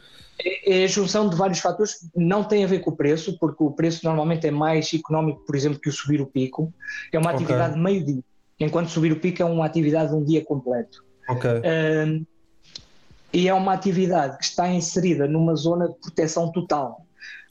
É, 0.46 0.82
é 0.82 0.84
a 0.84 0.88
junção 0.88 1.28
de 1.28 1.36
vários 1.36 1.60
fatores, 1.60 2.08
não 2.16 2.44
tem 2.44 2.64
a 2.64 2.68
ver 2.68 2.80
com 2.80 2.92
o 2.92 2.96
preço, 2.96 3.36
porque 3.40 3.64
o 3.64 3.72
preço 3.72 4.06
normalmente 4.06 4.46
é 4.46 4.52
mais 4.52 4.94
económico, 4.94 5.44
por 5.44 5.56
exemplo, 5.56 5.80
que 5.80 5.90
o 5.90 5.92
subir 5.92 6.22
o 6.22 6.28
pico. 6.28 6.72
É 7.12 7.18
uma 7.18 7.32
atividade 7.32 7.72
okay. 7.72 7.84
meio-dia, 7.84 8.24
enquanto 8.60 8.90
subir 8.90 9.12
o 9.12 9.20
pico 9.20 9.42
é 9.42 9.46
uma 9.46 9.66
atividade 9.66 10.12
de 10.12 10.16
um 10.16 10.24
dia 10.24 10.46
completo. 10.46 11.04
Ok. 11.28 11.50
Uh, 11.50 12.26
e 13.32 13.48
é 13.48 13.54
uma 13.54 13.74
atividade 13.74 14.38
que 14.38 14.44
está 14.44 14.68
inserida 14.70 15.28
numa 15.28 15.56
zona 15.56 15.88
de 15.88 15.96
proteção 15.96 16.52
total, 16.52 17.06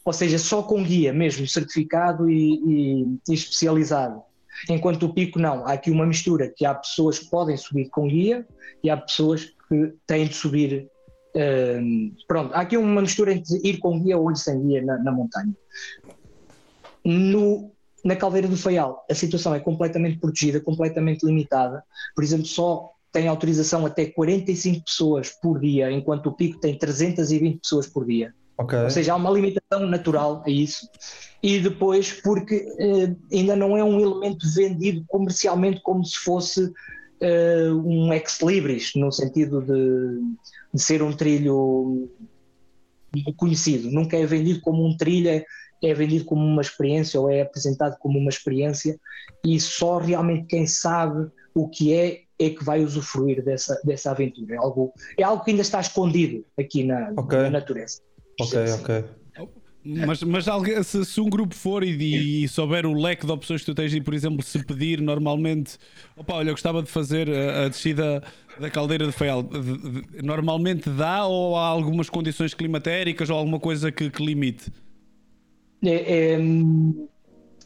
ou 0.05 0.13
seja, 0.13 0.39
só 0.39 0.63
com 0.63 0.83
guia 0.83 1.13
mesmo, 1.13 1.47
certificado 1.47 2.29
e, 2.31 2.55
e, 2.55 3.19
e 3.29 3.35
especializado. 3.35 4.23
Enquanto 4.69 5.05
o 5.05 5.15
pico 5.15 5.39
não, 5.39 5.67
há 5.67 5.73
aqui 5.73 5.91
uma 5.91 6.07
mistura 6.07 6.49
que 6.49 6.65
há 6.65 6.75
pessoas 6.75 7.19
que 7.19 7.31
podem 7.31 7.57
subir 7.57 7.89
com 7.91 8.09
guia 8.09 8.47
e 8.83 8.91
há 8.91 8.97
pessoas 8.97 9.45
que 9.69 9.95
têm 10.07 10.27
de 10.27 10.35
subir. 10.35 10.89
Um, 11.35 12.13
pronto, 12.27 12.55
há 12.55 12.61
aqui 12.61 12.77
uma 12.77 13.01
mistura 13.01 13.33
entre 13.33 13.61
ir 13.63 13.79
com 13.79 14.01
guia 14.01 14.19
ou 14.19 14.31
ir 14.33 14.37
sem 14.37 14.61
guia 14.67 14.83
na, 14.83 14.99
na 14.99 15.13
montanha. 15.13 15.55
No, 17.05 17.71
na 18.05 18.17
caldeira 18.17 18.49
do 18.49 18.57
Faial, 18.57 19.05
a 19.09 19.15
situação 19.15 19.55
é 19.55 19.61
completamente 19.61 20.19
protegida, 20.19 20.61
completamente 20.61 21.25
limitada. 21.25 21.85
Por 22.15 22.25
exemplo, 22.25 22.47
só 22.47 22.91
tem 23.19 23.27
autorização 23.27 23.85
até 23.85 24.07
45 24.07 24.85
pessoas 24.85 25.31
por 25.43 25.59
dia, 25.59 25.91
enquanto 25.91 26.29
o 26.29 26.33
pico 26.33 26.61
tem 26.61 26.79
320 26.79 27.59
pessoas 27.61 27.89
por 27.89 28.07
dia. 28.07 28.33
Okay. 28.57 28.79
Ou 28.79 28.91
seja, 28.91 29.13
há 29.13 29.17
uma 29.17 29.31
limitação 29.31 29.89
natural 29.89 30.41
a 30.47 30.51
isso. 30.51 30.89
E 31.43 31.59
depois, 31.59 32.13
porque 32.13 32.55
eh, 32.79 33.13
ainda 33.33 33.57
não 33.57 33.77
é 33.77 33.83
um 33.83 34.01
elemento 34.01 34.47
vendido 34.55 35.05
comercialmente 35.09 35.81
como 35.83 36.05
se 36.05 36.17
fosse 36.17 36.73
eh, 37.21 37.71
um 37.73 38.13
ex-libris, 38.13 38.93
no 38.95 39.11
sentido 39.11 39.63
de, 39.63 40.21
de, 40.73 40.81
ser 40.81 41.03
um 41.03 41.13
trilho 41.13 42.09
conhecido. 43.37 43.91
Nunca 43.91 44.17
é 44.17 44.25
vendido 44.27 44.61
como 44.61 44.87
um 44.87 44.97
trilho, 44.97 45.29
é, 45.29 45.45
é 45.83 45.93
vendido 45.93 46.25
como 46.25 46.45
uma 46.45 46.63
experiência 46.63 47.21
ou 47.21 47.29
é 47.29 47.41
apresentado 47.41 47.97
como 47.99 48.17
uma 48.17 48.31
experiência. 48.31 48.97
E 49.45 49.59
só 49.59 49.99
realmente 49.99 50.47
quem 50.47 50.69
sabe 50.69 51.29
o 51.53 51.69
que 51.69 51.93
é 51.93 52.28
é 52.39 52.51
que 52.51 52.65
vai 52.65 52.85
usufruir 52.85 53.45
dessa, 53.45 53.81
dessa 53.85 54.11
aventura. 54.11 54.55
É 54.55 54.59
algo, 54.59 54.93
é 55.17 55.23
algo 55.23 55.45
que 55.45 55.51
ainda 55.51 55.63
está 55.63 55.81
escondido 55.81 56.45
aqui 56.59 56.85
na, 56.85 57.13
okay. 57.17 57.39
na 57.39 57.51
natureza. 57.51 58.01
Ok, 58.41 58.59
ok. 58.81 59.05
Mas, 59.85 60.23
mas 60.23 60.45
se, 60.87 61.05
se, 61.05 61.21
um 61.21 61.31
grupo 61.31 61.55
for 61.55 61.83
e, 61.83 62.45
e, 62.45 62.49
souber 62.49 62.85
o 62.85 62.93
leque 62.93 63.25
de 63.25 63.33
opções 63.33 63.61
que 63.61 63.67
tu 63.67 63.75
tens 63.75 63.95
e, 63.95 64.01
por 64.01 64.13
exemplo, 64.13 64.43
se 64.43 64.63
pedir 64.63 65.01
normalmente, 65.01 65.79
opa, 66.15 66.35
olha, 66.35 66.51
eu 66.51 66.53
gostava 66.53 66.83
de 66.83 66.91
fazer 66.91 67.31
a, 67.31 67.65
a 67.65 67.69
descida 67.69 68.23
da 68.61 68.69
caldeira 68.69 69.07
de 69.07 69.13
Feial, 69.13 69.49
normalmente 70.23 70.91
dá 70.91 71.25
ou 71.25 71.57
há 71.57 71.67
algumas 71.67 72.11
condições 72.11 72.53
climatéricas 72.53 73.31
ou 73.31 73.39
alguma 73.39 73.59
coisa 73.59 73.91
que, 73.91 74.11
que 74.11 74.23
limite? 74.23 74.71
É, 75.83 76.35
é, 76.35 76.39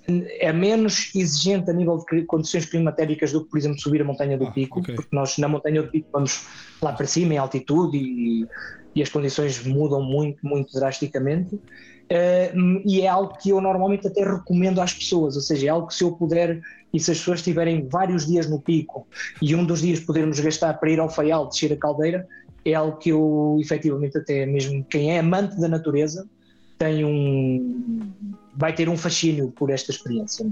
é 0.08 0.52
menos 0.52 1.10
exigente 1.14 1.70
a 1.70 1.72
nível 1.72 2.04
de 2.10 2.22
condições 2.24 2.66
climatéricas 2.66 3.32
do 3.32 3.44
que, 3.44 3.50
por 3.50 3.58
exemplo, 3.58 3.80
subir 3.80 4.02
a 4.02 4.04
montanha 4.04 4.36
do 4.36 4.46
ah, 4.46 4.50
Pico, 4.50 4.80
okay. 4.80 4.94
porque 4.94 5.14
nós 5.14 5.38
na 5.38 5.48
montanha 5.48 5.82
do 5.82 5.88
Pico 5.88 6.08
vamos 6.12 6.46
lá 6.80 6.92
para 6.92 7.06
cima 7.06 7.34
em 7.34 7.38
altitude 7.38 7.96
e, 7.96 8.46
e 8.94 9.02
as 9.02 9.08
condições 9.08 9.64
mudam 9.64 10.02
muito, 10.02 10.44
muito 10.46 10.72
drasticamente. 10.72 11.54
Uh, 11.54 12.82
e 12.84 13.02
é 13.02 13.08
algo 13.08 13.38
que 13.38 13.50
eu 13.50 13.60
normalmente 13.60 14.06
até 14.06 14.22
recomendo 14.22 14.82
às 14.82 14.92
pessoas, 14.92 15.36
ou 15.36 15.40
seja, 15.40 15.66
é 15.68 15.70
algo 15.70 15.86
que 15.86 15.94
se 15.94 16.04
eu 16.04 16.12
puder 16.12 16.60
e 16.92 17.00
se 17.00 17.10
as 17.10 17.18
pessoas 17.18 17.40
tiverem 17.40 17.88
vários 17.88 18.26
dias 18.26 18.50
no 18.50 18.60
pico 18.60 19.06
e 19.40 19.54
um 19.54 19.64
dos 19.64 19.80
dias 19.80 20.00
podermos 20.00 20.38
gastar 20.38 20.74
para 20.74 20.90
ir 20.90 21.00
ao 21.00 21.08
Faial, 21.08 21.48
descer 21.48 21.72
a 21.72 21.76
caldeira, 21.76 22.28
é 22.66 22.74
algo 22.74 22.98
que 22.98 23.10
eu 23.10 23.56
efetivamente 23.60 24.18
até 24.18 24.44
mesmo 24.44 24.84
quem 24.84 25.12
é 25.12 25.20
amante 25.20 25.58
da 25.58 25.68
natureza 25.68 26.28
tem 26.76 27.04
um 27.04 28.34
vai 28.54 28.72
ter 28.72 28.88
um 28.88 28.96
fascínio 28.96 29.50
por 29.50 29.70
esta 29.70 29.90
experiência. 29.90 30.46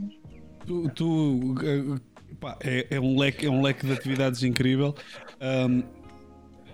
Tu, 0.66 0.90
tu 0.94 1.54
pá, 2.40 2.56
é, 2.60 2.86
é, 2.90 3.00
um 3.00 3.18
leque, 3.18 3.46
é 3.46 3.50
um 3.50 3.62
leque 3.62 3.86
de 3.86 3.92
atividades 3.92 4.42
incrível. 4.42 4.94
Um, 5.40 5.82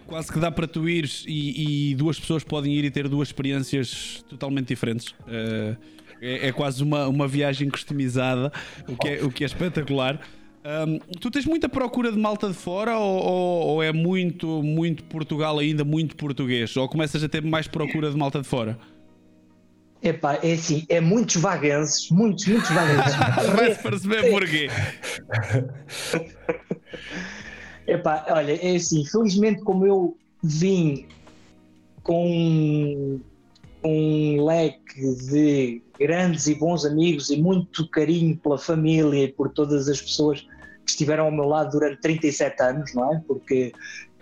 quase 0.06 0.32
que 0.32 0.38
dá 0.38 0.50
para 0.50 0.66
tu 0.66 0.88
ires 0.88 1.24
e, 1.26 1.90
e, 1.90 1.94
duas 1.94 2.18
pessoas 2.18 2.44
podem 2.44 2.72
ir 2.72 2.84
e 2.84 2.90
ter 2.90 3.08
duas 3.08 3.28
experiências 3.28 4.24
totalmente 4.28 4.68
diferentes. 4.68 5.08
Uh, 5.22 5.76
é, 6.20 6.48
é, 6.48 6.52
quase 6.52 6.82
uma, 6.82 7.06
uma 7.08 7.28
viagem 7.28 7.68
customizada, 7.68 8.50
o 8.88 8.96
que 8.96 9.08
é, 9.08 9.24
o 9.24 9.30
que 9.30 9.44
é 9.44 9.46
espetacular. 9.46 10.20
Um, 10.64 10.98
tu 11.20 11.30
tens 11.30 11.44
muita 11.44 11.68
procura 11.68 12.10
de 12.10 12.18
malta 12.18 12.48
de 12.48 12.54
fora 12.54 12.98
ou, 12.98 13.22
ou, 13.22 13.66
ou, 13.66 13.82
é 13.82 13.92
muito, 13.92 14.62
muito 14.64 15.04
Portugal 15.04 15.58
ainda, 15.58 15.84
muito 15.84 16.16
português? 16.16 16.76
Ou 16.76 16.88
começas 16.88 17.22
a 17.22 17.28
ter 17.28 17.42
mais 17.42 17.68
procura 17.68 18.10
de 18.10 18.16
malta 18.16 18.40
de 18.40 18.48
fora? 18.48 18.78
Epá, 20.06 20.38
é 20.40 20.52
assim, 20.52 20.86
é 20.88 21.00
muitos 21.00 21.34
vaguenses, 21.34 22.08
muitos, 22.10 22.46
muitos 22.46 22.70
vaguenses. 22.70 23.16
Vai-se 23.56 23.82
perceber 23.82 24.30
porquê. 24.30 24.68
Epá, 27.88 28.24
olha, 28.30 28.52
é 28.52 28.76
assim, 28.76 29.04
felizmente 29.04 29.62
como 29.62 29.84
eu 29.84 30.16
vim 30.44 31.08
com 32.04 33.18
um 33.82 34.44
leque 34.44 35.14
de 35.28 35.82
grandes 35.98 36.46
e 36.46 36.54
bons 36.54 36.84
amigos 36.84 37.30
e 37.30 37.36
muito 37.36 37.88
carinho 37.90 38.36
pela 38.36 38.58
família 38.58 39.24
e 39.24 39.32
por 39.32 39.50
todas 39.50 39.88
as 39.88 40.00
pessoas 40.00 40.40
que 40.40 40.90
estiveram 40.90 41.24
ao 41.24 41.32
meu 41.32 41.46
lado 41.46 41.72
durante 41.72 42.00
37 42.00 42.62
anos, 42.62 42.94
não 42.94 43.12
é? 43.12 43.20
Porque 43.26 43.72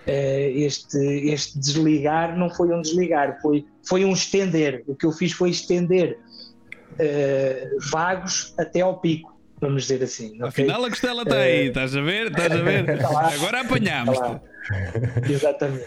este, 0.06 0.98
este 0.98 1.58
desligar 1.58 2.36
não 2.36 2.50
foi 2.50 2.72
um 2.72 2.80
desligar, 2.80 3.40
foi, 3.40 3.64
foi 3.86 4.04
um 4.04 4.12
estender. 4.12 4.82
O 4.86 4.94
que 4.94 5.06
eu 5.06 5.12
fiz 5.12 5.32
foi 5.32 5.50
estender 5.50 6.18
uh, 6.94 7.90
vagos 7.90 8.54
até 8.58 8.80
ao 8.80 9.00
pico, 9.00 9.34
vamos 9.60 9.82
dizer 9.82 10.02
assim. 10.02 10.40
Afinal 10.42 10.76
okay? 10.76 10.86
a 10.86 10.90
costela 10.90 11.22
está 11.22 11.36
aí, 11.36 11.66
uh, 11.66 11.68
estás 11.68 11.96
a 11.96 12.00
ver? 12.00 12.26
Estás 12.26 12.52
a 12.52 12.62
ver? 12.62 12.84
Tá 12.98 13.34
Agora 13.34 13.60
apanhamos. 13.60 14.18
Tá 14.18 14.40
Exatamente. 15.28 15.84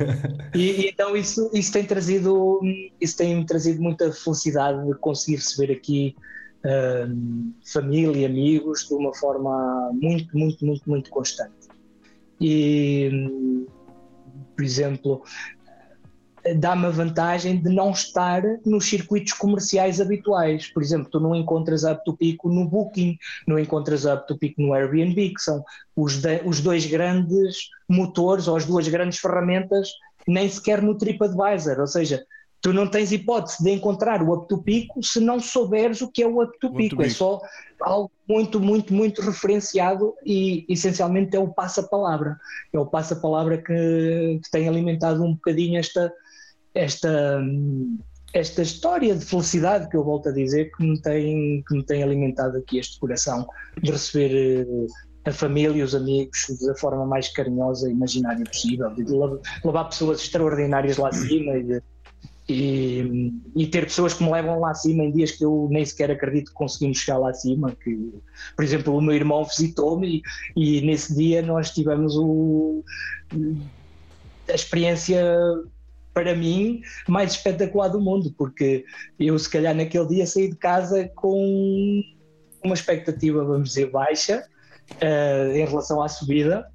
E, 0.54 0.60
e, 0.60 0.90
então 0.90 1.16
isso, 1.16 1.50
isso 1.54 1.72
tem 1.74 1.84
trazido 1.84 2.62
isso 3.02 3.18
tem 3.18 3.44
trazido 3.44 3.82
muita 3.82 4.12
felicidade 4.12 4.86
de 4.86 4.94
conseguir 4.96 5.38
receber 5.38 5.74
aqui 5.74 6.16
uh, 6.64 7.52
família 7.72 8.22
e 8.22 8.26
amigos 8.26 8.88
de 8.88 8.94
uma 8.94 9.14
forma 9.16 9.92
muito, 9.94 10.38
muito, 10.38 10.66
muito, 10.66 10.88
muito 10.88 11.10
constante. 11.10 11.54
E 12.40 13.66
por 14.58 14.66
exemplo, 14.66 15.24
dá-me 16.56 16.88
a 16.88 16.90
vantagem 16.90 17.62
de 17.62 17.70
não 17.70 17.92
estar 17.92 18.42
nos 18.66 18.86
circuitos 18.90 19.34
comerciais 19.34 20.02
habituais. 20.02 20.68
Por 20.74 20.82
exemplo, 20.82 21.10
tu 21.12 21.20
não 21.20 21.36
encontras 21.36 21.86
a 21.86 21.96
Pico 21.96 22.50
no 22.50 22.68
Booking, 22.68 23.18
não 23.48 23.60
encontras 23.60 24.06
a 24.06 24.18
Pico 24.18 24.62
no 24.62 24.74
Airbnb, 24.74 25.30
que 25.30 25.42
são 25.42 25.64
os, 25.96 26.22
de, 26.22 26.42
os 26.44 26.60
dois 26.60 26.86
grandes 26.88 27.70
motores 27.88 28.48
ou 28.48 28.56
as 28.56 28.66
duas 28.66 28.88
grandes 28.88 29.20
ferramentas, 29.20 29.92
nem 30.28 30.50
sequer 30.50 30.82
no 30.82 30.98
TripAdvisor. 30.98 31.80
Ou 31.80 31.88
seja, 31.88 32.24
tu 32.62 32.74
não 32.74 32.88
tens 32.88 33.12
hipótese 33.12 33.64
de 33.64 33.72
encontrar 33.72 34.22
o 34.22 34.34
up 34.34 34.48
to 34.48 34.62
pico 34.62 35.04
se 35.04 35.20
não 35.20 35.40
souberes 35.40 36.02
o 36.02 36.12
que 36.12 36.24
é 36.24 36.28
o 36.28 36.42
up 36.42 36.58
to 36.60 36.74
pico. 36.74 37.02
É 37.02 37.10
só 37.10 37.40
algo 37.82 38.12
muito, 38.28 38.60
muito, 38.60 38.94
muito 38.94 39.22
referenciado 39.22 40.14
e 40.26 40.66
essencialmente 40.68 41.36
é 41.36 41.40
o 41.40 41.48
passa-palavra. 41.48 42.38
É 42.74 42.80
o 42.80 42.86
passa-palavra 42.86 43.58
que, 43.58 44.40
que 44.44 44.52
tem 44.52 44.68
alimentado 44.68 45.24
um 45.24 45.34
bocadinho 45.34 45.80
esta, 45.80 46.12
esta, 46.74 47.42
esta 48.34 48.62
história 48.62 49.16
de 49.16 49.24
felicidade 49.24 49.90
que 49.90 49.96
eu 49.96 50.04
volto 50.04 50.30
a 50.30 50.32
dizer 50.32 50.72
que 50.76 50.84
me 50.84 51.00
tem, 51.02 51.64
que 51.68 51.76
me 51.76 51.84
tem 51.84 52.04
alimentado 52.04 52.58
aqui 52.58 52.80
este 52.80 53.00
coração 53.00 53.48
de 53.82 53.92
receber 53.92 54.66
eh, 54.68 55.30
a 55.30 55.34
família 55.34 55.80
e 55.80 55.84
os 55.84 55.94
amigos 55.94 56.48
da 56.66 56.74
forma 56.76 57.06
mais 57.06 57.28
carinhosa 57.30 57.90
e 57.90 57.92
imaginária 57.92 58.46
possível, 58.46 58.90
de 58.94 59.04
levar 59.64 59.86
pessoas 59.86 60.22
extraordinárias 60.22 60.98
lá 60.98 61.10
acima 61.10 61.58
e 61.58 61.64
de, 61.64 61.84
e, 62.50 63.34
e, 63.56 63.68
ter 63.68 63.84
pessoas 63.84 64.14
que 64.14 64.24
me 64.24 64.32
levam 64.32 64.60
lá 64.60 64.72
acima 64.72 65.04
em 65.04 65.12
dias 65.12 65.32
que 65.32 65.44
eu 65.44 65.68
nem 65.70 65.84
sequer 65.84 66.12
acredito 66.12 66.50
que 66.50 66.54
conseguimos 66.54 67.00
chegar 67.00 67.18
lá 67.18 67.30
acima. 67.32 67.76
Que, 67.84 68.14
por 68.56 68.64
exemplo, 68.64 68.96
o 68.96 69.02
meu 69.02 69.14
irmão 69.14 69.44
visitou-me 69.44 70.24
e, 70.56 70.80
e, 70.80 70.82
nesse 70.82 71.14
dia 71.14 71.42
nós 71.42 71.72
tivemos 71.72 72.16
o, 72.16 72.84
a 74.50 74.54
experiência 74.54 75.22
para 76.14 76.34
mim 76.34 76.82
mais 77.08 77.34
espetacular 77.34 77.90
do 77.90 78.00
mundo, 78.00 78.34
porque 78.38 78.86
eu 79.20 79.38
se 79.38 79.50
calhar 79.50 79.76
naquele 79.76 80.08
dia 80.08 80.26
saí 80.26 80.50
de 80.50 80.56
casa 80.56 81.12
com 81.16 82.02
uma 82.64 82.74
expectativa, 82.74 83.44
vamos 83.44 83.70
dizer, 83.70 83.92
baixa 83.92 84.44
uh, 84.94 85.52
em 85.56 85.66
relação 85.66 86.02
à 86.02 86.08
subida 86.08 86.66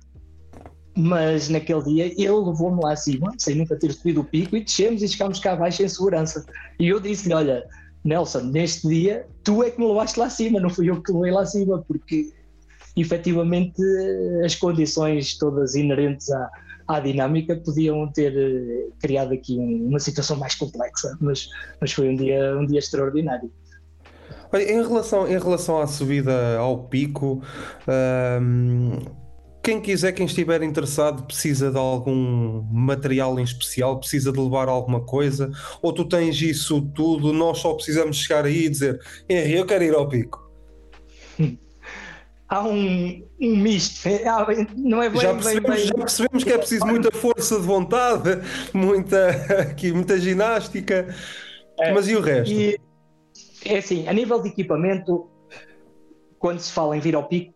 mas 0.95 1.49
naquele 1.49 1.83
dia 1.83 2.07
ele 2.07 2.31
levou-me 2.31 2.83
lá 2.83 2.93
acima, 2.93 3.33
sem 3.39 3.55
nunca 3.55 3.77
ter 3.77 3.93
subido 3.93 4.21
o 4.21 4.25
pico, 4.25 4.57
e 4.57 4.65
descemos 4.65 5.03
e 5.03 5.09
chegámos 5.09 5.39
cá 5.39 5.53
abaixo 5.53 5.83
em 5.83 5.89
segurança. 5.89 6.45
E 6.79 6.89
eu 6.89 7.01
disse-lhe: 7.01 7.35
Olha, 7.35 7.65
Nelson, 8.05 8.41
neste 8.41 8.89
dia 8.89 9.27
tu 9.43 9.63
é 9.63 9.71
que 9.71 9.81
me 9.81 9.87
levaste 9.87 10.19
lá 10.19 10.27
acima, 10.27 10.61
não 10.61 10.71
fui 10.71 10.91
eu 10.91 10.97
que 10.97 11.11
te 11.11 11.13
levei 11.13 11.33
lá 11.33 11.43
acima, 11.43 11.83
porque 11.87 12.33
efetivamente 12.97 13.83
as 14.45 14.55
condições 14.55 15.39
todas 15.39 15.75
inerentes 15.75 16.31
à, 16.31 16.51
à 16.87 17.01
dinâmica 17.01 17.57
podiam 17.57 18.07
ter 18.09 18.37
eh, 18.37 18.89
criado 19.01 19.33
aqui 19.33 19.57
uma 19.59 19.99
situação 19.99 20.37
mais 20.37 20.55
complexa, 20.55 21.17
mas, 21.21 21.49
mas 21.81 21.93
foi 21.93 22.09
um 22.11 22.17
dia, 22.17 22.57
um 22.59 22.67
dia 22.67 22.79
extraordinário. 22.79 23.51
Olha, 24.53 24.71
em 24.71 24.83
relação, 24.83 25.27
em 25.27 25.39
relação 25.39 25.81
à 25.81 25.87
subida 25.87 26.59
ao 26.59 26.85
pico, 26.85 27.43
quem 29.63 29.81
quiser, 29.81 30.13
quem 30.13 30.27
estiver 30.27 30.63
interessado, 30.63 31.23
precisa 31.23 31.71
de 31.71 31.79
algum 31.79 32.63
material 32.73 33.39
em 33.39 33.45
especial, 33.45 34.01
precisa 34.01 34.33
de 34.33 34.41
levar 34.41 34.69
alguma 34.69 35.01
coisa, 35.01 35.51
ou 35.81 35.93
tu 35.93 36.05
tens 36.05 36.41
isso 36.43 36.83
tudo, 36.95 37.33
nós 37.33 37.59
só 37.59 37.73
precisamos 37.75 38.17
chegar 38.17 38.45
aí 38.45 38.67
e 38.67 38.69
dizer 38.69 39.01
Henri, 39.29 39.55
eu 39.55 39.65
quero 39.65 39.85
ir 39.85 39.95
ao 39.95 40.09
pico. 40.09 40.51
Há 42.49 42.65
um, 42.65 43.27
um 43.41 43.57
misto, 43.57 44.07
é, 44.07 44.25
não 44.77 45.03
é 45.03 45.09
bem, 45.09 45.21
já, 45.23 45.33
percebemos, 45.33 45.71
bem, 45.71 45.77
bem... 45.77 45.87
já 45.87 45.95
percebemos 45.95 46.45
que 46.45 46.53
é 46.53 46.59
preciso 46.59 46.87
muita 46.87 47.11
força 47.11 47.59
de 47.59 47.67
vontade, 47.67 48.29
muita, 48.75 49.31
aqui, 49.61 49.91
muita 49.91 50.19
ginástica, 50.19 51.15
é, 51.79 51.95
mas 51.95 52.09
e 52.09 52.17
o 52.17 52.21
resto? 52.21 52.53
E, 52.53 52.79
é 53.65 53.79
assim, 53.79 54.07
a 54.07 54.13
nível 54.13 54.43
de 54.43 54.51
equipamento, 54.51 55.31
quando 56.39 56.59
se 56.59 56.71
fala 56.73 56.95
em 56.95 57.01
vir 57.01 57.15
ao 57.15 57.27
pico, 57.27 57.55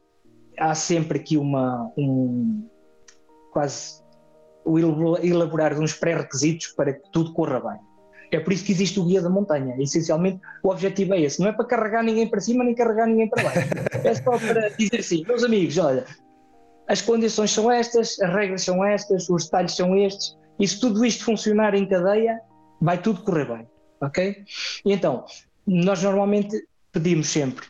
há 0.58 0.74
sempre 0.74 1.18
aqui 1.18 1.36
uma 1.36 1.90
um, 1.96 2.66
quase 3.52 4.02
o 4.64 4.78
elaborar 5.18 5.78
uns 5.78 5.92
pré-requisitos 5.92 6.68
para 6.68 6.92
que 6.92 7.10
tudo 7.12 7.32
corra 7.32 7.60
bem. 7.60 7.80
É 8.32 8.40
por 8.40 8.52
isso 8.52 8.64
que 8.64 8.72
existe 8.72 8.98
o 8.98 9.04
guia 9.04 9.22
da 9.22 9.30
montanha. 9.30 9.76
Essencialmente, 9.78 10.40
o 10.62 10.68
objetivo 10.70 11.14
é 11.14 11.20
esse. 11.20 11.40
Não 11.40 11.48
é 11.48 11.52
para 11.52 11.64
carregar 11.64 12.02
ninguém 12.02 12.28
para 12.28 12.40
cima 12.40 12.64
nem 12.64 12.74
carregar 12.74 13.06
ninguém 13.06 13.28
para 13.28 13.44
baixo. 13.44 13.68
É 14.04 14.14
só 14.14 14.36
para 14.36 14.68
dizer 14.70 14.98
assim, 14.98 15.24
meus 15.24 15.44
amigos, 15.44 15.78
olha, 15.78 16.04
as 16.88 17.00
condições 17.00 17.52
são 17.52 17.70
estas, 17.70 18.20
as 18.20 18.32
regras 18.32 18.62
são 18.62 18.84
estas, 18.84 19.28
os 19.28 19.44
detalhes 19.44 19.76
são 19.76 19.96
estes, 19.96 20.36
e 20.58 20.66
se 20.66 20.80
tudo 20.80 21.04
isto 21.04 21.24
funcionar 21.24 21.74
em 21.74 21.86
cadeia, 21.86 22.40
vai 22.80 23.00
tudo 23.00 23.22
correr 23.22 23.44
bem. 23.44 23.68
Ok? 24.00 24.44
E 24.84 24.92
então, 24.92 25.24
nós 25.66 26.02
normalmente 26.02 26.66
pedimos 26.92 27.28
sempre 27.28 27.66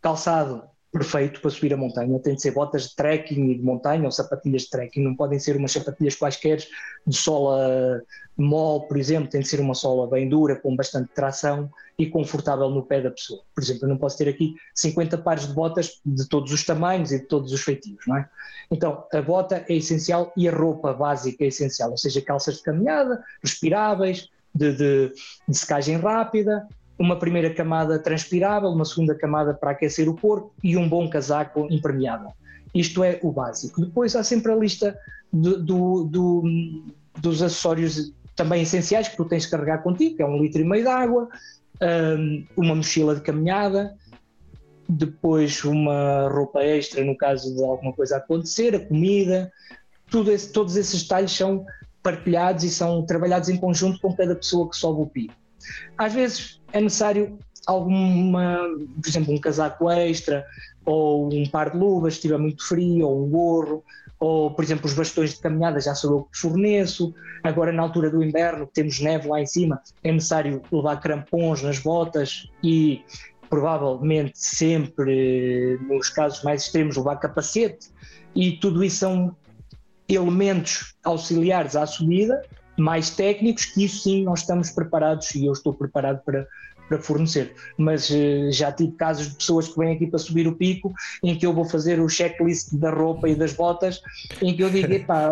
calçado 0.00 0.64
perfeito 0.92 1.40
para 1.40 1.50
subir 1.50 1.72
a 1.72 1.76
montanha. 1.76 2.18
Tem 2.20 2.34
de 2.34 2.42
ser 2.42 2.50
botas 2.50 2.88
de 2.88 2.94
trekking 2.94 3.50
e 3.50 3.54
de 3.56 3.62
montanha 3.62 4.04
ou 4.04 4.10
sapatilhas 4.10 4.62
de 4.62 4.70
trekking, 4.70 5.02
não 5.02 5.16
podem 5.16 5.38
ser 5.38 5.56
umas 5.56 5.72
sapatilhas 5.72 6.14
quaisquer 6.14 6.58
de 7.06 7.16
sola 7.16 8.02
mole, 8.36 8.86
por 8.86 8.96
exemplo, 8.96 9.28
tem 9.28 9.40
de 9.40 9.48
ser 9.48 9.60
uma 9.60 9.74
sola 9.74 10.08
bem 10.08 10.28
dura, 10.28 10.56
com 10.56 10.74
bastante 10.74 11.10
tração 11.14 11.70
e 11.98 12.06
confortável 12.06 12.70
no 12.70 12.82
pé 12.82 13.00
da 13.00 13.10
pessoa. 13.10 13.42
Por 13.54 13.62
exemplo, 13.62 13.84
eu 13.84 13.88
não 13.88 13.96
posso 13.96 14.18
ter 14.18 14.28
aqui 14.28 14.54
50 14.74 15.18
pares 15.18 15.46
de 15.46 15.54
botas 15.54 16.00
de 16.04 16.28
todos 16.28 16.52
os 16.52 16.64
tamanhos 16.64 17.12
e 17.12 17.20
de 17.20 17.26
todos 17.26 17.52
os 17.52 17.62
feitios, 17.62 18.04
não 18.06 18.16
é? 18.16 18.28
Então, 18.70 19.04
a 19.12 19.22
bota 19.22 19.64
é 19.68 19.74
essencial 19.74 20.32
e 20.36 20.48
a 20.48 20.52
roupa 20.52 20.92
básica 20.92 21.44
é 21.44 21.48
essencial, 21.48 21.90
ou 21.90 21.98
seja, 21.98 22.22
calças 22.22 22.56
de 22.56 22.62
caminhada, 22.62 23.22
respiráveis, 23.42 24.28
de, 24.54 24.72
de, 24.72 25.12
de 25.48 25.56
secagem 25.56 25.96
rápida, 25.96 26.66
uma 27.02 27.18
primeira 27.18 27.52
camada 27.52 27.98
transpirável, 27.98 28.68
uma 28.68 28.84
segunda 28.84 29.14
camada 29.14 29.52
para 29.52 29.72
aquecer 29.72 30.08
o 30.08 30.14
corpo 30.14 30.54
e 30.62 30.76
um 30.76 30.88
bom 30.88 31.10
casaco 31.10 31.66
impermeável. 31.68 32.30
Isto 32.72 33.02
é 33.02 33.18
o 33.22 33.32
básico. 33.32 33.80
Depois 33.80 34.14
há 34.14 34.22
sempre 34.22 34.52
a 34.52 34.56
lista 34.56 34.96
do, 35.32 35.60
do, 35.62 36.04
do, 36.04 36.42
dos 37.20 37.42
acessórios 37.42 38.14
também 38.36 38.62
essenciais 38.62 39.08
que 39.08 39.16
tu 39.16 39.24
tens 39.24 39.42
de 39.42 39.50
carregar 39.50 39.82
contigo, 39.82 40.16
que 40.16 40.22
é 40.22 40.26
um 40.26 40.40
litro 40.40 40.60
e 40.60 40.64
meio 40.64 40.84
de 40.84 40.88
água, 40.88 41.28
uma 42.56 42.76
mochila 42.76 43.16
de 43.16 43.20
caminhada, 43.20 43.94
depois 44.88 45.64
uma 45.64 46.28
roupa 46.28 46.62
extra 46.62 47.04
no 47.04 47.16
caso 47.16 47.54
de 47.54 47.64
alguma 47.64 47.92
coisa 47.92 48.18
acontecer, 48.18 48.76
a 48.76 48.80
comida, 48.80 49.50
esse, 50.28 50.52
todos 50.52 50.76
esses 50.76 51.02
detalhes 51.02 51.32
são 51.32 51.66
partilhados 52.00 52.62
e 52.62 52.70
são 52.70 53.04
trabalhados 53.04 53.48
em 53.48 53.56
conjunto 53.56 54.00
com 54.00 54.14
cada 54.14 54.36
pessoa 54.36 54.70
que 54.70 54.76
sobe 54.76 55.02
o 55.02 55.06
pico. 55.06 55.34
Às 55.96 56.12
vezes 56.14 56.61
é 56.72 56.80
necessário 56.80 57.38
alguma, 57.66 58.58
por 59.00 59.08
exemplo, 59.08 59.32
um 59.32 59.38
casaco 59.38 59.90
extra, 59.90 60.44
ou 60.84 61.32
um 61.32 61.46
par 61.46 61.70
de 61.70 61.76
luvas 61.78 62.14
se 62.14 62.18
estiver 62.18 62.38
muito 62.38 62.66
frio, 62.66 63.06
ou 63.06 63.24
um 63.24 63.30
gorro, 63.30 63.84
ou, 64.18 64.50
por 64.52 64.64
exemplo, 64.64 64.86
os 64.86 64.94
bastões 64.94 65.34
de 65.34 65.40
caminhada 65.40 65.80
já 65.80 65.94
sou 65.94 66.12
eu 66.12 66.22
que 66.24 66.38
forneço. 66.38 67.14
Agora, 67.42 67.72
na 67.72 67.82
altura 67.82 68.10
do 68.10 68.22
inverno, 68.22 68.68
temos 68.72 69.00
neve 69.00 69.28
lá 69.28 69.40
em 69.40 69.46
cima, 69.46 69.80
é 70.02 70.12
necessário 70.12 70.62
levar 70.70 71.00
crampons 71.00 71.62
nas 71.62 71.78
botas 71.78 72.48
e, 72.62 73.02
provavelmente, 73.50 74.38
sempre, 74.38 75.78
nos 75.88 76.08
casos 76.08 76.42
mais 76.42 76.62
extremos, 76.62 76.96
levar 76.96 77.16
capacete. 77.16 77.90
E 78.34 78.52
tudo 78.52 78.82
isso 78.82 78.98
são 78.98 79.36
elementos 80.08 80.94
auxiliares 81.04 81.76
à 81.76 81.86
subida 81.86 82.42
mais 82.76 83.10
técnicos, 83.10 83.64
que 83.64 83.84
isso 83.84 84.04
sim 84.04 84.24
nós 84.24 84.40
estamos 84.40 84.70
preparados 84.70 85.34
e 85.34 85.46
eu 85.46 85.52
estou 85.52 85.74
preparado 85.74 86.22
para, 86.24 86.46
para 86.88 86.98
fornecer. 86.98 87.54
Mas 87.76 88.10
uh, 88.10 88.50
já 88.50 88.72
tive 88.72 88.92
casos 88.92 89.30
de 89.30 89.36
pessoas 89.36 89.68
que 89.68 89.78
vêm 89.78 89.94
aqui 89.94 90.06
para 90.06 90.18
subir 90.18 90.46
o 90.46 90.54
pico, 90.54 90.92
em 91.22 91.36
que 91.36 91.46
eu 91.46 91.52
vou 91.52 91.64
fazer 91.64 92.00
o 92.00 92.08
checklist 92.08 92.74
da 92.74 92.90
roupa 92.90 93.28
e 93.28 93.34
das 93.34 93.52
botas, 93.52 94.00
em 94.40 94.54
que 94.54 94.62
eu 94.62 94.70
digo, 94.70 94.92
epá, 94.92 95.30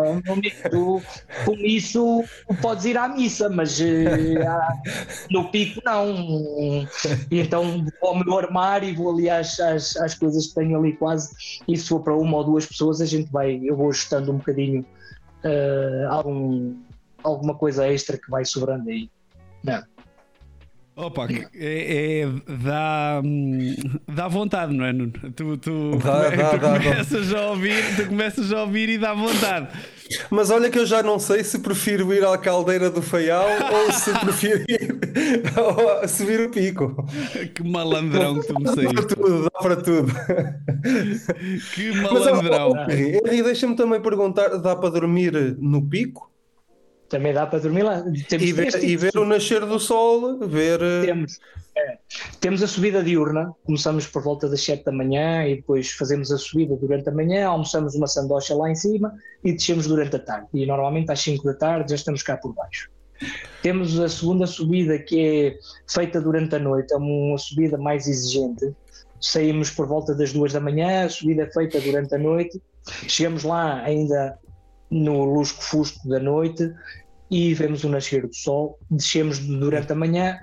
tu 0.69 1.01
com 1.45 1.53
isso 1.55 2.23
podes 2.61 2.85
ir 2.85 2.97
à 2.97 3.07
missa, 3.07 3.49
mas 3.49 3.79
uh, 3.79 3.83
no 5.29 5.49
pico 5.49 5.81
não. 5.85 6.87
E 7.29 7.39
então 7.39 7.85
vou 7.99 8.09
ao 8.09 8.23
meu 8.23 8.37
armário 8.37 8.89
e 8.89 8.95
vou 8.95 9.11
ali 9.11 9.29
às, 9.29 9.59
às, 9.59 9.95
às 9.97 10.13
coisas 10.13 10.47
que 10.47 10.55
tenho 10.55 10.77
ali 10.77 10.93
quase, 10.93 11.61
e 11.67 11.77
se 11.77 11.87
for 11.87 12.01
para 12.01 12.15
uma 12.15 12.37
ou 12.37 12.43
duas 12.43 12.65
pessoas, 12.65 13.01
a 13.01 13.05
gente 13.05 13.31
vai, 13.31 13.59
eu 13.63 13.75
vou 13.75 13.89
ajustando 13.89 14.31
um 14.31 14.37
bocadinho 14.37 14.85
uh, 15.43 16.07
algum 16.09 16.75
alguma 17.23 17.55
coisa 17.55 17.87
extra 17.87 18.17
que 18.17 18.29
vai 18.29 18.45
sobrando 18.45 18.89
aí. 18.89 19.09
Não. 19.63 19.83
Opa, 20.93 21.25
é, 21.55 22.19
é, 22.19 22.27
dá, 22.63 23.21
dá 24.07 24.27
vontade, 24.27 24.73
não 24.75 24.83
é, 24.83 24.91
Nuno? 24.91 25.11
Tu, 25.11 25.57
tu, 25.57 25.97
dá, 25.97 26.29
tu, 26.29 26.37
dá, 26.37 26.49
tu 26.49 26.57
dá, 26.59 26.79
começas 26.79 27.33
a 27.33 27.49
ouvir, 27.49 27.95
tu 27.95 28.07
começas 28.07 28.51
a 28.51 28.61
ouvir 28.61 28.89
e 28.89 28.97
dá 28.97 29.13
vontade. 29.13 29.69
Mas 30.29 30.51
olha 30.51 30.69
que 30.69 30.77
eu 30.77 30.85
já 30.85 31.01
não 31.01 31.17
sei 31.17 31.45
se 31.45 31.59
prefiro 31.59 32.13
ir 32.13 32.25
à 32.25 32.37
caldeira 32.37 32.89
do 32.89 33.01
Faial 33.01 33.47
ou 33.71 33.91
se 33.93 34.11
prefiro 34.19 34.63
ir 34.67 34.97
a 36.03 36.07
subir 36.09 36.41
o 36.41 36.51
pico. 36.51 37.07
Que 37.55 37.63
malandrão 37.63 38.41
que 38.41 38.47
tu 38.47 38.59
me 38.59 38.67
saíste. 38.67 38.93
Dá 38.93 39.01
para 39.01 39.15
tudo, 39.15 39.43
dá 39.43 39.59
para 39.59 39.75
tudo. 39.77 40.13
Que 41.73 41.91
malandrão. 42.01 42.73
Henri, 42.89 43.41
deixa-me 43.41 43.77
também 43.77 44.01
perguntar: 44.01 44.49
dá 44.57 44.75
para 44.75 44.89
dormir 44.89 45.55
no 45.57 45.81
pico? 45.87 46.30
Também 47.11 47.33
dá 47.33 47.45
para 47.45 47.59
dormir 47.59 47.83
lá. 47.83 48.01
Temos 48.29 48.47
e 48.47 48.53
ver, 48.53 48.83
e 48.83 48.95
ver 48.95 49.17
o 49.17 49.25
nascer 49.25 49.65
do 49.65 49.77
sol, 49.77 50.39
ver. 50.39 50.81
Eh, 50.81 51.05
temos, 51.05 51.39
é, 51.75 51.97
temos 52.39 52.63
a 52.63 52.67
subida 52.67 53.03
diurna, 53.03 53.53
começamos 53.65 54.07
por 54.07 54.23
volta 54.23 54.47
das 54.47 54.63
7 54.63 54.85
da 54.85 54.93
manhã 54.93 55.45
e 55.45 55.57
depois 55.57 55.91
fazemos 55.91 56.31
a 56.31 56.37
subida 56.37 56.73
durante 56.77 57.09
a 57.09 57.11
manhã, 57.11 57.47
almoçamos 57.47 57.95
uma 57.95 58.07
sandocha 58.07 58.55
lá 58.55 58.71
em 58.71 58.75
cima 58.75 59.13
e 59.43 59.51
descemos 59.51 59.87
durante 59.87 60.15
a 60.15 60.19
tarde. 60.19 60.47
E 60.53 60.65
normalmente 60.65 61.11
às 61.11 61.19
5 61.19 61.43
da 61.43 61.53
tarde 61.53 61.89
já 61.89 61.95
estamos 61.95 62.23
cá 62.23 62.37
por 62.37 62.53
baixo. 62.53 62.89
Temos 63.61 63.99
a 63.99 64.07
segunda 64.07 64.47
subida 64.47 64.97
que 64.97 65.19
é 65.19 65.59
feita 65.93 66.19
durante 66.21 66.55
a 66.55 66.59
noite, 66.59 66.93
é 66.93 66.97
uma 66.97 67.37
subida 67.37 67.77
mais 67.77 68.07
exigente. 68.07 68.73
Saímos 69.19 69.69
por 69.69 69.85
volta 69.85 70.15
das 70.15 70.31
duas 70.31 70.53
da 70.53 70.59
manhã, 70.59 71.05
a 71.05 71.09
subida 71.09 71.43
é 71.43 71.51
feita 71.51 71.79
durante 71.81 72.15
a 72.15 72.17
noite. 72.17 72.59
Chegamos 73.07 73.43
lá 73.43 73.83
ainda 73.83 74.39
no 74.91 75.23
lusco-fusco 75.23 76.07
da 76.09 76.19
noite 76.19 76.73
e 77.31 77.53
vemos 77.53 77.83
o 77.85 77.89
nascer 77.89 78.27
do 78.27 78.35
sol. 78.35 78.77
Descemos 78.91 79.39
durante 79.39 79.93
a 79.93 79.95
manhã 79.95 80.37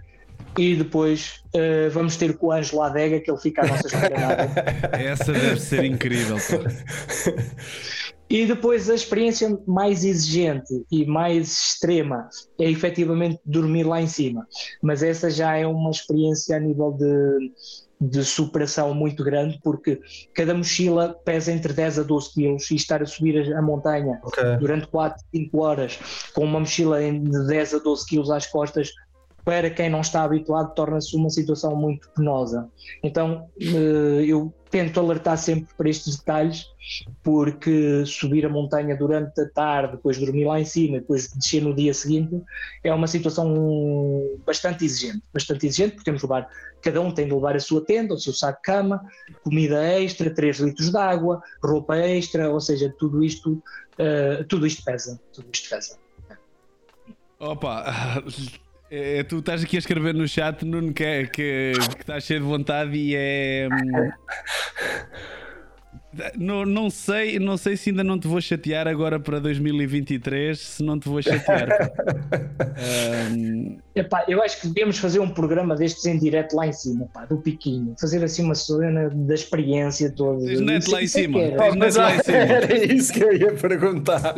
e 0.57 0.75
depois 0.75 1.43
uh, 1.55 1.91
vamos 1.91 2.17
ter 2.17 2.37
com 2.39 2.47
o 2.47 2.53
Ângelo 2.53 2.83
Adega 2.83 3.21
que 3.21 3.31
ele 3.31 3.39
fica 3.39 3.63
à 3.63 3.67
nossa 3.67 3.87
espera. 3.87 4.51
Essa 4.99 5.33
deve 5.33 5.61
ser 5.61 5.85
incrível. 5.85 6.39
E 8.31 8.45
depois 8.45 8.91
a 8.91 8.95
experiência 8.95 9.59
mais 9.67 10.05
exigente 10.05 10.85
e 10.93 11.07
mais 11.07 11.51
extrema 11.51 12.29
é 12.61 12.71
efetivamente 12.71 13.41
dormir 13.43 13.85
lá 13.85 14.03
em 14.03 14.07
cima. 14.07 14.47
Mas 14.83 15.03
essa 15.03 15.31
já 15.31 15.57
é 15.57 15.67
uma 15.67 15.91
experiência 15.91 16.55
a 16.57 16.61
nível 16.61 16.93
de, 16.93 17.53
de 18.01 18.25
superação 18.25 18.95
muito 18.95 19.25
grande, 19.25 19.59
porque 19.63 20.01
cada 20.35 20.55
mochila 20.55 21.17
pesa 21.25 21.53
entre 21.53 21.73
10 21.73 22.01
a 22.01 22.03
12 22.03 22.33
quilos 22.33 22.71
e 22.71 22.77
estar 22.77 23.03
a 23.03 23.07
subir 23.07 23.55
a 23.55 23.63
montanha 23.63 24.21
okay. 24.23 24.57
durante 24.59 24.87
4, 24.87 25.23
5 25.35 25.59
horas 25.61 25.99
com 26.33 26.45
uma 26.45 26.61
mochila 26.61 27.01
de 27.01 27.47
10 27.47 27.75
a 27.75 27.79
12 27.79 28.07
quilos 28.07 28.31
às 28.31 28.47
costas 28.47 28.91
para 29.49 29.71
quem 29.71 29.89
não 29.89 30.03
está 30.03 30.25
habituado, 30.25 30.75
torna-se 30.75 31.17
uma 31.17 31.31
situação 31.31 31.75
muito 31.75 32.11
penosa. 32.11 32.69
Então, 33.03 33.49
eh, 33.59 34.27
eu 34.27 34.53
tento 34.69 35.01
alertar 35.01 35.39
sempre 35.39 35.73
para 35.75 35.89
estes 35.89 36.19
detalhes, 36.19 36.67
porque 37.23 38.05
subir 38.05 38.45
a 38.45 38.51
montanha 38.51 38.95
durante 38.95 39.41
a 39.41 39.49
tarde, 39.49 39.97
depois 39.97 40.19
dormir 40.19 40.45
lá 40.45 40.61
em 40.61 40.67
cima, 40.67 40.99
depois 40.99 41.33
descer 41.33 41.63
no 41.63 41.75
dia 41.75 41.95
seguinte, 41.95 42.39
é 42.85 42.93
uma 42.93 43.07
situação 43.07 44.39
bastante 44.45 44.85
exigente. 44.85 45.23
Bastante 45.33 45.67
exigente, 45.67 45.93
porque 45.93 46.05
temos 46.05 46.21
de 46.21 46.27
levar, 46.27 46.47
cada 46.83 47.01
um 47.01 47.11
tem 47.11 47.27
de 47.27 47.33
levar 47.33 47.57
a 47.57 47.61
sua 47.61 47.83
tenda, 47.83 48.13
o 48.13 48.19
seu 48.19 48.35
saco 48.35 48.59
de 48.59 48.65
cama, 48.65 49.01
comida 49.43 49.83
extra, 49.83 50.29
3 50.29 50.59
litros 50.59 50.91
de 50.91 50.99
água, 50.99 51.41
roupa 51.65 51.97
extra, 51.97 52.51
ou 52.51 52.61
seja, 52.61 52.95
tudo 52.99 53.25
isto, 53.25 53.53
uh, 53.55 54.45
tudo 54.47 54.67
isto 54.67 54.85
pesa. 54.85 55.19
Tudo 55.33 55.49
isto 55.51 55.71
pesa. 55.71 55.97
Opa, 57.41 58.23
É, 58.91 59.23
tu 59.23 59.39
estás 59.41 59.63
aqui 59.63 59.77
a 59.77 59.79
escrever 59.81 60.15
no 60.15 60.27
chat, 60.27 60.65
Nuno, 60.65 60.95
que, 60.95 61.27
que, 61.27 61.73
que 61.73 62.01
estás 62.01 62.25
cheio 62.25 62.41
de 62.41 62.47
vontade 62.47 62.97
e 62.97 63.15
é. 63.15 63.69
Não, 66.37 66.65
não, 66.65 66.89
sei, 66.89 67.39
não 67.39 67.59
sei 67.59 67.77
se 67.77 67.91
ainda 67.91 68.03
não 68.03 68.19
te 68.19 68.27
vou 68.27 68.41
chatear 68.41 68.89
agora 68.89 69.21
para 69.21 69.39
2023, 69.39 70.59
se 70.59 70.83
não 70.83 70.99
te 70.99 71.07
vou 71.09 71.21
chatear. 71.21 71.69
um... 73.31 73.79
Epá, 73.95 74.25
eu 74.27 74.43
acho 74.43 74.61
que 74.61 74.69
devíamos 74.69 74.99
fazer 74.99 75.19
um 75.19 75.29
programa 75.29 75.75
destes 75.77 76.07
em 76.07 76.19
direto 76.19 76.55
lá 76.55 76.67
em 76.67 76.73
cima, 76.73 77.07
pá, 77.13 77.27
do 77.27 77.37
piquinho. 77.39 77.95
Fazer 78.01 78.25
assim 78.25 78.45
uma 78.45 78.55
cena 78.55 79.11
da 79.11 79.35
experiência 79.35 80.11
toda. 80.11 80.47
Tens 80.47 80.61
net 80.61 80.91
lá 80.91 81.03
em 81.03 81.07
cima. 81.07 81.39
Tens 81.41 81.75
net 81.75 81.97
lá 81.97 82.15
em 82.15 82.23
cima. 82.23 82.37
Era 82.39 82.87
isso 82.87 83.13
que 83.13 83.25
eu 83.25 83.33
ia 83.37 83.53
perguntar. 83.55 84.35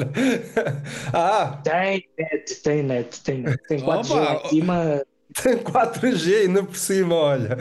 ah! 1.13 1.61
Tem 1.63 2.05
net, 2.19 2.63
tem 2.63 2.83
net, 2.83 3.21
tem 3.23 3.39
net. 3.43 3.59
Tem 3.69 3.79
4G 3.79 4.15
lá 4.15 4.43
em 4.45 4.49
cima. 4.49 5.03
Tem 5.43 5.57
4G 5.57 6.35
ainda 6.43 6.65
por 6.65 6.77
cima, 6.77 7.15
olha. 7.15 7.59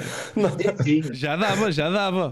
Já 1.12 1.36
dava, 1.36 1.72
já 1.72 1.90
dava. 1.90 2.30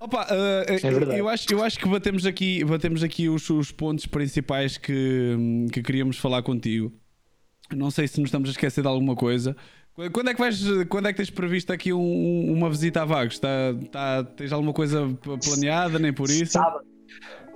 Opa, 0.00 0.26
uh, 0.30 0.64
é 0.70 1.18
eu, 1.18 1.28
acho, 1.28 1.46
eu 1.52 1.62
acho 1.62 1.78
que 1.78 1.88
batemos 1.88 2.26
aqui, 2.26 2.64
batemos 2.64 3.02
aqui 3.02 3.28
os, 3.28 3.48
os 3.48 3.72
pontos 3.72 4.06
principais 4.06 4.76
que, 4.76 5.36
que 5.72 5.82
queríamos 5.82 6.18
falar 6.18 6.42
contigo. 6.42 6.92
Não 7.74 7.90
sei 7.90 8.06
se 8.06 8.20
nos 8.20 8.28
estamos 8.28 8.48
a 8.48 8.52
esquecer 8.52 8.82
de 8.82 8.88
alguma 8.88 9.16
coisa. 9.16 9.56
Quando 10.12 10.28
é 10.28 10.34
que 10.34 10.40
vais, 10.40 10.60
quando 10.88 11.06
é 11.06 11.12
que 11.12 11.18
tens 11.18 11.30
previsto 11.30 11.72
aqui 11.72 11.92
um, 11.92 12.52
uma 12.52 12.68
visita 12.68 13.02
a 13.02 13.04
Vagos? 13.04 13.34
Está, 13.34 13.70
está, 13.80 14.24
tens 14.24 14.52
alguma 14.52 14.72
coisa 14.72 15.08
planeada, 15.42 15.98
nem 16.00 16.12
por 16.12 16.28
isso? 16.28 16.52
Sábado, 16.52 16.84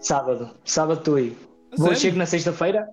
sábado, 0.01 0.51
sábado 0.65 0.99
estou 1.01 1.17
aí. 1.17 1.37
Vou, 1.77 1.95
chego 1.97 2.17
na 2.17 2.27
sexta-feira. 2.27 2.87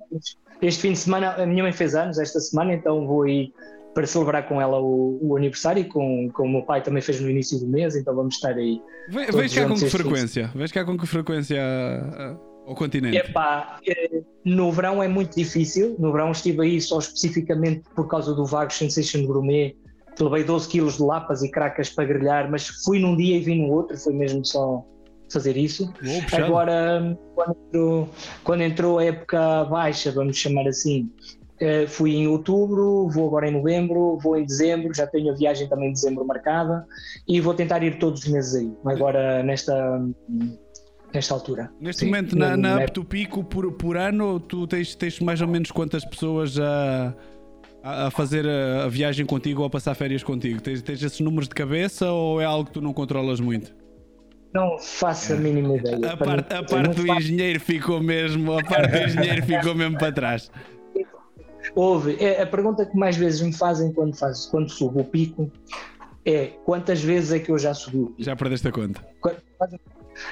Este 0.62 0.82
fim 0.82 0.94
de 0.94 1.00
semana, 1.00 1.32
a 1.36 1.46
minha 1.46 1.64
mãe 1.64 1.72
fez 1.72 1.94
anos 1.94 2.18
esta 2.18 2.40
semana, 2.40 2.74
então 2.74 3.06
vou 3.06 3.24
aí 3.24 3.54
para 3.96 4.06
celebrar 4.06 4.46
com 4.48 4.62
ela 4.62 4.78
o, 4.80 5.18
o 5.22 5.38
aniversário, 5.38 5.88
com, 5.88 6.30
com 6.34 6.44
o 6.44 6.50
meu 6.50 6.62
pai 6.64 6.84
também 6.84 7.02
fez 7.02 7.22
no 7.22 7.30
início 7.30 7.58
do 7.58 7.66
mês, 7.66 7.96
então 7.96 8.14
vamos 8.14 8.36
estar 8.36 8.54
aí. 8.54 8.82
Vês 9.10 9.56
cá 9.56 9.66
com 9.66 9.74
que 9.74 9.90
frequência? 9.90 10.52
Vês 10.54 10.72
cá 10.72 10.84
com 10.84 10.98
que 10.98 11.08
frequência 11.08 11.62
ao 12.68 12.76
continente? 12.76 13.18
Epá, 13.18 13.80
eh, 13.88 14.22
no 14.44 14.70
verão 14.70 15.02
é 15.02 15.08
muito 15.08 15.38
difícil. 15.38 15.96
No 15.98 16.12
verão 16.12 16.32
estive 16.32 16.62
aí 16.62 16.82
só 16.82 17.00
especificamente 17.00 17.84
por 17.96 18.08
causa 18.10 18.36
do 18.36 18.46
Vagos 18.46 18.76
Sensation 18.76 19.26
Gourmet, 19.26 19.78
que 20.14 20.24
levei 20.24 20.44
12 20.44 20.68
quilos 20.68 20.98
de 20.98 21.04
lapas 21.04 21.42
e 21.42 21.50
cracas 21.50 21.90
para 21.90 22.04
grelhar, 22.04 22.52
mas 22.52 22.68
fui 22.84 23.00
num 23.00 23.16
dia 23.16 23.38
e 23.38 23.40
vim 23.40 23.66
no 23.66 23.74
outro, 23.74 23.98
foi 23.98 24.14
mesmo 24.14 24.44
só 24.44 24.86
fazer 25.32 25.56
isso. 25.56 25.94
Agora, 26.34 27.18
quando 27.34 27.58
entrou, 27.68 28.10
quando 28.44 28.62
entrou 28.62 29.00
a 29.00 29.06
época 29.06 29.64
baixa, 29.66 30.12
vamos 30.12 30.38
chamar 30.38 30.68
assim, 30.68 31.10
Uh, 31.56 31.88
fui 31.88 32.16
em 32.16 32.28
outubro, 32.28 33.08
vou 33.08 33.28
agora 33.28 33.48
em 33.48 33.52
novembro, 33.52 34.18
vou 34.22 34.38
em 34.38 34.44
dezembro, 34.44 34.94
já 34.94 35.08
tenho 35.08 35.32
a 35.32 35.36
viagem 35.36 35.70
também 35.70 35.90
em 35.90 35.94
dezembro 35.94 36.26
marcada 36.26 36.86
e 37.26 37.40
vou 37.40 37.54
tentar 37.54 37.82
ir 37.82 37.98
todos 37.98 38.24
os 38.24 38.28
meses 38.28 38.56
aí, 38.56 38.74
agora 38.86 39.42
nesta, 39.42 40.06
nesta 41.14 41.34
altura. 41.34 41.72
Neste 41.80 42.02
Sim, 42.02 42.08
momento, 42.08 42.38
na, 42.38 42.58
na 42.58 42.78
Up 42.78 42.92
to 42.92 43.06
Pico, 43.06 43.42
por, 43.44 43.72
por 43.72 43.96
ano, 43.96 44.38
tu 44.40 44.68
tens, 44.68 44.96
tens 44.96 45.20
mais 45.22 45.42
ou 45.42 45.48
menos 45.48 45.72
quantas 45.72 46.04
pessoas 46.04 46.60
a, 46.60 47.16
a 47.82 48.12
fazer 48.12 48.46
a, 48.46 48.84
a, 48.84 48.90
viagem 48.90 49.26
contigo 49.26 49.62
ou 49.62 49.68
a 49.68 49.70
passar 49.70 49.96
férias 49.96 50.24
contigo? 50.24 50.62
Tens, 50.62 50.82
tens 50.82 51.02
esses 51.02 51.22
números 51.22 51.48
de 51.48 51.56
cabeça 51.56 52.12
ou 52.12 52.42
é 52.42 52.46
algo 52.46 52.66
que 52.66 52.74
tu 52.74 52.82
não 52.82 52.92
controlas 52.92 53.40
muito? 53.40 53.74
Não 54.54 54.78
faço 54.78 55.34
a 55.34 55.36
mínima 55.38 55.76
ideia. 55.78 56.12
A, 56.12 56.18
parte, 56.18 56.54
a 56.54 56.64
parte 56.64 56.96
do 56.96 57.08
engenheiro 57.14 57.60
ficou 57.60 58.02
mesmo, 58.02 58.58
a 58.58 58.64
parte 58.64 58.92
do 58.92 59.04
engenheiro 59.06 59.44
ficou 59.46 59.74
mesmo 59.74 59.98
para 59.98 60.12
trás. 60.12 60.52
Houve. 61.74 62.18
É, 62.20 62.42
a 62.42 62.48
pergunta 62.48 62.86
que 62.86 62.98
mais 62.98 63.16
vezes 63.16 63.42
me 63.42 63.54
fazem 63.54 63.92
quando, 63.92 64.16
faz, 64.16 64.46
quando 64.46 64.70
subo 64.70 65.02
o 65.02 65.06
pico 65.06 65.52
é 66.26 66.48
quantas 66.66 67.02
vezes 67.02 67.32
é 67.32 67.40
que 67.40 67.52
eu 67.52 67.58
já 67.58 67.74
subi 67.74 68.00
o 68.00 68.08
pico? 68.08 68.24
Já 68.24 68.36
perdeste 68.36 68.68
a 68.68 68.72
conta? 68.72 69.06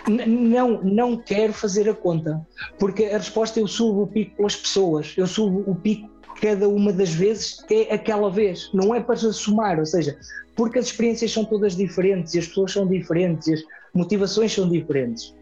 Não, 0.07 0.81
não 0.81 1.17
quero 1.17 1.53
fazer 1.53 1.89
a 1.89 1.93
conta, 1.93 2.45
porque 2.79 3.05
a 3.05 3.17
resposta 3.17 3.59
é 3.59 3.63
eu 3.63 3.67
subo 3.67 4.03
o 4.03 4.07
pico 4.07 4.37
pelas 4.37 4.55
pessoas, 4.55 5.13
eu 5.17 5.27
subo 5.27 5.69
o 5.69 5.75
pico 5.75 6.09
cada 6.41 6.67
uma 6.67 6.91
das 6.91 7.13
vezes 7.13 7.63
é 7.69 7.93
aquela 7.93 8.29
vez, 8.29 8.69
não 8.73 8.93
é 8.93 8.99
para 8.99 9.15
somar, 9.15 9.79
ou 9.79 9.85
seja, 9.85 10.17
porque 10.55 10.79
as 10.79 10.87
experiências 10.87 11.31
são 11.31 11.45
todas 11.45 11.75
diferentes 11.75 12.33
e 12.33 12.39
as 12.39 12.47
pessoas 12.47 12.71
são 12.71 12.87
diferentes 12.87 13.47
e 13.47 13.53
as 13.53 13.61
motivações 13.93 14.53
são 14.53 14.69
diferentes. 14.69 15.33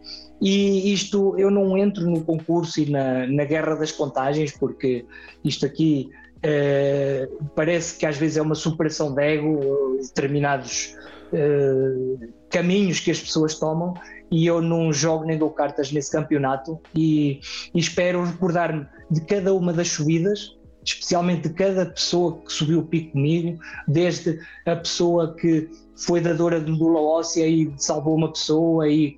E 0.42 0.92
isto 0.92 1.38
eu 1.38 1.52
não 1.52 1.78
entro 1.78 2.10
no 2.10 2.20
concurso 2.24 2.80
e 2.80 2.90
na, 2.90 3.28
na 3.28 3.44
guerra 3.44 3.76
das 3.76 3.92
contagens, 3.92 4.50
porque 4.50 5.06
isto 5.44 5.64
aqui 5.64 6.10
eh, 6.42 7.28
parece 7.54 7.96
que 7.96 8.04
às 8.04 8.16
vezes 8.16 8.36
é 8.38 8.42
uma 8.42 8.56
superação 8.56 9.14
de 9.14 9.22
ego, 9.22 9.96
determinados 10.00 10.96
eh, 11.32 12.26
caminhos 12.50 12.98
que 12.98 13.12
as 13.12 13.20
pessoas 13.20 13.56
tomam, 13.56 13.94
e 14.32 14.44
eu 14.44 14.60
não 14.60 14.92
jogo 14.92 15.24
nem 15.24 15.38
dou 15.38 15.50
cartas 15.50 15.92
nesse 15.92 16.10
campeonato. 16.10 16.80
E, 16.92 17.38
e 17.72 17.78
espero 17.78 18.24
recordar-me 18.24 18.84
de 19.08 19.20
cada 19.20 19.54
uma 19.54 19.72
das 19.72 19.88
subidas 19.88 20.56
especialmente 20.84 21.48
de 21.48 21.54
cada 21.54 21.86
pessoa 21.86 22.38
que 22.38 22.52
subiu 22.52 22.80
o 22.80 22.84
pico 22.84 23.12
comigo, 23.12 23.56
desde 23.86 24.40
a 24.66 24.74
pessoa 24.74 25.32
que 25.34 25.70
foi 25.96 26.20
dadora 26.20 26.60
de 26.60 26.72
medula 26.72 27.00
óssea 27.00 27.46
e 27.46 27.72
salvou 27.76 28.16
uma 28.16 28.32
pessoa 28.32 28.88
e 28.88 29.12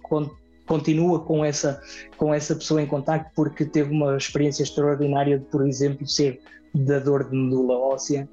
continua 0.66 1.20
com 1.20 1.44
essa, 1.44 1.80
com 2.16 2.32
essa 2.32 2.54
pessoa 2.54 2.82
em 2.82 2.86
contato 2.86 3.30
porque 3.34 3.64
teve 3.64 3.90
uma 3.90 4.16
experiência 4.16 4.62
extraordinária 4.62 5.38
de, 5.38 5.44
por 5.46 5.66
exemplo, 5.66 6.06
ser 6.06 6.40
dador 6.74 7.28
de 7.28 7.36
medula 7.36 7.78
óssea, 7.78 8.28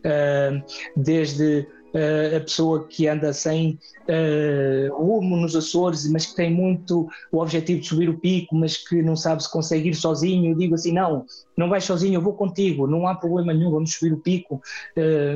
uh, 0.00 0.62
desde 0.96 1.66
uh, 1.94 2.36
a 2.36 2.40
pessoa 2.40 2.86
que 2.88 3.06
anda 3.06 3.32
sem 3.32 3.78
uh, 4.08 4.94
rumo 4.96 5.36
nos 5.36 5.54
Açores, 5.54 6.10
mas 6.10 6.26
que 6.26 6.34
tem 6.34 6.50
muito 6.50 7.08
o 7.30 7.38
objetivo 7.38 7.80
de 7.80 7.86
subir 7.86 8.08
o 8.08 8.18
pico, 8.18 8.54
mas 8.54 8.76
que 8.76 9.02
não 9.02 9.14
sabe 9.14 9.42
se 9.42 9.52
consegue 9.52 9.90
ir 9.90 9.94
sozinho. 9.94 10.52
Eu 10.52 10.56
digo 10.56 10.74
assim: 10.74 10.92
não, 10.92 11.26
não 11.56 11.68
vais 11.68 11.84
sozinho, 11.84 12.14
eu 12.14 12.22
vou 12.22 12.32
contigo, 12.32 12.86
não 12.86 13.06
há 13.06 13.14
problema 13.14 13.52
nenhum, 13.52 13.70
vamos 13.70 13.92
subir 13.92 14.12
o 14.12 14.20
pico. 14.20 14.60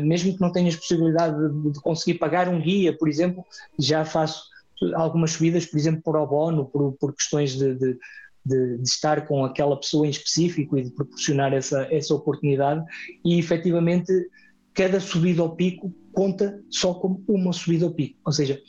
Mesmo 0.03 0.35
que 0.35 0.41
não 0.41 0.51
tenhas 0.51 0.77
possibilidade 0.77 1.37
de, 1.37 1.73
de 1.73 1.81
conseguir 1.81 2.15
pagar 2.15 2.49
um 2.49 2.61
guia, 2.61 2.97
por 2.97 3.09
exemplo, 3.09 3.45
já 3.79 4.05
faço 4.05 4.56
algumas 4.95 5.33
subidas, 5.33 5.67
por 5.67 5.79
exemplo, 5.79 6.03
por 6.03 6.17
abono, 6.17 6.67
por, 6.67 6.93
por 6.93 7.15
questões 7.15 7.57
de, 7.57 7.75
de, 7.75 7.99
de, 8.45 8.77
de, 8.77 8.83
estar 8.83 9.27
com 9.27 9.45
aquela 9.45 9.77
pessoa 9.77 10.07
em 10.07 10.11
específico 10.11 10.77
e 10.77 10.85
de 10.85 10.91
proporcionar 10.91 11.53
essa, 11.53 11.87
essa 11.91 12.15
oportunidade. 12.15 12.85
E 13.25 13.39
efetivamente, 13.39 14.13
cada 14.75 15.01
subida 15.01 15.43
ao 15.43 15.57
pico 15.57 15.93
conta 16.13 16.63
só 16.71 16.95
como 16.95 17.23
uma 17.29 17.53
subida 17.53 17.87
ao 17.87 17.93
pico. 17.93 18.19
Ou 18.25 18.33
seja, 18.33 18.61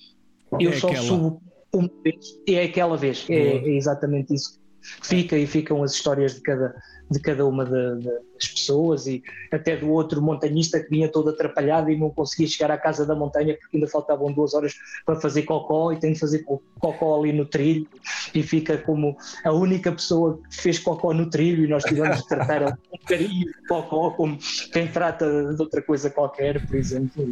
eu 0.60 0.72
é 0.72 0.76
só 0.76 0.88
aquela. 0.88 1.06
subo 1.06 1.42
uma 1.74 1.90
vez, 2.04 2.40
é 2.48 2.64
aquela 2.64 2.98
vez. 2.98 3.26
É, 3.30 3.36
é, 3.36 3.70
exatamente 3.70 4.34
isso. 4.34 4.60
Fica 4.82 5.38
e 5.38 5.46
ficam 5.46 5.84
as 5.84 5.94
histórias 5.94 6.36
de 6.36 6.42
cada, 6.42 6.74
de 7.12 7.20
cada 7.20 7.46
uma 7.46 7.66
de, 7.66 8.02
das 8.38 8.48
pessoas 8.48 9.08
e 9.08 9.24
até 9.52 9.76
do 9.76 9.90
outro 9.90 10.22
montanhista 10.22 10.80
que 10.80 10.90
vinha 10.90 11.10
todo 11.10 11.30
atrapalhado 11.30 11.90
e 11.92 11.98
não 11.98 12.10
conseguia 12.10 12.48
chegar 12.48 12.72
à 12.72 12.78
casa 12.78 13.06
da 13.06 13.16
montanha 13.16 13.58
porque 13.60 13.78
ainda 13.78 13.88
faltavam 13.88 14.32
duas 14.32 14.54
horas 14.54 14.76
para 15.06 15.20
fazer 15.20 15.44
cocó 15.44 15.92
e 15.92 16.00
tem 16.00 16.14
de 16.14 16.20
fazer 16.20 16.46
cocó 16.80 17.20
ali 17.20 17.34
no 17.34 17.46
trilho 17.46 17.88
e 18.34 18.44
fica 18.44 18.78
como 18.78 19.18
a 19.44 19.52
única 19.52 19.92
pessoa 19.92 20.40
que 20.50 20.62
fez 20.62 20.80
cocó 20.80 21.14
no 21.14 21.30
trilho 21.30 21.66
e 21.66 21.68
nós 21.68 21.84
tivemos 21.84 22.18
de 22.18 22.28
tratar 22.28 22.64
um 22.64 23.06
carinho 23.06 23.48
cocó 23.68 24.12
como 24.12 24.38
quem 24.72 24.88
trata 24.88 25.54
de 25.54 25.62
outra 25.62 25.82
coisa 25.82 26.10
qualquer, 26.10 26.66
por 26.66 26.76
exemplo. 26.76 27.24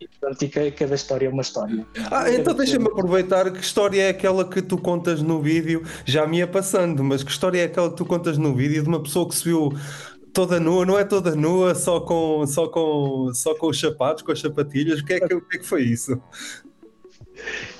E, 0.00 0.08
portanto, 0.08 0.74
cada 0.76 0.94
história 0.94 1.26
é 1.26 1.30
uma 1.30 1.42
história. 1.42 1.86
Ah, 2.10 2.30
então 2.30 2.54
deixa-me 2.54 2.86
aproveitar 2.86 3.50
que 3.52 3.60
história 3.60 4.02
é 4.02 4.08
aquela 4.10 4.44
que 4.44 4.62
tu 4.62 4.78
contas 4.78 5.22
no 5.22 5.40
vídeo, 5.40 5.82
já 6.04 6.26
me 6.26 6.38
ia 6.38 6.46
passando, 6.46 7.02
mas 7.04 7.22
que 7.22 7.30
história 7.30 7.60
é 7.60 7.64
aquela 7.64 7.90
que 7.90 7.96
tu 7.96 8.06
contas 8.06 8.38
no 8.38 8.54
vídeo 8.54 8.82
de 8.82 8.88
uma 8.88 9.02
pessoa 9.02 9.28
que 9.28 9.34
se 9.34 9.44
viu 9.44 9.72
toda 10.32 10.60
nua, 10.60 10.84
não 10.84 10.98
é 10.98 11.04
toda 11.04 11.34
nua, 11.34 11.74
só 11.74 12.00
com, 12.00 12.46
só 12.46 12.68
com, 12.68 13.32
só 13.34 13.54
com 13.54 13.68
os 13.68 13.80
sapatos, 13.80 14.22
com 14.22 14.32
as 14.32 14.40
sapatilhas, 14.40 15.00
o 15.00 15.04
que 15.04 15.14
é 15.14 15.20
que, 15.20 15.34
o 15.34 15.40
que, 15.40 15.56
é 15.56 15.60
que 15.60 15.66
foi 15.66 15.82
isso? 15.82 16.20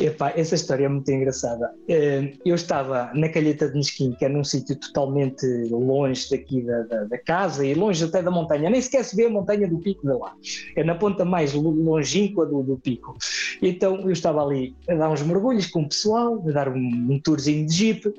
Epá, 0.00 0.32
essa 0.36 0.54
história 0.54 0.86
é 0.86 0.88
muito 0.88 1.10
engraçada. 1.10 1.72
Eh, 1.88 2.34
eu 2.44 2.54
estava 2.54 3.10
na 3.14 3.28
Calheta 3.28 3.68
de 3.68 3.74
Mesquim, 3.74 4.12
que 4.12 4.24
é 4.24 4.28
num 4.28 4.44
sítio 4.44 4.76
totalmente 4.76 5.44
longe 5.70 6.30
daqui 6.30 6.62
da, 6.62 6.82
da, 6.82 7.04
da, 7.04 7.18
casa 7.18 7.66
e 7.66 7.74
longe 7.74 8.04
até 8.04 8.22
da 8.22 8.30
montanha. 8.30 8.70
Nem 8.70 8.80
sequer 8.80 9.04
se 9.04 9.16
vê 9.16 9.26
a 9.26 9.30
montanha 9.30 9.68
do 9.68 9.78
pico 9.78 10.06
de 10.06 10.12
lá. 10.12 10.34
É 10.76 10.84
na 10.84 10.94
ponta 10.94 11.24
mais 11.24 11.54
longínqua 11.54 12.46
do, 12.46 12.62
do 12.62 12.76
pico. 12.78 13.16
Então 13.60 14.00
eu 14.02 14.10
estava 14.10 14.44
ali 14.44 14.76
a 14.88 14.94
dar 14.94 15.10
uns 15.10 15.22
mergulhos 15.22 15.66
com 15.66 15.82
o 15.82 15.88
pessoal, 15.88 16.42
a 16.48 16.52
dar 16.52 16.68
um, 16.68 17.08
um 17.10 17.20
tourzinho 17.20 17.66
de 17.66 17.74
jeep 17.74 18.14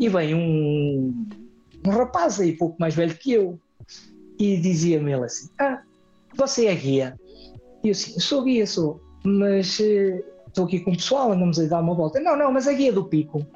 e 0.00 0.08
vem 0.08 0.34
um, 0.34 1.26
um 1.86 1.90
rapaz 1.90 2.40
aí 2.40 2.52
pouco 2.52 2.76
mais 2.78 2.94
velho 2.94 3.16
que 3.16 3.32
eu 3.32 3.58
e 4.38 4.56
dizia-me 4.56 5.12
ele 5.12 5.24
assim: 5.24 5.48
Ah, 5.58 5.82
você 6.34 6.66
é 6.66 6.74
guia? 6.74 7.18
E 7.82 7.88
eu 7.88 7.92
assim: 7.92 8.18
Sou 8.18 8.42
guia, 8.42 8.66
sou, 8.66 9.00
mas 9.24 9.78
eh, 9.80 10.22
estou 10.46 10.64
aqui 10.64 10.80
com 10.80 10.92
o 10.92 10.96
pessoal, 10.96 11.32
andamos 11.32 11.58
a 11.58 11.66
dar 11.66 11.80
uma 11.80 11.94
volta. 11.94 12.20
Não, 12.20 12.36
não, 12.36 12.52
mas 12.52 12.66
a 12.66 12.72
guia 12.72 12.92
do 12.92 13.04
pico. 13.04 13.46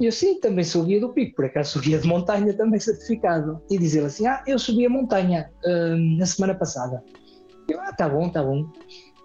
E 0.00 0.06
eu 0.06 0.12
sim, 0.12 0.40
também 0.40 0.64
sou 0.64 0.84
guia 0.84 1.00
do 1.00 1.10
pico, 1.10 1.36
por 1.36 1.44
acaso 1.44 1.72
sou 1.72 1.82
guia 1.82 1.98
de 1.98 2.08
montanha 2.08 2.52
também 2.54 2.80
certificado. 2.80 3.60
E 3.70 3.78
diz 3.78 3.94
ele 3.94 4.06
assim: 4.06 4.26
Ah, 4.26 4.42
eu 4.46 4.58
subi 4.58 4.84
a 4.84 4.90
montanha 4.90 5.50
uh, 5.64 5.96
na 6.18 6.26
semana 6.26 6.54
passada. 6.54 7.02
Eu, 7.68 7.80
ah, 7.80 7.92
tá 7.92 8.08
bom, 8.08 8.28
tá 8.28 8.42
bom. 8.42 8.66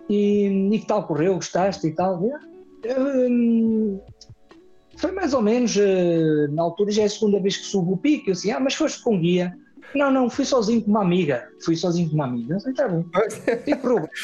E, 0.10 0.46
e 0.72 0.80
que 0.80 0.86
tal 0.86 1.06
correu? 1.06 1.36
Gostaste 1.36 1.88
e 1.88 1.92
tal? 1.92 2.22
uh, 2.86 4.02
foi 4.98 5.12
mais 5.12 5.34
ou 5.34 5.42
menos, 5.42 5.76
uh, 5.76 6.52
na 6.52 6.64
altura 6.64 6.92
já 6.92 7.04
é 7.04 7.06
a 7.06 7.10
segunda 7.10 7.40
vez 7.40 7.58
que 7.58 7.66
subo 7.66 7.94
o 7.94 7.98
pico. 7.98 8.30
Eu 8.30 8.34
assim, 8.34 8.52
ah, 8.52 8.60
mas 8.60 8.76
foste 8.76 9.02
com 9.02 9.20
guia. 9.20 9.58
Não, 9.96 10.12
não, 10.12 10.30
fui 10.30 10.44
sozinho 10.44 10.82
com 10.82 10.90
uma 10.90 11.02
amiga. 11.02 11.48
Fui 11.64 11.76
sozinho 11.76 12.10
com 12.10 12.16
uma 12.16 12.26
amiga. 12.26 12.58
Assim, 12.58 12.74
tá 12.74 12.88
bom. 12.88 13.06
E 13.66 13.76
correu. 13.76 14.10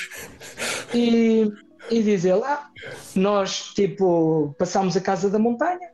E, 0.96 1.52
e 1.90 2.04
diz 2.04 2.24
ele, 2.24 2.44
ah, 2.44 2.68
nós 3.16 3.74
tipo 3.74 4.54
passámos 4.60 4.96
a 4.96 5.02
casa 5.02 5.28
da 5.28 5.40
montanha 5.40 5.90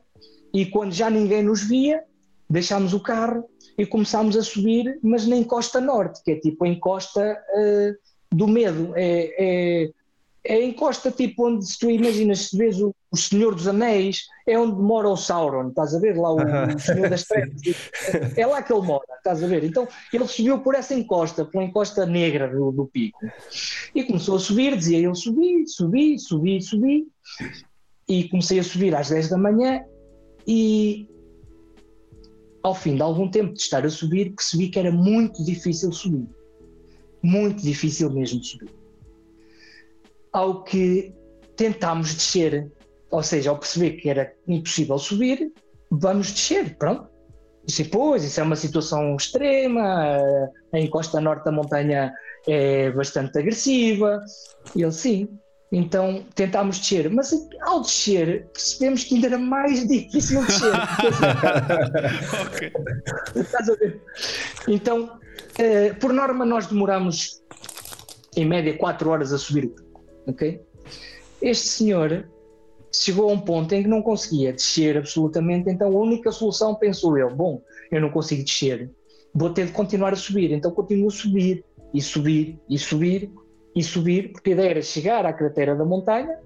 e 0.53 0.65
quando 0.65 0.91
já 0.91 1.09
ninguém 1.09 1.41
nos 1.41 1.63
via, 1.63 2.03
deixámos 2.49 2.93
o 2.93 2.99
carro 2.99 3.45
e 3.77 3.85
começámos 3.85 4.35
a 4.35 4.41
subir, 4.41 4.99
mas 5.01 5.25
na 5.25 5.37
encosta 5.37 5.79
norte, 5.79 6.21
que 6.23 6.31
é 6.31 6.35
tipo 6.35 6.65
a 6.65 6.67
encosta 6.67 7.41
uh, 7.53 8.35
do 8.35 8.47
medo. 8.47 8.91
É, 8.95 9.35
é, 9.85 9.91
é 10.49 10.55
a 10.55 10.65
encosta 10.65 11.11
tipo 11.11 11.47
onde 11.47 11.63
se 11.63 11.77
tu 11.77 11.91
imaginas 11.91 12.49
se 12.49 12.57
vês 12.57 12.81
o, 12.81 12.93
o 13.11 13.15
Senhor 13.15 13.53
dos 13.53 13.67
Anéis, 13.67 14.23
é 14.47 14.57
onde 14.57 14.81
mora 14.81 15.07
o 15.07 15.15
Sauron, 15.15 15.69
estás 15.69 15.93
a 15.93 15.99
ver? 15.99 16.17
Lá 16.17 16.33
o, 16.33 16.37
o 16.37 16.79
Senhor 16.79 17.07
das 17.07 17.23
Trevas. 17.29 17.61
É 18.35 18.47
lá 18.47 18.63
que 18.63 18.73
ele 18.73 18.81
mora, 18.81 19.05
estás 19.15 19.43
a 19.43 19.47
ver? 19.47 19.63
Então 19.63 19.87
ele 20.11 20.27
subiu 20.27 20.59
por 20.59 20.73
essa 20.73 20.95
encosta, 20.95 21.45
pela 21.45 21.63
encosta 21.63 22.03
negra 22.03 22.47
do, 22.47 22.71
do 22.71 22.87
pico. 22.87 23.19
E 23.93 24.03
começou 24.03 24.37
a 24.37 24.39
subir, 24.39 24.75
dizia 24.75 24.97
ele: 24.97 25.13
subi, 25.13 25.67
subi, 25.67 26.17
subi, 26.17 26.59
subi. 26.59 27.07
E 28.07 28.27
comecei 28.29 28.57
a 28.57 28.63
subir 28.63 28.95
às 28.95 29.09
10 29.09 29.29
da 29.29 29.37
manhã 29.37 29.83
e 30.47 31.07
ao 32.63 32.73
fim 32.73 32.95
de 32.95 33.03
algum 33.03 33.29
tempo 33.29 33.53
de 33.53 33.61
estar 33.61 33.85
a 33.85 33.89
subir, 33.89 34.33
percebi 34.33 34.69
que 34.69 34.79
era 34.79 34.91
muito 34.91 35.45
difícil 35.45 35.91
subir. 35.91 36.27
Muito 37.21 37.61
difícil 37.61 38.09
mesmo 38.09 38.43
subir. 38.43 38.78
Ao 40.31 40.63
que 40.63 41.13
tentámos 41.55 42.13
descer 42.13 42.71
ou 43.11 43.23
seja, 43.23 43.49
ao 43.49 43.57
perceber 43.57 43.91
que 43.91 44.09
era 44.09 44.31
impossível 44.47 44.97
subir, 44.97 45.51
vamos 45.89 46.31
descer, 46.31 46.77
pronto. 46.77 47.07
Disse, 47.65 47.85
pois, 47.85 48.23
isso 48.23 48.39
é 48.39 48.43
uma 48.43 48.55
situação 48.55 49.15
extrema, 49.15 50.17
a 50.73 50.79
encosta 50.79 51.19
norte 51.19 51.45
da 51.45 51.51
montanha 51.51 52.13
é 52.47 52.91
bastante 52.91 53.37
agressiva. 53.37 54.21
E 54.75 54.83
ele, 54.83 54.91
sim. 54.91 55.27
Então 55.71 56.25
tentámos 56.33 56.79
descer, 56.79 57.11
mas 57.11 57.31
ao 57.61 57.81
descer 57.81 58.47
percebemos 58.51 59.03
que 59.03 59.13
ainda 59.13 59.27
era 59.27 59.37
mais 59.37 59.85
difícil 59.87 60.43
descer. 60.45 60.73
ok. 62.47 62.71
Estás 63.35 63.69
a 63.69 63.75
ver? 63.75 64.01
Então, 64.67 65.19
eh, 65.59 65.93
por 65.93 66.11
norma, 66.11 66.43
nós 66.43 66.65
demoramos 66.65 67.43
em 68.35 68.45
média 68.45 68.75
4 68.75 69.09
horas 69.11 69.31
a 69.31 69.37
subir 69.37 69.71
ok? 70.29 70.61
Este 71.41 71.67
senhor 71.67 72.29
chegou 72.91 73.29
a 73.29 73.33
um 73.33 73.39
ponto 73.39 73.73
em 73.73 73.83
que 73.83 73.89
não 73.89 74.01
conseguia 74.01 74.51
descer 74.51 74.97
absolutamente, 74.97 75.69
então 75.69 75.87
a 75.87 75.99
única 75.99 76.31
solução, 76.31 76.75
pensou 76.75 77.17
eu, 77.17 77.33
bom, 77.33 77.61
eu 77.91 78.01
não 78.01 78.09
consigo 78.09 78.43
descer, 78.43 78.89
vou 79.33 79.51
ter 79.51 79.67
de 79.67 79.71
continuar 79.71 80.13
a 80.13 80.15
subir, 80.15 80.51
então 80.51 80.71
continuo 80.71 81.07
a 81.07 81.11
subir, 81.11 81.63
e 81.93 82.01
subir, 82.01 82.59
e 82.69 82.77
subir, 82.77 83.31
e 83.75 83.83
subir, 83.83 84.31
porque 84.31 84.51
a 84.51 84.53
ideia 84.53 84.69
era 84.69 84.81
chegar 84.81 85.25
à 85.25 85.33
cratera 85.33 85.75
da 85.75 85.85
montanha 85.85 86.37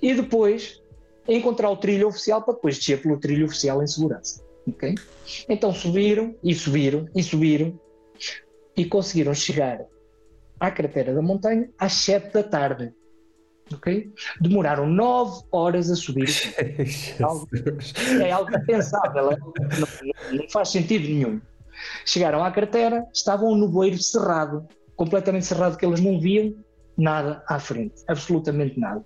e 0.00 0.14
depois 0.14 0.82
encontrar 1.28 1.70
o 1.70 1.76
trilho 1.76 2.08
oficial 2.08 2.42
para 2.42 2.54
depois 2.54 2.78
descer 2.78 3.00
pelo 3.00 3.18
trilho 3.18 3.46
oficial 3.46 3.82
em 3.82 3.86
segurança. 3.86 4.44
Okay? 4.68 4.94
Então 5.48 5.72
subiram, 5.72 6.34
e 6.42 6.54
subiram, 6.54 7.08
e 7.14 7.22
subiram, 7.22 7.78
e 8.76 8.84
conseguiram 8.84 9.34
chegar 9.34 9.84
à 10.58 10.70
cratera 10.70 11.12
da 11.14 11.22
montanha 11.22 11.68
às 11.78 11.92
7 11.94 12.32
da 12.32 12.42
tarde 12.42 12.92
ok? 13.72 14.12
Demoraram 14.40 14.86
nove 14.86 15.44
horas 15.50 15.90
a 15.90 15.96
subir. 15.96 16.28
é, 16.58 17.22
algo, 17.22 17.48
é 18.22 18.30
algo 18.30 18.56
impensável, 18.56 19.30
não, 19.78 20.36
não, 20.38 20.48
faz 20.50 20.70
sentido 20.70 21.04
nenhum. 21.04 21.40
Chegaram 22.04 22.44
à 22.44 22.50
cratera, 22.50 23.04
estavam 23.12 23.54
no 23.56 23.68
bueiro 23.68 24.00
cerrado, 24.02 24.66
completamente 24.96 25.46
cerrado, 25.46 25.76
que 25.76 25.84
eles 25.84 26.00
não 26.00 26.20
viam 26.20 26.54
nada 26.96 27.42
à 27.48 27.58
frente, 27.58 28.02
absolutamente 28.08 28.78
nada. 28.78 29.04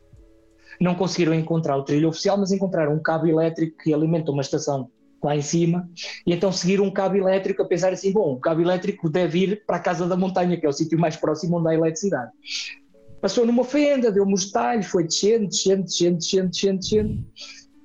Não 0.80 0.94
conseguiram 0.94 1.32
encontrar 1.32 1.76
o 1.76 1.84
trilho 1.84 2.09
oficial, 2.09 2.36
mas 2.36 2.52
encontraram 2.52 2.93
um 2.93 3.02
cabo 3.02 3.26
elétrico 3.26 3.78
que 3.82 3.94
alimenta 3.94 4.30
uma 4.30 4.43
estação 4.43 4.90
lá 5.22 5.34
em 5.34 5.43
cima, 5.43 5.88
e 6.26 6.32
então 6.32 6.52
seguiram 6.52 6.84
um 6.84 6.90
cabo 6.90 7.16
elétrico 7.16 7.62
a 7.62 7.66
pensar 7.66 7.93
assim, 7.93 8.12
bom, 8.12 8.34
o 8.34 8.40
cabo 8.40 8.60
elétrico 8.60 9.09
deve 9.09 9.38
ir 9.40 9.66
para 9.66 9.76
a 9.76 9.80
casa 9.80 10.06
da 10.06 10.16
montanha, 10.16 10.59
que 10.59 10.66
é 10.66 10.68
o 10.68 10.72
sítio 10.72 10.98
mais 10.98 11.16
próximo 11.16 11.59
onde 11.59 11.68
há 11.68 11.74
eletricidade. 11.74 12.30
Passou 13.26 13.44
numa 13.44 13.64
fenda, 13.64 14.12
deu-me 14.12 14.34
os 14.34 14.52
talhos, 14.52 14.86
foi 14.86 15.02
descendo, 15.02 15.48
descendo, 15.48 15.82
descendo, 15.82 16.16
descendo, 16.16 16.48
descendo, 16.48 16.78
descendo 16.78 17.24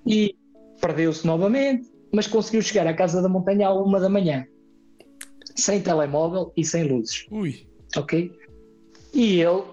e 0.05 0.35
perdeu-se 0.79 1.25
novamente, 1.25 1.91
mas 2.13 2.27
conseguiu 2.27 2.61
chegar 2.61 2.85
à 2.85 2.93
casa 2.93 3.23
da 3.23 3.27
montanha 3.27 3.69
à 3.69 3.73
uma 3.73 3.99
da 3.99 4.07
manhã, 4.07 4.45
sem 5.55 5.81
telemóvel 5.81 6.53
e 6.55 6.63
sem 6.63 6.83
luzes. 6.83 7.25
Ui. 7.31 7.65
Ok? 7.97 8.31
E 9.15 9.41
ele, 9.41 9.63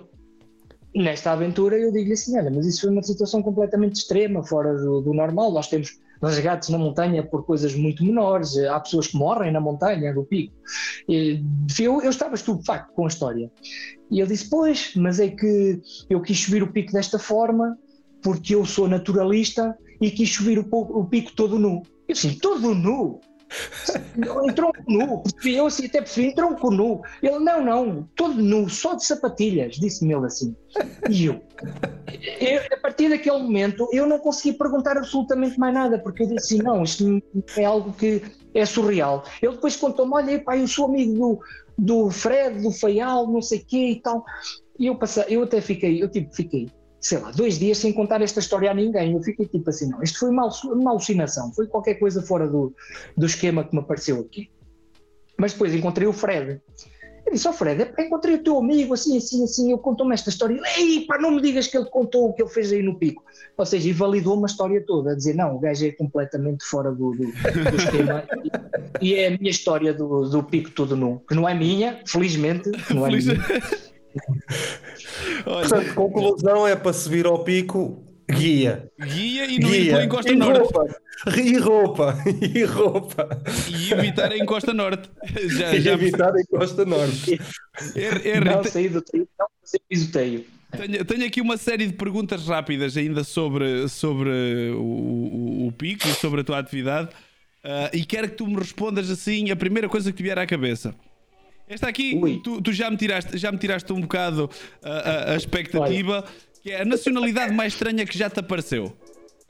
nesta 0.95 1.33
aventura, 1.33 1.79
eu 1.79 1.93
digo-lhe 1.93 2.15
assim: 2.15 2.39
olha, 2.39 2.51
mas 2.51 2.65
isso 2.65 2.81
foi 2.81 2.91
uma 2.91 3.03
situação 3.03 3.43
completamente 3.43 3.97
extrema, 3.97 4.43
fora 4.43 4.75
do, 4.75 5.03
do 5.03 5.13
normal. 5.13 5.53
Nós 5.53 5.69
temos 5.69 6.01
resgates 6.23 6.71
na 6.71 6.79
montanha 6.79 7.23
por 7.23 7.45
coisas 7.45 7.75
muito 7.75 8.03
menores, 8.03 8.57
há 8.57 8.81
pessoas 8.81 9.09
que 9.09 9.19
morrem 9.19 9.53
na 9.53 9.61
montanha 9.61 10.15
do 10.15 10.25
pico. 10.25 10.55
Eu, 11.07 12.03
eu 12.03 12.09
estava 12.09 12.37
estupefacto 12.37 12.95
com 12.95 13.05
a 13.05 13.09
história. 13.09 13.53
E 14.11 14.21
ele 14.21 14.29
disse: 14.29 14.49
Pois, 14.49 14.93
mas 14.97 15.21
é 15.21 15.29
que 15.29 15.81
eu 16.09 16.21
quis 16.21 16.39
subir 16.41 16.63
o 16.63 16.73
pico 16.73 16.93
desta 16.93 17.19
forma 17.19 17.79
porque 18.23 18.55
eu 18.55 18.65
sou 18.65 18.89
naturalista 18.89 19.77
e 20.01 20.11
quis 20.11 20.31
subir 20.31 20.59
o, 20.59 21.05
pico 21.05 21.33
todo 21.35 21.59
nu. 21.59 21.83
Eu 22.07 22.15
disse: 22.15 22.37
Todo 22.37 22.75
nu? 22.75 23.21
Em 24.45 24.53
tronco 24.53 24.79
nu, 24.87 25.23
eu 25.45 25.67
assim 25.67 25.87
até 25.87 26.01
percebi, 26.01 26.29
em 26.29 26.35
tronco 26.35 26.71
nu. 26.71 27.03
Ele, 27.23 27.39
não, 27.39 27.65
não, 27.65 28.09
todo 28.15 28.35
nu, 28.35 28.69
só 28.69 28.95
de 28.95 29.05
sapatilhas, 29.05 29.77
disse-me 29.77 30.15
ele 30.15 30.27
assim. 30.27 30.55
E 31.09 31.27
eu, 31.27 31.41
eu, 32.41 32.63
a 32.73 32.81
partir 32.81 33.09
daquele 33.09 33.39
momento, 33.39 33.89
eu 33.93 34.07
não 34.07 34.19
consegui 34.19 34.57
perguntar 34.57 34.97
absolutamente 34.97 35.59
mais 35.59 35.75
nada, 35.75 35.99
porque 35.99 36.23
eu 36.23 36.27
disse 36.29 36.55
assim, 36.55 36.63
não, 36.63 36.83
isto 36.83 37.23
é 37.57 37.65
algo 37.65 37.93
que 37.93 38.23
é 38.55 38.65
surreal. 38.65 39.25
Ele 39.41 39.53
depois 39.53 39.77
contou-me, 39.77 40.15
olha, 40.15 40.43
pá, 40.43 40.57
eu 40.57 40.67
sou 40.67 40.87
amigo 40.87 41.15
do, 41.15 41.41
do 41.79 42.11
Fred, 42.11 42.63
do 42.63 42.71
Feial, 42.71 43.27
não 43.27 43.41
sei 43.41 43.61
o 43.61 43.65
quê 43.65 43.91
e 43.91 44.01
tal. 44.01 44.25
E 44.79 44.87
eu, 44.87 44.97
passei, 44.97 45.25
eu 45.29 45.43
até 45.43 45.61
fiquei, 45.61 46.03
eu 46.03 46.09
tipo, 46.09 46.35
fiquei, 46.35 46.71
sei 47.01 47.19
lá, 47.19 47.31
dois 47.31 47.59
dias 47.59 47.79
sem 47.79 47.93
contar 47.93 48.21
esta 48.23 48.41
história 48.41 48.71
a 48.71 48.75
ninguém. 48.75 49.13
Eu 49.13 49.23
fiquei 49.23 49.47
tipo 49.47 49.69
assim, 49.71 49.89
não, 49.89 50.03
isto 50.03 50.19
foi 50.19 50.31
uma, 50.31 50.49
uma 50.65 50.91
alucinação, 50.91 51.53
foi 51.53 51.67
qualquer 51.67 51.95
coisa 51.95 52.23
fora 52.23 52.47
do, 52.47 52.75
do 53.17 53.27
esquema 53.27 53.65
que 53.65 53.75
me 53.75 53.81
apareceu 53.81 54.21
aqui. 54.21 54.51
Mas 55.37 55.53
depois 55.53 55.75
encontrei 55.75 56.07
o 56.07 56.13
Fred. 56.13 56.61
Eu 57.25 57.33
disse 57.33 57.47
ao 57.47 57.53
Fred, 57.53 57.83
"Epá, 57.83 58.03
encontrei 58.03 58.37
o 58.37 58.43
teu 58.43 58.59
amigo, 58.59 58.95
assim, 58.95 59.17
assim, 59.19 59.45
assim, 59.45 59.71
ele 59.71 59.81
contou-me 59.81 60.15
esta 60.15 60.31
história. 60.31 60.59
Ei, 60.79 61.05
pá, 61.07 61.19
não 61.19 61.31
me 61.31 61.43
digas 61.43 61.67
que 61.67 61.77
ele 61.77 61.85
contou 61.85 62.29
o 62.29 62.33
que 62.33 62.43
ele 62.43 62.51
fez 62.51 62.73
aí 62.73 62.83
no 62.83 62.99
pico. 62.99 63.23
Ou 63.57 63.67
seja, 63.67 63.89
e 63.89 63.93
validou 63.93 64.35
uma 64.35 64.47
história 64.47 64.83
toda, 64.85 65.13
a 65.13 65.15
dizer, 65.15 65.35
não, 65.35 65.55
o 65.55 65.59
gajo 65.59 65.85
é 65.85 65.93
completamente 65.93 66.65
fora 66.65 66.91
do, 66.91 67.11
do, 67.11 67.27
do 67.27 67.77
esquema. 67.77 68.25
E, 69.01 69.09
e 69.11 69.15
é 69.15 69.29
a 69.29 69.39
minha 69.39 69.51
história 69.51 69.93
do, 69.93 70.29
do 70.29 70.43
pico 70.43 70.71
todo 70.71 70.97
nu, 70.97 71.23
que 71.29 71.35
não 71.35 71.47
é 71.47 71.55
minha, 71.55 72.01
felizmente, 72.07 72.71
não 72.93 73.07
é 73.07 73.11
minha. 73.11 73.37
Olha, 75.47 75.69
Portanto, 75.69 75.95
conclusão 75.95 76.67
é 76.67 76.75
para 76.77 76.93
subir 76.93 77.27
ao 77.27 77.45
pico, 77.45 78.03
guia. 78.31 78.91
guia 79.01 79.45
e 79.47 79.59
não 79.59 79.69
ir 79.75 79.81
Guia. 79.83 79.93
pela 79.93 80.05
encosta 80.05 80.33
e 80.33 80.37
norte. 80.37 80.59
roupa. 80.61 80.97
E 81.37 81.59
roupa. 81.59 82.15
E 82.55 82.65
roupa. 82.65 83.43
E 83.69 83.93
evitar 83.93 84.31
a 84.33 84.39
encosta 84.39 84.73
norte. 84.73 85.11
Já, 85.47 85.75
E 85.75 85.81
já 85.81 85.93
evitar 85.93 86.29
a 86.35 86.47
costa 86.47 86.85
norte. 86.85 87.41
Henry, 87.97 88.29
Henry, 88.31 88.45
Não 88.45 88.63
saí 88.65 88.89
do 88.89 89.03
teio, 89.03 89.27
não 89.39 89.47
fazer 89.61 89.81
pisoteio. 89.89 90.45
tenho, 90.77 91.05
tenho 91.05 91.27
aqui 91.27 91.41
uma 91.41 91.57
série 91.57 91.87
de 91.87 91.93
perguntas 91.95 92.47
rápidas 92.47 92.97
ainda 92.97 93.25
sobre, 93.25 93.89
sobre 93.89 94.31
o, 94.77 94.81
o- 94.83 95.67
o 95.69 95.73
pico 95.73 96.07
e 96.07 96.13
sobre 96.15 96.43
a 96.43 96.45
tua 96.45 96.59
atividade. 96.59 97.09
Ah, 97.65 97.91
e 97.93 98.05
quero 98.05 98.29
que 98.29 98.37
tu 98.37 98.47
me 98.47 98.57
respondas 98.57 99.11
assim 99.11 99.51
a 99.51 99.57
primeira 99.57 99.89
coisa 99.89 100.11
que 100.13 100.17
te 100.19 100.23
vier 100.23 100.39
à 100.39 100.47
cabeça. 100.47 100.95
Esta 101.69 101.89
aqui, 101.89 102.19
Ui. 102.21 102.41
tu, 102.43 102.61
tu 102.63 102.73
já, 102.73 102.91
me 102.91 102.97
tiraste, 102.97 103.37
já 103.37 103.53
me 103.53 103.59
tiraste 103.59 103.93
um 103.93 104.01
bocado 104.01 104.49
a, 104.83 104.91
a- 104.91 105.33
a 105.33 105.37
expectativa, 105.37 106.25
que 106.63 106.71
é 106.71 106.83
a 106.83 106.85
nacionalidade 106.85 107.53
mais 107.53 107.75
estranha 107.75 108.07
que 108.07 108.17
já 108.17 108.31
te 108.31 108.41
apareceu. 108.41 108.97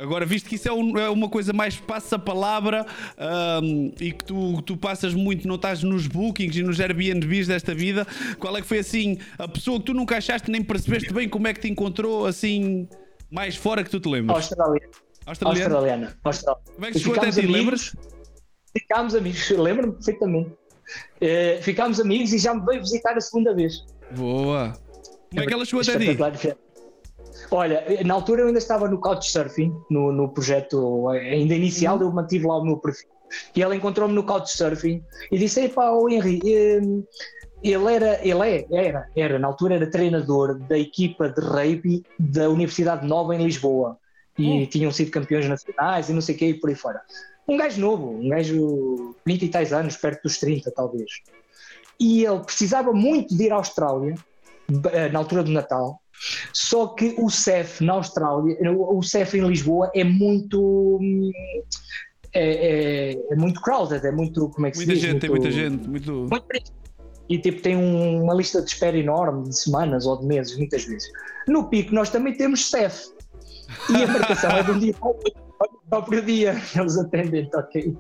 Agora, 0.01 0.25
visto 0.25 0.49
que 0.49 0.55
isso 0.55 0.69
é, 0.69 0.73
um- 0.73 0.97
é 0.99 1.09
uma 1.11 1.29
coisa 1.29 1.53
mais 1.53 1.77
passa-palavra 1.77 2.87
ahm, 3.17 3.91
e 4.01 4.13
que 4.13 4.25
tu, 4.25 4.63
tu 4.63 4.77
passas 4.77 5.13
muito, 5.15 5.47
não 5.47 5.57
estás 5.57 5.83
nos 5.83 6.07
bookings 6.07 6.57
e 6.57 6.63
nos 6.63 6.79
Airbnbs 6.81 7.49
desta 7.49 7.75
vida, 7.75 8.07
qual 8.39 8.57
é 8.57 8.61
que 8.61 8.67
foi 8.67 8.79
assim 8.79 9.19
a 9.39 9.49
pessoa 9.49 9.79
que 9.81 9.87
tu 9.87 9.95
nunca 9.95 10.17
achaste 10.17 10.51
nem 10.51 10.63
percebeste 10.63 11.13
bem 11.13 11.29
como 11.29 11.49
é 11.49 11.55
que 11.55 11.61
te 11.61 11.69
encontrou 11.69 12.27
assim 12.27 12.89
mais 13.31 13.57
fora 13.57 13.83
que 13.85 13.91
tu 13.91 13.99
te 14.01 14.09
lembras? 14.09 14.37
Austrália. 14.39 14.89
Australiana. 15.27 15.75
Australiana. 15.75 16.19
Como 16.75 16.87
é 16.87 16.93
que 16.93 16.99
chegou 17.01 17.17
até 17.17 17.31
ti, 17.31 17.41
amigos. 17.41 17.95
Ficámos 18.77 19.15
amigos, 19.17 19.51
lembro-me 19.51 19.93
perfeitamente. 19.95 20.51
Eh, 21.21 21.59
ficámos 21.63 22.01
amigos 22.01 22.33
e 22.33 22.39
já 22.39 22.55
me 22.55 22.65
veio 22.65 22.81
visitar 22.81 23.17
a 23.17 23.21
segunda 23.21 23.55
vez. 23.55 23.85
Boa. 24.17 24.73
Como 25.31 25.43
é 25.43 25.47
que 25.47 25.53
ela 25.53 25.65
chegou 25.65 25.83
até 25.83 25.99
ti? 25.99 26.55
Olha, 27.51 27.85
na 28.05 28.15
altura 28.15 28.43
eu 28.43 28.47
ainda 28.49 28.59
estava 28.59 28.89
no 28.89 29.01
Couchsurfing, 29.01 29.73
no, 29.91 30.13
no 30.13 30.29
projeto 30.29 31.09
ainda 31.11 31.55
inicial, 31.55 31.97
Uhum. 31.97 32.03
eu 32.03 32.13
mantive 32.13 32.47
lá 32.47 32.59
o 32.59 32.65
meu 32.65 32.77
perfil. 32.79 33.09
E 33.55 33.63
ela 33.63 33.77
encontrou-me 33.77 34.15
no 34.15 34.25
Couchsurfing 34.25 35.03
e 35.31 35.39
disse: 35.39 35.61
Epá, 35.65 35.91
o 35.91 36.09
Henry, 36.09 36.41
hum, 36.83 37.05
ele 37.63 37.93
era, 37.95 38.21
ele 38.27 38.43
é, 38.49 38.67
era, 38.73 39.07
era, 39.15 39.39
na 39.39 39.47
altura 39.49 39.75
era 39.75 39.91
treinador 39.91 40.59
da 40.61 40.79
equipa 40.79 41.29
de 41.29 41.41
rugby 41.41 42.03
da 42.19 42.49
Universidade 42.49 43.07
Nova 43.07 43.35
em 43.35 43.45
Lisboa. 43.45 43.99
E 44.39 44.63
Oh. 44.65 44.67
tinham 44.69 44.93
sido 44.93 45.11
campeões 45.11 45.49
nacionais 45.49 46.09
e 46.09 46.13
não 46.13 46.21
sei 46.21 46.35
o 46.35 46.39
que, 46.39 46.47
e 46.47 46.55
por 46.55 46.71
aí 46.71 46.77
fora. 46.77 47.01
Um 47.49 47.57
gajo 47.57 47.81
novo, 47.81 48.11
um 48.11 48.29
gajo 48.29 49.15
20 49.27 49.45
e 49.45 49.49
tais 49.49 49.73
anos, 49.73 49.97
perto 49.97 50.23
dos 50.25 50.39
30, 50.39 50.71
talvez. 50.71 51.11
E 51.99 52.25
ele 52.25 52.41
precisava 52.41 52.93
muito 52.93 53.35
de 53.37 53.45
ir 53.45 53.53
à 53.53 53.57
Austrália, 53.57 54.15
eh, 54.93 55.09
na 55.09 55.19
altura 55.19 55.43
do 55.43 55.51
Natal, 55.51 56.01
só 56.53 56.89
que 56.89 57.15
o 57.19 57.31
CEF 57.31 57.83
na 57.83 57.95
Austrália, 57.95 58.57
o 58.73 58.99
o 58.99 59.03
CEF 59.03 59.39
em 59.39 59.47
Lisboa 59.49 59.91
é 59.95 60.05
muito. 60.05 60.99
hum, 61.01 61.31
É, 62.35 63.13
é- 63.15 63.33
é 63.33 63.37
muito 63.37 63.59
crowded, 63.63 64.07
é 64.07 64.13
muito. 64.13 64.51
Como 64.51 64.67
é 64.67 64.71
que 64.71 64.77
Muita 64.77 64.93
se 64.93 64.99
diz? 65.01 65.09
gente, 65.11 65.21
tem 65.21 65.31
Muito- 65.31 65.43
muita 65.45 65.51
gente. 65.51 65.89
Muito... 65.89 66.13
muito. 66.13 66.73
E 67.27 67.39
tipo, 67.39 67.63
tem 67.63 67.75
um- 67.75 68.23
uma 68.23 68.35
lista 68.35 68.61
de 68.61 68.69
espera 68.71 68.97
enorme 68.99 69.49
de 69.49 69.59
semanas 69.59 70.05
ou 70.07 70.19
de 70.21 70.27
meses, 70.27 70.55
muitas 70.59 70.85
vezes. 70.85 71.09
No 71.49 71.71
pico, 71.71 71.95
nós 71.95 72.11
também 72.11 72.35
temos 72.37 72.69
CEF. 72.71 73.09
E 73.91 74.03
a 74.03 74.07
marcação 74.07 74.51
é 74.51 74.63
de 74.63 74.71
um 74.73 74.79
dia 74.79 74.93
para 74.93 75.09
o 75.09 75.13
outro, 75.15 75.33
no 75.67 75.81
próprio 75.89 76.23
dia. 76.23 76.55
Eles 76.77 76.97
atendem, 76.99 77.49
ok. 77.55 77.97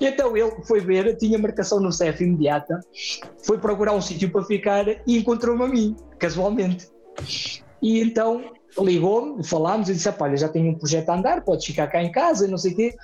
E 0.00 0.06
então 0.06 0.36
ele 0.36 0.50
foi 0.66 0.80
ver, 0.80 1.16
tinha 1.16 1.38
marcação 1.38 1.78
no 1.78 1.92
CEF 1.92 2.24
imediata, 2.24 2.80
foi 3.44 3.58
procurar 3.58 3.92
um 3.92 4.00
sítio 4.00 4.30
para 4.30 4.44
ficar 4.44 4.88
e 4.88 5.18
encontrou-me 5.18 5.62
a 5.64 5.68
mim, 5.68 5.94
casualmente. 6.18 6.88
E 7.82 8.00
então 8.00 8.52
ligou-me, 8.78 9.44
falámos 9.44 9.88
e 9.90 9.94
disse: 9.94 10.08
"Ah, 10.08 10.12
pá, 10.12 10.24
olha, 10.26 10.36
já 10.36 10.48
tenho 10.48 10.70
um 10.70 10.78
projeto 10.78 11.10
a 11.10 11.16
andar, 11.16 11.44
podes 11.44 11.66
ficar 11.66 11.86
cá 11.88 12.02
em 12.02 12.10
casa, 12.10 12.48
não 12.48 12.56
sei 12.56 12.72
o 12.72 12.76
quê, 12.76 12.94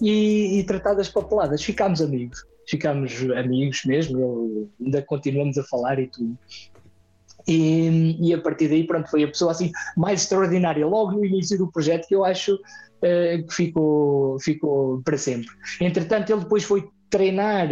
e, 0.00 0.60
e 0.60 0.64
tratar 0.64 0.94
das 0.94 1.08
papeladas. 1.08 1.62
Ficámos 1.62 2.00
amigos, 2.00 2.38
ficámos 2.68 3.12
amigos 3.36 3.82
mesmo, 3.84 4.20
eu- 4.20 4.70
ainda 4.80 5.02
continuamos 5.02 5.58
a 5.58 5.64
falar 5.64 5.98
e 5.98 6.06
tudo. 6.08 6.38
E, 7.48 8.16
e 8.28 8.34
a 8.34 8.40
partir 8.40 8.68
daí, 8.68 8.84
pronto, 8.86 9.08
foi 9.08 9.22
a 9.22 9.28
pessoa 9.28 9.52
assim 9.52 9.70
mais 9.96 10.22
extraordinária 10.22 10.86
logo 10.86 11.12
no 11.12 11.24
início 11.24 11.56
do 11.56 11.70
projeto 11.70 12.06
que 12.08 12.14
eu 12.14 12.24
acho 12.24 12.58
que 13.48 13.54
ficou, 13.54 14.38
ficou 14.40 15.00
para 15.02 15.18
sempre. 15.18 15.48
Entretanto, 15.80 16.30
ele 16.30 16.40
depois 16.40 16.64
foi 16.64 16.88
treinar 17.10 17.68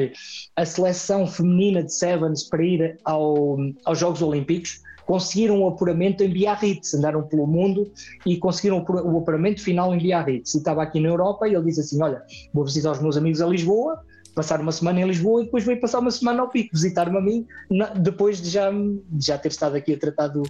a 0.57 0.65
seleção 0.65 1.27
feminina 1.27 1.83
de 1.83 1.93
Sevens 1.93 2.49
para 2.49 2.65
ir 2.65 2.99
ao, 3.05 3.57
aos 3.85 3.99
Jogos 3.99 4.23
Olímpicos. 4.23 4.83
Conseguiram 5.07 5.63
o 5.63 5.69
apuramento 5.69 6.25
em 6.25 6.31
Biarritz, 6.31 6.95
andaram 6.95 7.23
pelo 7.25 7.47
mundo 7.47 7.93
e 8.25 8.39
conseguiram 8.39 8.83
o 8.89 9.19
apuramento 9.19 9.63
final 9.63 9.95
em 9.95 9.99
Biarritz. 9.99 10.55
E 10.55 10.59
estava 10.59 10.83
aqui 10.83 10.99
na 10.99 11.09
Europa 11.09 11.47
e 11.47 11.55
ele 11.55 11.67
disse 11.67 11.81
assim: 11.81 12.03
Olha, 12.03 12.23
vou 12.55 12.65
visitar 12.65 12.93
os 12.93 13.01
meus 13.01 13.17
amigos 13.17 13.43
a 13.43 13.47
Lisboa, 13.47 14.03
passar 14.35 14.61
uma 14.61 14.73
semana 14.73 15.01
em 15.01 15.07
Lisboa 15.07 15.43
e 15.43 15.45
depois 15.45 15.65
veio 15.65 15.81
passar 15.81 16.01
uma 16.01 16.11
semana 16.11 16.43
ao 16.43 16.51
Pico, 16.51 16.71
visitar-me 16.73 17.17
a 17.17 17.21
mim, 17.21 17.47
na- 17.71 17.91
depois 17.95 18.41
de 18.43 18.51
já, 18.51 18.71
de 18.71 19.27
já 19.27 19.39
ter 19.39 19.49
estado 19.49 19.77
aqui 19.77 19.93
a 19.95 19.99
tratar 19.99 20.29
do, 20.29 20.43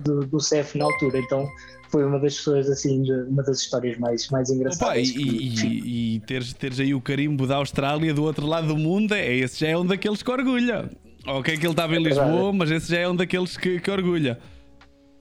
do, 0.00 0.20
do 0.26 0.40
CEF 0.40 0.78
na 0.78 0.84
altura. 0.86 1.18
Então 1.18 1.46
foi 1.90 2.04
uma 2.04 2.18
das 2.18 2.36
pessoas, 2.36 2.68
assim, 2.70 3.02
de- 3.02 3.12
uma 3.28 3.42
das 3.42 3.58
histórias 3.60 3.98
mais, 3.98 4.28
mais 4.30 4.48
Opa, 4.48 4.56
engraçadas. 4.56 5.08
e, 5.08 5.12
que- 5.12 5.20
e- 5.20 5.50
que- 5.50 5.66
e- 5.66 6.14
e 6.16 6.20
teres, 6.20 6.52
teres 6.54 6.80
aí 6.80 6.94
o 6.94 7.00
carimbo 7.00 7.46
da 7.46 7.56
Austrália 7.56 8.12
do 8.14 8.22
outro 8.24 8.46
lado 8.46 8.66
do 8.68 8.76
mundo, 8.76 9.12
é 9.14 9.34
esse 9.34 9.60
já 9.60 9.68
é 9.68 9.76
um 9.76 9.84
daqueles 9.84 10.22
que 10.22 10.30
orgulha. 10.30 10.90
Ok, 11.26 11.56
que 11.56 11.66
ele 11.66 11.72
estava 11.72 11.96
em 11.96 12.02
verdade. 12.02 12.30
Lisboa, 12.30 12.52
mas 12.52 12.70
esse 12.70 12.90
já 12.90 12.98
é 12.98 13.08
um 13.08 13.16
daqueles 13.16 13.56
que, 13.56 13.80
que 13.80 13.90
orgulha. 13.90 14.38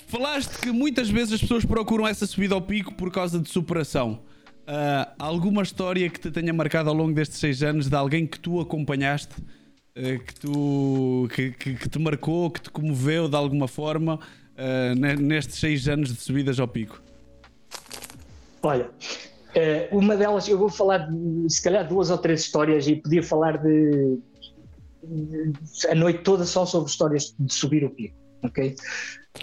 Falaste 0.08 0.60
que 0.60 0.72
muitas 0.72 1.10
vezes 1.10 1.34
as 1.34 1.42
pessoas 1.42 1.66
procuram 1.66 2.08
essa 2.08 2.26
subida 2.28 2.54
ao 2.54 2.62
pico 2.62 2.94
por 2.94 3.12
causa 3.12 3.40
de 3.40 3.50
superação. 3.50 4.20
Ah, 4.68 5.14
alguma 5.20 5.62
história 5.62 6.10
que 6.10 6.20
te 6.20 6.32
tenha 6.32 6.52
marcado 6.54 6.90
ao 6.90 6.96
longo 6.96 7.14
destes 7.14 7.38
seis 7.38 7.62
anos 7.62 7.88
de 7.90 7.96
alguém 7.96 8.26
que 8.26 8.40
tu 8.40 8.60
acompanhaste, 8.60 9.36
eh, 9.94 10.18
que, 10.18 10.34
tu, 10.36 11.28
que, 11.34 11.52
que- 11.52 11.76
que 11.76 11.90
te 11.90 12.00
marcou, 12.00 12.50
que 12.50 12.62
te 12.62 12.70
comoveu 12.72 13.28
de 13.30 13.36
alguma 13.36 13.68
forma 13.68 14.20
ne- 14.98 15.16
nestes 15.16 15.60
seis 15.60 15.88
anos 15.88 16.14
de 16.14 16.20
subidas 16.20 16.60
ao 16.60 16.68
pico? 16.68 17.00
Olha, 18.64 18.90
uma 19.92 20.18
delas, 20.18 20.48
eu 20.48 20.58
vou 20.58 20.70
falar 20.70 21.10
de 21.10 21.48
se 21.54 21.62
calhar 21.62 21.88
duas 21.88 22.10
ou 22.10 22.18
três 22.18 22.42
histórias 22.42 22.88
e 22.88 22.96
podia 22.96 23.22
falar 23.22 23.58
de, 23.62 24.18
de- 25.04 25.88
a 25.90 25.94
noite 25.96 26.24
toda 26.24 26.44
só 26.46 26.66
sobre 26.66 26.90
histórias 26.90 27.36
de 27.38 27.54
subir 27.54 27.84
o 27.84 27.90
pico, 27.92 28.16
ok? 28.44 28.76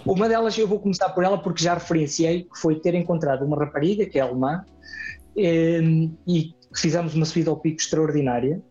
Uma 0.05 0.27
delas 0.27 0.57
eu 0.57 0.67
vou 0.67 0.79
começar 0.79 1.09
por 1.09 1.23
ela 1.23 1.37
porque 1.37 1.63
já 1.63 1.75
referenciei 1.75 2.43
que 2.43 2.59
foi 2.59 2.79
ter 2.79 2.93
encontrado 2.95 3.45
uma 3.45 3.55
rapariga 3.57 4.05
que 4.05 4.19
é 4.19 4.21
alemã 4.21 4.65
e 5.35 6.53
fizemos 6.75 7.13
uma 7.15 7.25
subida 7.25 7.49
ao 7.49 7.57
pico 7.59 7.77
extraordinária 7.81 8.61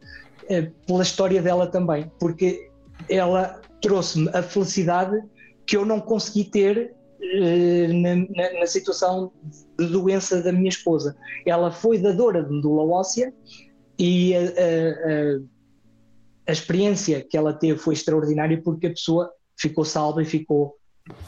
eh, 0.48 0.70
pela 0.86 1.02
história 1.02 1.40
dela 1.42 1.66
também, 1.66 2.10
porque 2.18 2.70
ela 3.08 3.60
trouxe-me 3.80 4.28
a 4.30 4.42
felicidade 4.42 5.20
que 5.66 5.76
eu 5.76 5.84
não 5.84 6.00
consegui 6.00 6.44
ter 6.44 6.94
eh, 7.20 7.88
na, 7.88 8.16
na- 8.16 8.60
na 8.60 8.66
situação 8.66 9.32
de 9.78 9.86
doença 9.86 10.42
da 10.42 10.52
minha 10.52 10.68
esposa. 10.68 11.16
Ela 11.46 11.70
foi 11.70 11.98
dadora 11.98 12.42
de 12.42 12.52
medula 12.52 12.82
óssea 12.84 13.32
e 13.98 14.34
a, 14.34 14.40
a- 14.40 14.44
a- 14.44 15.40
a 16.48 16.52
experiência 16.52 17.20
que 17.22 17.36
ela 17.36 17.52
teve 17.52 17.78
foi 17.78 17.94
extraordinária 17.94 18.60
porque 18.62 18.88
a 18.88 18.90
pessoa 18.90 19.30
ficou 19.56 19.84
salva 19.84 20.22
e 20.22 20.24
ficou 20.24 20.74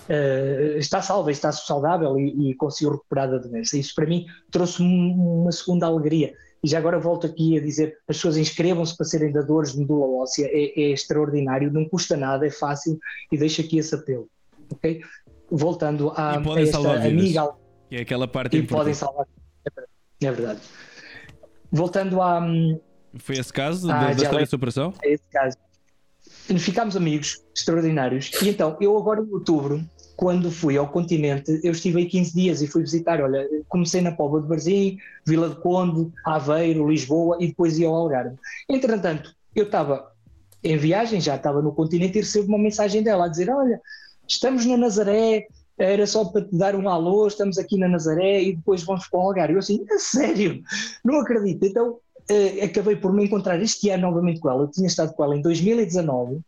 eh, 0.09 0.75
está 0.79 1.01
salva, 1.03 1.31
está 1.31 1.51
saudável 1.53 2.19
e, 2.19 2.51
e 2.51 2.55
conseguiu 2.55 2.93
recuperar 2.93 3.31
da 3.31 3.39
doença. 3.39 3.77
Isso 3.79 3.95
para 3.95 4.07
mim 4.07 4.27
trouxe-me 4.51 5.13
uma 5.15 5.53
segunda 5.53 5.87
alegria. 5.87 6.33
E 6.63 6.69
já 6.69 6.79
agora 6.79 6.99
volto 6.99 7.27
aqui 7.27 7.59
a 7.59 7.61
dizer: 7.61 7.99
as 8.09 8.17
pessoas 8.17 8.37
inscrevam-se 8.37 8.97
para 8.97 9.07
serem 9.07 9.31
dadores 9.33 9.73
de 9.73 9.81
medula 9.81 10.07
óssea, 10.23 10.47
é, 10.51 10.81
é 10.81 10.91
extraordinário, 10.93 11.71
não 11.73 11.87
custa 11.89 12.17
nada, 12.17 12.47
é 12.47 12.51
fácil 12.51 12.99
e 13.31 13.37
deixo 13.37 13.61
aqui 13.61 13.79
esse 13.79 13.95
apelo. 13.95 14.29
ok? 14.73 15.01
Voltando 15.51 16.11
a, 16.17 16.41
E 16.43 16.59
a 16.59 16.63
esta 16.63 16.79
amiga 17.07 17.53
Que 17.91 17.97
é 17.97 18.01
aquela 18.01 18.27
parte 18.27 18.57
e 18.57 18.61
importante. 18.61 18.79
podem 18.79 18.95
salvar. 18.95 19.27
É 20.23 20.31
verdade. 20.33 20.61
Voltando 21.71 22.23
a, 22.23 22.41
hum, 22.41 22.81
Foi 23.19 23.37
esse 23.37 23.53
caso 23.53 23.91
Ah, 23.91 24.01
da, 24.01 24.07
da 24.15 24.23
história 24.23 24.45
de 24.45 24.51
superação? 24.51 24.95
a 25.03 25.07
esse 25.09 25.29
caso, 25.31 25.57
ficámos 26.59 26.97
amigos 26.97 27.43
extraordinários. 27.57 28.31
E 28.43 28.49
então, 28.49 28.77
eu 28.81 28.97
agora 28.97 29.21
em 29.21 29.33
outubro, 29.33 29.85
quando 30.17 30.51
fui 30.51 30.77
ao 30.77 30.89
continente, 30.89 31.61
eu 31.63 31.73
estive 31.73 31.99
aí 31.99 32.07
15 32.07 32.35
dias 32.35 32.63
e 32.63 32.67
fui 32.67 32.83
visitar. 32.83 33.21
Olha, 33.21 33.49
comecei 33.69 34.01
na 34.01 34.13
Póvoa 34.13 34.43
de 34.43 34.49
Varzim, 34.49 34.99
Vila 35.27 35.49
de 35.49 35.57
Conde, 35.57 36.13
Aveiro, 36.25 36.89
Lisboa 36.89 37.39
e 37.41 37.49
depois 37.49 37.79
ia 37.79 37.89
ao 37.89 37.95
Algarve. 37.95 38.37
Entretanto, 38.69 39.35
eu 39.55 39.65
estava 39.65 40.13
em 40.63 40.77
viagem, 40.77 41.21
já 41.21 41.37
estava 41.37 41.61
no 41.61 41.73
continente 41.73 42.19
e 42.19 42.21
recebo 42.21 42.49
uma 42.49 42.59
mensagem 42.59 43.03
dela 43.03 43.27
a 43.27 43.29
dizer: 43.29 43.51
Olha, 43.51 43.81
estamos 44.29 44.65
na 44.65 44.77
Nazaré, 44.77 45.47
era 45.77 46.07
só 46.07 46.25
para 46.27 46.45
te 46.45 46.57
dar 46.57 46.77
um 46.77 46.89
alô, 46.89 47.27
estamos 47.27 47.59
aqui 47.59 47.77
na 47.77 47.89
Nazaré 47.89 48.43
e 48.43 48.57
depois 48.57 48.83
vamos 48.83 49.09
para 49.09 49.19
o 49.19 49.23
Algarve. 49.23 49.55
Eu 49.55 49.59
assim, 49.59 49.85
a 49.91 49.99
sério, 49.99 50.63
não 51.05 51.21
acredito. 51.21 51.65
Então 51.65 51.99
uh, 52.31 52.65
acabei 52.65 52.97
por 52.97 53.13
me 53.13 53.25
encontrar 53.25 53.61
este 53.61 53.91
ano 53.91 54.03
novamente 54.03 54.41
com 54.41 54.51
ela. 54.51 54.63
Eu 54.63 54.69
tinha 54.69 54.87
estado 54.87 55.13
com 55.15 55.25
ela 55.25 55.37
em 55.37 55.43
2019 55.43 56.41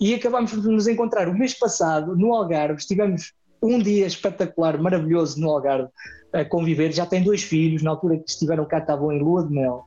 e 0.00 0.14
acabámos 0.14 0.52
por 0.52 0.62
nos 0.64 0.86
encontrar 0.86 1.28
o 1.28 1.34
mês 1.34 1.54
passado 1.54 2.16
no 2.16 2.34
Algarve. 2.34 2.78
Estivemos 2.78 3.32
um 3.62 3.78
dia 3.78 4.06
espetacular, 4.06 4.80
maravilhoso 4.80 5.40
no 5.40 5.50
Algarve 5.50 5.88
a 6.32 6.44
conviver. 6.44 6.92
Já 6.92 7.06
tem 7.06 7.22
dois 7.22 7.42
filhos, 7.42 7.82
na 7.82 7.90
altura 7.90 8.16
que 8.18 8.30
estiveram 8.30 8.64
cá 8.64 8.78
estavam 8.78 9.12
em 9.12 9.20
lua 9.20 9.46
de 9.46 9.52
mel. 9.52 9.84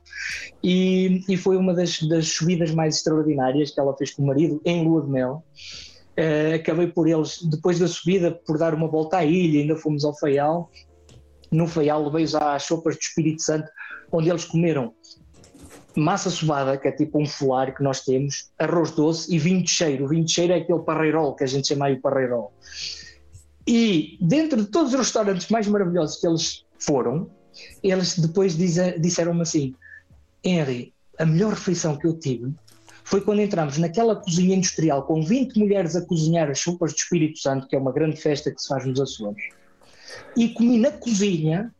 E, 0.62 1.24
e 1.28 1.36
foi 1.36 1.56
uma 1.56 1.74
das, 1.74 2.00
das 2.02 2.28
subidas 2.28 2.70
mais 2.70 2.96
extraordinárias 2.96 3.70
que 3.70 3.80
ela 3.80 3.96
fez 3.96 4.12
com 4.12 4.22
o 4.22 4.26
marido 4.26 4.60
em 4.64 4.84
lua 4.84 5.02
de 5.02 5.10
mel. 5.10 5.44
Uh, 6.18 6.54
acabei 6.54 6.86
por 6.86 7.06
eles, 7.06 7.42
depois 7.42 7.78
da 7.78 7.86
subida, 7.86 8.30
por 8.46 8.56
dar 8.56 8.72
uma 8.72 8.88
volta 8.88 9.18
à 9.18 9.24
ilha, 9.24 9.60
ainda 9.60 9.76
fomos 9.76 10.04
ao 10.04 10.16
Faial. 10.18 10.70
No 11.50 11.66
Faial 11.66 12.04
levei-os 12.04 12.34
às 12.34 12.62
sopas 12.62 12.96
do 12.96 13.00
Espírito 13.00 13.42
Santo, 13.42 13.68
onde 14.10 14.30
eles 14.30 14.44
comeram 14.44 14.94
massa 15.96 16.30
sovada, 16.30 16.76
que 16.76 16.88
é 16.88 16.92
tipo 16.92 17.20
um 17.20 17.26
folar 17.26 17.74
que 17.74 17.82
nós 17.82 18.02
temos, 18.02 18.50
arroz 18.58 18.90
doce 18.90 19.34
e 19.34 19.38
vinho 19.38 19.62
de 19.62 19.70
cheiro. 19.70 20.04
O 20.04 20.08
vinho 20.08 20.24
de 20.24 20.32
cheiro 20.32 20.52
é 20.52 20.56
aquele 20.56 20.80
parreirol 20.80 21.34
que 21.34 21.44
a 21.44 21.46
gente 21.46 21.68
chama 21.68 21.86
aí 21.86 21.96
parreirol. 21.96 22.52
E 23.66 24.16
dentro 24.20 24.62
de 24.62 24.70
todos 24.70 24.92
os 24.92 24.98
restaurantes 24.98 25.48
mais 25.48 25.66
maravilhosos 25.66 26.20
que 26.20 26.26
eles 26.26 26.64
foram, 26.78 27.30
eles 27.82 28.18
depois 28.18 28.56
disseram-me 28.56 29.42
assim: 29.42 29.74
Henry, 30.44 30.92
a 31.18 31.24
melhor 31.24 31.54
refeição 31.54 31.96
que 31.96 32.06
eu 32.06 32.18
tive 32.18 32.54
foi 33.02 33.20
quando 33.20 33.40
entramos 33.40 33.78
naquela 33.78 34.16
cozinha 34.16 34.56
industrial 34.56 35.04
com 35.04 35.22
20 35.22 35.58
mulheres 35.58 35.96
a 35.96 36.04
cozinhar 36.04 36.50
as 36.50 36.60
sopas 36.60 36.92
de 36.92 37.00
Espírito 37.00 37.38
Santo, 37.38 37.66
que 37.68 37.76
é 37.76 37.78
uma 37.78 37.92
grande 37.92 38.20
festa 38.20 38.50
que 38.50 38.60
se 38.60 38.68
faz 38.68 38.84
nos 38.84 39.00
Açores, 39.00 39.42
e 40.36 40.48
comi 40.50 40.78
na 40.78 40.90
cozinha 40.90 41.72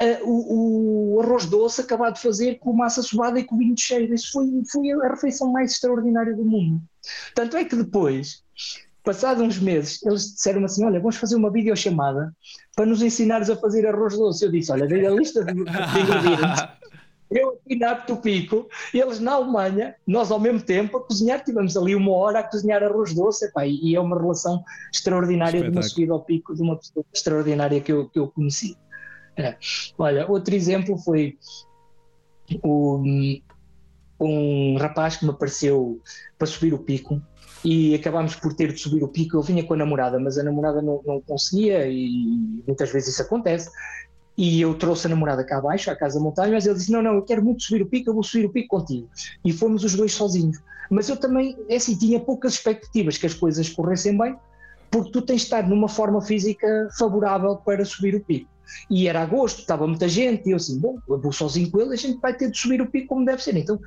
uh, 0.00 0.28
o, 0.28 1.16
o, 1.16 1.20
arroz 1.20 1.46
doce 1.46 1.80
acabado 1.80 2.14
de 2.14 2.22
fazer 2.22 2.58
com 2.58 2.72
massa 2.72 3.02
sovada 3.02 3.38
e 3.38 3.44
com 3.44 3.58
vinho 3.58 3.74
de 3.74 3.82
cheiro. 3.82 4.14
Isso 4.14 4.32
foi, 4.32 4.46
foi 4.70 4.90
a 4.92 5.08
refeição 5.08 5.52
mais 5.52 5.72
extraordinária 5.72 6.34
do 6.34 6.44
mundo. 6.44 6.80
Tanto 7.34 7.56
é 7.56 7.64
que 7.64 7.76
depois 7.76 8.42
Passados 9.04 9.42
uns 9.42 9.58
meses, 9.58 10.00
eles 10.04 10.32
disseram 10.32 10.64
assim: 10.64 10.84
Olha, 10.84 11.00
vamos 11.00 11.16
fazer 11.16 11.34
uma 11.34 11.50
videochamada 11.50 12.32
para 12.76 12.86
nos 12.86 13.02
ensinares 13.02 13.50
a 13.50 13.56
fazer 13.56 13.84
arroz 13.84 14.16
doce. 14.16 14.44
Eu 14.44 14.52
disse: 14.52 14.70
Olha, 14.70 14.86
dei 14.86 15.04
a 15.04 15.10
lista 15.10 15.44
de, 15.44 15.54
de 15.54 15.60
ingredientes. 15.60 16.82
Eu 17.34 17.58
aqui 17.64 17.76
na 17.76 17.94
Pico, 17.94 18.68
eles 18.92 19.18
na 19.18 19.32
Alemanha, 19.32 19.96
nós 20.06 20.30
ao 20.30 20.38
mesmo 20.38 20.60
tempo 20.60 20.98
a 20.98 21.02
cozinhar, 21.02 21.42
tivemos 21.42 21.74
ali 21.78 21.94
uma 21.94 22.12
hora 22.12 22.40
a 22.40 22.42
cozinhar 22.42 22.82
arroz 22.82 23.14
doce, 23.14 23.46
epá, 23.46 23.66
e 23.66 23.96
é 23.96 23.98
uma 23.98 24.20
relação 24.20 24.62
extraordinária 24.92 25.56
Espetáculo. 25.56 25.72
de 25.72 25.78
uma 25.78 25.82
subida 25.82 26.12
ao 26.12 26.20
pico 26.20 26.54
de 26.54 26.60
uma 26.60 26.76
pessoa 26.76 27.06
extraordinária 27.10 27.80
que 27.80 27.90
eu, 27.90 28.06
que 28.10 28.18
eu 28.18 28.28
conheci. 28.28 28.76
É. 29.36 29.56
Olha, 29.98 30.30
outro 30.30 30.54
exemplo 30.54 30.98
foi 30.98 31.38
o, 32.62 33.00
um 34.20 34.76
rapaz 34.78 35.16
que 35.16 35.24
me 35.24 35.30
apareceu 35.30 36.00
para 36.38 36.46
subir 36.46 36.74
o 36.74 36.78
pico 36.78 37.20
e 37.64 37.94
acabámos 37.94 38.34
por 38.34 38.54
ter 38.54 38.72
de 38.72 38.80
subir 38.80 39.02
o 39.02 39.08
pico. 39.08 39.36
Eu 39.36 39.42
vinha 39.42 39.64
com 39.64 39.74
a 39.74 39.76
namorada, 39.76 40.18
mas 40.18 40.38
a 40.38 40.42
namorada 40.42 40.82
não, 40.82 41.00
não 41.06 41.20
conseguia 41.20 41.86
e 41.88 42.62
muitas 42.66 42.90
vezes 42.90 43.10
isso 43.10 43.22
acontece. 43.22 43.70
E 44.36 44.60
eu 44.60 44.74
trouxe 44.74 45.06
a 45.06 45.10
namorada 45.10 45.44
cá 45.44 45.58
abaixo, 45.58 45.90
à 45.90 45.96
casa 45.96 46.18
da 46.18 46.24
montanha, 46.24 46.52
mas 46.52 46.66
ele 46.66 46.74
disse: 46.74 46.90
Não, 46.90 47.02
não, 47.02 47.14
eu 47.14 47.22
quero 47.22 47.44
muito 47.44 47.62
subir 47.62 47.82
o 47.82 47.86
pico, 47.86 48.10
eu 48.10 48.14
vou 48.14 48.22
subir 48.22 48.46
o 48.46 48.50
pico 48.50 48.78
contigo. 48.78 49.08
E 49.44 49.52
fomos 49.52 49.84
os 49.84 49.94
dois 49.94 50.14
sozinhos. 50.14 50.58
Mas 50.90 51.08
eu 51.08 51.16
também, 51.16 51.56
é 51.68 51.76
assim, 51.76 51.96
tinha 51.96 52.18
poucas 52.18 52.54
expectativas 52.54 53.18
que 53.18 53.26
as 53.26 53.34
coisas 53.34 53.68
corressem 53.68 54.16
bem, 54.16 54.36
porque 54.90 55.10
tu 55.10 55.22
tens 55.22 55.42
de 55.42 55.44
estar 55.44 55.66
numa 55.68 55.88
forma 55.88 56.20
física 56.20 56.88
favorável 56.98 57.56
para 57.56 57.84
subir 57.84 58.14
o 58.14 58.20
pico. 58.20 58.51
E 58.90 59.08
era 59.08 59.22
agosto, 59.22 59.60
estava 59.60 59.86
muita 59.86 60.08
gente, 60.08 60.48
e 60.48 60.52
eu 60.52 60.56
assim: 60.56 60.78
Bom, 60.78 60.98
eu 61.08 61.20
vou 61.20 61.32
sozinho 61.32 61.70
com 61.70 61.80
ele, 61.80 61.94
a 61.94 61.96
gente 61.96 62.20
vai 62.20 62.34
ter 62.34 62.50
de 62.50 62.58
subir 62.58 62.80
o 62.80 62.90
pico 62.90 63.08
como 63.08 63.24
deve 63.24 63.42
ser. 63.42 63.56
Então 63.56 63.78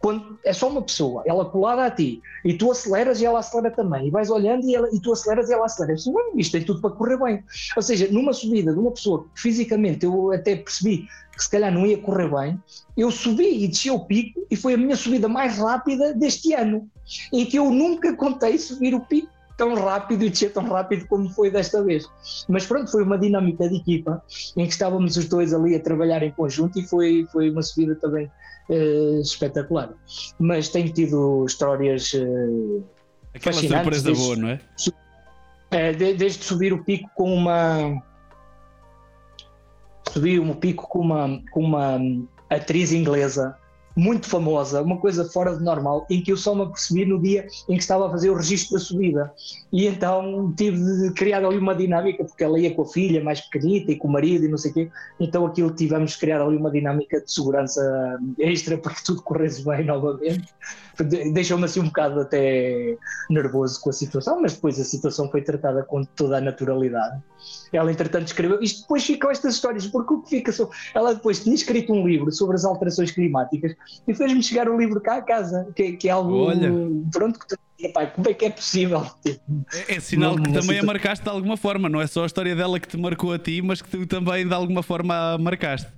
quando 0.00 0.38
é 0.44 0.52
só 0.52 0.68
uma 0.68 0.82
pessoa, 0.82 1.22
ela 1.26 1.44
colada 1.44 1.84
a 1.84 1.90
ti, 1.90 2.22
e 2.44 2.54
tu 2.54 2.70
aceleras 2.70 3.20
e 3.20 3.24
ela 3.24 3.40
acelera 3.40 3.74
também, 3.74 4.06
e 4.06 4.10
vais 4.10 4.30
olhando 4.30 4.64
e, 4.64 4.74
ela, 4.74 4.88
e 4.92 5.00
tu 5.00 5.12
aceleras 5.12 5.50
e 5.50 5.52
ela 5.52 5.66
acelera. 5.66 5.94
Isso, 5.94 6.12
isto 6.36 6.52
tem 6.52 6.64
tudo 6.64 6.80
para 6.80 6.90
correr 6.90 7.18
bem. 7.18 7.44
Ou 7.76 7.82
seja, 7.82 8.08
numa 8.10 8.32
subida 8.32 8.72
de 8.72 8.78
uma 8.78 8.92
pessoa 8.92 9.24
que 9.34 9.40
fisicamente 9.40 10.04
eu 10.04 10.32
até 10.32 10.56
percebi 10.56 11.08
que 11.36 11.42
se 11.42 11.50
calhar 11.50 11.72
não 11.72 11.86
ia 11.86 11.98
correr 11.98 12.28
bem, 12.28 12.60
eu 12.96 13.10
subi 13.10 13.64
e 13.64 13.68
desci 13.68 13.90
o 13.90 14.00
pico 14.00 14.44
e 14.50 14.56
foi 14.56 14.74
a 14.74 14.76
minha 14.76 14.96
subida 14.96 15.28
mais 15.28 15.58
rápida 15.58 16.12
deste 16.14 16.52
ano, 16.52 16.88
em 17.32 17.44
que 17.44 17.58
eu 17.58 17.70
nunca 17.70 18.14
contei 18.14 18.58
subir 18.58 18.94
o 18.94 19.00
pico 19.00 19.37
tão 19.58 19.74
rápido 19.74 20.24
e 20.24 20.30
descer 20.30 20.52
tão 20.52 20.66
rápido 20.66 21.06
como 21.08 21.28
foi 21.28 21.50
desta 21.50 21.82
vez. 21.82 22.08
Mas 22.48 22.64
pronto, 22.64 22.90
foi 22.90 23.02
uma 23.02 23.18
dinâmica 23.18 23.68
de 23.68 23.76
equipa 23.76 24.22
em 24.56 24.64
que 24.64 24.72
estávamos 24.72 25.16
os 25.16 25.26
dois 25.26 25.52
ali 25.52 25.74
a 25.74 25.80
trabalhar 25.80 26.22
em 26.22 26.30
conjunto 26.30 26.78
e 26.78 26.86
foi, 26.86 27.26
foi 27.32 27.50
uma 27.50 27.60
subida 27.60 27.96
também 27.96 28.30
uh, 28.70 29.20
espetacular. 29.20 29.90
Mas 30.38 30.68
tenho 30.68 30.90
tido 30.92 31.44
histórias 31.44 32.12
uh, 32.14 32.84
Aquela 33.34 33.56
surpresa 33.56 34.04
desde, 34.04 34.24
boa, 34.24 34.36
não 34.36 34.48
é? 34.48 34.60
é 35.72 35.92
desde 35.92 36.44
subir 36.44 36.72
o 36.72 36.84
pico 36.84 37.10
com 37.16 37.34
uma 37.34 38.00
subi 40.08 40.38
um 40.38 40.54
pico 40.54 40.88
com 40.88 41.00
uma, 41.00 41.42
com 41.50 41.60
uma 41.60 41.98
atriz 42.48 42.92
inglesa 42.92 43.57
muito 43.98 44.28
famosa, 44.28 44.80
uma 44.80 44.96
coisa 44.98 45.24
fora 45.24 45.56
de 45.56 45.64
normal, 45.64 46.06
em 46.08 46.22
que 46.22 46.30
eu 46.30 46.36
só 46.36 46.54
me 46.54 46.62
apercebi 46.62 47.04
no 47.04 47.20
dia 47.20 47.48
em 47.68 47.74
que 47.74 47.82
estava 47.82 48.06
a 48.06 48.10
fazer 48.10 48.30
o 48.30 48.36
registro 48.36 48.78
da 48.78 48.84
subida. 48.84 49.32
E 49.72 49.88
então 49.88 50.54
tive 50.56 50.78
de 50.78 51.12
criar 51.14 51.44
ali 51.44 51.58
uma 51.58 51.74
dinâmica, 51.74 52.24
porque 52.24 52.44
ela 52.44 52.60
ia 52.60 52.72
com 52.72 52.82
a 52.82 52.86
filha 52.86 53.22
mais 53.24 53.40
pequenita 53.40 53.90
e 53.90 53.96
com 53.96 54.06
o 54.06 54.12
marido 54.12 54.44
e 54.44 54.48
não 54.48 54.56
sei 54.56 54.70
o 54.70 54.74
quê, 54.74 54.90
então 55.18 55.44
aquilo 55.44 55.72
tivemos 55.72 56.12
de 56.12 56.18
criar 56.18 56.40
ali 56.40 56.56
uma 56.56 56.70
dinâmica 56.70 57.20
de 57.20 57.32
segurança 57.32 57.82
extra 58.38 58.78
para 58.78 58.94
que 58.94 59.02
tudo 59.02 59.20
corresse 59.22 59.64
bem 59.64 59.84
novamente. 59.84 60.46
Deixou-me 61.32 61.64
assim 61.64 61.80
um 61.80 61.86
bocado 61.86 62.20
até 62.20 62.96
nervoso 63.28 63.80
com 63.80 63.90
a 63.90 63.92
situação, 63.92 64.40
mas 64.40 64.54
depois 64.54 64.78
a 64.78 64.84
situação 64.84 65.28
foi 65.28 65.42
tratada 65.42 65.82
com 65.82 66.04
toda 66.04 66.38
a 66.38 66.40
naturalidade. 66.40 67.20
Ela, 67.72 67.90
entretanto, 67.90 68.26
escreveu. 68.26 68.62
Isto 68.62 68.82
depois 68.82 69.04
ficam 69.04 69.30
estas 69.30 69.54
histórias, 69.54 69.86
porque 69.86 70.14
o 70.14 70.22
que 70.22 70.30
fica. 70.30 70.52
So... 70.52 70.70
Ela 70.94 71.14
depois 71.14 71.42
tinha 71.42 71.54
escrito 71.54 71.92
um 71.92 72.06
livro 72.06 72.30
sobre 72.32 72.56
as 72.56 72.64
alterações 72.64 73.10
climáticas 73.10 73.74
e 74.06 74.14
fez-me 74.14 74.42
chegar 74.42 74.68
o 74.68 74.78
livro 74.78 75.00
cá 75.00 75.16
a 75.16 75.22
casa, 75.22 75.68
que, 75.74 75.92
que 75.92 76.08
é 76.08 76.12
algo. 76.12 76.32
Olha. 76.32 76.70
Pronto, 77.12 77.38
que 77.38 77.56
Epá, 77.80 78.06
como 78.06 78.28
é 78.28 78.34
que 78.34 78.44
é 78.44 78.50
possível? 78.50 79.06
É, 79.24 79.94
é 79.96 80.00
sinal 80.00 80.34
não, 80.34 80.42
que 80.42 80.48
também 80.48 80.62
situação... 80.62 80.82
a 80.82 80.86
marcaste 80.86 81.24
de 81.24 81.30
alguma 81.30 81.56
forma, 81.56 81.88
não 81.88 82.00
é 82.00 82.08
só 82.08 82.24
a 82.24 82.26
história 82.26 82.56
dela 82.56 82.80
que 82.80 82.88
te 82.88 82.96
marcou 82.96 83.32
a 83.32 83.38
ti, 83.38 83.62
mas 83.62 83.80
que 83.80 83.88
tu 83.88 84.04
também 84.04 84.46
de 84.46 84.52
alguma 84.52 84.82
forma 84.82 85.34
a 85.34 85.38
marcaste. 85.38 85.88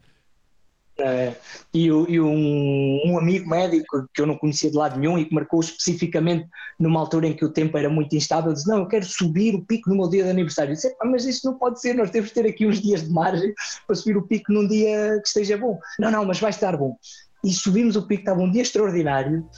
Uh, 1.01 1.35
e, 1.73 1.87
e 1.87 2.21
um, 2.21 3.01
um, 3.07 3.19
amigo 3.19 3.49
médico 3.49 4.07
que 4.13 4.21
eu 4.21 4.27
não 4.27 4.37
conhecia 4.37 4.71
de 4.71 4.77
lado 4.77 4.99
nenhum 4.99 5.19
e 5.19 5.25
que 5.25 5.35
marcou 5.35 5.61
especificamente 5.61 6.47
numa 6.79 7.01
altura 7.01 7.27
em 7.27 7.33
que 7.33 7.45
o 7.45 7.49
tempo 7.49 7.79
era 7.79 7.89
muito 7.89 8.15
instável, 8.15 8.53
disse: 8.53 8.69
Não, 8.69 8.79
eu 8.79 8.87
quero 8.87 9.05
subir 9.05 9.55
o 9.55 9.65
pico 9.65 9.89
no 9.89 9.97
meu 9.97 10.09
dia 10.09 10.25
de 10.25 10.31
aniversário. 10.31 10.73
Eu 10.73 10.75
disse: 10.75 10.95
Mas 11.05 11.25
isso 11.25 11.47
não 11.47 11.59
pode 11.59 11.81
ser, 11.81 11.95
nós 11.95 12.11
temos 12.11 12.29
de 12.29 12.35
ter 12.35 12.47
aqui 12.47 12.67
uns 12.67 12.81
dias 12.81 13.03
de 13.03 13.11
margem 13.11 13.55
para 13.87 13.97
subir 13.97 14.17
o 14.17 14.27
pico 14.27 14.53
num 14.53 14.69
dia 14.69 15.19
que 15.23 15.29
esteja 15.29 15.57
bom. 15.57 15.79
Não, 15.99 16.11
não, 16.11 16.25
mas 16.25 16.39
vai 16.39 16.51
estar 16.51 16.77
bom. 16.77 16.97
E 17.43 17.53
subimos 17.53 17.97
o 17.97 18.07
pico, 18.07 18.23
estava 18.23 18.41
um 18.41 18.51
dia 18.51 18.63
extraordinário 18.63 19.49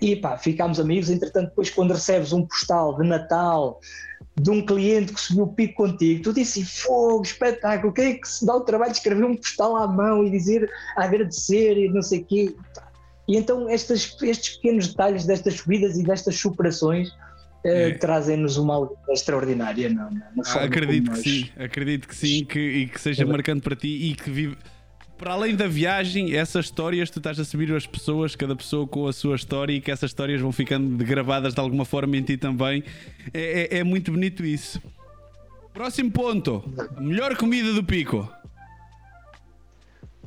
e 0.00 0.16
pá, 0.16 0.36
ficámos 0.36 0.80
amigos. 0.80 1.10
Entretanto, 1.10 1.50
depois, 1.50 1.70
quando 1.70 1.92
recebes 1.92 2.32
um 2.32 2.46
postal 2.46 2.96
de 2.96 3.06
Natal 3.06 3.80
de 4.40 4.50
um 4.50 4.64
cliente 4.64 5.12
que 5.12 5.20
subiu 5.20 5.44
o 5.44 5.52
pico 5.52 5.74
contigo, 5.74 6.22
tu 6.22 6.32
disse 6.32 6.64
fogo, 6.64 7.22
espetáculo, 7.22 7.92
quem 7.92 8.12
é 8.12 8.14
que 8.14 8.28
se 8.28 8.46
dá 8.46 8.54
o 8.54 8.60
trabalho 8.60 8.92
de 8.92 8.98
escrever 8.98 9.24
um 9.24 9.36
postal 9.36 9.76
à 9.76 9.86
mão 9.86 10.24
e 10.24 10.30
dizer 10.30 10.70
agradecer 10.96 11.76
e 11.76 11.88
não 11.88 12.02
sei 12.02 12.20
o 12.20 12.24
quê. 12.24 12.54
E 13.26 13.36
então 13.36 13.68
estas, 13.68 14.16
estes 14.22 14.56
pequenos 14.56 14.88
detalhes 14.88 15.24
destas 15.26 15.54
subidas 15.54 15.98
e 15.98 16.02
destas 16.02 16.36
superações 16.36 17.10
eh, 17.64 17.90
é. 17.90 17.94
trazem-nos 17.94 18.56
uma 18.56 18.76
alegria 18.76 19.12
extraordinária. 19.12 19.88
Não, 19.90 20.10
não, 20.10 20.44
ah, 20.46 20.64
acredito 20.64 21.04
que 21.04 21.10
nós... 21.10 21.20
sim, 21.20 21.50
acredito 21.58 22.08
que 22.08 22.16
sim, 22.16 22.44
que, 22.44 22.58
e 22.58 22.86
que 22.86 23.00
seja 23.00 23.22
é. 23.22 23.26
marcante 23.26 23.62
para 23.62 23.76
ti 23.76 24.10
e 24.10 24.14
que 24.14 24.30
vive 24.30 24.56
para 25.18 25.32
além 25.32 25.56
da 25.56 25.66
viagem, 25.66 26.34
essas 26.36 26.66
histórias, 26.66 27.10
tu 27.10 27.18
estás 27.18 27.38
a 27.40 27.44
subir 27.44 27.74
as 27.74 27.86
pessoas, 27.86 28.36
cada 28.36 28.54
pessoa 28.54 28.86
com 28.86 29.06
a 29.08 29.12
sua 29.12 29.34
história 29.34 29.72
e 29.72 29.80
que 29.80 29.90
essas 29.90 30.10
histórias 30.10 30.40
vão 30.40 30.52
ficando 30.52 31.04
gravadas 31.04 31.52
de 31.54 31.60
alguma 31.60 31.84
forma 31.84 32.16
em 32.16 32.22
ti 32.22 32.36
também. 32.36 32.84
É, 33.34 33.76
é, 33.76 33.78
é 33.78 33.84
muito 33.84 34.12
bonito 34.12 34.44
isso. 34.44 34.80
Próximo 35.74 36.10
ponto: 36.12 36.62
melhor 36.98 37.36
comida 37.36 37.72
do 37.72 37.82
pico. 37.82 38.32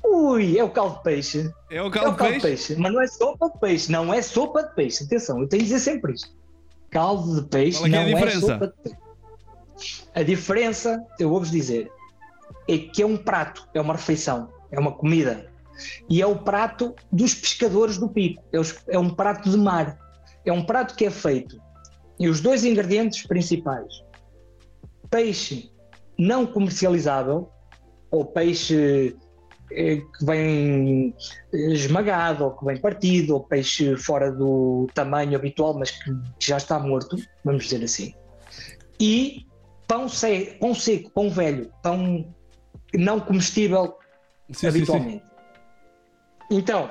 Ui, 0.03 0.57
é 0.57 0.63
o 0.63 0.69
caldo 0.69 0.97
de 0.97 1.03
peixe. 1.03 1.49
É 1.69 1.81
o 1.81 1.89
caldo, 1.89 2.09
é 2.09 2.11
o 2.11 2.15
caldo 2.15 2.33
de, 2.33 2.41
peixe? 2.41 2.73
de 2.73 2.75
peixe? 2.75 2.75
Mas 2.81 2.93
não 2.93 3.01
é 3.01 3.07
sopa 3.07 3.49
de 3.49 3.59
peixe, 3.59 3.91
não 3.91 4.13
é 4.13 4.21
sopa 4.21 4.63
de 4.63 4.75
peixe. 4.75 5.03
Atenção, 5.05 5.39
eu 5.39 5.47
tenho 5.47 5.63
de 5.63 5.69
dizer 5.69 5.79
sempre 5.79 6.13
isto. 6.13 6.29
Caldo 6.89 7.41
de 7.41 7.47
peixe 7.47 7.81
é, 7.83 7.87
é 7.87 7.89
não 7.89 8.17
é, 8.17 8.29
sopa 8.31 8.67
de 8.67 8.73
peixe. 8.83 10.03
A 10.13 10.21
diferença, 10.21 11.01
eu 11.17 11.29
vou-vos 11.29 11.49
dizer, 11.49 11.89
é 12.67 12.77
que 12.77 13.01
é 13.01 13.05
um 13.05 13.15
prato, 13.15 13.67
é 13.73 13.79
uma 13.79 13.93
refeição 13.93 14.49
é 14.71 14.79
uma 14.79 14.91
comida. 14.91 15.49
E 16.09 16.21
é 16.21 16.25
o 16.25 16.35
prato 16.35 16.95
dos 17.11 17.33
pescadores 17.33 17.97
do 17.97 18.07
pico, 18.09 18.43
é, 18.53 18.95
é 18.95 18.99
um 18.99 19.09
prato 19.09 19.49
de 19.49 19.57
mar. 19.57 19.97
é 20.45 20.51
um 20.51 20.63
prato 20.63 20.95
que 20.95 21.05
é 21.05 21.11
feito 21.11 21.61
e 22.21 22.29
os 22.29 22.39
dois 22.39 22.63
ingredientes 22.63 23.25
principais: 23.25 24.03
peixe 25.09 25.71
não 26.19 26.45
comercializável 26.45 27.49
ou 28.11 28.25
peixe 28.25 29.17
eh, 29.71 29.95
que 29.95 30.25
vem 30.25 31.15
esmagado 31.51 32.43
ou 32.43 32.51
que 32.51 32.63
vem 32.63 32.77
partido 32.77 33.33
ou 33.33 33.43
peixe 33.43 33.97
fora 33.97 34.31
do 34.31 34.87
tamanho 34.93 35.35
habitual 35.35 35.73
mas 35.73 35.89
que 35.89 36.11
já 36.39 36.57
está 36.57 36.77
morto, 36.77 37.17
vamos 37.43 37.63
dizer 37.63 37.83
assim. 37.83 38.13
E 38.99 39.47
pão 39.87 40.07
seco, 40.07 41.09
pão 41.11 41.27
velho, 41.27 41.71
pão 41.81 42.31
não 42.93 43.19
comestível 43.19 43.95
sim, 44.51 44.67
habitualmente. 44.67 45.11
Sim, 45.11 45.19
sim. 45.19 46.57
Então, 46.57 46.89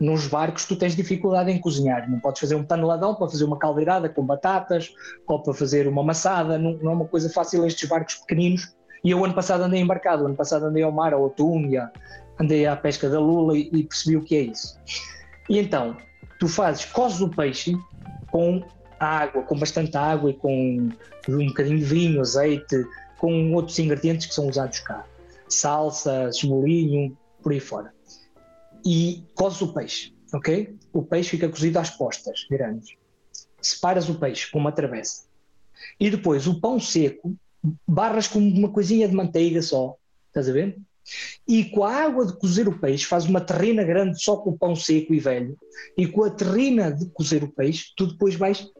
nos 0.00 0.26
barcos 0.26 0.64
tu 0.64 0.74
tens 0.76 0.96
dificuldade 0.96 1.50
em 1.50 1.60
cozinhar. 1.60 2.10
Não 2.10 2.18
podes 2.18 2.40
fazer 2.40 2.54
um 2.54 2.64
paneladão 2.64 3.14
para 3.14 3.28
fazer 3.28 3.44
uma 3.44 3.58
caldeirada 3.58 4.08
com 4.08 4.24
batatas 4.24 4.92
ou 5.26 5.42
para 5.42 5.52
fazer 5.52 5.86
uma 5.86 6.02
massada. 6.02 6.58
Não, 6.58 6.72
não 6.78 6.92
é 6.92 6.94
uma 6.94 7.04
coisa 7.04 7.28
fácil 7.28 7.66
estes 7.66 7.88
barcos 7.88 8.14
pequeninos. 8.14 8.74
E 9.04 9.10
eu 9.10 9.24
ano 9.24 9.34
passado 9.34 9.62
andei 9.62 9.80
embarcado, 9.80 10.26
ano 10.26 10.34
passado 10.34 10.64
andei 10.64 10.82
ao 10.82 10.92
mar, 10.92 11.12
ao 11.12 11.24
Otúmia, 11.24 11.90
andei 12.38 12.66
à 12.66 12.76
pesca 12.76 13.08
da 13.08 13.20
lula 13.20 13.56
e, 13.56 13.70
e, 13.72 13.84
percebi 13.84 14.16
o 14.16 14.22
que 14.22 14.36
é 14.36 14.40
isso. 14.40 14.78
E 15.48 15.58
então, 15.58 15.96
tu 16.38 16.48
fazes, 16.48 16.84
cozes 16.86 17.20
o 17.20 17.28
peixe 17.28 17.76
com 18.30 18.62
água, 18.98 19.42
com 19.42 19.58
bastante 19.58 19.96
água 19.96 20.30
e 20.30 20.34
com 20.34 20.90
um 21.28 21.46
bocadinho 21.46 21.78
de 21.78 21.84
vinho, 21.84 22.20
azeite, 22.20 22.84
com 23.18 23.52
outros 23.54 23.78
ingredientes 23.78 24.26
que 24.26 24.34
são 24.34 24.48
usados 24.48 24.80
cá. 24.80 25.04
Salsa, 25.50 26.32
cebolinho, 26.32 27.16
por 27.42 27.52
aí 27.52 27.60
fora 27.60 27.92
e 28.84 29.24
cozes 29.34 29.60
o 29.62 29.72
peixe, 29.72 30.14
ok? 30.32 30.76
O 30.92 31.02
peixe 31.02 31.30
fica 31.30 31.48
cozido 31.48 31.78
às 31.78 31.90
postas, 31.90 32.46
grandes. 32.50 32.96
Separas 33.60 34.08
o 34.08 34.18
peixe 34.18 34.50
com 34.50 34.58
uma 34.58 34.72
travessa. 34.72 35.24
E 35.98 36.10
depois 36.10 36.46
o 36.46 36.60
pão 36.60 36.80
seco, 36.80 37.34
barras 37.86 38.26
com 38.26 38.38
uma 38.38 38.70
coisinha 38.70 39.08
de 39.08 39.14
manteiga 39.14 39.60
só, 39.62 39.96
estás 40.28 40.48
a 40.48 40.52
ver? 40.52 40.78
E 41.46 41.64
com 41.64 41.84
a 41.84 41.94
água 41.94 42.26
de 42.26 42.38
cozer 42.38 42.68
o 42.68 42.78
peixe, 42.78 43.04
faz 43.04 43.24
uma 43.24 43.40
terrina 43.40 43.82
grande 43.82 44.22
só 44.22 44.36
com 44.36 44.50
o 44.50 44.58
pão 44.58 44.76
seco 44.76 45.12
e 45.12 45.20
velho, 45.20 45.58
e 45.96 46.06
com 46.06 46.24
a 46.24 46.30
terrina 46.30 46.92
de 46.92 47.06
cozer 47.06 47.42
o 47.42 47.52
peixe, 47.52 47.92
tu 47.96 48.06
depois 48.06 48.34
vais 48.34 48.70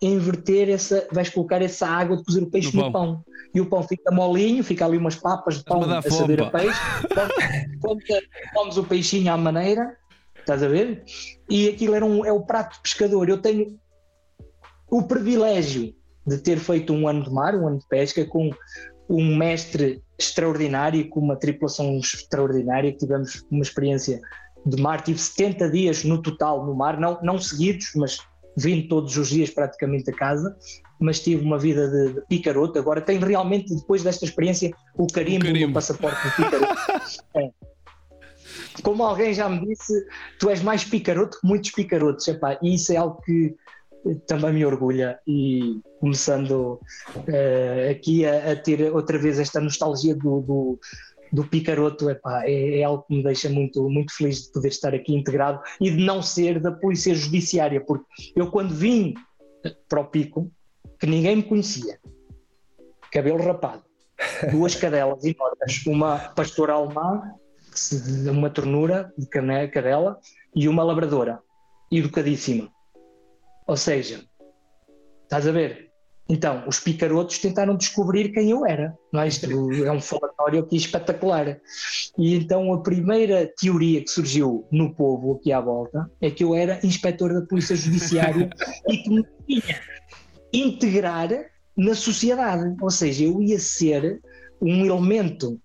inverter 0.00 0.68
essa, 0.68 1.06
vais 1.12 1.28
colocar 1.28 1.62
essa 1.62 1.86
água 1.86 2.16
de 2.16 2.24
cozer 2.24 2.42
o 2.42 2.50
peixe 2.50 2.74
no, 2.76 2.84
no 2.84 2.92
pão. 2.92 3.06
pão. 3.06 3.24
E 3.54 3.60
o 3.60 3.66
pão 3.66 3.82
fica 3.82 4.10
molinho, 4.10 4.64
fica 4.64 4.84
ali 4.84 4.98
umas 4.98 5.16
papas 5.16 5.58
de 5.58 5.64
pão 5.64 5.82
a 5.82 6.02
saber 6.02 6.42
a 6.42 6.50
peixe. 6.50 6.80
Comes 8.52 8.76
o 8.76 8.84
peixinho 8.84 9.32
à 9.32 9.36
maneira, 9.36 9.96
estás 10.38 10.62
a 10.62 10.68
ver? 10.68 11.04
E 11.48 11.68
aquilo 11.68 11.94
era 11.94 12.04
um, 12.04 12.24
é 12.24 12.32
o 12.32 12.40
prato 12.40 12.74
de 12.76 12.82
pescador. 12.82 13.28
Eu 13.28 13.38
tenho 13.38 13.78
o 14.90 15.02
privilégio 15.02 15.94
de 16.26 16.38
ter 16.38 16.58
feito 16.58 16.92
um 16.92 17.06
ano 17.06 17.22
de 17.22 17.30
mar, 17.30 17.54
um 17.54 17.66
ano 17.66 17.78
de 17.78 17.86
pesca, 17.86 18.24
com 18.24 18.50
um 19.08 19.36
mestre 19.36 20.02
extraordinário, 20.18 21.08
com 21.08 21.20
uma 21.20 21.36
tripulação 21.36 21.98
extraordinária, 21.98 22.96
tivemos 22.96 23.44
uma 23.50 23.62
experiência 23.62 24.20
de 24.64 24.80
mar, 24.80 25.02
tive 25.02 25.18
70 25.18 25.70
dias 25.70 26.04
no 26.04 26.22
total 26.22 26.64
no 26.64 26.74
mar, 26.74 26.98
não, 26.98 27.18
não 27.22 27.38
seguidos, 27.38 27.90
mas 27.94 28.18
vindo 28.56 28.88
todos 28.88 29.16
os 29.16 29.28
dias 29.28 29.50
praticamente 29.50 30.10
a 30.10 30.14
casa, 30.14 30.56
mas 31.00 31.20
tive 31.20 31.44
uma 31.44 31.58
vida 31.58 31.88
de, 31.88 32.14
de 32.14 32.20
picaroto. 32.28 32.78
Agora 32.78 33.00
tenho 33.00 33.24
realmente, 33.24 33.74
depois 33.74 34.02
desta 34.02 34.24
experiência, 34.24 34.72
o 34.96 35.06
carimbo, 35.06 35.44
o 35.44 35.48
carimbo. 35.48 35.68
do 35.68 35.74
passaporte 35.74 36.22
de 36.22 36.36
picaroto. 36.36 36.74
é. 37.36 37.50
Como 38.82 39.02
alguém 39.02 39.32
já 39.32 39.48
me 39.48 39.66
disse, 39.66 40.06
tu 40.38 40.50
és 40.50 40.60
mais 40.62 40.84
picaroto 40.84 41.40
que 41.40 41.46
muitos 41.46 41.70
picarotos. 41.70 42.26
Epá, 42.28 42.58
e 42.62 42.74
isso 42.74 42.92
é 42.92 42.96
algo 42.96 43.20
que 43.22 43.54
também 44.26 44.52
me 44.52 44.66
orgulha. 44.66 45.18
E 45.26 45.80
começando 46.00 46.80
uh, 47.16 47.90
aqui 47.90 48.26
a, 48.26 48.52
a, 48.52 48.56
ter 48.56 48.92
outra 48.92 49.18
vez 49.18 49.38
esta 49.38 49.60
nostalgia 49.60 50.14
do, 50.14 50.40
do 50.40 50.80
do 51.32 51.44
Picaroto 51.44 52.10
epá, 52.10 52.44
é, 52.44 52.80
é, 52.80 52.84
algo 52.84 53.04
que 53.04 53.16
me 53.16 53.22
deixa 53.22 53.48
muito, 53.48 53.88
muito 53.88 54.14
feliz 54.14 54.44
de 54.44 54.52
poder 54.52 54.68
estar 54.68 54.94
aqui 54.94 55.14
integrado 55.14 55.60
e 55.80 55.90
de 55.90 56.04
não 56.04 56.22
ser 56.22 56.60
da 56.60 56.72
Polícia 56.72 57.14
Judiciária, 57.14 57.84
porque 57.84 58.04
eu 58.36 58.50
quando 58.50 58.74
vim 58.74 59.14
para 59.88 60.00
o 60.00 60.06
Pico, 60.06 60.50
que 60.98 61.06
ninguém 61.06 61.36
me 61.36 61.42
conhecia, 61.42 61.98
cabelo 63.10 63.42
rapado, 63.42 63.82
duas 64.50 64.74
cadelas 64.74 65.24
enormes, 65.24 65.86
uma 65.86 66.18
pastora 66.18 66.74
alemã, 66.74 67.22
uma 68.30 68.50
ternura 68.50 69.12
de 69.18 69.26
cadela, 69.26 70.18
e 70.54 70.68
uma 70.68 70.84
labradora, 70.84 71.40
educadíssima. 71.90 72.70
Ou 73.66 73.76
seja, 73.76 74.24
estás 75.24 75.48
a 75.48 75.52
ver? 75.52 75.90
Então, 76.28 76.64
os 76.66 76.80
picarotos 76.80 77.38
tentaram 77.38 77.76
descobrir 77.76 78.30
quem 78.30 78.50
eu 78.50 78.64
era. 78.64 78.96
Não 79.12 79.20
é? 79.20 79.28
Isto 79.28 79.46
é 79.84 79.92
um 79.92 80.00
falatório 80.00 80.60
aqui 80.60 80.76
espetacular. 80.76 81.60
E 82.18 82.34
então 82.34 82.72
a 82.72 82.82
primeira 82.82 83.52
teoria 83.58 84.02
que 84.02 84.08
surgiu 84.08 84.66
no 84.72 84.94
povo 84.94 85.34
aqui 85.34 85.52
à 85.52 85.60
volta 85.60 86.10
é 86.20 86.30
que 86.30 86.42
eu 86.42 86.54
era 86.54 86.80
inspetor 86.82 87.34
da 87.34 87.42
Polícia 87.42 87.76
Judiciária 87.76 88.48
e 88.88 88.98
que 88.98 89.10
me 89.10 89.24
tinha 89.46 89.80
integrar 90.52 91.28
na 91.76 91.94
sociedade. 91.94 92.74
Ou 92.80 92.90
seja, 92.90 93.24
eu 93.24 93.42
ia 93.42 93.58
ser 93.58 94.20
um 94.62 94.86
elemento 94.86 95.60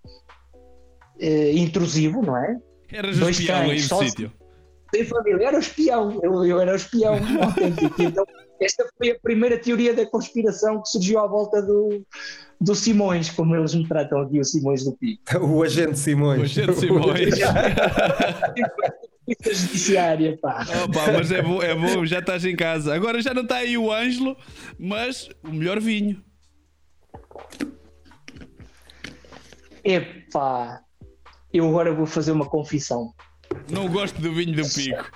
uh, 1.22 1.56
intrusivo, 1.56 2.20
não 2.20 2.36
é? 2.36 2.56
Eras 2.92 3.18
Dois 3.18 3.38
espião 3.38 3.60
aí 3.60 3.80
no 3.80 3.98
sítio. 3.98 4.32
Sem 4.92 5.04
família, 5.04 5.46
era 5.46 5.56
o 5.56 5.60
espião. 5.60 6.20
Eu, 6.22 6.44
eu 6.44 6.60
era 6.60 6.72
o 6.72 6.76
espião 6.76 7.14
autêntico. 7.40 8.02
Então, 8.02 8.24
esta 8.60 8.86
foi 8.96 9.10
a 9.10 9.18
primeira 9.18 9.58
teoria 9.58 9.94
da 9.94 10.04
conspiração 10.06 10.82
que 10.82 10.88
surgiu 10.88 11.18
à 11.18 11.26
volta 11.26 11.62
do, 11.62 12.04
do 12.60 12.74
Simões, 12.74 13.30
como 13.30 13.56
eles 13.56 13.74
me 13.74 13.88
tratam 13.88 14.20
aqui, 14.20 14.38
o 14.38 14.44
Simões 14.44 14.84
do 14.84 14.96
Pico. 14.96 15.22
O 15.40 15.62
agente 15.62 15.98
Simões. 15.98 16.40
O 16.40 16.44
agente 16.44 16.74
Simões. 16.74 17.34
judiciária, 19.44 20.36
pá. 20.40 20.64
Pá. 20.92 21.12
Mas 21.12 21.30
é 21.30 21.42
bom, 21.42 21.62
é 21.62 21.74
bom, 21.74 22.04
já 22.04 22.18
estás 22.18 22.44
em 22.44 22.56
casa. 22.56 22.94
Agora 22.94 23.22
já 23.22 23.32
não 23.32 23.42
está 23.42 23.56
aí 23.56 23.78
o 23.78 23.92
Ângelo, 23.92 24.36
mas 24.78 25.28
o 25.44 25.52
melhor 25.52 25.80
vinho. 25.80 26.22
Epá, 29.82 30.80
eu 31.52 31.66
agora 31.68 31.92
vou 31.92 32.06
fazer 32.06 32.32
uma 32.32 32.46
confissão. 32.46 33.12
Não 33.70 33.88
gosto 33.88 34.20
do 34.20 34.32
vinho 34.32 34.54
do 34.54 34.68
Pico. 34.68 35.10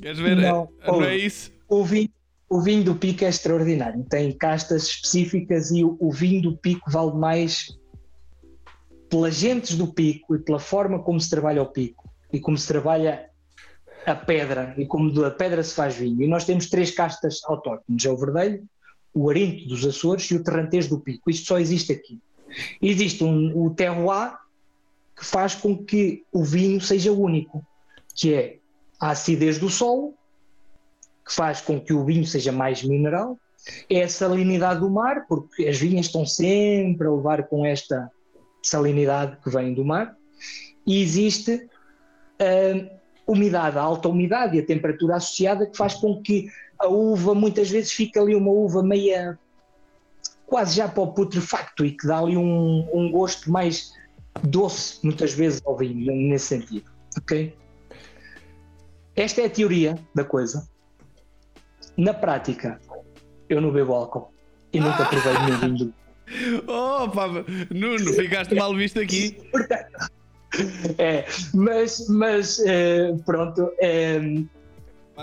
Queres 0.00 0.18
ver? 0.18 0.36
Não, 0.36 0.68
não 0.86 1.04
é 1.04 1.16
isso? 1.16 1.50
O 1.68 1.84
vinho, 1.84 2.10
o 2.48 2.60
vinho 2.60 2.84
do 2.84 2.94
pico 2.94 3.24
é 3.24 3.28
extraordinário, 3.28 4.04
tem 4.04 4.32
castas 4.32 4.84
específicas 4.84 5.70
e 5.70 5.84
o, 5.84 5.96
o 5.98 6.12
vinho 6.12 6.42
do 6.42 6.56
pico 6.56 6.90
vale 6.90 7.12
mais 7.12 7.76
pelas 9.08 9.34
gentes 9.34 9.76
do 9.76 9.92
pico 9.92 10.34
e 10.36 10.38
pela 10.38 10.58
forma 10.58 10.98
como 11.02 11.20
se 11.20 11.30
trabalha 11.30 11.62
o 11.62 11.66
pico 11.66 12.08
e 12.32 12.40
como 12.40 12.56
se 12.56 12.66
trabalha 12.66 13.28
a 14.04 14.14
pedra 14.14 14.74
e 14.78 14.86
como 14.86 15.12
da 15.12 15.30
pedra 15.30 15.62
se 15.62 15.74
faz 15.74 15.96
vinho. 15.96 16.22
E 16.22 16.28
nós 16.28 16.44
temos 16.44 16.68
três 16.68 16.90
castas 16.92 17.40
autóctones: 17.44 18.04
é 18.04 18.10
o 18.10 18.16
verdelho, 18.16 18.64
o 19.12 19.28
arinto 19.28 19.66
dos 19.66 19.84
Açores 19.84 20.30
e 20.30 20.36
o 20.36 20.44
terrantês 20.44 20.86
do 20.88 21.00
pico. 21.00 21.30
Isto 21.30 21.46
só 21.46 21.58
existe 21.58 21.92
aqui. 21.92 22.20
Existe 22.80 23.24
um, 23.24 23.66
o 23.66 23.70
terroir 23.70 24.34
que 25.16 25.24
faz 25.24 25.54
com 25.54 25.76
que 25.76 26.24
o 26.30 26.44
vinho 26.44 26.80
seja 26.80 27.10
único, 27.10 27.64
que 28.14 28.34
é 28.34 28.58
a 29.00 29.10
acidez 29.10 29.58
do 29.58 29.68
solo, 29.68 30.14
que 31.26 31.34
faz 31.34 31.60
com 31.60 31.80
que 31.80 31.92
o 31.92 32.04
vinho 32.04 32.24
seja 32.24 32.52
mais 32.52 32.82
mineral, 32.82 33.38
é 33.90 34.04
a 34.04 34.08
salinidade 34.08 34.80
do 34.80 34.88
mar, 34.88 35.26
porque 35.26 35.66
as 35.66 35.76
vinhas 35.76 36.06
estão 36.06 36.24
sempre 36.24 37.06
a 37.06 37.10
levar 37.10 37.48
com 37.48 37.66
esta 37.66 38.10
salinidade 38.62 39.36
que 39.42 39.50
vem 39.50 39.74
do 39.74 39.84
mar, 39.84 40.16
e 40.86 41.02
existe 41.02 41.68
a 42.38 42.96
umidade, 43.26 43.76
a 43.76 43.82
alta 43.82 44.08
umidade 44.08 44.56
e 44.56 44.60
a 44.60 44.66
temperatura 44.66 45.16
associada 45.16 45.66
que 45.66 45.76
faz 45.76 45.94
com 45.94 46.22
que 46.22 46.48
a 46.78 46.86
uva 46.86 47.34
muitas 47.34 47.68
vezes 47.68 47.90
fique 47.92 48.18
ali 48.18 48.36
uma 48.36 48.50
uva 48.50 48.82
meia 48.82 49.36
quase 50.46 50.76
já 50.76 50.88
para 50.88 51.02
o 51.02 51.12
putrefacto 51.12 51.84
e 51.84 51.90
que 51.90 52.06
dá 52.06 52.18
ali 52.18 52.36
um, 52.36 52.88
um 52.92 53.10
gosto 53.10 53.50
mais 53.50 53.92
doce 54.44 55.00
muitas 55.02 55.32
vezes 55.32 55.60
ao 55.66 55.76
vinho, 55.76 56.14
nesse 56.14 56.46
sentido, 56.46 56.88
ok? 57.18 57.56
Esta 59.16 59.40
é 59.40 59.46
a 59.46 59.50
teoria 59.50 59.98
da 60.14 60.24
coisa. 60.24 60.68
Na 61.96 62.12
prática, 62.12 62.80
eu 63.48 63.60
não 63.60 63.70
bebo 63.70 63.94
álcool 63.94 64.32
e 64.72 64.80
nunca 64.80 65.04
provei 65.06 65.32
nenhum 65.32 65.76
vinho. 65.76 65.94
Oh, 66.66 67.08
pá, 67.08 67.28
Nuno, 67.70 68.12
ficaste 68.14 68.52
mal 68.56 68.74
visto 68.74 68.98
aqui. 68.98 69.38
é, 70.98 71.24
mas, 71.54 72.08
mas 72.08 72.58
uh, 72.58 73.16
pronto, 73.24 73.62
uh, 73.62 74.48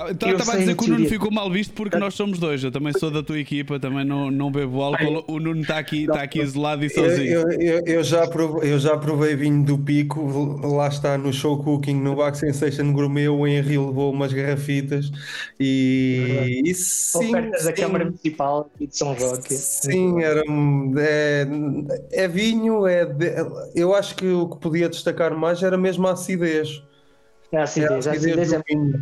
Então, 0.10 0.32
estava 0.32 0.54
a 0.54 0.58
dizer 0.58 0.76
que 0.76 0.86
o 0.86 0.88
Nuno 0.88 1.08
ficou 1.08 1.32
mal 1.32 1.52
visto 1.52 1.72
porque 1.74 1.98
nós 1.98 2.16
somos 2.16 2.40
dois. 2.40 2.64
Eu 2.64 2.72
também 2.72 2.92
sou 2.94 3.12
da 3.12 3.22
tua 3.22 3.38
equipa, 3.38 3.80
também 3.80 4.04
não, 4.04 4.32
não 4.32 4.52
bebo 4.52 4.82
álcool. 4.82 5.24
O 5.28 5.40
Nuno 5.40 5.62
está 5.62 5.78
aqui, 5.78 6.06
está 6.06 6.24
aqui 6.24 6.42
isolado 6.42 6.84
e 6.84 6.90
sozinho. 6.90 7.32
Eu, 7.32 7.52
eu, 7.62 7.84
eu, 7.86 8.04
já 8.04 8.28
provei, 8.28 8.74
eu 8.74 8.80
já 8.80 8.98
provei 8.98 9.36
vinho 9.36 9.64
do 9.64 9.78
pico, 9.78 10.60
lá 10.66 10.88
está 10.88 11.16
no 11.16 11.32
show 11.32 11.62
cooking, 11.64 11.94
no 11.94 12.16
Back 12.16 12.40
Sensation 12.40 12.92
Gourmet. 12.92 13.28
O 13.28 13.46
Henry 13.46 13.78
levou 13.78 14.12
umas 14.12 14.34
garrafitas 14.34 15.12
e. 15.60 16.62
e 16.66 16.74
sim, 16.74 17.30
Ofertas 17.30 17.62
sim, 17.62 17.68
da 17.68 17.74
Câmara 17.74 18.06
Municipal 18.06 18.72
e 18.80 18.88
de 18.88 18.98
São 18.98 19.14
Roque. 19.14 19.54
Sim, 19.54 20.24
era, 20.24 20.42
é, 20.98 21.48
é 22.12 22.28
vinho. 22.28 22.88
É, 22.88 23.08
eu 23.76 23.94
acho 23.94 24.16
que 24.16 24.26
o 24.26 24.50
que 24.50 24.58
podia 24.58 24.90
destacar 24.90 25.36
mais 25.36 25.62
era 25.62 25.78
mesmo 25.78 26.08
a 26.08 26.14
acidez. 26.14 26.82
A 27.54 27.62
acidez, 27.62 27.92
é 27.92 27.94
a 27.94 27.98
acidez, 27.98 28.08
a 28.08 28.12
acidez 28.12 28.54
é 28.54 28.62
vinho 28.68 29.00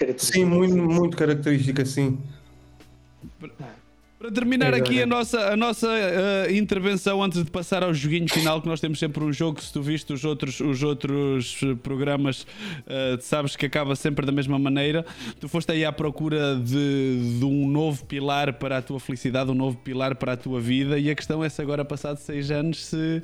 característica. 0.00 0.38
Sim, 0.38 0.44
muito, 0.44 0.76
muito 0.76 1.16
característica, 1.16 1.84
sim. 1.84 2.18
Para 4.18 4.30
terminar 4.30 4.74
aqui 4.74 5.00
a 5.00 5.06
nossa, 5.06 5.50
a 5.50 5.56
nossa 5.56 5.88
uh, 5.88 6.52
intervenção, 6.52 7.22
antes 7.22 7.42
de 7.42 7.50
passar 7.50 7.82
ao 7.82 7.94
joguinho 7.94 8.28
final, 8.28 8.60
que 8.60 8.68
nós 8.68 8.78
temos 8.78 8.98
sempre 8.98 9.24
um 9.24 9.32
jogo, 9.32 9.62
se 9.62 9.72
tu 9.72 9.80
viste 9.80 10.12
os 10.12 10.26
outros, 10.26 10.60
os 10.60 10.82
outros 10.82 11.58
programas, 11.82 12.42
uh, 12.42 13.18
sabes 13.20 13.56
que 13.56 13.64
acaba 13.64 13.96
sempre 13.96 14.26
da 14.26 14.32
mesma 14.32 14.58
maneira. 14.58 15.06
Tu 15.40 15.48
foste 15.48 15.72
aí 15.72 15.86
à 15.86 15.92
procura 15.92 16.54
de, 16.56 17.38
de, 17.38 17.44
um 17.46 17.66
novo 17.66 18.04
pilar 18.04 18.52
para 18.54 18.76
a 18.76 18.82
tua 18.82 19.00
felicidade, 19.00 19.50
um 19.50 19.54
novo 19.54 19.78
pilar 19.78 20.14
para 20.14 20.34
a 20.34 20.36
tua 20.36 20.60
vida, 20.60 20.98
e 20.98 21.10
a 21.10 21.14
questão 21.14 21.42
é 21.42 21.48
se 21.48 21.62
agora, 21.62 21.82
passado 21.82 22.18
seis 22.18 22.50
anos, 22.50 22.84
se 22.84 23.22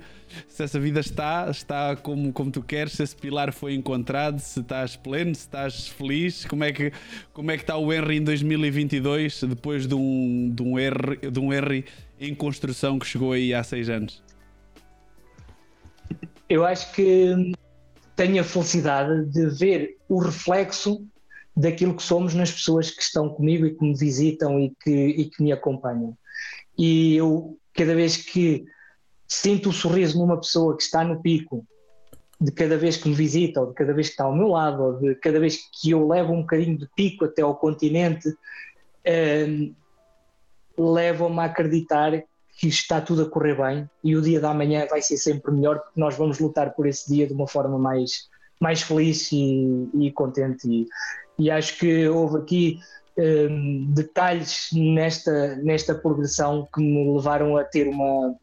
se 0.49 0.63
essa 0.63 0.79
vida 0.79 1.01
está, 1.01 1.49
está 1.51 1.97
como, 1.97 2.33
como 2.33 2.51
tu 2.51 2.63
queres, 2.63 2.93
se 2.93 3.03
esse 3.03 3.17
pilar 3.17 3.53
foi 3.53 3.75
encontrado, 3.75 4.39
se 4.39 4.61
estás 4.61 4.97
pleno, 4.97 5.35
se 5.35 5.43
estás 5.43 5.89
feliz, 5.89 6.45
como 6.45 6.65
é 6.65 6.73
que, 6.73 6.93
como 7.33 7.51
é 7.51 7.57
que 7.57 7.63
está 7.63 7.77
o 7.77 7.93
Henry 7.93 8.17
em 8.17 8.25
2022, 8.25 9.43
depois 9.45 9.87
de 9.87 9.95
um, 9.95 10.51
de 10.55 10.63
um, 10.63 10.79
R, 10.79 11.31
de 11.31 11.41
um 11.41 11.53
R 11.53 11.85
em 12.19 12.35
construção 12.35 12.99
que 12.99 13.07
chegou 13.07 13.33
aí 13.33 13.53
há 13.53 13.63
seis 13.63 13.89
anos? 13.89 14.23
Eu 16.49 16.65
acho 16.65 16.93
que 16.93 17.53
tenho 18.15 18.41
a 18.41 18.45
felicidade 18.45 19.27
de 19.27 19.47
ver 19.51 19.97
o 20.09 20.19
reflexo 20.19 21.05
daquilo 21.57 21.95
que 21.95 22.03
somos 22.03 22.35
nas 22.35 22.51
pessoas 22.51 22.91
que 22.91 23.03
estão 23.03 23.29
comigo 23.29 23.67
e 23.67 23.75
que 23.75 23.83
me 23.83 23.95
visitam 23.95 24.61
e 24.61 24.73
que, 24.83 24.91
e 24.91 25.25
que 25.25 25.43
me 25.43 25.53
acompanham. 25.53 26.17
E 26.79 27.17
eu, 27.17 27.59
cada 27.73 27.95
vez 27.95 28.17
que 28.17 28.67
sinto 29.29 29.71
o 29.71 29.73
sorriso 29.73 30.19
numa 30.19 30.37
pessoa 30.37 30.77
que 30.77 30.83
está 30.83 31.05
no 31.05 31.21
pico 31.21 31.67
de 32.41 32.53
cada 32.53 32.77
vez 32.77 32.97
que 32.97 33.09
me 33.09 33.15
visita, 33.15 33.61
ou 33.61 33.69
de 33.69 33.75
cada 33.75 33.95
vez 33.95 34.09
que 34.09 34.13
está 34.13 34.25
ao 34.25 34.35
meu 34.35 34.49
lado, 34.49 34.83
ou 34.83 34.93
de 34.99 35.15
cada 35.17 35.41
vez 35.41 35.59
que 35.81 35.91
eu 35.91 36.07
levo 36.07 36.33
um 36.33 36.43
bocadinho 36.43 36.77
de 36.77 36.87
pico 36.95 37.25
até 37.25 37.43
ao 37.43 37.57
continente, 37.57 38.35
eh, 39.05 39.71
levam-me 40.77 41.41
a 41.41 41.45
acreditar 41.45 42.23
que 42.59 42.69
está 42.69 43.01
tudo 43.01 43.23
a 43.23 43.31
correr 43.31 43.55
bem 43.55 43.89
e 44.03 44.17
o 44.17 44.23
dia 44.23 44.41
da 44.41 44.53
manhã 44.53 44.87
vai 44.89 45.03
ser 45.03 45.19
sempre 45.19 45.53
melhor 45.53 45.79
porque 45.79 46.01
nós 46.01 46.17
vamos 46.17 46.39
lutar 46.39 46.75
por 46.75 46.87
esse 46.87 47.13
dia 47.13 47.27
de 47.27 47.35
uma 47.35 47.47
forma 47.47 47.79
mais, 47.79 48.29
mais 48.59 48.83
feliz 48.83 49.31
e, 49.31 49.89
e 49.95 50.11
contente. 50.11 50.67
E, 50.69 50.87
e, 51.39 51.51
acho 51.51 51.79
que 51.79 52.09
houve 52.09 52.39
aqui 52.39 52.81
um, 53.19 53.93
detalhes 53.93 54.71
nesta, 54.73 55.57
nesta 55.57 55.95
progressão 55.95 56.67
que 56.75 56.81
me 56.81 57.15
levaram 57.15 57.59
a 57.59 57.65
ter 57.65 57.89
uma, 57.89 58.35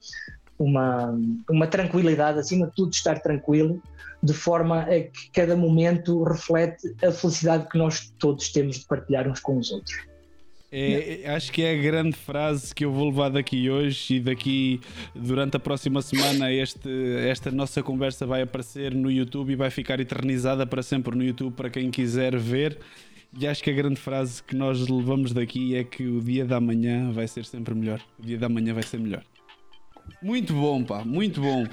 uma, 0.63 1.17
uma 1.49 1.67
tranquilidade, 1.67 2.39
acima 2.39 2.67
de 2.67 2.75
tudo 2.75 2.91
estar 2.91 3.19
tranquilo, 3.19 3.81
de 4.21 4.33
forma 4.33 4.81
a 4.81 4.99
que 5.01 5.29
cada 5.33 5.55
momento 5.55 6.23
reflete 6.23 6.95
a 7.03 7.11
felicidade 7.11 7.67
que 7.69 7.77
nós 7.77 8.13
todos 8.17 8.49
temos 8.51 8.79
de 8.79 8.85
partilhar 8.85 9.27
uns 9.27 9.39
com 9.39 9.57
os 9.57 9.71
outros. 9.71 9.95
É, 10.75 11.29
acho 11.35 11.51
que 11.51 11.61
é 11.61 11.77
a 11.77 11.79
grande 11.79 12.15
frase 12.15 12.73
que 12.73 12.83
eu 12.83 12.91
vou 12.91 13.05
levar 13.05 13.29
daqui 13.29 13.69
hoje 13.69 14.15
e 14.15 14.19
daqui 14.19 14.81
durante 15.13 15.55
a 15.55 15.59
próxima 15.59 16.01
semana 16.01 16.51
este, 16.51 16.89
esta 17.29 17.51
nossa 17.51 17.83
conversa 17.83 18.25
vai 18.25 18.41
aparecer 18.41 18.91
no 18.91 19.11
YouTube 19.11 19.51
e 19.51 19.55
vai 19.55 19.69
ficar 19.69 19.99
eternizada 19.99 20.65
para 20.65 20.81
sempre 20.81 21.15
no 21.15 21.23
YouTube 21.23 21.53
para 21.53 21.69
quem 21.69 21.91
quiser 21.91 22.35
ver. 22.39 22.79
E 23.37 23.47
acho 23.47 23.63
que 23.63 23.69
a 23.69 23.73
grande 23.73 23.99
frase 23.99 24.41
que 24.41 24.55
nós 24.55 24.87
levamos 24.87 25.31
daqui 25.31 25.75
é 25.75 25.83
que 25.83 26.07
o 26.07 26.19
dia 26.19 26.43
da 26.43 26.59
manhã 26.59 27.11
vai 27.11 27.27
ser 27.27 27.45
sempre 27.45 27.75
melhor. 27.75 28.01
O 28.17 28.25
dia 28.25 28.39
da 28.39 28.49
manhã 28.49 28.73
vai 28.73 28.83
ser 28.83 28.99
melhor. 28.99 29.23
Muito 30.21 30.53
bom, 30.53 30.83
pá, 30.83 31.03
muito 31.03 31.41
bom. 31.41 31.65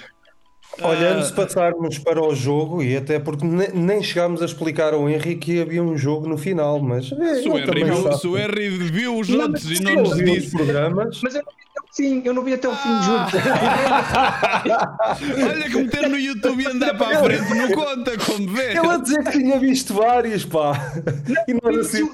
Olha, 0.81 1.15
antes 1.15 1.29
de 1.29 1.35
passarmos 1.35 1.99
para 1.99 2.23
o 2.23 2.35
jogo, 2.35 2.83
e 2.83 2.97
até 2.97 3.19
porque 3.19 3.45
nem 3.45 4.03
chegámos 4.03 4.41
a 4.41 4.45
explicar 4.45 4.95
ao 4.95 5.09
Henrique 5.09 5.37
que 5.37 5.61
havia 5.61 5.83
um 5.83 5.97
jogo 5.97 6.29
no 6.29 6.39
final, 6.39 6.81
mas. 6.81 7.11
É, 7.13 7.43
se, 7.43 7.49
o 7.49 7.59
Henry 7.59 7.85
viu, 7.85 8.13
se 8.13 8.27
o 8.27 8.39
Henry 8.39 8.69
viu 8.69 9.19
os 9.19 9.29
outros 9.29 9.71
e 9.71 9.83
não 9.83 10.03
nos 10.03 10.17
disse. 10.17 10.57
Programas. 10.57 11.21
Mas 11.23 11.35
eu 11.35 11.43
Sim, 11.93 12.23
eu 12.25 12.33
não 12.33 12.45
vi 12.45 12.55
até 12.55 12.69
o 12.69 12.75
fim, 12.75 13.03
juro. 13.03 13.21
Olha 15.51 15.65
que 15.65 15.77
meter 15.77 16.09
no 16.09 16.17
YouTube 16.19 16.63
e 16.63 16.67
andar 16.67 16.97
para 16.97 17.19
a 17.19 17.25
frente 17.25 17.53
não 17.53 17.71
conta, 17.73 18.17
como 18.19 18.49
vê. 18.49 18.71
Ele 18.71 18.87
a 18.87 18.97
dizer 18.97 19.25
que 19.25 19.33
tinha 19.33 19.59
visto 19.59 19.93
vários, 19.95 20.45
pá. 20.45 20.93
Não, 21.27 21.45
e 21.49 21.55
nós 21.61 21.79
assim. 21.87 22.09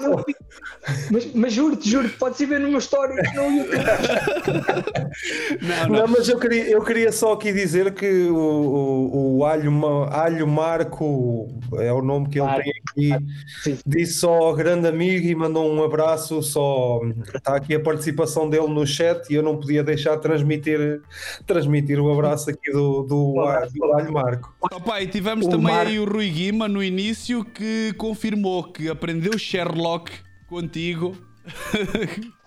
Mas, 1.11 1.31
mas 1.33 1.53
juro-te, 1.53 1.87
juro 1.89 2.09
pode-se 2.17 2.45
ver 2.45 2.59
numa 2.59 2.79
história 2.79 3.21
no 3.35 3.51
YouTube. 3.51 3.77
Não, 5.61 5.87
não. 5.89 5.99
não, 5.99 6.07
mas 6.07 6.27
eu 6.27 6.39
queria, 6.39 6.67
eu 6.69 6.83
queria 6.83 7.11
só 7.11 7.33
aqui 7.33 7.53
dizer 7.53 7.93
que 7.93 8.27
o, 8.27 8.35
o, 8.35 9.37
o 9.37 9.45
Alho, 9.45 9.71
Alho 10.09 10.47
Marco 10.47 11.47
é 11.75 11.93
o 11.93 12.01
nome 12.01 12.29
que 12.29 12.39
ele 12.39 12.47
Marco. 12.47 12.63
tem 12.63 12.73
aqui. 13.13 13.25
Sim. 13.63 13.77
Disse 13.85 14.13
só 14.13 14.33
ao 14.33 14.55
grande 14.55 14.87
amigo 14.87 15.27
e 15.27 15.35
mandou 15.35 15.71
um 15.71 15.83
abraço. 15.83 16.41
Só 16.41 16.99
está 17.35 17.55
aqui 17.55 17.75
a 17.75 17.79
participação 17.79 18.49
dele 18.49 18.67
no 18.67 18.85
chat 18.87 19.29
e 19.29 19.35
eu 19.35 19.43
não 19.43 19.59
podia 19.67 19.83
deixar 19.83 20.15
de 20.15 20.21
transmitir, 20.21 21.01
transmitir 21.45 21.99
o 21.99 22.11
abraço 22.11 22.49
aqui 22.49 22.71
do, 22.71 23.03
do, 23.03 23.35
do 23.75 23.93
Alho 23.93 24.13
Marco. 24.13 24.55
Opa, 24.61 25.01
e 25.01 25.07
tivemos 25.07 25.45
o 25.45 25.49
também 25.49 25.73
Marco... 25.73 25.89
aí 25.89 25.99
o 25.99 26.05
Rui 26.05 26.29
Guima 26.29 26.69
no 26.69 26.81
início 26.81 27.43
que 27.43 27.93
confirmou 27.97 28.71
que 28.71 28.89
aprendeu 28.89 29.37
Sherlock 29.37 30.11
contigo. 30.47 31.15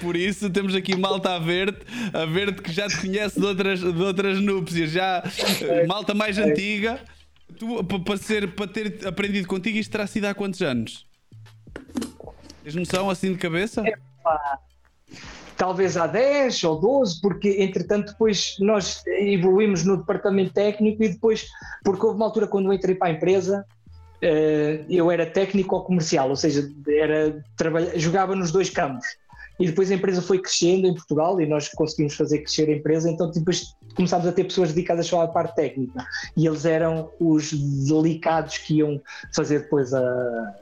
Por 0.00 0.16
isso 0.16 0.50
temos 0.50 0.74
aqui 0.74 0.96
malta 0.96 1.34
a 1.34 1.38
ver-te, 1.38 1.86
a 2.12 2.24
ver-te 2.24 2.62
que 2.62 2.72
já 2.72 2.88
te 2.88 2.98
conhece 2.98 3.38
de 3.38 3.46
outras, 3.46 3.80
de 3.80 4.02
outras 4.02 4.40
núpcias, 4.40 4.90
já 4.90 5.22
malta 5.86 6.14
mais 6.14 6.38
antiga. 6.38 6.98
Tu, 7.58 7.84
para, 7.84 8.16
ser, 8.16 8.54
para 8.54 8.66
ter 8.66 9.06
aprendido 9.06 9.46
contigo, 9.46 9.76
isto 9.76 9.90
terá 9.90 10.06
sido 10.06 10.24
há 10.24 10.34
quantos 10.34 10.62
anos? 10.62 11.06
Tens 12.64 12.74
noção 12.74 13.10
assim 13.10 13.32
de 13.32 13.38
cabeça? 13.38 13.82
É, 13.86 13.92
talvez 15.60 15.94
há 15.98 16.06
10 16.06 16.64
ou 16.64 16.80
12, 16.80 17.20
porque 17.20 17.62
entretanto 17.62 18.12
depois 18.12 18.56
nós 18.60 19.02
evoluímos 19.06 19.84
no 19.84 19.98
departamento 19.98 20.54
técnico 20.54 21.04
e 21.04 21.10
depois, 21.10 21.48
porque 21.84 22.06
houve 22.06 22.16
uma 22.16 22.24
altura 22.24 22.46
quando 22.46 22.64
eu 22.64 22.72
entrei 22.72 22.94
para 22.94 23.08
a 23.08 23.10
empresa, 23.10 23.66
eh, 24.22 24.80
eu 24.88 25.10
era 25.10 25.26
técnico 25.26 25.76
ou 25.76 25.84
comercial, 25.84 26.30
ou 26.30 26.36
seja, 26.36 26.66
era, 26.88 27.44
jogava 27.96 28.34
nos 28.34 28.50
dois 28.50 28.70
campos 28.70 29.06
e 29.60 29.66
depois 29.66 29.90
a 29.90 29.94
empresa 29.94 30.22
foi 30.22 30.38
crescendo 30.38 30.86
em 30.86 30.94
Portugal 30.94 31.38
e 31.40 31.46
nós 31.46 31.68
conseguimos 31.68 32.14
fazer 32.14 32.38
crescer 32.38 32.68
a 32.70 32.72
empresa, 32.72 33.10
então 33.10 33.30
depois 33.30 33.76
começámos 33.94 34.26
a 34.26 34.32
ter 34.32 34.44
pessoas 34.44 34.72
dedicadas 34.72 35.06
só 35.06 35.20
à 35.20 35.28
parte 35.28 35.54
técnica. 35.54 36.02
E 36.34 36.46
eles 36.46 36.64
eram 36.64 37.10
os 37.20 37.52
delicados 37.52 38.56
que 38.56 38.78
iam 38.78 39.00
fazer 39.34 39.60
depois 39.60 39.92
a, 39.92 40.00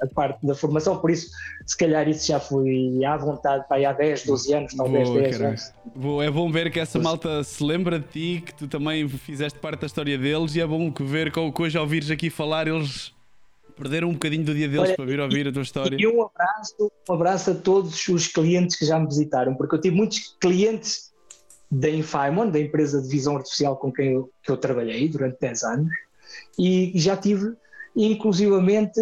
a 0.02 0.06
parte 0.12 0.44
da 0.44 0.54
formação, 0.54 0.98
por 0.98 1.10
isso 1.10 1.30
se 1.64 1.76
calhar 1.76 2.08
isso 2.08 2.26
já 2.26 2.40
foi 2.40 3.04
à 3.04 3.16
vontade 3.16 3.64
para 3.68 3.88
há 3.88 3.92
10, 3.92 4.26
12 4.26 4.54
anos, 4.54 4.74
talvez 4.74 5.08
Boa, 5.08 5.20
10 5.20 5.40
anos. 5.40 5.72
Boa, 5.94 6.24
é 6.24 6.30
bom 6.30 6.50
ver 6.50 6.70
que 6.72 6.80
essa 6.80 6.98
malta 6.98 7.44
se 7.44 7.62
lembra 7.62 8.00
de 8.00 8.06
ti, 8.06 8.42
que 8.44 8.52
tu 8.52 8.66
também 8.66 9.08
fizeste 9.08 9.58
parte 9.60 9.82
da 9.82 9.86
história 9.86 10.18
deles 10.18 10.56
e 10.56 10.60
é 10.60 10.66
bom 10.66 10.92
ver 11.00 11.30
que 11.30 11.62
hoje 11.62 11.78
ao 11.78 11.86
vires 11.86 12.10
aqui 12.10 12.30
falar 12.30 12.66
eles 12.66 13.12
perderam 13.78 14.08
um 14.08 14.12
bocadinho 14.12 14.44
do 14.44 14.54
dia 14.54 14.68
deles 14.68 14.88
Olha, 14.88 14.96
para 14.96 15.04
vir 15.04 15.20
ouvir 15.20 15.48
a 15.48 15.52
tua 15.52 15.62
história. 15.62 15.96
E 15.98 16.06
um 16.06 16.22
abraço, 16.22 16.92
um 17.08 17.12
abraço 17.14 17.50
a 17.50 17.54
todos 17.54 18.08
os 18.08 18.26
clientes 18.26 18.76
que 18.76 18.84
já 18.84 18.98
me 18.98 19.06
visitaram, 19.06 19.54
porque 19.54 19.74
eu 19.74 19.80
tive 19.80 19.96
muitos 19.96 20.36
clientes 20.40 21.12
da 21.70 21.88
Infimon, 21.88 22.50
da 22.50 22.58
empresa 22.58 23.00
de 23.00 23.08
visão 23.08 23.36
artificial 23.36 23.76
com 23.76 23.92
quem 23.92 24.14
eu, 24.14 24.30
que 24.42 24.50
eu 24.50 24.56
trabalhei 24.56 25.08
durante 25.08 25.38
10 25.40 25.62
anos, 25.64 25.92
e 26.58 26.92
já 26.94 27.16
tive 27.16 27.54
inclusivamente 27.96 29.00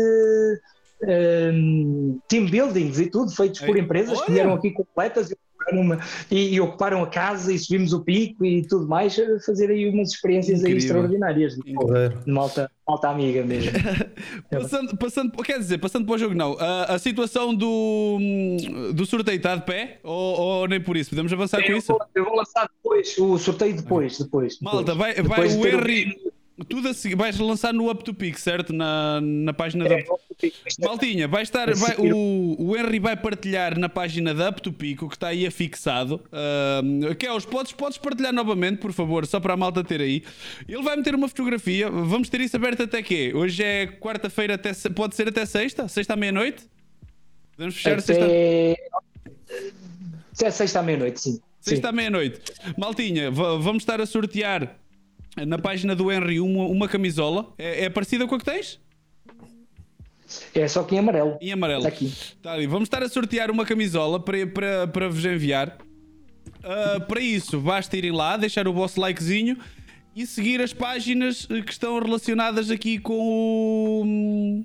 um, 1.02 2.18
team 2.28 2.46
buildings 2.46 2.98
e 2.98 3.06
tudo, 3.06 3.30
feitos 3.30 3.60
por 3.60 3.76
empresas 3.76 4.18
Olha. 4.18 4.26
que 4.26 4.32
vieram 4.32 4.54
aqui 4.54 4.70
completas 4.70 5.32
numa, 5.72 5.98
e, 6.30 6.54
e, 6.54 6.60
ocuparam 6.60 7.02
a 7.02 7.06
casa 7.06 7.52
e 7.52 7.58
subimos 7.58 7.92
o 7.92 8.02
pico 8.02 8.44
e 8.44 8.66
tudo 8.66 8.86
mais, 8.86 9.16
fazer 9.44 9.70
aí 9.70 9.88
umas 9.88 10.10
experiências 10.10 10.64
aí 10.64 10.76
extraordinárias 10.76 11.54
de, 11.54 11.62
de 11.62 12.32
malta, 12.32 12.70
malta 12.86 13.08
amiga 13.08 13.44
mesmo. 13.44 13.72
passando, 14.50 14.96
passando, 14.96 15.42
quer 15.42 15.58
dizer, 15.58 15.78
passando 15.78 16.06
para 16.06 16.14
o 16.14 16.18
jogo, 16.18 16.34
não. 16.34 16.56
A, 16.58 16.94
a 16.94 16.98
situação 16.98 17.54
do, 17.54 18.18
do 18.94 19.06
sorteio 19.06 19.36
está 19.36 19.56
de 19.56 19.64
pé 19.64 19.98
ou, 20.02 20.40
ou, 20.40 20.68
nem 20.68 20.80
por 20.80 20.96
isso? 20.96 21.10
Podemos 21.10 21.32
avançar 21.32 21.60
eu 21.60 21.66
com 21.66 21.72
isso? 21.72 21.92
Vou, 21.92 22.00
eu 22.14 22.24
vou 22.24 22.36
lançar 22.36 22.68
depois, 22.68 23.16
o 23.18 23.38
sorteio 23.38 23.76
depois. 23.76 24.18
depois, 24.18 24.58
Malta, 24.60 24.94
vai, 24.94 25.14
vai 25.14 25.46
o 25.48 25.66
Henry. 25.66 26.25
Tudo 26.64 26.88
a 26.88 26.94
seguir, 26.94 27.14
vais 27.16 27.38
lançar 27.38 27.74
no 27.74 27.90
Up 27.90 28.02
to 28.02 28.14
Peak, 28.14 28.40
certo? 28.40 28.72
Na, 28.72 29.20
na 29.20 29.52
página 29.52 29.86
da. 29.86 29.96
É, 29.96 30.04
Maltinha, 30.80 31.28
vai 31.28 31.42
estar. 31.42 31.72
Vai, 31.74 31.96
o, 31.98 32.56
o 32.58 32.76
Henry 32.76 32.98
vai 32.98 33.14
partilhar 33.14 33.78
na 33.78 33.88
página 33.88 34.32
da 34.32 34.48
Up 34.48 34.62
to 34.62 34.72
Peak 34.72 35.04
o 35.04 35.08
que 35.08 35.16
está 35.16 35.28
aí 35.28 35.46
afixado. 35.46 36.20
Uh, 36.26 37.14
que 37.14 37.26
é 37.26 37.32
os 37.32 37.44
podes, 37.44 37.72
podes 37.72 37.98
partilhar 37.98 38.32
novamente, 38.32 38.78
por 38.78 38.92
favor, 38.92 39.26
só 39.26 39.38
para 39.38 39.52
a 39.52 39.56
malta 39.56 39.84
ter 39.84 40.00
aí. 40.00 40.22
Ele 40.66 40.82
vai 40.82 40.96
meter 40.96 41.14
uma 41.14 41.28
fotografia. 41.28 41.90
Vamos 41.90 42.30
ter 42.30 42.40
isso 42.40 42.56
aberto 42.56 42.84
até 42.84 43.02
quê? 43.02 43.32
Hoje 43.34 43.62
é 43.62 43.86
quarta-feira, 43.86 44.54
até, 44.54 44.72
pode 44.94 45.14
ser 45.14 45.28
até 45.28 45.44
sexta? 45.44 45.88
Sexta 45.88 46.14
à 46.14 46.16
meia-noite? 46.16 46.64
Podemos 47.54 47.74
fechar 47.74 47.98
até... 47.98 48.00
sexta? 48.00 48.24
É 50.42 50.50
sexta 50.50 50.80
à 50.80 50.82
meia-noite, 50.82 51.20
sim. 51.20 51.40
Sexta 51.60 51.90
à 51.90 51.92
meia-noite. 51.92 52.40
Maltinha, 52.78 53.30
vamos 53.30 53.82
estar 53.82 54.00
a 54.00 54.06
sortear 54.06 54.74
na 55.44 55.58
página 55.58 55.94
do 55.94 56.10
Henry 56.10 56.40
uma, 56.40 56.64
uma 56.64 56.88
camisola. 56.88 57.52
É, 57.58 57.84
é, 57.84 57.90
parecida 57.90 58.26
com 58.26 58.34
a 58.34 58.38
que 58.38 58.44
tens? 58.44 58.80
É 60.54 60.66
só 60.66 60.82
que 60.82 60.94
em 60.94 60.98
amarelo. 60.98 61.38
Em 61.40 61.52
amarelo. 61.52 61.86
Está 61.86 61.88
aqui. 61.88 62.12
Tá 62.42 62.52
ali. 62.52 62.66
Vamos 62.66 62.86
estar 62.86 63.02
a 63.02 63.08
sortear 63.08 63.50
uma 63.50 63.64
camisola 63.64 64.18
para, 64.18 64.46
para, 64.46 64.86
para 64.88 65.08
vos 65.08 65.24
enviar. 65.24 65.78
Uh, 66.66 67.00
para 67.06 67.20
isso, 67.20 67.60
basta 67.60 67.96
irem 67.96 68.10
lá, 68.10 68.36
deixar 68.36 68.66
o 68.66 68.72
vosso 68.72 69.00
likezinho 69.00 69.56
e 70.16 70.26
seguir 70.26 70.60
as 70.60 70.72
páginas 70.72 71.46
que 71.46 71.70
estão 71.70 72.00
relacionadas 72.00 72.70
aqui 72.70 72.98
com 72.98 73.14
o. 73.14 74.64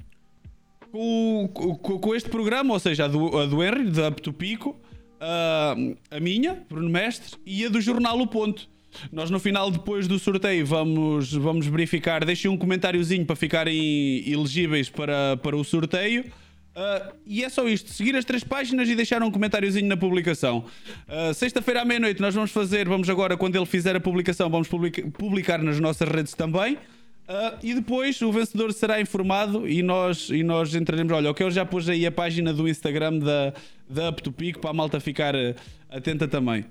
Com, 0.91 1.49
com, 1.53 1.99
com 1.99 2.15
este 2.15 2.29
programa, 2.29 2.73
ou 2.73 2.79
seja, 2.79 3.05
a 3.05 3.07
do, 3.07 3.37
a 3.37 3.45
do 3.45 3.63
Henry, 3.63 3.89
da 3.91 4.09
Up 4.09 4.21
to 4.21 4.33
Pico, 4.33 4.71
uh, 4.71 5.97
a 6.09 6.19
minha, 6.19 6.65
Bruno 6.67 6.89
Mestre, 6.89 7.37
e 7.45 7.65
a 7.65 7.69
do 7.69 7.79
jornal 7.79 8.19
O 8.19 8.27
Ponto. 8.27 8.70
Nós 9.11 9.29
no 9.29 9.39
final, 9.39 9.71
depois 9.71 10.07
do 10.07 10.17
sorteio, 10.19 10.65
vamos, 10.65 11.33
vamos 11.33 11.67
verificar. 11.67 12.23
Deixem 12.25 12.49
um 12.49 12.57
comentáriozinho 12.57 13.25
para 13.25 13.35
ficarem 13.35 14.29
elegíveis 14.29 14.89
para, 14.89 15.37
para 15.37 15.55
o 15.55 15.63
sorteio. 15.63 16.25
Uh, 16.73 17.13
e 17.25 17.43
é 17.43 17.49
só 17.49 17.67
isto: 17.67 17.89
seguir 17.91 18.15
as 18.15 18.23
três 18.23 18.43
páginas 18.43 18.87
e 18.87 18.95
deixar 18.95 19.21
um 19.21 19.29
comentáriozinho 19.29 19.87
na 19.87 19.97
publicação. 19.97 20.65
Uh, 21.07 21.33
Sexta-feira 21.33 21.81
à 21.81 21.85
meia-noite, 21.85 22.21
nós 22.21 22.33
vamos 22.33 22.51
fazer, 22.51 22.87
vamos 22.87 23.09
agora, 23.09 23.35
quando 23.35 23.55
ele 23.57 23.65
fizer 23.65 23.95
a 23.95 23.99
publicação, 23.99 24.49
vamos 24.49 24.69
publica 24.69 25.05
publicar 25.11 25.61
nas 25.61 25.79
nossas 25.79 26.07
redes 26.07 26.33
também. 26.33 26.75
Uh, 26.75 27.57
e 27.61 27.73
depois 27.73 28.21
o 28.21 28.31
vencedor 28.31 28.73
será 28.73 28.99
informado 28.99 29.67
e 29.67 29.83
nós, 29.83 30.29
e 30.29 30.43
nós 30.43 30.73
entraremos. 30.73 31.11
Olha, 31.11 31.31
o 31.31 31.33
que 31.33 31.43
eu 31.43 31.51
já 31.51 31.65
pus 31.65 31.89
aí 31.89 32.05
a 32.05 32.11
página 32.11 32.53
do 32.53 32.67
Instagram 32.67 33.19
da, 33.19 33.53
da 33.89 34.09
Up 34.09 34.31
Pico 34.31 34.59
para 34.59 34.69
a 34.69 34.73
malta 34.73 34.99
ficar 34.99 35.33
atenta 35.89 36.27
também. 36.27 36.65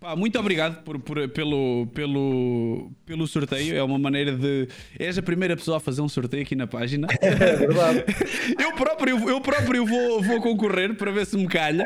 Pá, 0.00 0.14
muito 0.14 0.38
obrigado 0.38 0.82
por, 0.84 0.98
por, 1.00 1.28
pelo, 1.30 1.88
pelo, 1.92 2.92
pelo 3.04 3.26
sorteio. 3.26 3.76
É 3.76 3.82
uma 3.82 3.98
maneira 3.98 4.32
de. 4.32 4.68
És 4.98 5.18
a 5.18 5.22
primeira 5.22 5.56
pessoa 5.56 5.78
a 5.78 5.80
fazer 5.80 6.00
um 6.00 6.08
sorteio 6.08 6.42
aqui 6.42 6.54
na 6.54 6.66
página. 6.66 7.08
É 7.28 7.56
verdade. 7.56 8.04
eu 8.58 8.72
próprio, 8.72 9.28
eu 9.28 9.40
próprio 9.40 9.84
vou, 9.84 10.22
vou 10.22 10.40
concorrer 10.40 10.94
para 10.94 11.10
ver 11.10 11.26
se 11.26 11.36
me 11.36 11.46
calha. 11.46 11.84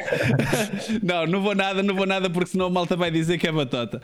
não, 1.02 1.26
não 1.26 1.42
vou 1.42 1.54
nada, 1.54 1.82
não 1.82 1.94
vou 1.94 2.06
nada, 2.06 2.28
porque 2.30 2.50
senão 2.50 2.66
a 2.66 2.70
malta 2.70 2.96
vai 2.96 3.10
dizer 3.10 3.38
que 3.38 3.46
é 3.46 3.52
batata. 3.52 4.00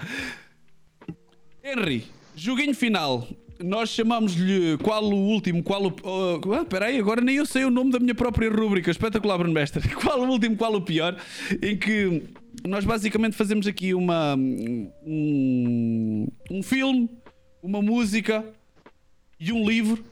Henry, 1.63 2.05
joguinho 2.35 2.75
final. 2.75 3.27
Nós 3.63 3.91
chamamos-lhe 3.91 4.79
qual 4.79 5.05
o 5.05 5.15
último, 5.15 5.63
qual 5.63 5.87
o. 5.87 5.97
Oh, 6.03 6.53
ah, 6.55 6.65
peraí, 6.65 6.99
agora 6.99 7.21
nem 7.21 7.37
eu 7.37 7.47
sei 7.47 7.65
o 7.65 7.71
nome 7.71 7.91
da 7.91 7.99
minha 7.99 8.15
própria 8.15 8.51
rúbrica. 8.51 8.91
Espetacular, 8.91 9.39
Bruno 9.39 9.53
Mestre. 9.53 9.89
Qual 9.95 10.21
o 10.21 10.29
último, 10.29 10.57
qual 10.57 10.75
o 10.75 10.81
pior? 10.81 11.17
Em 11.63 11.77
que 11.77 12.23
nós 12.67 12.85
basicamente 12.85 13.37
fazemos 13.37 13.67
aqui 13.67 13.95
uma 13.95 14.35
um, 14.37 16.27
um 16.51 16.63
filme, 16.63 17.09
uma 17.63 17.83
música 17.83 18.45
e 19.39 19.53
um 19.53 19.69
livro 19.69 20.05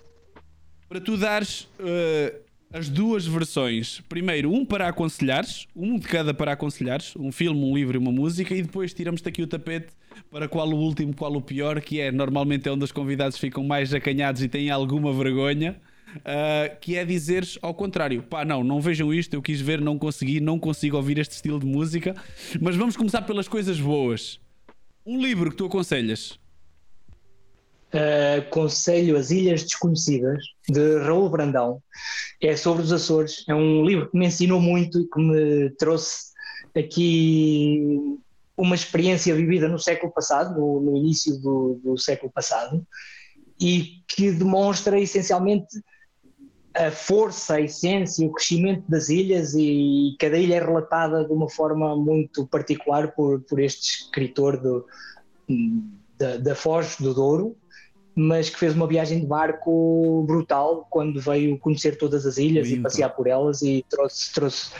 para 0.89 1.01
tu 1.01 1.16
dares 1.16 1.62
uh, 1.81 2.47
as 2.73 2.89
duas 2.89 3.27
versões. 3.27 4.01
Primeiro, 4.09 4.52
um 4.52 4.64
para 4.64 4.89
aconselhares, 4.89 5.66
um 5.74 5.98
de 5.98 6.06
cada 6.06 6.35
para 6.35 6.52
aconselhares, 6.52 7.14
um 7.16 7.32
filme, 7.32 7.60
um 7.60 7.74
livro 7.74 7.97
e 7.97 7.98
uma 7.98 8.12
música, 8.12 8.55
e 8.55 8.62
depois 8.62 8.93
tiramos-te 8.93 9.28
aqui 9.28 9.43
o 9.43 9.47
tapete 9.47 9.89
para 10.31 10.48
qual 10.48 10.68
o 10.68 10.77
último, 10.77 11.14
qual 11.14 11.35
o 11.35 11.43
pior, 11.43 11.81
que 11.81 12.01
é 12.01 12.10
normalmente 12.10 12.68
é 12.68 12.73
onde 12.73 12.85
os 12.85 12.93
convidados 12.93 13.39
ficam 13.39 13.64
mais 13.64 13.93
acanhados 13.93 14.43
e 14.43 14.48
têm 14.48 14.70
alguma 14.70 15.12
vergonha 15.12 15.81
uh, 16.18 16.78
que 16.80 16.97
é 16.97 17.05
dizeres 17.05 17.59
ao 17.62 17.74
contrário: 17.74 18.22
pá, 18.22 18.44
não, 18.44 18.62
não 18.62 18.80
vejam 18.80 19.12
isto, 19.12 19.34
eu 19.34 19.43
quis 19.43 19.60
ver, 19.60 19.80
não 19.80 19.98
consegui, 19.98 20.40
não 20.40 20.59
consigo 20.59 20.97
ouvir 20.97 21.18
este 21.18 21.32
estilo 21.32 21.59
de 21.59 21.66
música. 21.66 22.14
Mas 22.60 22.76
vamos 22.76 22.97
começar 22.97 23.22
pelas 23.22 23.48
coisas 23.48 23.80
boas. 23.80 24.40
Um 25.05 25.20
livro 25.20 25.51
que 25.51 25.56
tu 25.56 25.66
aconselhas? 25.66 26.38
Uh, 27.94 28.40
aconselho 28.40 29.16
As 29.16 29.30
Ilhas 29.30 29.62
Desconhecidas, 29.62 30.43
de 30.68 30.98
Raul 30.98 31.30
Brandão. 31.30 31.80
É 32.43 32.56
sobre 32.56 32.82
os 32.82 32.93
Açores. 32.93 33.44
É 33.48 33.55
um 33.55 33.84
livro 33.84 34.10
que 34.10 34.18
me 34.18 34.26
ensinou 34.26 34.60
muito 34.60 35.01
e 35.01 35.09
que 35.09 35.20
me 35.20 35.70
trouxe 35.78 36.26
aqui 36.76 38.18
uma 38.56 38.74
experiência 38.74 39.34
vivida 39.34 39.68
no 39.68 39.78
século 39.78 40.12
passado, 40.12 40.59
no, 40.59 40.80
no 40.80 40.97
início 40.97 41.38
do, 41.38 41.80
do, 41.84 41.98
século 41.98 42.32
passado, 42.32 42.86
e 43.60 44.02
que 44.09 44.30
demonstra 44.32 44.98
essencialmente 44.98 45.66
a 46.77 46.90
força, 46.90 47.55
a 47.55 47.61
essência, 47.61 48.27
o 48.27 48.32
crescimento 48.32 48.85
das 48.89 49.09
ilhas 49.09 49.55
e 49.55 50.15
cada 50.19 50.36
ilha 50.36 50.57
é 50.57 50.61
relatada 50.61 51.24
de 51.24 51.32
uma 51.32 51.48
forma 51.48 51.97
muito 51.97 52.47
particular 52.47 53.12
por, 53.12 53.40
por 53.40 53.59
este 53.59 54.03
escritor 54.03 54.59
do, 54.59 54.85
da, 56.19 56.36
da 56.36 56.55
Foz 56.55 56.97
do 57.01 57.15
Douro, 57.15 57.57
mas 58.15 58.51
que 58.51 58.59
fez 58.59 58.74
uma 58.74 58.86
viagem 58.86 59.20
de 59.20 59.27
barco 59.27 60.24
brutal 60.27 60.86
quando 60.90 61.20
veio 61.20 61.59
conhecer 61.59 61.97
todas 61.97 62.27
as 62.27 62.36
ilhas 62.36 62.69
e 62.69 62.81
passear 62.81 63.11
por 63.11 63.27
elas 63.27 63.62
e 63.62 63.85
trouxe, 63.89 64.32
trouxe 64.32 64.70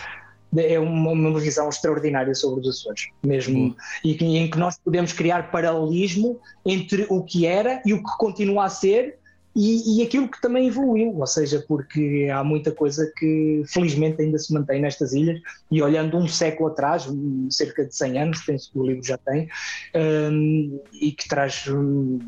é 0.56 0.78
uma, 0.78 1.10
uma 1.10 1.40
visão 1.40 1.68
extraordinária 1.68 2.35
sobre 2.35 2.60
os 2.60 2.68
Açores, 2.68 3.09
mesmo, 3.23 3.77
e 4.05 4.14
que, 4.14 4.24
em 4.24 4.48
que 4.48 4.59
nós 4.59 4.78
podemos 4.78 5.12
criar 5.12 5.51
paralelismo 5.51 6.40
entre 6.64 7.06
o 7.10 7.23
que 7.23 7.47
era 7.47 7.82
e 7.85 7.93
o 7.93 7.98
que 7.98 8.16
continua 8.16 8.66
a 8.66 8.68
ser 8.68 9.18
e, 9.56 9.98
e, 9.98 10.02
aquilo 10.02 10.28
que 10.28 10.38
também 10.40 10.68
evoluiu, 10.68 11.18
ou 11.18 11.26
seja, 11.26 11.64
porque 11.66 12.28
há 12.30 12.44
muita 12.44 12.70
coisa 12.70 13.10
que 13.16 13.62
felizmente 13.66 14.20
ainda 14.20 14.38
se 14.38 14.52
mantém 14.52 14.82
nestas 14.82 15.14
ilhas 15.14 15.40
e 15.70 15.80
olhando 15.80 16.18
um 16.18 16.28
século 16.28 16.68
atrás, 16.68 17.08
cerca 17.48 17.86
de 17.86 17.96
100 17.96 18.18
anos, 18.18 18.40
penso 18.44 18.70
que 18.70 18.78
o 18.78 18.86
livro 18.86 19.02
já 19.02 19.16
tem, 19.16 19.48
um, 19.94 20.78
e 20.92 21.10
que 21.10 21.26
traz 21.26 21.66
um, 21.68 22.18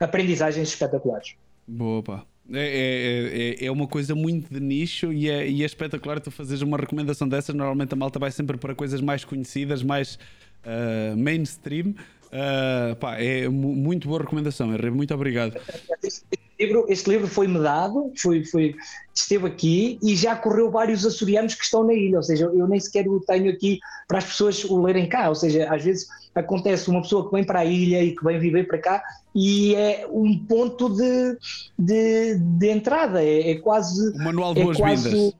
aprendizagens 0.00 0.68
espetaculares. 0.68 1.34
Boa, 1.68 2.02
pá. 2.02 2.26
É, 2.52 2.58
é, 2.58 3.64
é, 3.64 3.66
é, 3.66 3.70
uma 3.70 3.88
coisa 3.88 4.14
muito 4.14 4.52
de 4.52 4.60
nicho 4.60 5.12
e 5.12 5.28
é, 5.28 5.48
e 5.48 5.64
é 5.64 5.66
espetacular 5.66 6.20
tu 6.20 6.30
fazeres 6.30 6.62
uma 6.62 6.76
recomendação 6.76 7.28
dessas. 7.28 7.54
Normalmente 7.54 7.92
a 7.92 7.96
malta 7.96 8.18
vai 8.18 8.30
sempre 8.30 8.56
para 8.56 8.74
coisas 8.74 9.00
mais 9.00 9.24
conhecidas, 9.24 9.82
mais 9.82 10.16
uh, 10.64 11.16
mainstream. 11.16 11.94
Uh, 12.26 12.96
pá, 12.96 13.18
é 13.20 13.48
muito 13.48 14.08
boa 14.08 14.20
recomendação. 14.20 14.68
Muito 14.92 15.14
obrigado. 15.14 15.56
Este 16.02 16.24
livro, 16.58 16.86
este 16.88 17.10
livro 17.10 17.28
foi-me 17.28 17.58
dado, 17.58 18.12
foi, 18.16 18.44
foi, 18.44 18.74
esteve 19.14 19.46
aqui 19.46 19.98
e 20.02 20.16
já 20.16 20.34
correu 20.34 20.70
vários 20.70 21.04
açorianos 21.04 21.54
que 21.54 21.64
estão 21.64 21.84
na 21.84 21.94
ilha. 21.94 22.16
Ou 22.16 22.22
seja, 22.22 22.44
eu 22.46 22.66
nem 22.66 22.80
sequer 22.80 23.08
o 23.08 23.20
tenho 23.20 23.50
aqui 23.50 23.78
para 24.08 24.18
as 24.18 24.24
pessoas 24.24 24.64
o 24.64 24.80
lerem 24.82 25.08
cá. 25.08 25.28
Ou 25.28 25.34
seja, 25.34 25.72
às 25.72 25.84
vezes 25.84 26.06
acontece 26.34 26.88
uma 26.90 27.02
pessoa 27.02 27.28
que 27.28 27.34
vem 27.34 27.44
para 27.44 27.60
a 27.60 27.64
ilha 27.64 28.02
e 28.02 28.14
que 28.14 28.24
vem 28.24 28.38
viver 28.38 28.66
para 28.66 28.78
cá 28.78 29.02
e 29.34 29.74
é 29.74 30.06
um 30.10 30.38
ponto 30.38 30.88
de, 30.88 31.38
de, 31.78 32.38
de 32.38 32.70
entrada. 32.70 33.22
É, 33.22 33.50
é 33.50 33.54
quase. 33.56 34.10
O 34.14 34.24
manual 34.24 34.54
de 34.54 34.60
é 34.60 34.64
boas-vindas. 34.64 35.34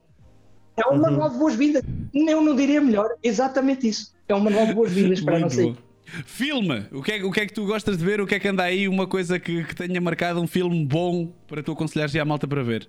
É 0.77 0.87
um 0.89 0.93
uhum. 0.93 1.01
manual 1.01 1.31
de 1.31 1.39
boas-vindas. 1.39 1.83
Eu 2.15 2.43
não 2.43 2.55
diria 2.55 2.81
melhor, 2.81 3.15
exatamente 3.23 3.89
isso. 3.89 4.15
É 4.29 4.35
um 4.35 4.41
manual 4.41 4.67
de 4.67 4.75
boas-vindas 4.75 5.21
para 5.23 5.39
não 5.39 5.49
sei. 5.49 5.75
Filme! 6.24 6.87
O 6.93 7.03
que, 7.03 7.12
é, 7.12 7.24
o 7.24 7.31
que 7.31 7.41
é 7.41 7.47
que 7.47 7.53
tu 7.53 7.66
gostas 7.66 7.99
de 7.99 8.05
ver? 8.05 8.20
O 8.20 8.27
que 8.27 8.35
é 8.37 8.41
que 8.41 8.49
anda 8.49 8.62
aí? 8.62 8.89
Uma 8.89 9.07
coisa 9.07 9.39
que, 9.39 9.65
que 9.65 9.74
tenha 9.74 10.01
marcado 10.01 10.41
um 10.41 10.47
filme 10.47 10.85
bom 10.85 11.33
para 11.49 11.62
tu 11.62 11.73
aconselhares 11.73 12.12
já 12.12 12.23
a 12.23 12.24
malta 12.24 12.47
para 12.47 12.62
ver? 12.62 12.89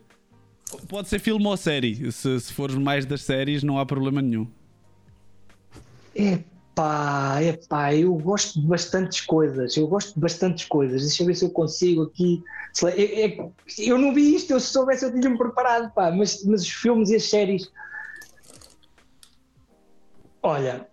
Pode 0.88 1.08
ser 1.08 1.20
filme 1.20 1.46
ou 1.46 1.58
série. 1.58 2.12
Se, 2.12 2.40
se 2.40 2.54
fores 2.54 2.76
mais 2.76 3.06
das 3.06 3.24
séries, 3.24 3.64
não 3.64 3.80
há 3.80 3.86
problema 3.86 4.22
nenhum. 4.22 4.48
Epá, 6.14 7.42
epá, 7.42 7.94
eu 7.96 8.14
gosto 8.16 8.62
de 8.62 8.68
bastantes 8.68 9.22
coisas. 9.22 9.76
Eu 9.76 9.88
gosto 9.88 10.14
de 10.14 10.20
bastantes 10.20 10.66
coisas. 10.66 11.02
Deixa 11.02 11.24
eu 11.24 11.28
ver 11.28 11.36
se 11.36 11.46
eu 11.46 11.50
consigo 11.50 12.04
aqui. 12.04 12.44
Eu, 12.84 13.54
eu 13.80 13.98
não 13.98 14.14
vi 14.14 14.36
isto, 14.36 14.52
eu 14.52 14.60
se 14.60 14.72
soubesse 14.72 15.06
eu 15.06 15.12
tinha-me 15.12 15.38
preparado, 15.38 15.92
pá, 15.94 16.12
mas, 16.12 16.44
mas 16.44 16.62
os 16.62 16.70
filmes 16.70 17.10
e 17.10 17.16
as 17.16 17.24
séries. 17.24 17.72
Olha, 20.44 20.88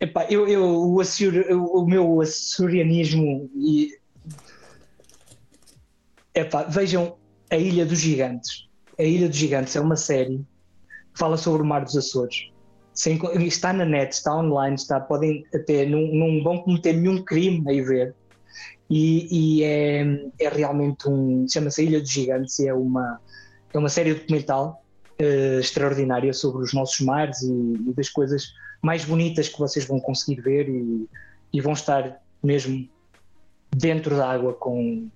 Epá, 0.00 0.26
eu, 0.30 0.46
eu, 0.46 0.64
o, 0.64 1.00
Assur, 1.00 1.32
o 1.50 1.84
meu 1.86 2.20
açorianismo 2.20 3.50
e 3.56 3.96
epá, 6.34 6.62
vejam 6.64 7.16
a 7.50 7.56
Ilha 7.56 7.84
dos 7.84 7.98
Gigantes. 7.98 8.68
A 8.98 9.02
Ilha 9.02 9.28
dos 9.28 9.36
Gigantes 9.36 9.74
é 9.76 9.80
uma 9.80 9.96
série 9.96 10.38
que 11.12 11.18
fala 11.18 11.36
sobre 11.36 11.62
o 11.62 11.64
Mar 11.64 11.84
dos 11.84 11.96
Açores. 11.96 12.50
sem, 12.92 13.18
está 13.46 13.72
na 13.72 13.84
net, 13.84 14.12
está 14.12 14.36
online, 14.36 14.76
está, 14.76 15.00
podem 15.00 15.44
até, 15.54 15.86
não, 15.86 16.42
vão 16.42 16.58
cometer 16.58 16.92
nenhum 16.92 17.22
crime 17.24 17.64
aí 17.68 17.80
ver. 17.80 18.14
E, 18.90 19.58
e 19.58 19.64
é, 19.64 20.02
é 20.40 20.48
realmente 20.48 21.08
um. 21.08 21.46
chama-se 21.48 21.84
Ilha 21.84 22.00
dos 22.00 22.10
Gigantes, 22.10 22.60
é 22.60 22.72
uma, 22.72 23.20
é 23.72 23.78
uma 23.78 23.88
série 23.88 24.14
documental 24.14 24.82
uh, 25.20 25.60
extraordinária 25.60 26.32
sobre 26.32 26.62
os 26.62 26.72
nossos 26.72 27.00
mares 27.00 27.42
e, 27.42 27.50
e, 27.50 27.92
das 27.94 28.08
coisas 28.08 28.52
mais 28.82 29.04
bonitas 29.04 29.48
que 29.48 29.58
vocês 29.58 29.84
vão 29.84 30.00
conseguir 30.00 30.40
ver 30.40 30.68
e, 30.68 31.08
e 31.52 31.60
vão 31.60 31.72
estar 31.72 32.20
mesmo 32.42 32.88
dentro 33.70 34.16
da 34.16 34.30
água 34.30 34.54
com, 34.54 35.08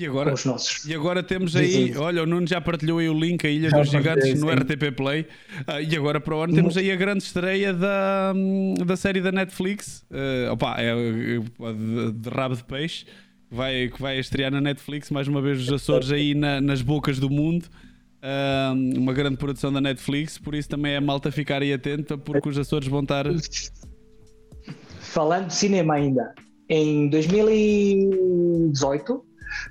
e 0.00 0.06
agora, 0.06 0.32
os 0.32 0.46
nossos. 0.46 0.86
E 0.86 0.94
agora 0.94 1.22
temos 1.22 1.54
aí, 1.54 1.94
olha, 1.94 2.22
o 2.22 2.26
Nuno 2.26 2.46
já 2.46 2.58
partilhou 2.58 3.00
aí 3.00 3.08
o 3.10 3.12
link, 3.12 3.46
a 3.46 3.50
Ilha 3.50 3.68
já 3.68 3.78
dos 3.78 3.90
Gigantes, 3.90 4.40
no. 4.40 4.50
RTP 4.50 4.96
Play. 4.96 5.20
Uh, 5.20 5.82
e 5.86 5.94
agora 5.94 6.18
para 6.18 6.34
o 6.34 6.40
ano 6.40 6.54
temos 6.54 6.74
aí 6.78 6.90
a 6.90 6.96
grande 6.96 7.22
estreia 7.22 7.74
da, 7.74 8.32
da 8.86 8.96
série 8.96 9.20
da 9.20 9.30
Netflix. 9.30 10.02
Uh, 10.10 10.52
opa, 10.52 10.76
é, 10.78 10.88
é 10.88 10.92
de, 10.94 12.12
de 12.12 12.28
rabo 12.30 12.56
de 12.56 12.64
peixe. 12.64 13.04
Vai, 13.50 13.90
que 13.94 14.00
vai 14.00 14.18
estrear 14.18 14.50
na 14.50 14.60
Netflix, 14.60 15.10
mais 15.10 15.28
uma 15.28 15.42
vez 15.42 15.60
os 15.60 15.70
Açores 15.70 16.10
aí 16.10 16.34
na, 16.34 16.62
nas 16.62 16.80
bocas 16.80 17.18
do 17.18 17.28
mundo. 17.28 17.66
Uh, 18.22 18.74
uma 18.98 19.14
grande 19.14 19.38
produção 19.38 19.72
da 19.72 19.80
Netflix, 19.80 20.36
por 20.36 20.54
isso 20.54 20.68
também 20.68 20.92
é 20.92 21.00
malta 21.00 21.32
ficar 21.32 21.62
aí 21.62 21.72
atenta, 21.72 22.18
porque 22.18 22.50
os 22.50 22.58
Açores 22.58 22.86
vão 22.86 23.00
estar. 23.00 23.24
Falando 25.00 25.46
de 25.46 25.54
cinema 25.54 25.94
ainda, 25.94 26.34
em 26.68 27.08
2018 27.08 29.24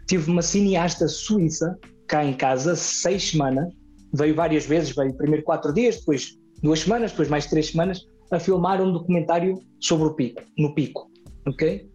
tive 0.07 0.31
uma 0.31 0.41
cineasta 0.41 1.07
suíça 1.07 1.77
cá 2.07 2.25
em 2.25 2.33
casa, 2.33 2.75
seis 2.75 3.29
semanas, 3.29 3.71
veio 4.13 4.33
várias 4.33 4.65
vezes, 4.65 4.95
veio 4.95 5.15
primeiro 5.15 5.45
quatro 5.45 5.71
dias, 5.71 5.97
depois 5.97 6.35
duas 6.61 6.79
semanas, 6.79 7.11
depois 7.11 7.29
mais 7.29 7.45
três 7.45 7.67
semanas, 7.67 8.03
a 8.31 8.39
filmar 8.39 8.81
um 8.81 8.91
documentário 8.91 9.61
sobre 9.79 10.07
o 10.07 10.15
Pico, 10.15 10.41
no 10.57 10.73
Pico, 10.73 11.07
ok? 11.47 11.87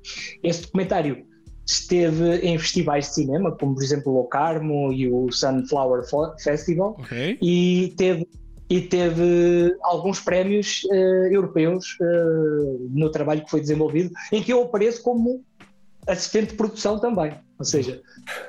Esse 0.42 0.62
documentário 0.62 1.26
esteve 1.66 2.38
em 2.38 2.58
festivais 2.58 3.08
de 3.08 3.14
cinema, 3.14 3.52
como 3.52 3.74
por 3.74 3.82
exemplo 3.82 4.12
o 4.12 4.16
Locarmo 4.16 4.92
e 4.92 5.08
o 5.08 5.30
Sunflower 5.30 6.02
Festival, 6.38 6.96
okay. 7.00 7.38
e 7.40 7.94
teve 7.96 8.28
e 8.68 8.80
teve 8.80 9.76
alguns 9.82 10.20
prémios 10.20 10.84
uh, 10.84 10.94
europeus 11.30 11.96
uh, 12.00 12.88
no 12.90 13.10
trabalho 13.10 13.44
que 13.44 13.50
foi 13.50 13.60
desenvolvido, 13.60 14.10
em 14.32 14.42
que 14.42 14.52
eu 14.52 14.62
apareço 14.62 15.02
como 15.02 15.44
assistente 16.06 16.50
de 16.50 16.56
produção 16.56 16.98
também. 16.98 17.34
Ou 17.58 17.64
seja, 17.64 18.00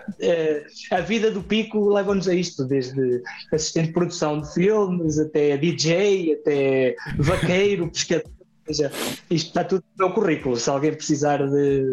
uh, 0.10 0.96
a 0.96 1.02
vida 1.02 1.30
do 1.30 1.44
Pico 1.44 1.90
leva-nos 1.90 2.28
a 2.28 2.34
isto, 2.34 2.64
desde 2.64 3.22
assistente 3.52 3.88
de 3.88 3.94
produção 3.94 4.42
de 4.42 4.54
filmes, 4.54 5.20
até 5.20 5.58
DJ, 5.58 6.34
até 6.34 6.96
vaqueiro, 7.18 7.92
pescador. 7.92 8.32
Seja, 8.68 8.92
isto 9.30 9.48
está 9.48 9.64
tudo 9.64 9.84
no 9.98 10.08
meu 10.08 10.16
currículo. 10.16 10.58
Se 10.58 10.70
alguém 10.70 10.94
precisar 10.94 11.38
de, 11.38 11.84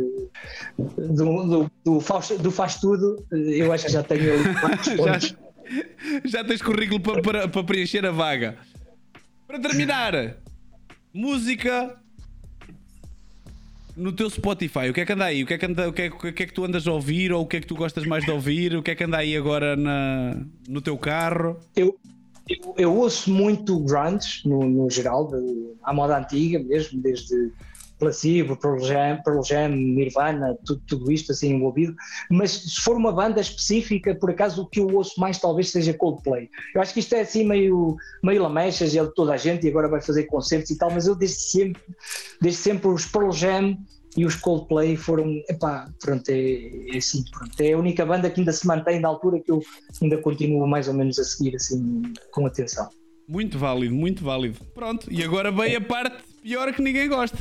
do, 0.78 1.44
do, 1.44 1.70
do, 1.84 2.00
faz, 2.00 2.30
do 2.30 2.50
faz 2.50 2.80
tudo, 2.80 3.22
eu 3.30 3.70
acho 3.72 3.86
que 3.86 3.92
já 3.92 4.02
tenho 4.02 4.42
já, 4.96 5.36
já 6.24 6.44
tens 6.44 6.62
currículo 6.62 6.98
para, 7.00 7.20
para, 7.20 7.48
para 7.48 7.64
preencher 7.64 8.06
a 8.06 8.10
vaga. 8.10 8.56
Para 9.46 9.60
terminar, 9.60 10.36
música 11.12 11.98
no 13.94 14.12
teu 14.12 14.30
Spotify, 14.30 14.88
o 14.88 14.94
que 14.94 15.02
é 15.02 15.04
que 15.04 15.12
anda 15.12 15.26
aí? 15.26 15.42
O 15.42 15.46
que 15.46 15.52
é 15.52 15.58
que, 15.58 15.66
anda, 15.66 15.88
o 15.88 15.92
que, 15.92 16.02
é, 16.02 16.08
o 16.08 16.18
que 16.18 16.42
é 16.42 16.46
que 16.46 16.54
tu 16.54 16.64
andas 16.64 16.86
a 16.86 16.92
ouvir? 16.92 17.32
Ou 17.32 17.42
o 17.42 17.46
que 17.46 17.58
é 17.58 17.60
que 17.60 17.66
tu 17.66 17.74
gostas 17.74 18.06
mais 18.06 18.24
de 18.24 18.30
ouvir? 18.30 18.74
O 18.74 18.82
que 18.82 18.92
é 18.92 18.94
que 18.94 19.04
anda 19.04 19.18
aí 19.18 19.36
agora 19.36 19.76
na, 19.76 20.36
no 20.66 20.80
teu 20.80 20.96
carro? 20.96 21.60
Eu, 21.76 21.98
eu, 22.48 22.74
eu 22.76 22.96
ouço 22.96 23.30
muito 23.30 23.78
grunge, 23.80 24.42
no, 24.44 24.60
no 24.64 24.90
geral, 24.90 25.28
de, 25.28 25.74
à 25.82 25.92
moda 25.92 26.18
antiga 26.18 26.58
mesmo, 26.58 27.00
desde 27.00 27.52
Placebo, 28.02 28.56
Pearl 28.56 28.80
Jam, 28.80 29.22
Jam 29.44 29.68
Nirvana, 29.68 30.58
tudo, 30.66 30.82
tudo 30.88 31.12
isto 31.12 31.30
assim 31.30 31.54
envolvido, 31.54 31.94
mas 32.28 32.50
se 32.50 32.80
for 32.80 32.96
uma 32.96 33.12
banda 33.12 33.40
específica, 33.40 34.12
por 34.12 34.30
acaso 34.30 34.62
o 34.62 34.66
que 34.66 34.80
eu 34.80 34.88
ouço 34.88 35.20
mais 35.20 35.38
talvez 35.38 35.70
seja 35.70 35.94
Coldplay. 35.94 36.48
Eu 36.74 36.80
acho 36.80 36.92
que 36.92 36.98
isto 36.98 37.14
é 37.14 37.20
assim 37.20 37.46
meio, 37.46 37.96
meio 38.22 38.42
lamechas, 38.42 38.92
ele 38.92 39.08
toda 39.14 39.34
a 39.34 39.36
gente 39.36 39.64
e 39.64 39.70
agora 39.70 39.88
vai 39.88 40.00
fazer 40.00 40.24
concertos 40.24 40.70
e 40.70 40.78
tal, 40.78 40.90
mas 40.90 41.06
eu 41.06 41.14
desde 41.14 41.42
sempre, 41.42 41.82
desde 42.40 42.60
sempre 42.60 42.88
os 42.88 43.06
Pearl 43.06 43.30
Jam 43.30 43.78
e 44.16 44.26
os 44.26 44.36
Coldplay 44.36 44.96
foram, 44.96 45.42
epá, 45.48 45.88
pronto, 46.00 46.28
é, 46.28 46.94
é 46.94 46.98
assim, 46.98 47.24
pronto, 47.30 47.58
é 47.60 47.72
a 47.72 47.78
única 47.78 48.04
banda 48.04 48.28
que 48.28 48.40
ainda 48.40 48.52
se 48.52 48.66
mantém 48.66 49.00
da 49.00 49.08
altura 49.08 49.40
que 49.40 49.50
eu 49.50 49.62
ainda 50.00 50.18
continuo 50.18 50.66
mais 50.66 50.88
ou 50.88 50.94
menos 50.94 51.18
a 51.18 51.24
seguir 51.24 51.56
assim 51.56 52.02
com 52.30 52.46
atenção. 52.46 52.88
Muito 53.26 53.58
válido, 53.58 53.94
muito 53.94 54.22
válido. 54.22 54.58
Pronto, 54.74 55.06
e 55.10 55.22
agora 55.22 55.50
vem 55.50 55.76
a 55.76 55.80
parte 55.80 56.22
pior 56.42 56.72
que 56.74 56.82
ninguém 56.82 57.08
gosta. 57.08 57.38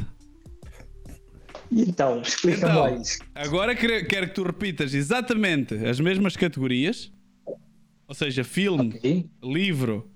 Então, 1.71 2.21
explica 2.21 2.67
então, 2.67 2.81
mais. 2.81 3.19
Agora 3.33 3.75
quero, 3.75 4.05
quero 4.05 4.27
que 4.27 4.33
tu 4.33 4.43
repitas 4.43 4.93
exatamente 4.93 5.73
as 5.85 5.99
mesmas 5.99 6.35
categorias, 6.35 7.11
ou 8.07 8.13
seja, 8.13 8.43
filme, 8.43 8.95
okay. 8.95 9.29
livro 9.41 10.09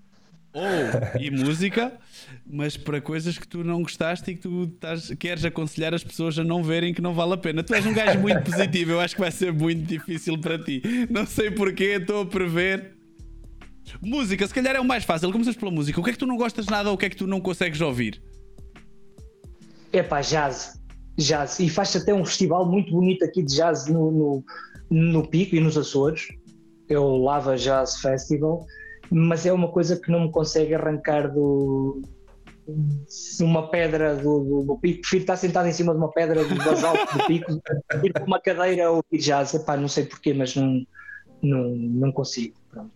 ou 0.54 1.22
e 1.22 1.30
música, 1.32 1.98
mas 2.46 2.78
para 2.78 3.00
coisas 3.02 3.38
que 3.38 3.48
tu 3.48 3.64
não 3.64 3.82
gostaste 3.82 4.32
e 4.32 4.36
que 4.36 4.42
tu 4.42 4.64
estás, 4.64 5.10
queres 5.20 5.46
aconselhar 5.46 5.94
as 5.94 6.04
pessoas 6.04 6.38
a 6.40 6.44
não 6.44 6.64
verem 6.64 6.94
que 6.94 7.02
não 7.02 7.14
vale 7.14 7.34
a 7.34 7.38
pena. 7.38 7.64
Tu 7.64 7.74
és 7.74 7.86
um 7.86 7.94
gajo 7.94 8.20
muito 8.20 8.42
positivo, 8.50 8.92
eu 8.92 9.00
acho 9.00 9.16
que 9.16 9.22
vai 9.22 9.32
ser 9.32 9.54
muito 9.54 9.84
difícil 9.84 10.40
para 10.40 10.58
ti. 10.58 10.82
Não 11.10 11.26
sei 11.26 11.52
porquê, 11.52 11.98
estou 12.00 12.22
a 12.22 12.26
prever. 12.26 12.96
Música, 14.02 14.48
se 14.48 14.54
calhar 14.54 14.76
é 14.76 14.80
o 14.80 14.86
mais 14.86 15.04
fácil. 15.04 15.32
Começas 15.32 15.56
pela 15.56 15.72
música. 15.72 16.00
O 16.00 16.04
que 16.04 16.10
é 16.10 16.14
que 16.14 16.20
tu 16.20 16.26
não 16.26 16.38
gostas 16.38 16.66
nada 16.66 16.90
ou 16.90 16.96
o 16.96 16.98
que 16.98 17.06
é 17.06 17.10
que 17.10 17.16
tu 17.16 17.28
não 17.28 17.40
consegues 17.40 17.82
ouvir? 17.82 18.22
É 19.94 20.02
pá, 20.02 20.22
jazz 20.22 20.76
jazz 21.18 21.60
e 21.60 21.70
faz 21.70 21.96
até 21.96 22.14
um 22.14 22.26
festival 22.26 22.66
muito 22.66 22.92
bonito 22.92 23.24
aqui 23.24 23.42
de 23.42 23.56
jazz 23.56 23.88
no, 23.88 24.12
no, 24.12 24.44
no 24.90 25.28
Pico 25.28 25.56
e 25.56 25.60
nos 25.60 25.78
Açores, 25.78 26.28
é 26.90 26.98
o 27.00 27.18
Lava 27.18 27.56
Jazz 27.56 27.98
Festival, 27.98 28.66
mas 29.10 29.46
é 29.46 29.54
uma 29.54 29.70
coisa 29.70 29.96
que 29.96 30.12
não 30.12 30.26
me 30.26 30.32
consegue 30.32 30.74
arrancar 30.74 31.32
do, 31.32 32.02
de 32.68 33.44
uma 33.44 33.70
pedra 33.70 34.16
do, 34.16 34.40
do, 34.40 34.64
do, 34.64 34.78
pico, 34.78 35.02
prefiro 35.02 35.22
estar 35.22 35.38
sentado 35.38 35.68
em 35.68 35.72
cima 35.72 35.94
de 35.94 36.00
uma 36.00 36.12
pedra 36.12 36.44
do 36.44 36.56
basalto 36.56 37.18
do 37.18 37.26
pico, 37.26 37.62
ir 38.04 38.12
para 38.12 38.24
uma 38.24 38.40
cadeira 38.40 38.92
ou 38.92 39.04
ir 39.12 39.20
jazz, 39.20 39.54
Epá, 39.54 39.78
não 39.78 39.88
sei 39.88 40.06
porquê, 40.06 40.34
mas 40.34 40.56
não, 40.56 40.86
não, 41.42 41.70
não 41.76 42.12
consigo. 42.12 42.56
Pronto. 42.72 42.92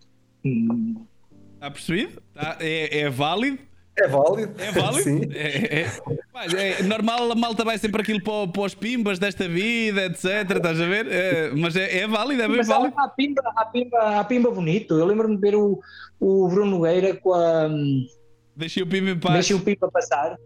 Está 1.54 1.70
percebido? 1.70 2.22
Tá, 2.34 2.56
é, 2.60 3.00
é 3.00 3.10
válido 3.10 3.70
é 4.00 4.08
válido. 4.08 4.54
É 4.58 4.72
válido? 4.72 5.02
Sim. 5.02 5.20
É, 5.34 5.82
é, 5.82 6.80
é, 6.80 6.82
normal, 6.82 7.30
a 7.32 7.34
malta 7.34 7.64
vai 7.64 7.76
sempre 7.76 8.00
aquilo 8.00 8.22
para, 8.22 8.48
para 8.48 8.62
os 8.62 8.74
pimbas 8.74 9.18
desta 9.18 9.46
vida, 9.46 10.06
etc. 10.06 10.56
Estás 10.56 10.80
a 10.80 10.86
ver? 10.86 11.06
É, 11.10 11.50
mas 11.54 11.76
é, 11.76 11.98
é 11.98 12.08
válido, 12.08 12.42
é 12.42 12.48
bem 12.48 12.56
mas 12.58 12.66
válido. 12.66 12.94
Há 12.96 13.08
pimba, 13.08 13.42
há, 13.56 13.64
pimba, 13.66 13.98
há 13.98 14.24
pimba 14.24 14.50
bonito. 14.50 14.98
Eu 14.98 15.04
lembro-me 15.04 15.36
de 15.36 15.40
ver 15.40 15.54
o, 15.54 15.80
o 16.18 16.48
Bruno 16.48 16.70
Nogueira 16.70 17.14
com 17.16 17.34
a. 17.34 17.68
Deixei 18.60 18.82
o 18.82 18.86
pimba 18.86 19.10
em 19.10 19.18
paz. 19.18 19.34
Deixei 19.34 19.56
o 19.56 19.60
pimba 19.60 19.90
passar. 19.90 20.38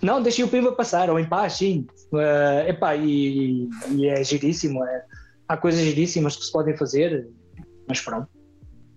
Não, 0.00 0.22
deixei 0.22 0.44
o 0.44 0.48
pimba 0.48 0.72
passar, 0.72 1.10
ou 1.10 1.18
em 1.18 1.28
paz, 1.28 1.54
sim. 1.54 1.86
Uh, 2.12 2.68
epá, 2.68 2.96
e, 2.96 3.68
e 3.90 4.06
é 4.06 4.22
giríssimo. 4.22 4.84
É, 4.84 5.04
há 5.48 5.56
coisas 5.56 5.80
giríssimas 5.80 6.36
que 6.36 6.44
se 6.44 6.52
podem 6.52 6.76
fazer, 6.76 7.28
mas 7.86 8.00
pronto. 8.00 8.28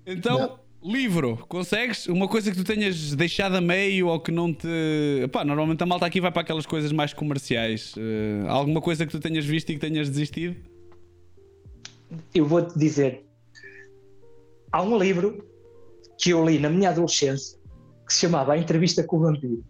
Então. 0.06 0.38
Não. 0.40 0.64
Livro, 0.86 1.38
consegues? 1.48 2.08
Uma 2.08 2.28
coisa 2.28 2.52
que 2.52 2.58
tu 2.58 2.64
tenhas 2.66 3.16
deixado 3.16 3.56
a 3.56 3.62
meio 3.62 4.08
ou 4.08 4.20
que 4.20 4.34
não 4.34 4.54
te. 4.54 4.68
Pá, 5.32 5.46
normalmente 5.46 5.82
a 5.82 5.86
malta 5.86 6.06
aqui 6.06 6.20
vai 6.20 6.30
para 6.30 6.42
aquelas 6.42 6.66
coisas 6.66 6.92
mais 6.92 7.14
comerciais. 7.14 7.96
Uh, 7.96 8.50
alguma 8.50 8.82
coisa 8.82 9.06
que 9.06 9.12
tu 9.14 9.20
tenhas 9.20 9.46
visto 9.46 9.70
e 9.70 9.76
que 9.76 9.80
tenhas 9.80 10.10
desistido? 10.10 10.58
Eu 12.36 12.46
vou-te 12.46 12.78
dizer. 12.78 13.26
Há 14.74 14.82
um 14.82 14.98
livro 14.98 15.48
que 16.20 16.32
eu 16.32 16.46
li 16.46 16.60
na 16.60 16.70
minha 16.70 16.90
adolescência 16.90 17.63
que 18.06 18.14
se 18.14 18.22
chamava 18.22 18.54
A 18.54 18.58
Entrevista 18.58 19.04
com 19.04 19.18
o 19.18 19.22
Vampiro. 19.22 19.64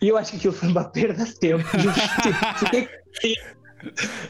E 0.00 0.08
eu 0.08 0.16
acho 0.16 0.32
que 0.32 0.36
aquilo 0.36 0.52
foi 0.52 0.68
uma 0.68 0.84
perda 0.84 1.24
de 1.24 1.38
tempo. 1.38 1.64
Eu 3.22 3.62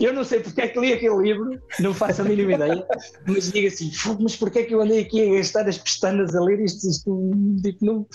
eu 0.00 0.12
não 0.12 0.24
sei 0.24 0.40
porque 0.40 0.60
é 0.60 0.68
que 0.68 0.80
li 0.80 0.92
aquele 0.92 1.16
livro, 1.16 1.60
não 1.80 1.92
faço 1.92 2.22
a 2.22 2.24
mínima 2.24 2.54
ideia, 2.54 2.86
mas 3.26 3.52
digo 3.52 3.68
assim, 3.68 3.90
mas 4.20 4.36
porque 4.36 4.60
é 4.60 4.62
que 4.64 4.74
eu 4.74 4.80
andei 4.80 5.00
aqui 5.00 5.28
a 5.28 5.34
gastar 5.36 5.68
as 5.68 5.78
pestanas 5.78 6.34
a 6.34 6.40
ler 6.40 6.60
isto? 6.60 6.88
isto 6.88 7.30
tipo, 7.62 7.84
não, 7.84 8.06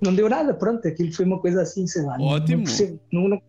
não 0.00 0.14
deu 0.14 0.28
nada, 0.28 0.52
pronto, 0.52 0.86
aquilo 0.86 1.12
foi 1.12 1.24
uma 1.24 1.40
coisa 1.40 1.62
assim, 1.62 1.86
sei 1.86 2.02
lá. 2.02 2.16
Ótimo. 2.20 2.58
Não, 2.58 2.64
percebo, 2.64 3.00
não, 3.12 3.42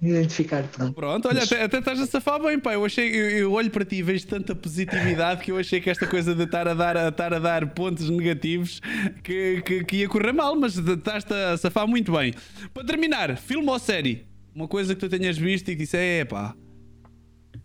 não 0.00 0.10
identificar, 0.10 0.62
pronto. 0.94 1.28
Olha, 1.28 1.42
até, 1.42 1.62
até 1.62 1.78
estás 1.78 2.00
a 2.00 2.06
safar 2.06 2.40
bem, 2.42 2.58
pá. 2.58 2.74
Eu 2.74 2.84
achei, 2.84 3.08
eu, 3.08 3.30
eu, 3.30 3.52
olho 3.52 3.70
para 3.70 3.84
ti 3.84 3.96
e 3.96 4.02
vejo 4.02 4.26
tanta 4.26 4.54
positividade 4.54 5.42
que 5.42 5.50
eu 5.50 5.58
achei 5.58 5.80
que 5.80 5.88
esta 5.88 6.06
coisa 6.06 6.34
de 6.34 6.44
estar 6.44 6.68
a 6.68 6.74
dar, 6.74 6.96
a, 6.96 7.08
estar 7.08 7.32
a 7.32 7.38
dar 7.38 7.66
pontos 7.70 8.10
negativos 8.10 8.80
que, 9.24 9.62
que, 9.62 9.84
que 9.84 9.96
ia 9.96 10.08
correr 10.08 10.32
mal, 10.32 10.54
mas 10.54 10.76
estás 10.76 11.24
a 11.30 11.56
safar 11.56 11.88
muito 11.88 12.12
bem. 12.12 12.34
Para 12.74 12.84
terminar, 12.84 13.36
filme 13.38 13.68
ou 13.68 13.78
série? 13.78 14.26
Uma 14.54 14.68
coisa 14.68 14.94
que 14.94 15.00
tu 15.00 15.08
tenhas 15.08 15.36
visto 15.38 15.70
e 15.70 15.76
que 15.76 15.82
disse, 15.82 15.96
é 15.96 16.24
pá 16.24 16.54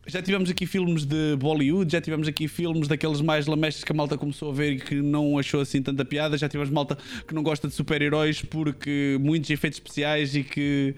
já 0.08 0.22
tivemos 0.22 0.50
aqui 0.50 0.66
filmes 0.66 1.06
de 1.06 1.36
Bollywood, 1.38 1.92
já 1.92 2.02
tivemos 2.02 2.28
aqui 2.28 2.48
filmes 2.48 2.88
daqueles 2.88 3.22
mais 3.22 3.46
lamestes 3.46 3.84
que 3.84 3.92
a 3.92 3.96
malta 3.96 4.18
começou 4.18 4.50
a 4.50 4.54
ver 4.54 4.74
e 4.74 4.80
que 4.80 4.96
não 4.96 5.38
achou 5.38 5.62
assim 5.62 5.82
tanta 5.82 6.04
piada. 6.04 6.38
Já 6.38 6.50
tivemos 6.50 6.72
malta 6.72 6.98
que 7.28 7.34
não 7.34 7.44
gosta 7.44 7.68
de 7.68 7.74
super-heróis 7.74 8.42
porque 8.42 9.18
muitos 9.20 9.50
efeitos 9.50 9.78
especiais 9.78 10.36
e 10.36 10.44
que. 10.44 10.96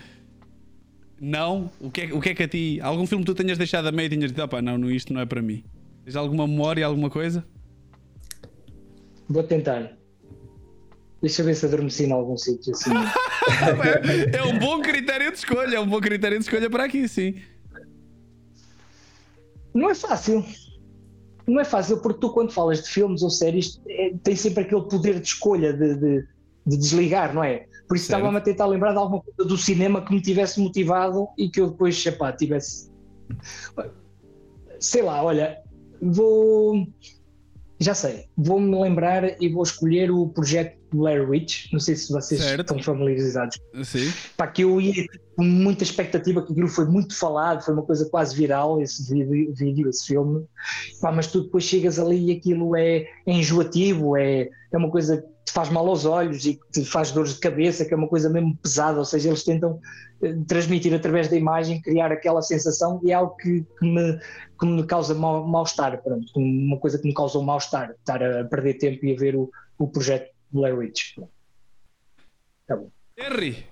Não? 1.19 1.71
O 1.79 1.89
que, 1.89 2.01
é, 2.01 2.13
o 2.13 2.19
que 2.19 2.29
é 2.29 2.35
que 2.35 2.43
a 2.43 2.47
ti. 2.47 2.79
Algum 2.81 3.05
filme 3.07 3.23
que 3.23 3.31
tu 3.31 3.35
tenhas 3.35 3.57
deixado 3.57 3.87
a 3.87 3.91
meio 3.91 4.07
e 4.07 4.09
tenhas 4.09 4.31
dito, 4.31 4.43
opá, 4.43 4.61
não, 4.61 4.89
isto 4.89 5.13
não 5.13 5.21
é 5.21 5.25
para 5.25 5.41
mim? 5.41 5.63
Tens 6.03 6.15
alguma 6.15 6.47
memória, 6.47 6.85
alguma 6.85 7.09
coisa? 7.09 7.45
Vou 9.29 9.43
tentar. 9.43 9.97
Deixa 11.21 11.41
eu 11.41 11.45
ver 11.45 11.55
se 11.55 11.65
adormeci 11.65 12.03
em 12.03 12.11
algum 12.11 12.37
sítio 12.37 12.73
assim. 12.73 12.91
é 14.33 14.43
um 14.43 14.59
bom 14.59 14.81
critério 14.81 15.31
de 15.31 15.37
escolha, 15.37 15.77
é 15.77 15.79
um 15.79 15.87
bom 15.87 16.01
critério 16.01 16.37
de 16.37 16.43
escolha 16.43 16.69
para 16.69 16.83
aqui, 16.83 17.07
sim. 17.07 17.35
Não 19.73 19.89
é 19.89 19.95
fácil. 19.95 20.45
Não 21.47 21.59
é 21.59 21.63
fácil 21.65 22.01
porque 22.01 22.19
tu, 22.19 22.29
quando 22.33 22.51
falas 22.51 22.83
de 22.83 22.89
filmes 22.89 23.21
ou 23.21 23.29
séries, 23.29 23.81
é, 23.87 24.13
tens 24.21 24.41
sempre 24.41 24.63
aquele 24.63 24.83
poder 24.83 25.19
de 25.19 25.27
escolha 25.27 25.73
de, 25.73 25.95
de, 25.95 26.27
de 26.65 26.77
desligar, 26.77 27.33
não 27.33 27.43
é? 27.43 27.67
Por 27.87 27.97
isso 27.97 28.05
estava-me 28.05 28.37
a 28.37 28.41
tentar 28.41 28.65
lembrar 28.65 28.91
de 28.91 28.97
alguma 28.97 29.21
coisa 29.21 29.47
do 29.47 29.57
cinema 29.57 30.03
que 30.03 30.13
me 30.13 30.21
tivesse 30.21 30.59
motivado 30.59 31.27
e 31.37 31.49
que 31.49 31.59
eu 31.59 31.69
depois, 31.69 32.03
epá, 32.05 32.31
tivesse. 32.31 32.91
Sei 34.79 35.01
lá, 35.01 35.23
olha, 35.23 35.59
vou. 36.01 36.87
Já 37.79 37.93
sei, 37.93 38.25
vou-me 38.37 38.79
lembrar 38.79 39.41
e 39.41 39.49
vou 39.49 39.63
escolher 39.63 40.09
o 40.09 40.27
projeto 40.29 40.77
Blair 40.93 41.29
Witch. 41.29 41.71
Não 41.71 41.79
sei 41.79 41.95
se 41.95 42.11
vocês 42.11 42.41
certo. 42.41 42.61
estão 42.61 42.79
familiarizados. 42.81 43.59
Sim. 43.83 44.11
Pá, 44.37 44.47
que 44.47 44.63
eu 44.63 44.79
ia 44.79 45.05
com 45.35 45.43
muita 45.43 45.83
expectativa, 45.83 46.45
que 46.45 46.51
aquilo 46.51 46.67
foi 46.67 46.85
muito 46.85 47.17
falado, 47.17 47.63
foi 47.63 47.73
uma 47.73 47.83
coisa 47.83 48.07
quase 48.09 48.35
viral, 48.35 48.81
esse 48.81 49.11
vídeo, 49.11 49.53
vídeo 49.53 49.89
esse 49.89 50.05
filme. 50.05 50.45
Pá, 51.01 51.11
mas 51.11 51.27
tu 51.27 51.43
depois 51.43 51.63
chegas 51.63 51.99
ali 51.99 52.27
e 52.27 52.37
aquilo 52.37 52.75
é, 52.75 53.05
é 53.25 53.33
enjoativo, 53.33 54.15
é, 54.15 54.49
é 54.71 54.77
uma 54.77 54.89
coisa 54.89 55.25
te 55.45 55.51
faz 55.51 55.69
mal 55.69 55.87
aos 55.87 56.05
olhos 56.05 56.45
e 56.45 56.55
que 56.55 56.71
te 56.71 56.85
faz 56.85 57.11
dores 57.11 57.33
de 57.33 57.39
cabeça, 57.39 57.85
que 57.85 57.93
é 57.93 57.97
uma 57.97 58.07
coisa 58.07 58.29
mesmo 58.29 58.57
pesada. 58.57 58.99
Ou 58.99 59.05
seja, 59.05 59.29
eles 59.29 59.43
tentam 59.43 59.79
eh, 60.21 60.35
transmitir 60.47 60.93
através 60.93 61.27
da 61.27 61.35
imagem, 61.35 61.81
criar 61.81 62.11
aquela 62.11 62.41
sensação 62.41 62.99
e 63.03 63.11
é 63.11 63.13
algo 63.13 63.35
que, 63.35 63.65
que 63.77 63.85
me, 63.85 64.19
que 64.59 64.65
me 64.65 64.85
causa 64.85 65.13
mal-estar. 65.13 66.01
Mal 66.05 66.19
uma 66.35 66.77
coisa 66.79 66.97
que 66.97 67.07
me 67.07 67.13
causa 67.13 67.37
um 67.37 67.43
mal-estar, 67.43 67.91
estar 67.91 68.23
a 68.23 68.45
perder 68.45 68.75
tempo 68.75 69.05
e 69.05 69.15
a 69.15 69.19
ver 69.19 69.35
o, 69.35 69.51
o 69.77 69.87
projeto 69.87 70.31
Blair 70.51 70.77
Witch. 70.77 71.17
Tá 72.67 72.77
bom. 72.77 72.89
Henry, 73.17 73.65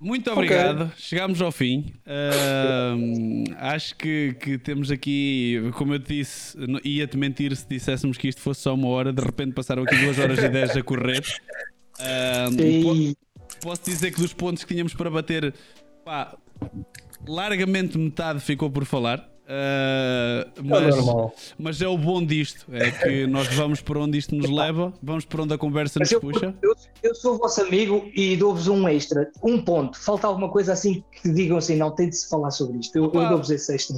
muito 0.00 0.30
obrigado. 0.30 0.84
Okay. 0.84 0.94
Chegámos 0.96 1.40
ao 1.42 1.50
fim. 1.50 1.92
Uh, 2.06 3.54
acho 3.56 3.96
que, 3.96 4.34
que, 4.34 4.58
temos 4.58 4.90
aqui, 4.90 5.70
como 5.74 5.94
eu 5.94 5.98
te 5.98 6.14
disse, 6.14 6.56
ia-te 6.84 7.16
mentir 7.16 7.56
se 7.56 7.66
disséssemos 7.66 8.16
que 8.16 8.28
isto 8.28 8.40
fosse 8.40 8.60
só 8.60 8.74
uma 8.74 8.88
hora. 8.88 9.12
De 9.12 9.22
repente 9.22 9.52
passaram 9.52 9.82
aqui 9.82 9.96
duas 9.96 10.18
horas 10.18 10.38
e 10.38 10.48
dez 10.48 10.76
a 10.76 10.82
correr. 10.82 11.24
Uh, 11.98 13.14
posso 13.60 13.84
dizer 13.84 14.12
que 14.12 14.20
dos 14.20 14.32
pontos 14.32 14.62
que 14.62 14.72
tínhamos 14.74 14.94
para 14.94 15.10
bater, 15.10 15.54
pá, 16.04 16.36
largamente 17.26 17.98
metade 17.98 18.40
ficou 18.40 18.70
por 18.70 18.84
falar. 18.84 19.33
Uh, 19.44 20.64
mas, 20.64 20.96
é 20.96 21.32
mas 21.58 21.82
é 21.82 21.86
o 21.86 21.98
bom 21.98 22.24
disto, 22.24 22.64
é 22.72 22.90
que 22.90 23.26
nós 23.28 23.46
vamos 23.48 23.82
por 23.82 23.98
onde 23.98 24.16
isto 24.16 24.34
nos 24.34 24.48
leva, 24.48 24.90
vamos 25.02 25.26
por 25.26 25.40
onde 25.40 25.52
a 25.52 25.58
conversa 25.58 25.98
nos 25.98 26.10
eu, 26.10 26.18
puxa. 26.18 26.54
Eu, 26.62 26.74
eu, 27.02 27.14
sou 27.14 27.34
o 27.34 27.38
vosso 27.38 27.60
amigo 27.60 28.10
e 28.14 28.36
dou-vos 28.38 28.68
um 28.68 28.88
extra, 28.88 29.30
um 29.42 29.60
ponto. 29.60 29.98
Falta 30.00 30.26
alguma 30.26 30.48
coisa 30.48 30.72
assim 30.72 31.04
que 31.12 31.30
digam 31.30 31.58
assim, 31.58 31.76
não, 31.76 31.90
tem 31.90 32.08
de 32.08 32.16
se 32.16 32.28
falar 32.28 32.50
sobre 32.52 32.78
isto. 32.78 32.96
Eu, 32.96 33.04
eu 33.04 33.28
dou-vos 33.28 33.50
esse 33.50 33.74
extra 33.74 33.96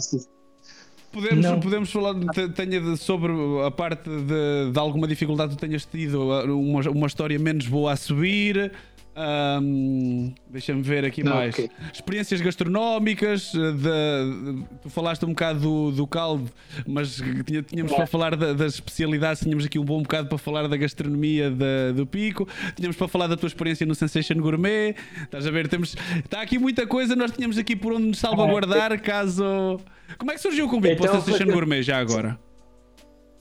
Podemos, 1.12 1.47
podemos 1.64 1.93
falar 1.93 2.14
tenha 2.55 2.97
sobre 2.97 3.32
a 3.64 3.70
parte 3.70 4.10
de, 4.10 4.73
de 4.73 4.78
alguma 4.78 5.06
dificuldade 5.06 5.55
que 5.55 5.60
tenhas 5.60 5.86
tido, 5.86 6.20
uma, 6.55 6.81
uma 6.90 7.06
história 7.06 7.39
menos 7.39 7.66
boa 7.68 7.93
a 7.93 7.97
subir. 7.97 8.73
Um, 9.16 10.34
Deixa-me 10.51 10.82
ver 10.82 11.05
aqui 11.05 11.24
Não, 11.24 11.34
mais. 11.34 11.55
Okay. 11.55 11.70
Experiências 11.93 12.40
gastronómicas. 12.40 13.52
De, 13.52 14.64
tu 14.82 14.90
falaste 14.90 15.24
um 15.24 15.30
bocado 15.30 15.60
do, 15.60 15.90
do 15.90 16.06
caldo, 16.06 16.51
mas 16.86 17.22
tinha, 17.47 17.62
tínhamos 17.62 17.93
para 17.93 18.06
falar 18.06 18.36
da, 18.36 18.52
das 18.52 18.74
especialidades. 18.74 19.43
Tínhamos 19.43 19.64
aqui 19.64 19.78
um 19.78 19.84
bom 19.84 20.02
bocado 20.02 20.28
para 20.28 20.36
falar 20.36 20.68
da 20.68 20.76
gastronomia 20.76 21.51
da, 21.51 21.93
do 21.94 22.06
Pico. 22.06 22.47
Tínhamos 22.74 22.97
para 22.97 23.09
falar 23.09 23.26
da 23.26 23.36
tua 23.36 23.47
experiência 23.47 23.86
no 23.86 23.94
Sensation 23.94 24.36
Gourmet. 24.36 24.94
Estás 25.22 25.47
a 25.47 25.51
ver? 25.51 25.66
Temos, 25.66 25.97
está 26.22 26.43
aqui 26.43 26.59
muita 26.59 26.86
coisa. 26.86 27.16
Nós 27.16 27.30
tínhamos 27.30 27.56
aqui 27.56 27.74
por 27.74 27.94
onde 27.94 28.09
nos 28.09 28.18
salvaguardar. 28.18 29.01
Caso. 29.01 29.80
Como 30.18 30.30
é 30.30 30.34
que 30.34 30.40
surgiu 30.40 30.66
o 30.66 30.68
convite 30.68 30.94
então, 30.94 31.06
para 31.06 31.18
o 31.18 31.22
Sensation 31.22 31.47
Gourmet 31.52 31.82
já 31.82 31.98
agora? 31.98 32.38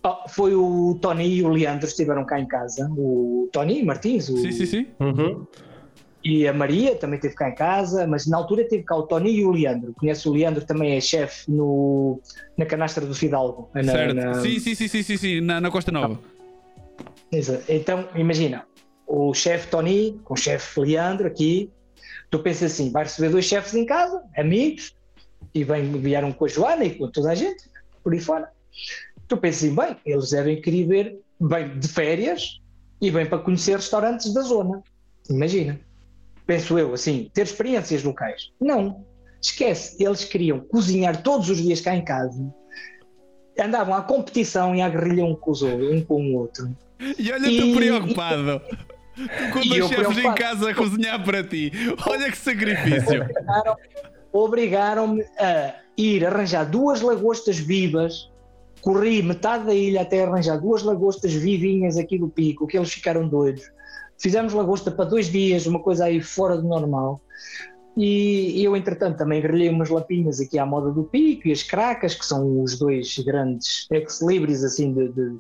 Oh, 0.06 0.30
foi 0.30 0.54
o 0.54 1.00
Tony 1.02 1.38
e 1.38 1.44
o 1.44 1.50
Leandro 1.50 1.88
estiveram 1.88 2.24
cá 2.24 2.40
em 2.40 2.46
casa. 2.46 2.88
O 2.96 3.50
Tony 3.52 3.84
Martins. 3.84 4.30
O... 4.30 4.38
Sim, 4.38 4.52
sim, 4.52 4.66
sim. 4.68 4.88
Uhum. 5.00 5.48
E 6.24 6.48
a 6.48 6.54
Maria 6.54 6.96
também 6.96 7.16
esteve 7.16 7.34
cá 7.34 7.50
em 7.50 7.56
casa, 7.56 8.06
mas 8.06 8.28
na 8.28 8.38
altura 8.38 8.68
teve 8.68 8.84
cá 8.84 8.96
o 8.96 9.04
Tony 9.04 9.32
e 9.32 9.46
o 9.46 9.50
Leandro. 9.50 9.94
Conhece 9.94 10.30
o 10.30 10.32
Leandro, 10.32 10.64
também 10.64 10.96
é 10.96 11.02
chefe 11.02 11.50
no, 11.50 12.22
na 12.56 12.68
canastra 12.68 13.04
do 13.04 13.16
Fidalgo. 13.16 13.68
Na, 13.74 13.84
certo. 13.84 14.14
Na... 14.14 14.34
Sim, 14.36 14.60
sim, 14.60 14.76
sim, 14.76 14.88
sim, 14.88 15.02
sim, 15.02 15.18
sim, 15.18 15.42
na, 15.42 15.60
na 15.60 15.72
Costa 15.72 15.92
Nova. 15.92 16.20
Exato. 17.32 17.64
Então, 17.68 18.08
imagina, 18.14 18.64
o 19.08 19.34
chefe 19.34 19.70
Tony 19.70 20.20
com 20.24 20.36
o 20.36 20.38
chefe 20.38 20.80
Leandro 20.80 21.26
aqui, 21.26 21.72
tu 22.30 22.38
pensas 22.40 22.74
assim, 22.74 22.92
vai 22.92 23.06
receber 23.06 23.30
dois 23.30 23.46
chefes 23.46 23.74
em 23.74 23.88
casa, 23.88 24.22
amigos, 24.38 24.96
e 25.54 25.64
vem, 25.64 25.92
vieram 25.94 26.32
com 26.32 26.46
a 26.46 26.48
Joana 26.48 26.86
e 26.86 26.92
com 26.92 27.10
toda 27.10 27.32
a 27.32 27.36
gente, 27.36 27.64
por 28.04 28.14
aí 28.14 28.20
fora 28.20 28.50
tu 29.28 29.38
pensas 29.38 29.64
assim, 29.64 29.76
bem, 29.76 29.98
eles 30.06 30.30
devem 30.30 30.62
querer 30.62 30.88
ver, 30.88 31.20
bem 31.40 31.80
de 31.80 31.88
férias 31.88 32.60
e 33.02 33.12
bem 33.12 33.26
para 33.26 33.40
conhecer 33.40 33.76
restaurantes 33.76 34.34
da 34.34 34.42
zona. 34.42 34.84
Imagina. 35.30 35.80
Penso 36.46 36.78
eu, 36.78 36.94
assim, 36.94 37.30
ter 37.34 37.44
experiências 37.44 38.04
locais. 38.04 38.52
Não. 38.62 39.04
Esquece, 39.42 40.04
eles 40.04 40.24
queriam 40.24 40.60
cozinhar 40.60 41.22
todos 41.22 41.50
os 41.50 41.58
dias 41.58 41.82
cá 41.82 41.96
em 41.96 42.04
casa. 42.04 42.54
Andavam 43.60 43.96
à 43.96 44.02
competição 44.02 44.76
e 44.76 44.82
à 44.82 44.90
guerrilha 44.90 45.26
um 45.26 45.36
com, 45.36 45.52
os, 45.52 45.62
um 45.62 46.04
com 46.04 46.22
o 46.22 46.36
outro. 46.36 46.76
E 47.18 47.32
olha 47.32 47.50
tu 47.50 47.76
preocupado. 47.76 48.62
Tu 49.16 49.54
com 49.54 49.68
dois 49.68 49.88
chefes 49.88 50.18
em 50.18 50.34
casa 50.34 50.72
a 50.72 50.76
cozinhar 50.76 51.24
para 51.24 51.44
ti. 51.44 51.72
Olha 52.08 52.30
que 52.30 52.38
sacrifício. 52.38 53.26
Obrigaram-me 54.32 55.24
a 55.40 55.76
ir 55.98 56.26
arranjar 56.26 56.66
duas 56.66 57.02
lagostas 57.02 57.58
vivas 57.58 58.30
corri 58.86 59.24
metade 59.24 59.66
da 59.66 59.74
ilha 59.74 60.04
até 60.04 60.24
arranjar 60.24 60.62
duas 60.62 60.84
lagostas 60.84 61.34
vivinhas 61.34 61.98
aqui 61.98 62.20
do 62.20 62.30
pico, 62.30 62.68
que 62.68 62.78
eles 62.78 62.94
ficaram 62.94 63.28
doidos. 63.28 63.64
Fizemos 64.22 64.54
lagosta 64.54 64.92
para 64.92 65.06
dois 65.06 65.26
dias, 65.26 65.66
uma 65.66 65.80
coisa 65.80 66.06
aí 66.06 66.22
fora 66.22 66.56
do 66.56 66.68
normal. 66.68 67.20
E 67.98 68.64
eu, 68.64 68.76
entretanto, 68.76 69.18
também 69.18 69.42
grelhei 69.42 69.70
umas 69.70 69.90
lapinhas 69.90 70.40
aqui 70.40 70.60
à 70.60 70.66
moda 70.68 70.92
do 70.92 71.04
pico 71.04 71.48
e 71.48 71.52
as 71.52 71.64
cracas, 71.64 72.14
que 72.14 72.24
são 72.24 72.62
os 72.62 72.78
dois 72.78 73.18
grandes 73.26 73.88
ex-libris, 73.90 74.64
assim, 74.64 74.94
de, 74.94 75.08
de, 75.10 75.40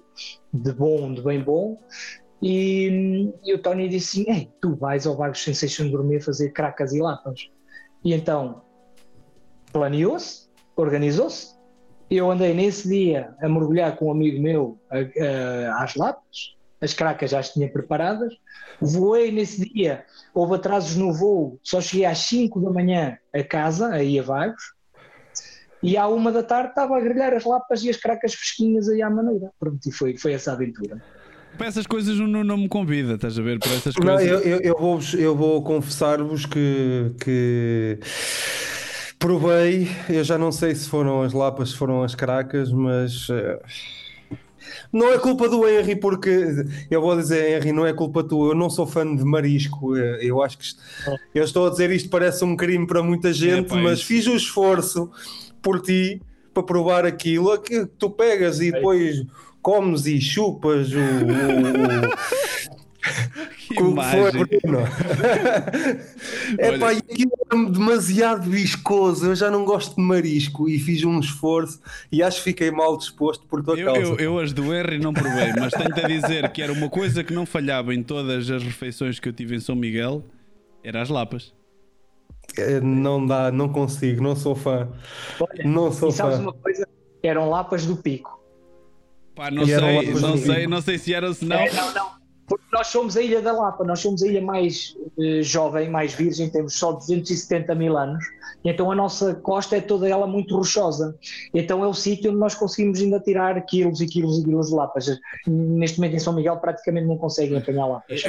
de, 0.51 0.73
bom, 0.73 1.13
de 1.13 1.21
bem 1.21 1.43
bom. 1.43 1.77
E, 2.41 3.31
e 3.43 3.53
o 3.53 3.59
Tony 3.59 3.87
disse 3.87 4.21
assim: 4.21 4.31
Ei, 4.31 4.51
tu 4.59 4.75
vais 4.75 5.05
ao 5.05 5.15
Vagos 5.15 5.43
Sensation 5.43 5.91
Gourmet 5.91 6.19
fazer 6.19 6.49
cracas 6.49 6.93
e 6.93 6.99
lapas. 6.99 7.47
E 8.03 8.11
então 8.11 8.63
planeou-se, 9.71 10.47
organizou-se, 10.75 11.54
eu 12.09 12.29
andei 12.29 12.53
nesse 12.53 12.87
dia 12.87 13.33
a 13.41 13.49
mergulhar 13.49 13.95
com 13.95 14.07
um 14.07 14.11
amigo 14.11 14.41
meu 14.41 14.79
a, 14.89 14.97
a, 14.97 15.83
às 15.83 15.95
lapas, 15.95 16.55
as 16.81 16.93
cracas 16.93 17.31
já 17.31 17.39
as 17.39 17.53
tinha 17.53 17.69
preparadas, 17.69 18.33
voei 18.79 19.31
nesse 19.31 19.73
dia, 19.73 20.05
houve 20.33 20.55
atrasos 20.55 20.95
no 20.95 21.13
voo, 21.13 21.59
só 21.63 21.81
cheguei 21.81 22.05
às 22.05 22.19
5 22.19 22.61
da 22.61 22.69
manhã 22.69 23.17
a 23.33 23.43
casa, 23.43 23.89
aí 23.89 24.19
a 24.19 24.23
Vagos, 24.23 24.75
e 25.81 25.97
à 25.97 26.07
uma 26.07 26.31
da 26.31 26.43
tarde 26.43 26.69
estava 26.69 26.97
a 26.97 26.99
grelhar 26.99 27.33
as 27.33 27.43
lapas 27.43 27.83
e 27.83 27.89
as 27.89 27.97
cracas 27.97 28.33
fresquinhas 28.33 28.89
aí 28.89 29.01
à 29.01 29.09
maneira. 29.09 29.51
Pronto, 29.59 29.79
e 29.87 29.91
foi, 29.91 30.17
foi 30.17 30.33
essa 30.33 30.51
aventura. 30.51 31.01
Para 31.57 31.67
essas 31.67 31.85
coisas 31.85 32.19
não, 32.19 32.43
não 32.43 32.57
me 32.57 32.67
convida, 32.67 33.13
estás 33.13 33.37
a 33.37 33.41
ver? 33.41 33.59
Para 33.59 33.71
essas 33.73 33.95
coisas. 33.95 34.15
Não, 34.15 34.27
eu, 34.27 34.39
eu, 34.39 34.59
eu 34.61 34.75
vou, 34.77 34.99
eu 35.17 35.35
vou 35.35 35.63
confessar-vos 35.63 36.45
que, 36.45 37.13
que 37.23 37.99
Provei, 39.25 39.87
eu 40.07 40.23
já 40.23 40.37
não 40.37 40.51
sei 40.51 40.75
se 40.75 40.87
foram 40.87 41.23
as 41.23 41.33
lapas, 41.33 41.71
se 41.71 41.75
foram 41.75 42.03
as 42.03 42.13
caracas, 42.13 42.71
mas 42.71 43.27
uh, 43.29 43.57
não 44.93 45.11
é 45.11 45.17
culpa 45.17 45.49
do 45.49 45.67
Henry, 45.67 45.95
porque 45.95 46.63
eu 46.91 47.01
vou 47.01 47.17
dizer, 47.17 47.57
Henry, 47.57 47.71
não 47.71 47.87
é 47.87 47.91
culpa 47.91 48.23
tua, 48.23 48.49
eu 48.49 48.55
não 48.55 48.69
sou 48.69 48.85
fã 48.85 49.03
de 49.15 49.25
marisco. 49.25 49.97
Eh, 49.97 50.19
eu 50.21 50.43
acho 50.43 50.59
que 50.59 50.65
eu 51.33 51.43
estou 51.43 51.65
a 51.65 51.71
dizer 51.71 51.89
isto 51.89 52.07
parece 52.07 52.45
um 52.45 52.55
crime 52.55 52.85
para 52.85 53.01
muita 53.01 53.33
gente, 53.33 53.73
é, 53.73 53.81
mas 53.81 54.03
fiz 54.03 54.27
o 54.27 54.35
esforço 54.35 55.09
por 55.59 55.81
ti 55.81 56.21
para 56.53 56.61
provar 56.61 57.03
aquilo 57.03 57.57
que 57.57 57.83
tu 57.97 58.11
pegas 58.11 58.61
e 58.61 58.71
depois 58.71 59.25
comes 59.59 60.05
e 60.05 60.21
chupas 60.21 60.91
o, 60.93 60.99
o 60.99 62.45
Que 63.67 63.75
Com 63.75 63.89
o 63.89 63.95
que 63.95 64.03
foi. 64.03 64.31
Bruno? 64.31 64.79
é 66.59 66.77
pá, 66.77 66.93
e 66.93 66.97
aquilo 66.97 67.31
era 67.51 67.65
demasiado 67.71 68.49
viscoso. 68.49 69.25
Eu 69.27 69.35
já 69.35 69.49
não 69.49 69.65
gosto 69.65 69.95
de 69.95 70.01
marisco 70.01 70.69
e 70.69 70.77
fiz 70.79 71.03
um 71.03 71.19
esforço 71.19 71.79
e 72.11 72.21
acho 72.21 72.37
que 72.37 72.43
fiquei 72.43 72.69
mal 72.71 72.95
disposto 72.97 73.45
por 73.47 73.63
tua 73.63 73.77
Eu, 73.79 73.85
causa. 73.93 74.01
eu, 74.01 74.15
eu 74.19 74.39
as 74.39 74.53
do 74.53 74.73
Henry 74.73 74.99
não 74.99 75.13
provei, 75.13 75.51
mas 75.59 75.73
tenho-te 75.73 75.99
a 75.99 76.07
dizer 76.07 76.49
que 76.51 76.61
era 76.61 76.71
uma 76.71 76.89
coisa 76.89 77.23
que 77.23 77.33
não 77.33 77.45
falhava 77.45 77.93
em 77.93 78.03
todas 78.03 78.49
as 78.49 78.63
refeições 78.63 79.19
que 79.19 79.27
eu 79.29 79.33
tive 79.33 79.55
em 79.55 79.59
São 79.59 79.75
Miguel, 79.75 80.23
era 80.83 81.01
as 81.01 81.09
lapas. 81.09 81.53
Eh, 82.57 82.79
Não 82.81 83.25
dá, 83.25 83.51
não 83.51 83.67
consigo, 83.69 84.21
não 84.21 84.35
sou 84.35 84.55
fã. 84.55 84.87
Olha, 85.39 85.63
Não 85.67 85.91
sou 85.91 86.09
e 86.09 86.11
sabes 86.13 86.37
fã. 86.37 86.41
uma 86.43 86.53
coisa? 86.53 86.87
Eram 87.23 87.49
lapas 87.49 87.85
do 87.85 87.97
pico. 87.97 88.39
Pá, 89.35 89.49
não 89.51 89.63
E 89.67 89.71
eram 89.73 89.87
sei, 89.87 90.13
não 90.13 90.37
sei, 90.37 90.67
não 90.67 90.81
sei 90.81 90.97
se 90.99 91.13
era 91.13 91.27
ou 91.27 91.33
se 91.33 91.43
não. 91.43 91.55
É, 91.57 91.71
não, 91.73 91.93
não. 91.93 92.24
Porque 92.47 92.65
nós 92.71 92.87
somos 92.87 93.17
a 93.17 93.21
ilha 93.21 93.41
da 93.41 93.51
Lapa, 93.51 93.83
nós 93.83 93.99
somos 93.99 94.21
a 94.21 94.27
ilha 94.27 94.41
mais 94.41 94.95
eh, 95.19 95.41
jovem, 95.41 95.89
mais 95.89 96.13
virgem, 96.13 96.49
temos 96.49 96.75
só 96.75 96.91
270 96.91 97.73
mil 97.73 97.97
anos, 97.97 98.23
então 98.65 98.91
a 98.91 98.95
nossa 98.95 99.33
costa 99.35 99.77
é 99.77 99.81
toda 99.81 100.07
ela 100.09 100.27
muito 100.27 100.55
rochosa. 100.57 101.15
Então 101.53 101.83
é 101.83 101.87
o 101.87 101.93
sítio 101.93 102.31
onde 102.31 102.39
nós 102.39 102.53
conseguimos 102.55 102.99
ainda 102.99 103.19
tirar 103.19 103.59
quilos 103.65 104.01
e 104.01 104.07
quilos 104.07 104.39
e 104.39 104.43
quilos 104.43 104.67
de 104.69 104.75
lapas. 104.75 105.05
Neste 105.47 105.99
momento 105.99 106.15
em 106.15 106.19
São 106.19 106.33
Miguel 106.33 106.57
praticamente 106.57 107.07
não 107.07 107.17
conseguem 107.17 107.57
apanhar 107.57 107.85
lapas. 107.85 108.23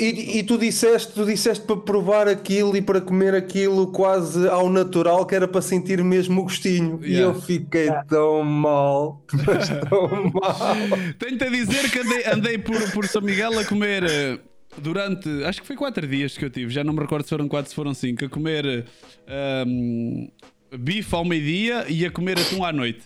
E, 0.00 0.38
e 0.38 0.42
tu 0.42 0.58
disseste, 0.58 1.12
tu 1.12 1.24
disseste 1.24 1.64
para 1.64 1.76
provar 1.76 2.26
aquilo 2.26 2.76
e 2.76 2.82
para 2.82 3.00
comer 3.00 3.34
aquilo 3.34 3.92
quase 3.92 4.48
ao 4.48 4.68
natural, 4.68 5.24
que 5.26 5.34
era 5.34 5.46
para 5.46 5.62
sentir 5.62 6.02
mesmo 6.02 6.40
o 6.40 6.44
gostinho. 6.44 6.98
E 7.02 7.12
Yeah. 7.12 7.36
eu 7.36 7.40
fiquei 7.42 7.88
tão 8.08 8.42
mal, 8.42 9.22
mas 9.46 9.68
tão 9.88 10.08
mal. 10.32 10.88
Tenho-te 11.18 11.44
a 11.44 11.50
dizer 11.50 11.90
que 11.90 11.98
andei, 11.98 12.24
andei 12.26 12.58
por, 12.58 12.90
por 12.92 13.06
São 13.06 13.20
Miguel 13.20 13.58
a 13.58 13.64
comer 13.64 14.02
eh, 14.04 14.38
durante. 14.78 15.28
Acho 15.44 15.60
que 15.60 15.66
foi 15.66 15.76
4 15.76 16.06
dias 16.06 16.36
que 16.36 16.44
eu 16.44 16.50
tive, 16.50 16.70
já 16.72 16.82
não 16.84 16.92
me 16.92 17.00
recordo 17.00 17.24
se 17.24 17.30
foram 17.30 17.48
4 17.48 17.68
se 17.70 17.74
foram 17.74 17.94
5. 17.94 18.24
A 18.24 18.28
comer 18.28 18.84
um, 19.66 20.30
bife 20.78 21.14
ao 21.14 21.24
meio-dia 21.24 21.84
e 21.88 22.04
a 22.06 22.10
comer 22.10 22.38
atum 22.38 22.64
à 22.64 22.72
noite. 22.72 23.02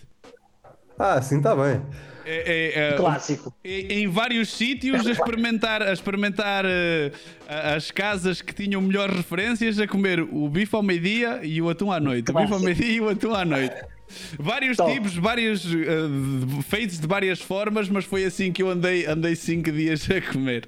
Ah, 0.97 1.21
sim, 1.21 1.37
está 1.37 1.55
bem. 1.55 1.81
É- 2.29 2.73
é, 2.79 2.89
é, 2.89 2.93
Clássico. 2.97 3.53
em 3.63 4.01
em 4.01 4.07
vários 4.07 4.49
sítios 4.49 5.07
a 5.07 5.11
experimentar, 5.11 5.81
a 5.81 5.93
experimentar 5.93 6.65
a- 6.65 7.75
as 7.75 7.89
casas 7.89 8.41
que 8.41 8.53
tinham 8.53 8.81
melhores 8.81 9.15
referências 9.15 9.79
a 9.79 9.87
comer 9.87 10.19
o 10.19 10.49
bife 10.49 10.75
ao 10.75 10.83
meio-dia 10.83 11.39
e 11.43 11.61
o 11.61 11.69
atum 11.69 11.89
à 11.89 11.99
noite. 12.01 12.29
O 12.31 12.33
bife 12.33 12.51
ao 12.51 12.59
meio-dia 12.59 12.91
e 12.91 12.99
o 12.99 13.07
atum 13.07 13.33
à 13.33 13.45
noite. 13.45 13.75
Vários 14.37 14.75
Top. 14.77 14.91
tipos, 14.91 15.15
vários 15.15 15.61
de- 15.61 15.85
feitos 16.67 16.99
de 16.99 17.07
várias 17.07 17.39
formas, 17.39 17.87
mas 17.87 18.03
foi 18.03 18.25
assim 18.25 18.51
que 18.51 18.61
eu 18.63 18.69
andei, 18.69 19.05
andei 19.05 19.35
cinco 19.35 19.71
dias 19.71 20.05
a 20.11 20.19
comer. 20.33 20.67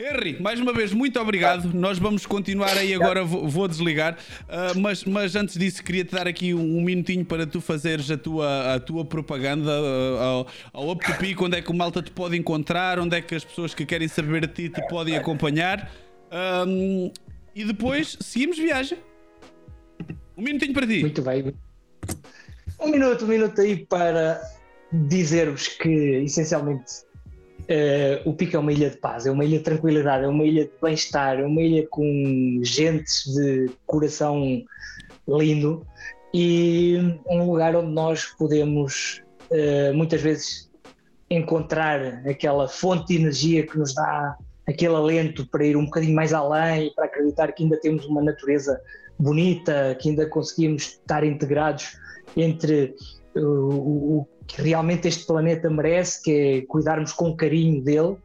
Henry, 0.00 0.40
mais 0.40 0.58
uma 0.58 0.72
vez, 0.72 0.92
muito 0.94 1.20
obrigado. 1.20 1.74
Nós 1.74 1.98
vamos 1.98 2.24
continuar 2.24 2.76
aí 2.78 2.94
agora, 2.94 3.22
vou, 3.22 3.46
vou 3.46 3.68
desligar. 3.68 4.16
Ah, 4.48 4.72
mas, 4.74 5.04
mas 5.04 5.36
antes 5.36 5.58
disso, 5.58 5.84
queria-te 5.84 6.12
dar 6.12 6.26
aqui 6.26 6.54
um, 6.54 6.78
um 6.78 6.82
minutinho 6.82 7.24
para 7.24 7.46
tu 7.46 7.60
fazeres 7.60 8.10
a 8.10 8.16
tua, 8.16 8.74
a 8.74 8.80
tua 8.80 9.04
propaganda 9.04 9.70
ah, 9.70 10.24
ao, 10.24 10.46
ao 10.72 10.90
Up 10.92 11.04
to 11.04 11.18
Peak, 11.18 11.42
onde 11.44 11.58
é 11.58 11.62
que 11.62 11.70
o 11.70 11.74
malta 11.74 12.02
te 12.02 12.10
pode 12.10 12.36
encontrar, 12.36 12.98
onde 12.98 13.14
é 13.14 13.20
que 13.20 13.34
as 13.34 13.44
pessoas 13.44 13.74
que 13.74 13.84
querem 13.84 14.08
saber 14.08 14.46
de 14.46 14.54
ti 14.54 14.68
te 14.70 14.80
podem 14.88 15.16
acompanhar. 15.16 15.90
Ahm, 16.30 17.12
e 17.54 17.64
depois 17.64 18.16
seguimos 18.20 18.56
viagem. 18.56 18.96
Um 20.34 20.42
minutinho 20.42 20.72
para 20.72 20.86
ti. 20.86 21.00
Muito 21.00 21.20
bem. 21.20 21.54
Um 22.80 22.88
minuto, 22.88 23.26
um 23.26 23.28
minuto 23.28 23.60
aí 23.60 23.84
para 23.84 24.40
dizer-vos 24.90 25.68
que, 25.68 26.22
essencialmente, 26.24 27.09
eh, 27.70 28.20
o 28.24 28.34
Pico 28.34 28.56
é 28.56 28.58
uma 28.58 28.72
ilha 28.72 28.90
de 28.90 28.96
paz, 28.96 29.26
é 29.26 29.30
uma 29.30 29.44
ilha 29.44 29.58
de 29.58 29.64
tranquilidade, 29.64 30.24
é 30.24 30.28
uma 30.28 30.44
ilha 30.44 30.64
de 30.64 30.72
bem-estar, 30.82 31.38
é 31.38 31.44
uma 31.44 31.62
ilha 31.62 31.86
com 31.88 32.60
gentes 32.64 33.24
de 33.26 33.70
coração 33.86 34.64
lindo 35.28 35.86
e 36.34 36.98
um 37.28 37.48
lugar 37.48 37.76
onde 37.76 37.92
nós 37.92 38.24
podemos, 38.24 39.22
eh, 39.52 39.92
muitas 39.92 40.20
vezes, 40.20 40.68
encontrar 41.30 42.26
aquela 42.26 42.66
fonte 42.66 43.14
de 43.14 43.20
energia 43.20 43.64
que 43.64 43.78
nos 43.78 43.94
dá 43.94 44.36
aquele 44.66 44.96
alento 44.96 45.46
para 45.46 45.64
ir 45.64 45.76
um 45.76 45.84
bocadinho 45.84 46.16
mais 46.16 46.32
além 46.32 46.88
e 46.88 46.90
para 46.94 47.04
acreditar 47.04 47.52
que 47.52 47.62
ainda 47.62 47.76
temos 47.80 48.04
uma 48.04 48.20
natureza 48.20 48.80
bonita, 49.16 49.96
que 50.00 50.08
ainda 50.08 50.26
conseguimos 50.26 50.82
estar 50.82 51.22
integrados 51.22 51.96
entre 52.36 52.96
uh, 53.36 53.40
o, 53.40 54.18
o 54.18 54.28
que 54.54 54.62
realmente 54.62 55.08
este 55.08 55.24
planeta 55.24 55.70
merece, 55.70 56.22
que 56.22 56.30
é 56.30 56.60
cuidarmos 56.66 57.12
com 57.12 57.36
carinho 57.36 57.82
dele, 57.82 58.16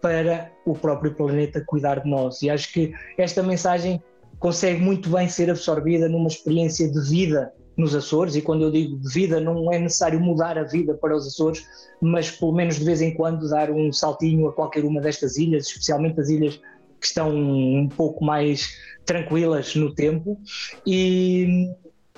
para 0.00 0.50
o 0.66 0.74
próprio 0.74 1.14
planeta 1.14 1.62
cuidar 1.66 2.00
de 2.00 2.10
nós. 2.10 2.42
E 2.42 2.50
acho 2.50 2.72
que 2.72 2.92
esta 3.16 3.42
mensagem 3.42 4.02
consegue 4.38 4.80
muito 4.80 5.08
bem 5.08 5.28
ser 5.28 5.50
absorvida 5.50 6.08
numa 6.08 6.28
experiência 6.28 6.90
de 6.90 7.00
vida 7.08 7.52
nos 7.76 7.94
Açores, 7.94 8.36
e 8.36 8.42
quando 8.42 8.62
eu 8.62 8.70
digo 8.70 8.96
de 8.98 9.12
vida, 9.12 9.40
não 9.40 9.72
é 9.72 9.78
necessário 9.78 10.20
mudar 10.20 10.56
a 10.56 10.62
vida 10.62 10.94
para 10.94 11.16
os 11.16 11.26
Açores, 11.26 11.66
mas 12.00 12.30
pelo 12.30 12.52
menos 12.52 12.76
de 12.76 12.84
vez 12.84 13.02
em 13.02 13.12
quando 13.14 13.48
dar 13.48 13.70
um 13.70 13.92
saltinho 13.92 14.46
a 14.46 14.52
qualquer 14.52 14.84
uma 14.84 15.00
destas 15.00 15.36
ilhas, 15.36 15.66
especialmente 15.66 16.20
as 16.20 16.28
ilhas 16.28 16.60
que 17.00 17.06
estão 17.06 17.34
um 17.34 17.88
pouco 17.88 18.24
mais 18.24 18.68
tranquilas 19.04 19.74
no 19.74 19.92
tempo. 19.92 20.38
E, 20.86 21.68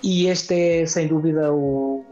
e 0.03 0.27
este 0.27 0.55
é, 0.55 0.87
sem 0.87 1.09
dúvida, 1.09 1.53
o, 1.55 2.05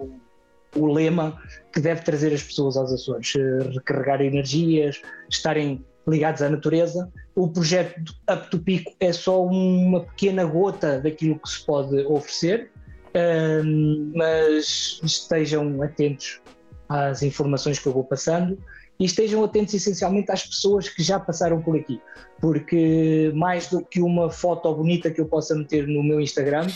o 0.74 0.86
lema 0.86 1.40
que 1.72 1.80
deve 1.80 2.02
trazer 2.02 2.32
as 2.32 2.42
pessoas 2.42 2.76
aos 2.76 2.92
Açores: 2.92 3.34
eh, 3.36 3.70
recarregar 3.72 4.20
energias, 4.20 5.01
estarem 5.30 5.84
ligados 6.06 6.42
à 6.42 6.48
natureza. 6.48 7.10
O 7.34 7.48
projeto 7.48 8.14
Up 8.30 8.51
to 8.51 8.59
Pico 8.59 8.92
é 9.01 9.12
só 9.12 9.44
uma 9.44 10.01
pequena 10.01 10.44
gota 10.44 11.01
daquilo 11.01 11.38
que 11.38 11.48
se 11.48 11.64
pode 11.64 12.05
oferecer, 12.06 12.70
ahm, 13.14 14.12
mas 14.14 15.01
estejam 15.02 15.82
atentos 15.82 16.40
às 16.88 17.22
informações 17.22 17.78
que 17.78 17.86
eu 17.86 17.92
vou 17.92 18.05
passando 18.05 18.59
e 19.01 19.05
estejam 19.05 19.42
atentos 19.42 19.74
essencialmente 19.74 20.30
às 20.30 20.46
pessoas 20.46 20.88
que 20.88 21.02
já 21.02 21.18
passaram 21.18 21.60
por 21.60 21.76
aqui, 21.76 22.01
porque 22.40 23.32
mais 23.34 23.68
do 23.68 23.84
que 23.84 24.01
uma 24.01 24.30
foto 24.30 24.72
bonita 24.72 25.10
que 25.10 25.20
eu 25.20 25.26
possa 25.26 25.55
meter 25.55 25.88
no 25.88 26.02
meu 26.02 26.20
Instagram, 26.20 26.68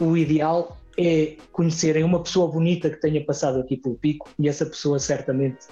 o 0.00 0.16
ideal 0.16 0.76
é 0.98 1.36
conhecerem 1.52 2.04
uma 2.04 2.22
pessoa 2.22 2.50
bonita 2.50 2.90
que 2.90 3.00
tenha 3.00 3.24
passado 3.24 3.60
aqui 3.60 3.76
pelo 3.76 3.96
pico 3.96 4.28
e 4.38 4.48
essa 4.48 4.64
pessoa 4.64 4.98
certamente 4.98 5.66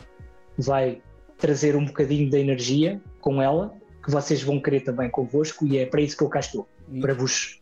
vai 0.59 1.01
trazer 1.39 1.77
um 1.77 1.85
bocadinho 1.85 2.31
de 2.31 2.39
energia 2.39 3.01
com 3.21 3.41
ela, 3.41 3.75
que 4.05 4.11
vocês 4.11 4.43
vão 4.43 4.61
querer 4.61 4.81
também 4.81 5.11
convosco 5.11 5.67
e 5.67 5.79
é 5.79 5.87
para 5.87 6.01
isso 6.01 6.17
que 6.17 6.25
eu 6.25 6.29
cá 6.29 6.41
estou, 6.41 6.69
para 7.01 7.15
vos 7.15 7.61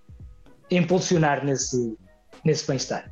impulsionar 0.71 1.45
nesse, 1.45 1.97
nesse 2.45 2.67
bem-estar. 2.67 3.11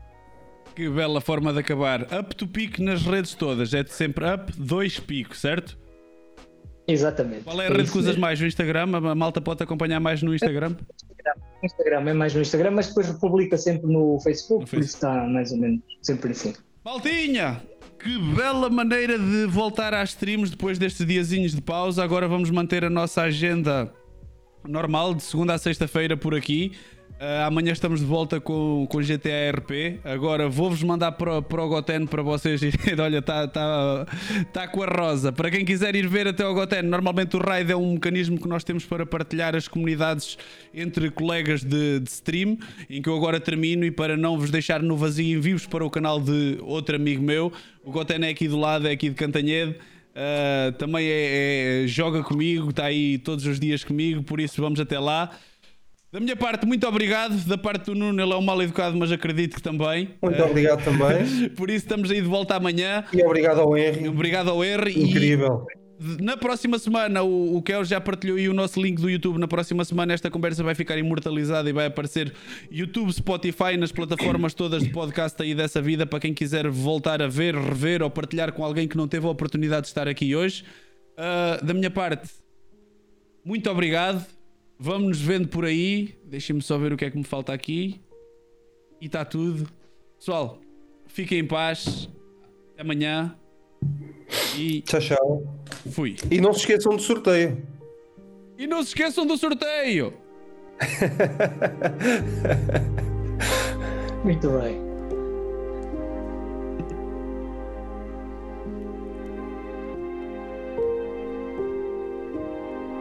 Que 0.75 0.89
bela 0.89 1.21
forma 1.21 1.53
de 1.53 1.59
acabar. 1.59 2.03
Up 2.03 2.35
to 2.37 2.47
Peak 2.47 2.81
nas 2.81 3.03
redes 3.03 3.35
todas. 3.35 3.75
É 3.75 3.83
de 3.83 3.93
sempre 3.93 4.25
up, 4.25 4.53
dois 4.57 5.01
pico, 5.01 5.37
certo? 5.37 5.77
Exatamente. 6.87 7.43
Qual 7.43 7.61
é 7.61 7.67
a 7.67 7.69
rede 7.69 7.83
isso 7.83 7.93
que 7.93 7.99
usas 7.99 8.11
mesmo. 8.11 8.21
mais? 8.21 8.41
O 8.41 8.47
Instagram? 8.47 8.97
A 8.97 9.15
malta 9.15 9.41
pode 9.41 9.63
acompanhar 9.63 10.01
mais 10.01 10.23
no 10.23 10.35
Instagram? 10.35 10.77
Instagram 11.63 12.11
é 12.11 12.13
mais 12.15 12.35
no 12.35 12.41
Instagram, 12.41 12.71
mas 12.73 12.89
depois 12.89 13.09
republica 13.09 13.57
sempre 13.57 13.91
no 13.91 14.19
Facebook, 14.21 14.65
No 14.65 14.71
por 14.71 14.79
isso 14.79 14.95
está 14.95 15.27
mais 15.27 15.53
ou 15.53 15.59
menos 15.59 15.81
sempre 16.03 16.33
assim. 16.33 16.55
Maltinha! 16.85 17.63
Que 17.99 18.17
bela 18.37 18.71
maneira 18.71 19.19
de 19.19 19.47
voltar 19.47 19.93
às 19.93 20.11
streams 20.11 20.53
depois 20.53 20.79
destes 20.79 21.05
diazinhos 21.05 21.53
de 21.53 21.61
pausa. 21.61 22.05
Agora 22.05 22.29
vamos 22.29 22.49
manter 22.49 22.85
a 22.85 22.91
nossa 22.91 23.23
agenda 23.23 23.93
normal, 24.67 25.15
de 25.15 25.23
segunda 25.25 25.55
a 25.55 25.59
sexta-feira 25.59 26.17
por 26.17 26.35
aqui. 26.35 26.73
Ah, 27.21 27.47
amanhã 27.47 27.73
estamos 27.73 27.99
de 27.99 28.07
volta 28.07 28.41
com, 28.41 28.87
com 28.89 29.01
GTA 29.01 29.51
RP. 29.51 29.99
Agora 30.05 30.49
vou-vos 30.49 30.81
mandar 30.85 31.11
para, 31.13 31.43
para 31.43 31.65
o 31.65 31.69
Goten 31.69 32.07
para 32.07 32.23
vocês 32.23 32.63
irem. 32.63 33.01
Olha, 33.01 33.19
está 33.19 33.49
tá, 33.49 34.07
tá 34.53 34.69
com 34.69 34.85
a 34.85 34.87
rosa. 34.87 35.33
Para 35.33 35.51
quem 35.51 35.65
quiser 35.65 35.97
ir 35.97 36.07
ver 36.07 36.29
até 36.29 36.47
o 36.47 36.55
Goten, 36.55 36.83
normalmente 36.83 37.37
o 37.37 37.41
raid 37.41 37.73
é 37.73 37.77
um 37.77 37.95
mecanismo 37.95 38.41
que 38.41 38.47
nós 38.47 38.63
temos 38.63 38.85
para 38.85 39.05
partilhar 39.05 39.57
as 39.57 39.67
comunidades 39.67 40.39
entre 40.73 41.11
colegas 41.11 41.65
de, 41.65 41.99
de 41.99 42.09
stream, 42.09 42.57
em 42.89 43.03
que 43.03 43.09
eu 43.09 43.17
agora 43.17 43.41
termino 43.41 43.85
e 43.85 43.91
para 43.91 44.17
não 44.17 44.39
vos 44.39 44.53
deixar 44.53 44.81
no 44.81 44.97
vazio, 44.97 45.39
envio-vos 45.39 45.67
para 45.67 45.85
o 45.85 45.91
canal 45.91 46.21
de 46.21 46.59
outro 46.63 46.95
amigo 46.95 47.21
meu. 47.21 47.53
O 47.83 47.91
Goten 47.91 48.25
é 48.27 48.29
aqui 48.29 48.47
do 48.47 48.57
lado, 48.57 48.87
é 48.87 48.93
aqui 48.93 49.09
de 49.09 49.17
Cantanhede. 49.17 49.75
Uh, 50.19 50.73
também 50.79 51.07
é, 51.07 51.83
é- 51.83 51.87
joga 51.89 52.23
comigo, 52.23 52.71
está 52.71 52.85
aí 52.85 53.19
todos 53.19 53.45
os 53.47 53.59
dias 53.59 53.83
comigo, 53.83 54.23
por 54.23 54.41
isso 54.41 54.61
vamos 54.61 54.79
até 54.79 54.99
lá. 54.99 55.31
Da 56.11 56.21
minha 56.21 56.35
parte, 56.37 56.65
muito 56.65 56.87
obrigado. 56.89 57.37
Da 57.47 57.59
parte 57.59 57.87
do 57.87 57.95
Nuno, 57.95 58.23
ele 58.23 58.33
é 58.33 58.37
um 58.37 58.41
mal 58.41 58.61
educado, 58.63 58.97
mas 58.97 59.13
acredito 59.13 59.57
que 59.57 59.63
também. 59.63 60.11
Muito 60.23 60.43
obrigado 60.43 60.83
também. 60.83 61.51
Por 61.55 61.69
isso 61.69 61.85
estamos 61.85 62.11
aí 62.11 62.23
de 62.23 62.27
volta 62.27 62.55
amanhã. 62.57 63.05
E 63.13 63.23
obrigado 63.23 63.61
ao 63.61 63.77
Henry. 63.77 64.09
Obrigado 64.09 64.49
ao 64.49 64.65
R. 64.65 64.91
e- 64.91 65.03
Incrível. 65.03 65.67
na 66.19 66.35
próxima 66.35 66.79
semana, 66.79 67.23
o, 67.23 67.57
o 67.59 67.63
Kel 67.63 67.85
já 67.85 68.01
partilhou 68.01 68.39
aí 68.39 68.49
o 68.49 68.55
nosso 68.55 68.81
link 68.81 68.99
do 68.99 69.11
YouTube. 69.11 69.37
Na 69.39 69.47
próxima 69.47 69.85
semana, 69.85 70.15
esta 70.15 70.31
conversa 70.31 70.63
vai 70.63 70.75
ficar 70.75 70.97
imortalizada 70.97 71.69
e 71.69 71.75
vai 71.75 71.85
aparecer 71.85 72.33
YouTube, 72.73 73.13
Spotify, 73.13 73.77
nas 73.79 73.93
plataformas 73.93 74.55
todas 74.55 74.83
de 74.83 74.89
podcast 74.89 75.43
aí 75.43 75.55
dessa 75.55 75.83
vida. 75.83 76.07
Para 76.07 76.21
quem 76.21 76.33
quiser 76.33 76.69
voltar 76.69 77.21
a 77.21 77.29
ver, 77.29 77.55
rever 77.55 78.03
ou 78.03 78.09
partilhar 78.09 78.51
com 78.55 78.65
alguém 78.65 78.89
que 78.89 78.97
não 78.97 79.07
teve 79.07 79.27
a 79.27 79.31
oportunidade 79.31 79.83
de 79.83 79.89
estar 79.89 80.09
aqui 80.09 80.35
hoje. 80.35 80.65
Uh, 81.19 81.63
da 81.63 81.75
minha 81.75 81.91
parte, 81.91 82.31
muito 83.45 83.69
obrigado. 83.71 84.25
Vamos 84.79 85.09
nos 85.09 85.21
vendo 85.21 85.49
por 85.49 85.65
aí. 85.65 86.15
Deixem-me 86.25 86.63
só 86.63 86.79
ver 86.79 86.93
o 86.93 86.97
que 86.97 87.05
é 87.05 87.11
que 87.11 87.19
me 87.19 87.25
falta 87.25 87.53
aqui. 87.53 88.01
E 89.01 89.07
está 89.07 89.25
tudo. 89.25 89.69
Pessoal, 90.19 90.61
fiquem 91.07 91.41
em 91.41 91.47
paz. 91.47 92.09
Até 92.73 92.83
amanhã. 92.83 93.37
E 94.57 94.83
Tchau, 94.83 95.01
tchau. 95.01 95.55
fui. 95.91 96.17
E 96.31 96.41
não 96.41 96.53
se 96.53 96.61
esqueçam 96.61 96.95
do 96.95 97.03
sorteio. 97.03 97.61
E 98.57 98.67
não 98.67 98.83
se 98.83 98.89
esqueçam 98.89 99.27
do 99.27 99.37
sorteio. 99.37 100.15
Muito 104.25 104.49
bem. 104.51 104.89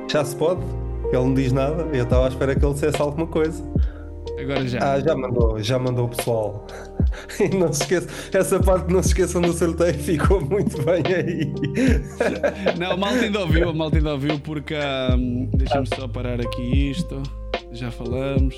Já 0.10 0.24
se 0.24 0.36
pode? 0.36 0.62
Ele 1.12 1.24
não 1.24 1.34
diz 1.34 1.52
nada. 1.52 1.88
Eu 1.94 2.04
estava 2.04 2.26
à 2.26 2.28
espera 2.30 2.56
que 2.56 2.66
ele 2.66 2.74
dissesse 2.74 3.02
alguma 3.02 3.28
coisa. 3.28 3.64
Agora 4.40 4.68
já. 4.68 4.94
Ah, 4.94 5.00
já 5.00 5.16
mandou, 5.16 5.64
já 5.64 5.80
mandou 5.80 6.06
o 6.06 6.10
pessoal. 6.10 6.66
E 7.40 7.50
não 7.50 7.72
se 7.72 7.82
esqueça, 7.82 8.38
essa 8.38 8.60
parte 8.60 8.92
não 8.92 9.02
se 9.02 9.10
esqueçam 9.10 9.42
do 9.42 9.54
sorteio, 9.54 9.94
ficou 9.94 10.42
muito 10.42 10.78
bem 10.84 11.04
aí. 11.08 11.54
Não, 12.78 12.92
a 12.92 12.98
malta 12.98 13.22
ainda 13.22 13.40
ouviu, 13.40 13.70
a 13.70 13.74
malta 13.74 13.98
ainda 13.98 14.12
ouviu 14.12 14.40
porque 14.40 14.76
hum, 15.16 15.50
deixa-me 15.54 15.88
só 15.88 16.08
parar 16.08 16.40
aqui 16.40 16.92
isto. 16.92 17.24
Já 17.72 17.90
falamos. 17.90 18.56